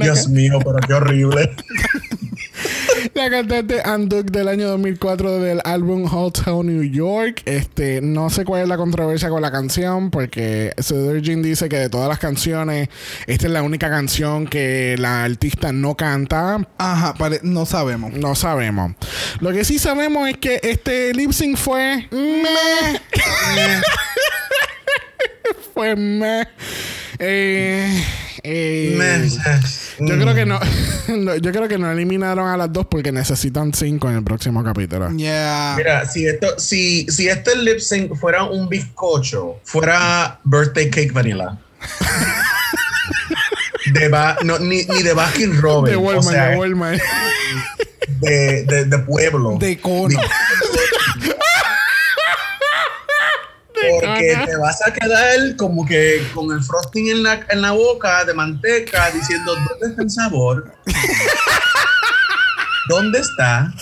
Dios 0.04 0.28
mío, 0.28 0.58
pero 0.64 0.76
qué 0.86 0.94
horrible. 0.94 1.50
La 3.12 3.28
cantante 3.28 3.82
Anduk 3.84 4.30
del 4.30 4.48
año 4.48 4.66
2004 4.68 5.38
del 5.38 5.60
álbum 5.64 6.08
Hotel 6.10 6.64
New 6.64 6.82
York. 6.82 7.42
Este, 7.44 8.00
no 8.00 8.30
sé 8.30 8.46
cuál 8.46 8.62
es 8.62 8.68
la 8.68 8.78
controversia 8.78 9.28
con 9.28 9.42
la 9.42 9.52
canción, 9.52 10.10
porque 10.10 10.72
Jean 11.20 11.42
dice 11.42 11.68
que 11.68 11.76
de 11.76 11.90
todas 11.90 12.08
las 12.08 12.18
canciones, 12.18 12.88
esta 13.26 13.46
es 13.46 13.52
la 13.52 13.62
única 13.62 13.90
canción 13.90 14.46
que 14.46 14.96
la 14.98 15.24
artista 15.24 15.72
no 15.72 15.96
canta. 15.96 16.66
Ajá, 16.78 17.14
no 17.42 17.66
sabemos. 17.66 18.14
No 18.14 18.34
sabemos. 18.34 18.92
Lo 19.40 19.52
que 19.52 19.64
sí 19.64 19.78
sabemos 19.78 20.26
es 20.28 20.38
que 20.38 20.60
este 20.62 21.12
lip 21.12 21.32
sync 21.32 21.58
fue. 21.58 22.08
meh. 22.10 23.00
fue 25.74 25.94
meh. 25.94 26.48
Eh, 27.18 28.02
eh, 28.44 29.28
yo 30.00 30.18
creo 30.18 30.34
que 30.34 30.44
no, 30.44 30.60
no, 31.08 31.36
yo 31.36 31.50
creo 31.50 31.66
que 31.66 31.78
no 31.78 31.90
eliminaron 31.90 32.46
a 32.48 32.56
las 32.58 32.70
dos 32.72 32.86
porque 32.86 33.10
necesitan 33.10 33.72
cinco 33.72 34.10
en 34.10 34.16
el 34.16 34.24
próximo 34.24 34.62
capítulo. 34.62 35.10
Yeah. 35.16 35.74
Mira, 35.76 36.04
si 36.06 36.26
esto, 36.26 36.58
si, 36.58 37.06
si 37.08 37.28
este 37.28 37.56
lip 37.56 37.78
sync 37.78 38.14
fuera 38.16 38.44
un 38.44 38.68
bizcocho, 38.68 39.56
fuera 39.64 40.38
birthday 40.44 40.90
cake 40.90 41.12
vanilla. 41.12 41.58
De 43.92 44.08
ba- 44.08 44.38
no, 44.44 44.58
ni, 44.58 44.84
ni 44.84 45.02
de 45.02 45.12
Baskin 45.12 45.60
Robbins. 45.60 45.90
De 45.90 45.96
o 45.96 46.00
Walmart, 46.00 46.26
sea, 46.28 46.48
de 46.50 46.56
Walmart. 46.56 47.02
de, 48.20 48.64
de, 48.64 48.84
de 48.86 48.98
pueblo. 49.00 49.58
De 49.58 49.78
cono. 49.78 50.18
Porque 54.00 54.36
te 54.46 54.56
vas 54.56 54.80
a 54.86 54.92
quedar 54.92 55.56
como 55.56 55.84
que 55.86 56.22
con 56.34 56.50
el 56.52 56.62
frosting 56.62 57.08
en 57.08 57.22
la, 57.22 57.40
en 57.48 57.62
la 57.62 57.72
boca 57.72 58.24
de 58.24 58.34
manteca 58.34 59.10
diciendo, 59.10 59.54
¿dónde 59.54 59.86
está 59.88 60.02
el 60.02 60.10
sabor? 60.10 60.72
¿Dónde 62.88 63.18
está? 63.20 63.72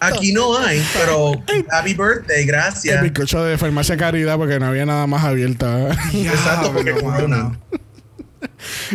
Aquí 0.00 0.32
no 0.32 0.58
hay, 0.58 0.84
pero 0.92 1.32
happy 1.70 1.94
birthday, 1.94 2.40
El 2.40 2.46
gracias. 2.46 3.02
bizcocho 3.02 3.42
de 3.44 3.56
farmacia 3.56 3.96
caridad 3.96 4.36
porque 4.36 4.58
no 4.58 4.66
había 4.66 4.84
nada 4.84 5.06
más 5.06 5.24
abierto. 5.24 5.66
Exacto, 6.12 6.72
porque 6.72 6.92
corona. 6.92 7.36
mano. 7.36 7.60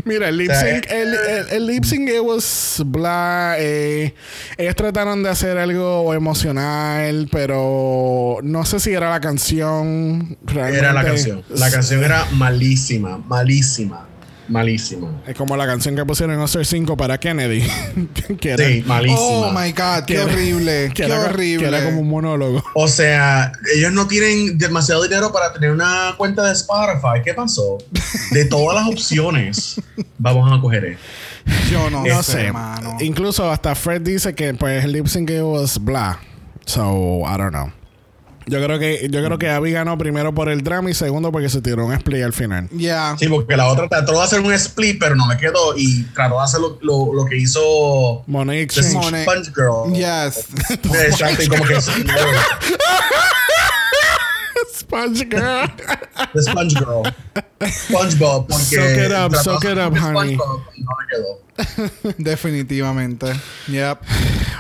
Mira, 0.06 0.30
el 0.30 0.38
lip 0.38 0.52
sync, 0.52 0.86
el, 0.90 1.14
el, 1.14 1.50
el 1.52 1.68
lip 1.68 1.84
sync 1.84 2.10
it 2.10 2.22
was 2.22 2.82
blah. 2.86 3.56
eh, 3.58 4.14
ellos 4.58 4.76
trataron 4.76 5.24
de 5.24 5.30
hacer 5.30 5.58
algo 5.58 6.14
emocional, 6.14 7.28
pero 7.32 8.40
no 8.44 8.66
sé 8.66 8.80
si 8.80 8.92
era 8.92 9.10
la 9.10 9.20
canción. 9.22 10.38
Realmente. 10.46 10.80
Era 10.80 10.94
la 10.94 11.04
canción. 11.04 11.44
La 11.50 11.72
canción 11.72 12.04
era 12.04 12.26
malísima, 12.32 13.18
malísima, 13.18 14.08
malísima. 14.50 15.22
Es 15.28 15.36
como 15.36 15.56
la 15.56 15.66
canción 15.66 15.96
que 15.96 16.06
pusieron 16.06 16.36
en 16.36 16.42
Oscar 16.42 16.66
5 16.66 16.98
para 16.98 17.18
Kennedy. 17.20 17.68
que 18.40 18.52
era, 18.52 18.68
Sí, 18.68 18.84
malísima. 18.86 19.20
Oh 19.22 19.52
my 19.52 19.72
God, 19.72 20.06
qué 20.06 20.20
horrible. 20.20 20.92
Qué 20.94 21.04
era, 21.04 21.22
horrible. 21.22 21.70
que 21.70 21.76
era 21.76 21.86
como 21.86 22.02
un 22.02 22.10
monólogo. 22.10 22.64
O 22.76 22.88
sea, 22.88 23.52
ellos 23.76 23.92
no 23.92 24.08
tienen 24.08 24.58
demasiado 24.58 25.04
dinero 25.04 25.32
para 25.32 25.54
tener 25.54 25.72
una 25.72 26.14
cuenta 26.18 26.46
de 26.48 26.54
Spotify. 26.54 27.22
¿Qué 27.24 27.34
pasó? 27.34 27.78
De 28.32 28.46
todas 28.46 28.76
las 28.76 28.88
opciones, 28.88 29.82
vamos 30.18 30.52
a 30.52 30.60
coger 30.62 30.86
esto. 30.86 31.04
Yo 31.72 31.90
no, 31.90 32.04
No 32.06 32.24
sé, 32.24 32.52
mano. 32.52 32.98
Incluso 33.00 33.50
hasta 33.50 33.74
Fred 33.76 34.02
dice 34.02 34.36
que 34.36 34.54
pues 34.54 34.84
el 34.84 34.92
lip 34.92 35.08
sync 35.08 35.30
it 35.32 35.42
was 35.42 35.80
blah. 35.80 36.18
So, 36.66 37.22
I 37.26 37.38
don't 37.38 37.52
know. 37.52 37.72
Yo 38.50 38.64
creo 38.64 38.80
que 38.80 39.08
yo 39.10 39.24
creo 39.24 39.38
que 39.38 39.50
Abby 39.50 39.72
ganó 39.72 39.98
primero 39.98 40.34
por 40.34 40.50
el 40.50 40.64
drama 40.64 40.90
y 40.90 40.94
segundo 40.94 41.32
porque 41.32 41.50
se 41.50 41.62
tiró 41.62 41.86
un 41.86 41.94
split 41.94 42.24
al 42.24 42.34
final. 42.34 42.68
Yeah. 42.70 43.16
Sí, 43.18 43.28
porque 43.28 43.56
la 43.56 43.68
otra 43.68 43.88
trató 43.88 44.14
de 44.14 44.22
hacer 44.24 44.40
un 44.40 44.54
split, 44.54 44.98
pero 45.00 45.16
no 45.16 45.30
le 45.30 45.38
quedó. 45.38 45.78
Y 45.78 46.04
trató 46.14 46.38
de 46.38 46.44
hacer 46.44 46.60
lo, 46.60 46.78
lo, 46.82 47.14
lo 47.14 47.26
que 47.26 47.38
hizo 47.38 48.24
Money 48.28 48.58
The 48.58 48.64
Exchange. 48.64 48.94
Money. 48.94 49.24
Sponge 49.24 49.52
Girl. 49.56 49.94
Yes. 49.94 50.48
Como 51.50 51.66
que 51.66 51.76
Sponge 54.90 55.30
Girl. 55.30 55.68
The 56.34 56.42
Sponge 56.42 56.74
Girl. 56.74 57.04
SpongeBob. 57.62 58.48
Porque 58.48 58.76
Soak 58.76 58.98
it 58.98 59.12
up, 59.12 59.36
soak 59.36 59.66
it 59.66 59.78
up, 59.78 59.96
honey. 59.96 60.36
SpongeBob 60.36 60.62
y 60.76 60.82
no 60.82 60.90
le 61.00 61.06
quedó. 61.08 61.38
Definitivamente. 62.18 63.28
Yep. 63.68 64.00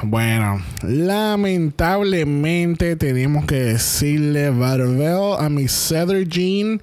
Bueno, 0.03 0.61
lamentablemente 0.83 2.95
tenemos 2.95 3.45
que 3.45 3.55
decirle 3.55 4.51
Barbell 4.51 5.33
a 5.39 5.49
mi 5.49 5.67
Cedar 5.67 6.27
Jean. 6.27 6.79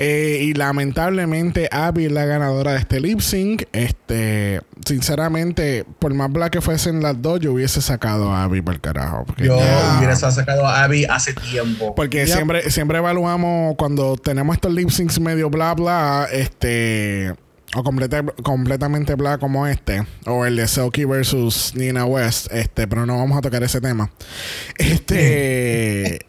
Eh, 0.00 0.38
y 0.42 0.54
lamentablemente 0.54 1.68
Abby 1.72 2.04
es 2.06 2.12
la 2.12 2.24
ganadora 2.24 2.72
de 2.72 2.78
este 2.78 3.00
lip 3.00 3.18
sync. 3.20 3.64
Este, 3.72 4.60
sinceramente, 4.84 5.84
por 5.98 6.14
más 6.14 6.30
black 6.32 6.52
que 6.52 6.60
fuesen 6.60 7.02
las 7.02 7.20
dos, 7.20 7.40
yo 7.40 7.52
hubiese 7.52 7.82
sacado 7.82 8.32
a 8.32 8.44
Abby 8.44 8.62
por 8.62 8.74
el 8.74 8.80
carajo. 8.80 9.24
Porque, 9.26 9.44
Yo 9.46 9.56
Yeah. 9.56 9.96
hubiera 9.98 10.14
sacado 10.14 10.64
a 10.66 10.84
Abby 10.84 11.04
hace 11.04 11.34
tiempo. 11.34 11.94
porque 11.96 12.26
siempre, 12.28 12.70
siempre 12.70 12.98
evaluamos 12.98 13.74
cuando 13.76 14.16
tenemos 14.16 14.54
estos 14.54 14.72
lip 14.72 14.88
syncs 14.90 15.18
medio 15.20 15.50
bla 15.50 15.74
bla, 15.74 16.28
este. 16.32 17.34
O 17.76 17.82
completa- 17.84 18.24
completamente 18.42 19.14
bla 19.14 19.36
como 19.38 19.66
este. 19.66 20.02
O 20.26 20.46
el 20.46 20.56
de 20.56 20.66
Selkie 20.66 21.04
versus 21.04 21.72
Nina 21.74 22.06
West. 22.06 22.50
Este, 22.50 22.86
pero 22.88 23.04
no 23.04 23.18
vamos 23.18 23.36
a 23.36 23.42
tocar 23.42 23.62
ese 23.62 23.80
tema. 23.80 24.10
Este. 24.78 26.20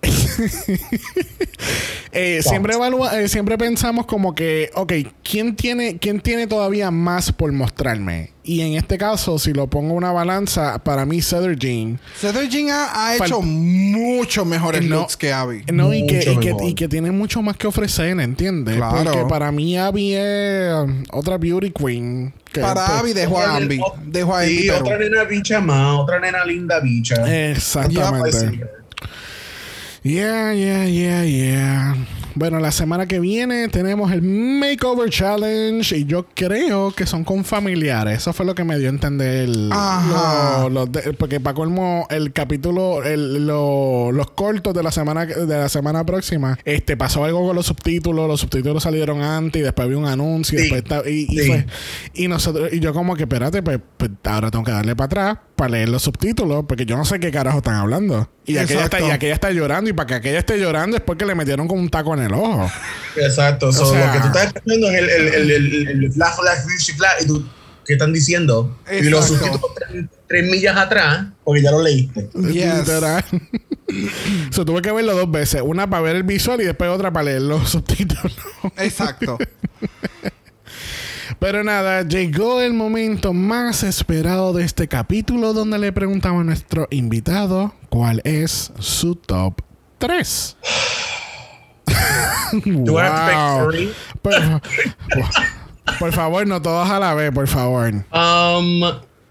eh, 2.11 2.41
siempre 2.43 2.73
evalua- 2.75 3.13
eh, 3.13 3.27
siempre 3.29 3.57
pensamos 3.57 4.05
como 4.05 4.35
que, 4.35 4.69
ok, 4.75 4.93
¿quién 5.23 5.55
tiene, 5.55 5.97
¿quién 5.97 6.19
tiene 6.21 6.47
todavía 6.47 6.91
más 6.91 7.31
por 7.31 7.51
mostrarme? 7.51 8.31
Y 8.49 8.61
en 8.61 8.73
este 8.73 8.97
caso, 8.97 9.37
si 9.37 9.53
lo 9.53 9.67
pongo 9.67 9.93
una 9.93 10.11
balanza, 10.11 10.79
para 10.79 11.05
mí 11.05 11.21
Cedar 11.21 11.55
Jean. 11.55 11.99
Cedar 12.15 12.49
Jean 12.49 12.69
ha, 12.71 13.15
hecho 13.15 13.43
mucho 13.43 14.43
mejores 14.43 14.81
No. 14.85 15.01
looks 15.01 15.15
que 15.15 15.31
Abby. 15.31 15.65
No, 15.71 15.93
y 15.93 16.07
que, 16.07 16.17
y, 16.31 16.37
que, 16.39 16.55
y 16.59 16.73
que 16.73 16.87
tiene 16.87 17.11
mucho 17.11 17.43
más 17.43 17.57
que 17.57 17.67
ofrecer, 17.67 18.19
¿entiendes? 18.19 18.77
Claro. 18.77 19.11
Porque 19.11 19.29
para 19.29 19.51
mí 19.51 19.77
Abby 19.77 20.15
es 20.15 20.73
um, 20.73 21.03
otra 21.11 21.37
beauty 21.37 21.69
queen. 21.69 22.33
que, 22.51 22.61
Para 22.61 22.87
pues, 22.87 22.99
Abby 22.99 23.13
dejó 23.13 23.39
a 23.39 23.55
Ambi. 23.55 23.79
Dejó 24.07 24.35
a 24.35 24.41
otra 24.79 24.97
nena 24.97 25.25
bicha 25.25 25.61
más, 25.61 25.99
otra 25.99 26.19
nena 26.19 26.43
linda 26.43 26.79
bicha. 26.79 27.51
Exactamente. 27.51 28.31
Pues 28.31 28.35
sí. 28.49 28.61
Yeah, 30.01 30.55
yeah, 30.55 30.87
yeah, 30.87 31.23
yeah. 31.23 31.95
Bueno, 32.39 32.57
la 32.61 32.71
semana 32.71 33.05
que 33.05 33.19
viene 33.19 33.67
tenemos 33.67 34.13
el 34.13 34.21
Makeover 34.21 35.09
Challenge 35.09 35.97
y 35.97 36.05
yo 36.05 36.25
creo 36.33 36.89
que 36.93 37.05
son 37.05 37.25
con 37.25 37.43
familiares. 37.43 38.19
Eso 38.19 38.31
fue 38.31 38.45
lo 38.45 38.55
que 38.55 38.63
me 38.63 38.77
dio 38.79 38.87
a 38.87 38.91
entender. 38.91 39.49
Ajá. 39.71 40.61
lo- 40.61 40.69
los 40.69 40.89
de- 40.91 41.11
porque 41.15 41.41
para 41.41 41.53
colmo, 41.53 42.07
el 42.09 42.31
capítulo, 42.31 43.03
el- 43.03 43.45
lo- 43.45 44.13
los 44.13 44.31
cortos 44.31 44.73
de 44.73 44.81
la 44.83 44.89
semana 44.91 45.25
de 45.25 45.45
la 45.57 45.67
semana 45.67 46.05
próxima, 46.05 46.57
este 46.63 46.95
pasó 46.95 47.25
algo 47.25 47.45
con 47.45 47.57
los 47.57 47.65
subtítulos. 47.65 48.25
Los 48.29 48.39
subtítulos 48.39 48.83
salieron 48.83 49.21
antes 49.21 49.59
y 49.59 49.63
después 49.63 49.85
había 49.87 49.97
un 49.97 50.05
anuncio. 50.05 50.57
y 50.57 50.61
después 50.61 50.83
está- 50.83 51.09
y, 51.09 51.25
y 51.29 51.39
Sí. 51.39 51.47
fue- 51.47 51.65
y 52.13 52.27
nosotros, 52.29 52.69
y 52.71 52.79
yo 52.79 52.93
como 52.93 53.17
que 53.17 53.23
espérate, 53.23 53.61
pues, 53.61 53.79
pues, 53.97 54.11
ahora 54.23 54.49
tengo 54.49 54.63
que 54.63 54.71
darle 54.71 54.95
para 54.95 55.05
atrás 55.07 55.37
para 55.59 55.71
leer 55.71 55.89
los 55.89 56.01
subtítulos, 56.03 56.65
porque 56.67 56.85
yo 56.85 56.97
no 56.97 57.05
sé 57.05 57.19
qué 57.19 57.29
carajo 57.31 57.57
están 57.59 57.75
hablando. 57.75 58.29
Y 58.45 58.57
aquella, 58.57 58.85
está, 58.85 58.97
Exacto. 58.97 59.07
y 59.07 59.11
aquella 59.11 59.33
está 59.33 59.51
llorando, 59.51 59.89
y 59.89 59.93
para 59.93 60.07
que 60.07 60.13
aquella 60.15 60.39
esté 60.39 60.57
llorando 60.57 60.97
es 60.97 61.03
porque 61.03 61.25
le 61.25 61.35
metieron 61.35 61.67
con 61.67 61.77
un 61.77 61.89
taco 61.89 62.13
en 62.15 62.21
el 62.23 62.33
ojo. 62.33 62.71
Exacto. 63.17 63.71
So, 63.71 63.85
sea- 63.91 64.07
lo 64.07 64.13
que 64.13 64.19
tú 64.19 64.27
estás 64.27 64.45
escuchando 64.55 64.89
es 64.89 64.95
el, 64.97 65.09
el, 65.09 65.27
el, 65.27 65.51
el, 65.51 65.87
el, 65.89 66.03
el 66.05 66.11
flash, 66.13 66.35
flash, 66.35 66.63
flash, 66.63 66.97
flash, 66.97 67.23
y 67.23 67.27
tú, 67.27 67.45
¿qué 67.85 67.93
están 67.93 68.13
diciendo? 68.13 68.79
Y 68.91 69.03
los 69.09 69.29
Exacto. 69.29 69.45
subtítulos 69.45 69.75
tres, 69.75 70.05
tres 70.27 70.51
millas 70.51 70.77
atrás, 70.77 71.27
porque 71.43 71.61
ya 71.61 71.71
lo 71.71 71.83
leíste. 71.83 72.29
Yes. 72.51 72.79
Literal. 72.79 73.23
so, 74.51 74.65
tuve 74.65 74.81
que 74.81 74.91
verlo 74.91 75.15
dos 75.15 75.29
veces. 75.29 75.61
Una 75.63 75.89
para 75.89 76.01
ver 76.03 76.15
el 76.15 76.23
visual 76.23 76.61
y 76.61 76.65
después 76.65 76.89
otra 76.89 77.11
para 77.11 77.25
leer 77.25 77.41
los 77.41 77.69
subtítulos. 77.71 78.35
Exacto. 78.77 79.37
Pero 81.39 81.63
nada, 81.63 82.01
llegó 82.01 82.59
el 82.59 82.73
momento 82.73 83.31
más 83.31 83.83
esperado 83.83 84.51
de 84.51 84.65
este 84.65 84.89
capítulo 84.89 85.53
donde 85.53 85.79
le 85.79 85.93
preguntamos 85.93 86.41
a 86.41 86.43
nuestro 86.43 86.87
invitado 86.91 87.73
cuál 87.87 88.21
es 88.25 88.73
su 88.79 89.15
top 89.15 89.61
3. 89.99 90.57
Do 92.85 92.99
I 92.99 93.05
have 93.05 93.15
to 93.15 93.71
pick 93.71 93.71
three? 93.71 93.93
Por, 94.21 94.33
por 95.99 96.11
favor, 96.11 96.45
no 96.45 96.61
todos 96.61 96.89
a 96.89 96.99
la 96.99 97.13
vez, 97.13 97.31
por 97.31 97.47
favor. 97.47 97.93
Um, 98.11 98.81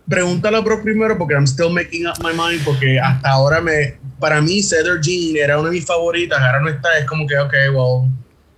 pregúntalo 0.09 0.63
bro 0.63 0.83
primero 0.83 1.19
porque 1.19 1.35
I'm 1.35 1.47
still 1.47 1.71
making 1.71 2.07
up 2.07 2.17
my 2.23 2.33
mind 2.33 2.65
porque 2.65 2.99
hasta 2.99 3.29
ahora 3.29 3.61
me 3.61 3.99
para 4.19 4.41
mí 4.41 4.63
Cedar 4.63 5.01
Jean 5.03 5.37
era 5.37 5.59
una 5.59 5.69
de 5.69 5.77
mis 5.77 5.85
favoritas 5.85 6.41
ahora 6.41 6.61
no 6.61 6.69
está 6.71 6.99
es 6.99 7.05
como 7.05 7.27
que 7.27 7.37
ok 7.37 7.53
well 7.75 8.09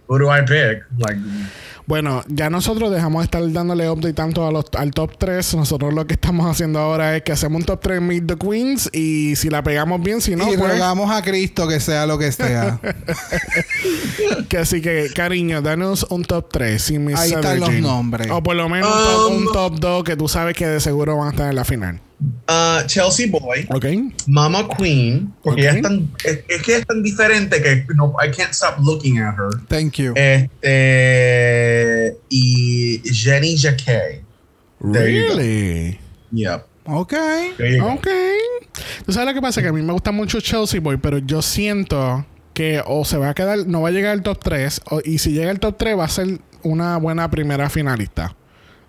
who 0.07 0.19
do 0.19 0.31
I 0.31 0.43
pick 0.43 0.85
like 0.99 1.19
Bueno, 1.91 2.23
ya 2.29 2.51
nosotros 2.51 2.93
dejamos 2.93 3.23
de 3.23 3.25
estar 3.25 3.53
dándole 3.53 3.91
update 3.91 4.13
tanto 4.15 4.47
a 4.47 4.53
los, 4.53 4.67
al 4.79 4.93
top 4.93 5.19
3. 5.19 5.57
Nosotros 5.57 5.93
lo 5.93 6.07
que 6.07 6.15
estamos 6.15 6.47
haciendo 6.49 6.79
ahora 6.79 7.17
es 7.17 7.25
que 7.25 7.33
hacemos 7.33 7.59
un 7.63 7.67
top 7.67 7.81
3 7.83 8.01
Meet 8.01 8.27
the 8.29 8.37
Queens 8.37 8.89
y 8.93 9.35
si 9.35 9.51
la 9.51 9.65
pegamos 9.65 10.01
bien, 10.01 10.21
si 10.21 10.37
no, 10.37 10.45
y 10.53 10.57
pues... 10.57 10.71
rogamos 10.75 11.11
a 11.11 11.21
Cristo 11.21 11.67
que 11.67 11.81
sea 11.81 12.07
lo 12.07 12.17
que 12.17 12.31
sea. 12.31 12.79
Que 14.49 14.59
así 14.59 14.81
que, 14.81 15.09
cariño, 15.15 15.63
danos 15.63 16.07
un 16.11 16.25
top 16.25 16.49
3 16.53 16.81
sin 16.81 17.17
Ahí 17.17 17.33
están 17.33 17.59
los 17.59 17.73
nombres. 17.73 18.29
O 18.31 18.41
por 18.41 18.55
lo 18.55 18.69
menos 18.69 18.89
un 18.89 19.05
top- 19.05 19.31
Um, 19.31 19.37
un 19.39 19.53
top 19.53 19.81
2 19.81 20.05
que 20.05 20.17
tú 20.17 20.29
sabes 20.29 20.55
que 20.57 20.67
de 20.69 20.79
seguro 20.79 21.17
van 21.17 21.27
a 21.29 21.31
estar 21.33 21.49
en 21.51 21.57
la 21.57 21.65
final. 21.65 22.01
Uh, 22.49 22.87
Chelsea 22.87 23.27
Boy. 23.31 23.67
Mama 24.27 24.69
Queen 24.77 25.33
porque 25.43 25.63
ella 25.63 25.73
es 25.77 25.83
tan 25.83 26.11
es, 26.25 26.41
es 26.49 26.63
que 26.63 26.77
es 26.77 26.87
tan 26.87 27.03
diferente 27.03 27.63
que 27.63 27.85
no 27.95 28.15
I 28.23 28.31
can't 28.31 28.53
stop 28.53 28.79
looking 28.85 29.19
at 29.19 29.35
her 29.37 29.51
Thank 29.69 29.95
you. 29.95 30.13
este 30.17 32.17
y 32.29 33.01
Jenny 33.13 33.57
Jacquet. 33.57 34.23
Really? 34.81 35.99
yep 36.33 36.65
ok. 36.85 37.15
Ok. 37.83 38.09
Tú 39.07 39.13
sabes 39.13 39.29
lo 39.29 39.35
que 39.35 39.43
pasa, 39.43 39.63
que 39.63 39.69
a 39.69 39.73
mí 39.73 39.83
me 39.83 39.93
gusta 39.93 40.13
mucho 40.13 40.41
Chelsea 40.41 40.81
Boy, 40.81 40.97
pero 40.97 41.19
yo 41.19 41.43
siento 41.43 42.25
que 42.55 42.83
o 42.87 43.05
se 43.05 43.17
va 43.17 43.31
a 43.31 43.35
quedar, 43.35 43.67
no 43.67 43.83
va 43.83 43.89
a 43.89 43.93
llegar 43.93 44.13
al 44.13 44.23
top 44.23 44.39
3, 44.43 44.81
o- 44.91 45.01
y 45.05 45.19
si 45.19 45.33
llega 45.33 45.51
al 45.51 45.61
top 45.61 45.77
3 45.79 45.99
va 45.99 46.05
a 46.05 46.09
ser 46.09 46.41
una 46.63 46.97
buena 46.97 47.31
primera 47.31 47.69
finalista. 47.71 48.35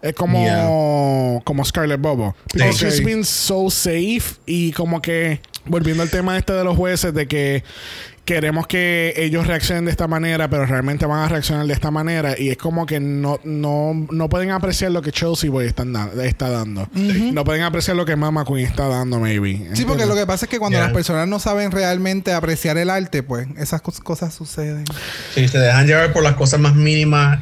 Es 0.02 0.14
como, 0.16 1.42
como 1.44 1.64
Scarlett 1.66 2.02
Bobo. 2.02 2.36
Because 2.54 2.78
Sí. 2.80 2.86
she's 2.86 3.06
been 3.06 3.24
so 3.24 3.70
safe 3.70 4.36
y 4.46 4.72
como 4.72 5.02
que 5.02 5.42
volviendo 5.66 6.02
al 6.04 6.10
tema 6.10 6.38
este 6.38 6.54
de 6.54 6.64
los 6.64 6.76
jueces 6.76 7.14
de 7.14 7.28
que 7.28 7.64
queremos 8.26 8.68
que 8.68 9.14
ellos 9.18 9.48
reaccionen 9.48 9.86
de 9.86 9.92
esta 9.92 10.08
manera, 10.08 10.50
pero 10.50 10.66
realmente 10.66 11.06
van 11.06 11.20
a 11.20 11.28
reaccionar 11.28 11.66
de 11.66 11.74
esta 11.74 11.92
manera 11.92 12.36
y 12.38 12.50
es 12.50 12.58
como 12.58 12.86
que 12.86 13.00
no, 13.00 13.40
no, 13.44 14.08
no 14.12 14.30
pueden 14.30 14.52
apreciar 14.52 14.92
lo 14.92 15.02
que 15.02 15.12
Chelsea 15.12 15.50
Boy 15.50 15.66
están 15.66 15.92
da- 15.92 16.10
está 16.24 16.50
dando. 16.50 16.88
No 16.94 17.44
pueden 17.44 17.64
apreciar 17.64 17.98
lo 17.98 18.06
que 18.06 18.16
Mama 18.16 18.46
Queen 18.46 18.66
está 18.66 18.88
dando, 18.88 19.20
maybe. 19.20 19.70
Sí, 19.74 19.86
porque 19.86 20.06
lo 20.06 20.16
que 20.16 20.26
pasa 20.26 20.46
es 20.46 20.50
que 20.50 20.60
cuando 20.60 20.78
Yeah. 20.78 20.86
las 20.86 20.94
personas 20.94 21.28
no 21.28 21.40
saben 21.40 21.72
realmente 21.72 22.32
apreciar 22.34 22.78
el 22.78 22.90
arte, 22.90 23.24
pues 23.24 23.48
esas 23.58 23.82
cos- 23.84 24.00
cosas 24.02 24.34
suceden. 24.34 24.86
Sí, 25.34 25.48
se 25.48 25.58
dejan 25.58 25.86
llevar 25.88 26.14
por 26.14 26.24
las 26.24 26.36
cosas 26.36 26.60
más 26.60 26.76
mínimas 26.76 27.40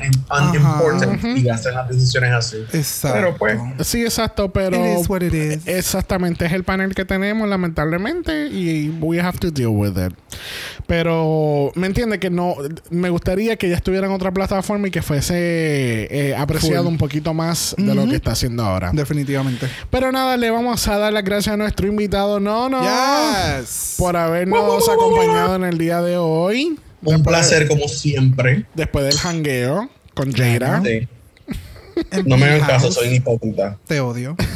y 1.35 1.49
hacen 1.49 1.73
las 1.76 1.88
decisiones 1.89 2.31
así. 2.31 2.57
Exacto. 2.73 3.18
Pero 3.18 3.35
pues, 3.38 3.60
Sí, 3.88 4.01
exacto, 4.03 4.51
pero 4.51 4.77
It 4.77 4.99
is 5.01 5.10
what 5.10 5.22
it 5.22 5.34
is. 5.34 5.68
exactamente 5.68 6.45
es 6.45 6.53
el 6.53 6.64
panel 6.64 6.95
que 6.95 7.06
tenemos, 7.06 7.47
lamentablemente, 7.49 8.47
y 8.47 8.89
we 9.01 9.19
have 9.19 9.38
to 9.39 9.51
deal 9.51 9.69
with 9.69 9.97
it. 9.97 10.14
Pero 10.89 11.71
me 11.75 11.85
entiende 11.85 12.17
que 12.17 12.31
no, 12.31 12.55
me 12.89 13.11
gustaría 13.11 13.55
que 13.57 13.69
ya 13.69 13.75
estuviera 13.75 14.07
en 14.07 14.11
otra 14.13 14.31
plataforma 14.31 14.87
y 14.87 14.91
que 14.91 15.03
fuese 15.03 15.35
eh, 15.35 16.35
apreciado 16.35 16.85
Full. 16.85 16.93
un 16.93 16.97
poquito 16.97 17.31
más 17.35 17.75
de 17.77 17.93
lo 17.93 18.07
que 18.07 18.15
está 18.15 18.31
haciendo 18.31 18.63
ahora. 18.63 18.89
Definitivamente. 18.91 19.67
Pero 19.91 20.11
nada, 20.11 20.35
le 20.35 20.49
vamos 20.49 20.87
a 20.87 20.97
dar 20.97 21.13
las 21.13 21.23
gracias 21.23 21.53
a 21.53 21.57
nuestro 21.57 21.85
invitado, 21.85 22.39
no, 22.39 22.69
no, 22.69 22.81
Yes. 22.81 23.97
por 23.99 24.17
habernos 24.17 24.89
acompañado 24.89 25.57
en 25.57 25.63
el 25.65 25.77
día 25.77 26.01
de 26.01 26.17
hoy. 26.17 26.79
un 27.03 27.21
placer 27.21 27.67
como 27.67 27.87
siempre. 27.87 28.65
Después 28.73 29.05
del 29.05 29.19
jangueo 29.19 29.91
con. 30.15 30.33
Sí. 30.33 30.41
En 30.41 32.25
No 32.25 32.35
me 32.35 32.45
hagan 32.45 32.61
caso, 32.67 32.91
soy 32.91 33.09
un 33.09 33.13
hipócrita. 33.13 33.77
Te 33.85 33.99
odio. 33.99 34.35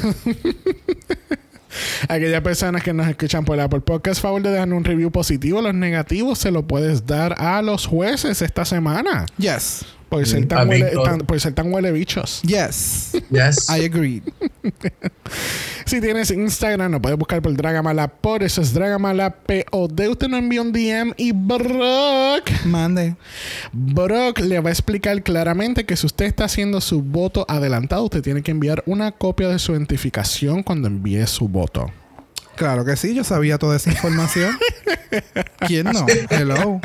Aquellas 2.08 2.42
personas 2.42 2.84
que 2.84 2.94
nos 2.94 3.08
escuchan 3.08 3.46
por 3.46 3.60
Apple 3.60 3.82
Podcast, 3.82 4.22
favor 4.22 4.42
de 4.42 4.52
dejar 4.52 4.72
un 4.74 4.84
review 4.84 5.12
positivo. 5.12 5.62
Los 5.62 5.74
negativos 5.74 6.40
se 6.40 6.52
lo 6.52 6.68
puedes 6.68 7.06
dar 7.06 7.36
a 7.40 7.62
los 7.62 7.86
jueces 7.88 8.42
esta 8.42 8.66
semana. 8.66 9.26
Yes. 9.38 9.86
Por 10.18 10.28
ser 10.28 10.48
tan, 10.48 10.70
huele, 10.70 10.92
tan- 11.04 11.20
por 11.20 11.40
ser 11.40 11.54
tan 11.54 11.74
huele 11.74 11.92
bichos. 11.92 12.42
Yes. 12.44 13.12
Yes. 13.32 13.70
I 13.70 13.86
agree. 13.86 14.22
Si 15.86 16.00
tienes 16.00 16.32
Instagram, 16.32 16.92
nos 16.92 17.02
puedes 17.02 17.18
buscar 17.20 17.42
por 17.42 17.54
Dragamala 17.56 18.08
por 18.08 18.42
eso 18.42 18.62
es 18.62 18.74
Dragamala 18.74 19.36
POD. 19.36 20.08
Usted 20.12 20.28
nos 20.30 20.40
envía 20.40 20.62
un 20.62 20.72
DM 20.72 21.14
y 21.18 21.34
Brock, 21.34 22.50
Mande. 22.66 23.16
Brock 23.74 24.40
le 24.40 24.60
va 24.62 24.70
a 24.70 24.72
explicar 24.72 25.22
claramente 25.24 25.86
que 25.86 25.98
si 25.98 26.06
usted 26.06 26.26
está 26.26 26.46
haciendo 26.46 26.80
su 26.80 27.02
voto 27.02 27.46
adelantado, 27.50 28.04
usted 28.06 28.22
tiene 28.22 28.42
que 28.42 28.52
enviar 28.52 28.82
una 28.86 29.12
copia 29.12 29.50
de 29.50 29.60
su 29.60 29.74
identificación 29.74 30.64
cuando 30.64 30.88
envíe 30.88 31.28
su 31.28 31.48
voto. 31.50 31.92
Claro 32.56 32.86
que 32.86 32.96
sí, 32.96 33.16
yo 33.16 33.24
sabía 33.24 33.58
toda 33.58 33.76
esa 33.78 33.90
información. 33.92 34.58
¿Quién 35.68 35.86
no? 35.86 36.06
Hello. 36.30 36.80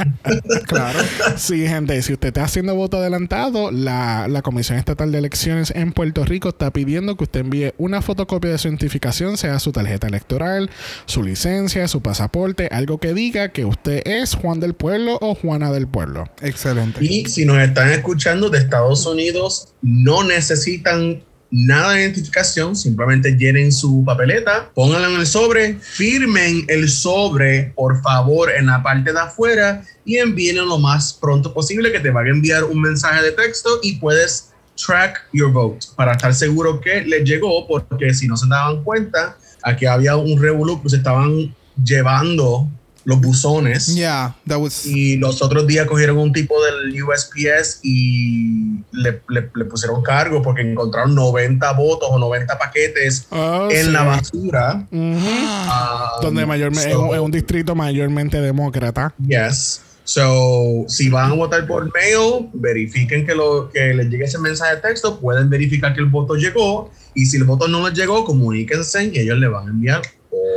Claro. 0.66 0.98
Sí, 1.36 1.66
gente, 1.66 2.00
si 2.02 2.12
usted 2.12 2.28
está 2.28 2.44
haciendo 2.44 2.74
voto 2.74 2.98
adelantado, 2.98 3.70
la, 3.70 4.28
la 4.28 4.42
Comisión 4.42 4.78
Estatal 4.78 5.12
de 5.12 5.18
Elecciones 5.18 5.72
en 5.74 5.92
Puerto 5.92 6.24
Rico 6.24 6.50
está 6.50 6.72
pidiendo 6.72 7.16
que 7.16 7.24
usted 7.24 7.40
envíe 7.40 7.74
una 7.78 8.02
fotocopia 8.02 8.50
de 8.50 8.58
su 8.58 8.68
identificación, 8.68 9.36
sea 9.36 9.58
su 9.58 9.72
tarjeta 9.72 10.06
electoral, 10.06 10.70
su 11.06 11.22
licencia, 11.22 11.88
su 11.88 12.02
pasaporte, 12.02 12.68
algo 12.70 12.98
que 12.98 13.14
diga 13.14 13.50
que 13.50 13.64
usted 13.64 14.02
es 14.06 14.34
Juan 14.34 14.60
del 14.60 14.74
Pueblo 14.74 15.18
o 15.20 15.34
Juana 15.34 15.70
del 15.72 15.86
Pueblo. 15.86 16.28
Excelente. 16.42 17.04
Y 17.04 17.26
si 17.26 17.44
nos 17.44 17.58
están 17.58 17.90
escuchando 17.90 18.50
de 18.50 18.58
Estados 18.58 19.06
Unidos, 19.06 19.74
no 19.82 20.24
necesitan 20.24 21.22
nada 21.50 21.92
de 21.92 22.02
identificación, 22.02 22.76
simplemente 22.76 23.32
llenen 23.32 23.72
su 23.72 24.04
papeleta, 24.04 24.70
pónganla 24.74 25.08
en 25.08 25.20
el 25.20 25.26
sobre, 25.26 25.74
firmen 25.74 26.64
el 26.68 26.88
sobre, 26.88 27.72
por 27.74 28.00
favor, 28.02 28.50
en 28.50 28.66
la 28.66 28.82
parte 28.82 29.12
de 29.12 29.20
afuera 29.20 29.84
y 30.04 30.16
envíenlo 30.16 30.66
lo 30.66 30.78
más 30.78 31.14
pronto 31.14 31.52
posible, 31.54 31.92
que 31.92 32.00
te 32.00 32.10
van 32.10 32.26
a 32.26 32.30
enviar 32.30 32.64
un 32.64 32.80
mensaje 32.80 33.22
de 33.22 33.32
texto 33.32 33.80
y 33.82 33.96
puedes 33.96 34.50
track 34.86 35.26
your 35.32 35.50
vote 35.50 35.86
para 35.96 36.12
estar 36.12 36.34
seguro 36.34 36.80
que 36.80 37.02
les 37.02 37.24
llegó, 37.24 37.66
porque 37.66 38.14
si 38.14 38.28
no 38.28 38.36
se 38.36 38.46
daban 38.48 38.84
cuenta, 38.84 39.36
aquí 39.62 39.86
había 39.86 40.16
un 40.16 40.40
revolú, 40.40 40.80
pues 40.80 40.94
estaban 40.94 41.54
llevando 41.82 42.68
los 43.08 43.20
buzones. 43.22 43.94
Yeah, 43.94 44.36
that 44.46 44.58
was. 44.58 44.84
Y 44.84 45.16
los 45.16 45.40
otros 45.40 45.66
días 45.66 45.86
cogieron 45.86 46.18
un 46.18 46.30
tipo 46.30 46.54
del 46.62 46.92
USPS 47.02 47.80
y 47.82 48.80
le, 48.92 49.22
le- 49.30 49.50
le 49.54 49.64
pusieron 49.64 50.02
cargo 50.02 50.42
porque 50.42 50.60
encontraron 50.60 51.14
90 51.14 51.72
votos 51.72 52.06
o 52.12 52.18
90 52.18 52.58
paquetes 52.58 53.26
Oh, 53.30 53.68
en 53.70 53.86
sí. 53.86 53.90
la 53.92 54.02
basura. 54.04 54.86
Ujú. 54.92 55.00
Um, 55.00 56.22
Donde 56.22 56.44
mayormente 56.44 56.90
so, 56.92 57.04
es, 57.04 57.10
un, 57.10 57.14
es 57.14 57.20
un 57.20 57.30
distrito 57.30 57.74
mayormente 57.74 58.42
demócrata. 58.42 59.14
Yes. 59.26 59.80
So, 60.04 60.84
si 60.88 61.08
van 61.08 61.30
a 61.32 61.34
votar 61.34 61.66
por 61.66 61.84
mail, 61.94 62.50
verifiquen 62.52 63.26
que, 63.26 63.34
lo, 63.34 63.70
que 63.70 63.94
les 63.94 64.08
llegue 64.10 64.24
ese 64.24 64.38
mensaje 64.38 64.76
de 64.76 64.82
texto. 64.82 65.18
Pueden 65.18 65.48
verificar 65.48 65.94
que 65.94 66.00
el 66.00 66.06
voto 66.06 66.34
llegó. 66.34 66.90
Y 67.14 67.24
si 67.24 67.38
el 67.38 67.44
voto 67.44 67.68
no 67.68 67.88
les 67.88 67.98
llegó, 67.98 68.24
comuníquense 68.24 69.04
y 69.12 69.18
ellos 69.18 69.38
le 69.38 69.48
van 69.48 69.66
a 69.66 69.70
enviar 69.70 70.02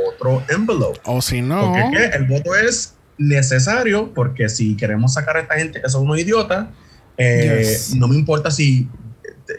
otro 0.08 0.42
envelope. 0.48 1.00
O 1.04 1.20
si 1.22 1.40
no, 1.42 1.72
Porque 1.72 1.90
¿qué? 2.10 2.16
el 2.16 2.24
voto 2.26 2.54
es 2.54 2.94
necesario 3.18 4.12
porque 4.14 4.48
si 4.48 4.76
queremos 4.76 5.14
sacar 5.14 5.36
a 5.36 5.40
esta 5.40 5.54
gente 5.56 5.80
que 5.80 5.88
son 5.88 6.02
unos 6.04 6.18
idiotas, 6.18 6.66
eh, 7.16 7.58
Yes. 7.62 7.94
no 7.94 8.08
me 8.08 8.16
importa 8.16 8.50
si 8.50 8.88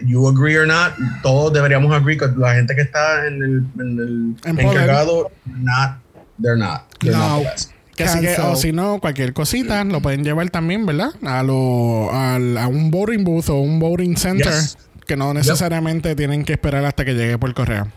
you 0.06 0.28
agree 0.28 0.57
or 0.57 0.68
not, 0.68 0.94
todos 1.22 1.53
deberíamos 1.53 1.94
agree 1.94 2.18
con 2.18 2.40
la 2.40 2.56
gente 2.56 2.74
que 2.76 2.82
está 2.82 3.28
en 3.28 3.44
el, 3.44 3.64
en 3.80 4.36
el 4.45 4.60
encargado, 4.60 5.32
not, 5.45 5.99
they're 6.41 6.57
not, 6.57 6.82
they're 6.99 7.15
No. 7.15 7.28
not 7.38 7.44
the 7.44 7.49
best. 7.49 7.72
Que 7.95 8.06
así 8.06 8.22
que, 8.22 8.36
o 8.41 8.56
si 8.56 8.72
no, 8.72 8.99
cualquier 8.99 9.34
cosita 9.34 9.84
lo 9.84 10.02
pueden 10.02 10.24
llevar 10.24 10.49
también, 10.49 10.84
¿verdad? 10.88 11.11
A, 11.24 11.44
lo, 11.44 12.11
al- 12.11 12.57
a 12.57 12.68
un 12.68 12.90
voting 12.90 13.24
booth 13.24 13.49
o 13.49 13.60
un 13.60 13.80
voting 13.80 14.18
center 14.18 14.52
Yes. 14.52 14.78
que 15.06 15.15
no 15.15 15.32
necesariamente 15.34 16.15
tienen 16.15 16.44
que 16.44 16.53
esperar 16.53 16.84
hasta 16.86 17.06
que 17.06 17.14
llegue 17.14 17.38
por 17.38 17.53
correo. 17.53 17.88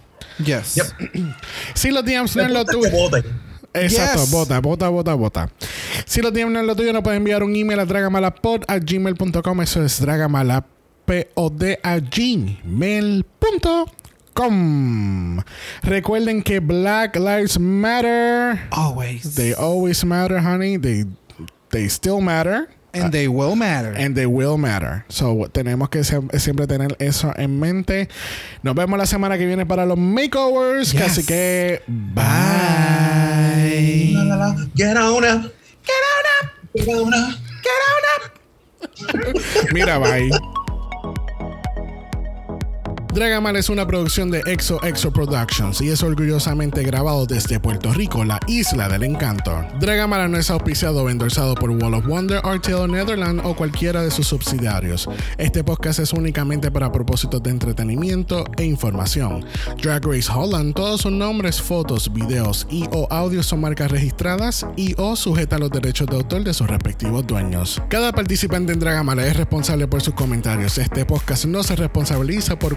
Yes. 0.44 0.76
Yep. 0.76 0.86
Si 1.74 1.90
los 1.90 2.04
DMs 2.04 2.36
no 2.36 2.42
es 2.42 2.50
lo 2.50 2.64
tuyo. 2.64 2.88
Exacto, 3.74 4.20
Yes. 4.22 4.30
vota, 4.30 4.60
vota, 4.60 4.88
vota, 4.88 5.14
vota. 5.14 5.50
Si 6.06 6.22
los 6.22 6.32
DMs 6.32 6.50
no 6.52 6.60
es 6.60 6.66
lo 6.66 6.74
tuyo, 6.76 6.92
no 6.92 7.02
pueden 7.02 7.18
enviar 7.18 7.42
un 7.42 7.54
email 7.54 7.80
a 7.80 7.84
dragamalapod 7.84 8.62
a 8.68 8.78
gmail.com. 8.78 9.62
Eso 9.62 9.84
es 9.84 10.00
dragamalapod 10.00 11.62
a 11.82 11.98
gmail.com. 14.36 15.40
Recuerden 15.82 16.42
que 16.42 16.60
Black 16.60 17.16
Lives 17.16 17.58
Matter. 17.58 18.60
Always. 18.70 19.34
They 19.34 19.52
always 19.54 20.04
matter, 20.04 20.38
honey. 20.40 20.76
They, 20.78 21.04
they 21.70 21.88
still 21.88 22.20
matter. 22.20 22.68
And 23.02 23.12
they 23.12 23.28
will 23.28 23.56
matter. 23.56 23.94
And 23.96 24.14
they 24.14 24.26
will 24.26 24.58
matter. 24.58 25.04
So, 25.08 25.48
tenemos 25.52 25.88
que 25.88 26.04
siempre 26.04 26.66
tener 26.66 26.96
eso 26.98 27.32
en 27.36 27.58
mente. 27.58 28.08
Nos 28.62 28.74
vemos 28.74 28.98
la 28.98 29.06
semana 29.06 29.38
que 29.38 29.46
viene 29.46 29.66
para 29.66 29.86
los 29.86 29.98
makeovers. 29.98 30.92
Yes. 30.92 31.02
Así 31.02 31.24
que, 31.24 31.82
bye. 31.86 32.24
Bye. 33.56 34.12
La, 34.14 34.24
la, 34.24 34.36
la. 34.36 34.56
Get 34.74 34.96
on 34.96 35.24
up. 35.24 35.52
Get 35.82 36.02
out 36.04 36.26
Mira, 39.72 39.98
bye. 39.98 40.30
Dragamar 43.16 43.56
es 43.56 43.70
una 43.70 43.86
producción 43.86 44.30
de 44.30 44.42
Exo 44.44 44.78
Exo 44.84 45.10
Productions 45.10 45.80
y 45.80 45.88
es 45.88 46.02
orgullosamente 46.02 46.82
grabado 46.82 47.24
desde 47.24 47.58
Puerto 47.58 47.94
Rico, 47.94 48.26
la 48.26 48.38
isla 48.46 48.90
del 48.90 49.04
encanto. 49.04 49.64
Dragamar 49.80 50.28
no 50.28 50.36
es 50.36 50.50
auspiciado 50.50 51.02
o 51.02 51.08
endorsado 51.08 51.54
por 51.54 51.70
Wall 51.70 51.94
of 51.94 52.06
Wonder, 52.06 52.42
RTL 52.44 52.92
Netherlands 52.92 53.42
o 53.46 53.56
cualquiera 53.56 54.02
de 54.02 54.10
sus 54.10 54.26
subsidiarios. 54.26 55.08
Este 55.38 55.64
podcast 55.64 56.00
es 56.00 56.12
únicamente 56.12 56.70
para 56.70 56.92
propósitos 56.92 57.42
de 57.42 57.48
entretenimiento 57.48 58.44
e 58.58 58.66
información. 58.66 59.46
Drag 59.82 60.04
Race 60.04 60.30
Holland, 60.30 60.74
todos 60.74 61.00
sus 61.00 61.12
nombres, 61.12 61.62
fotos, 61.62 62.12
videos 62.12 62.66
y 62.70 62.84
o 62.92 63.06
audios 63.10 63.46
son 63.46 63.62
marcas 63.62 63.90
registradas 63.90 64.66
y 64.76 64.94
o 64.98 65.16
sujeta 65.16 65.56
a 65.56 65.58
los 65.58 65.70
derechos 65.70 66.06
de 66.06 66.16
autor 66.16 66.44
de 66.44 66.52
sus 66.52 66.66
respectivos 66.66 67.26
dueños. 67.26 67.80
Cada 67.88 68.12
participante 68.12 68.74
en 68.74 68.78
Dragamar 68.78 69.18
es 69.20 69.38
responsable 69.38 69.88
por 69.88 70.02
sus 70.02 70.12
comentarios. 70.12 70.76
Este 70.76 71.06
podcast 71.06 71.46
no 71.46 71.62
se 71.62 71.76
responsabiliza 71.76 72.58
por 72.58 72.76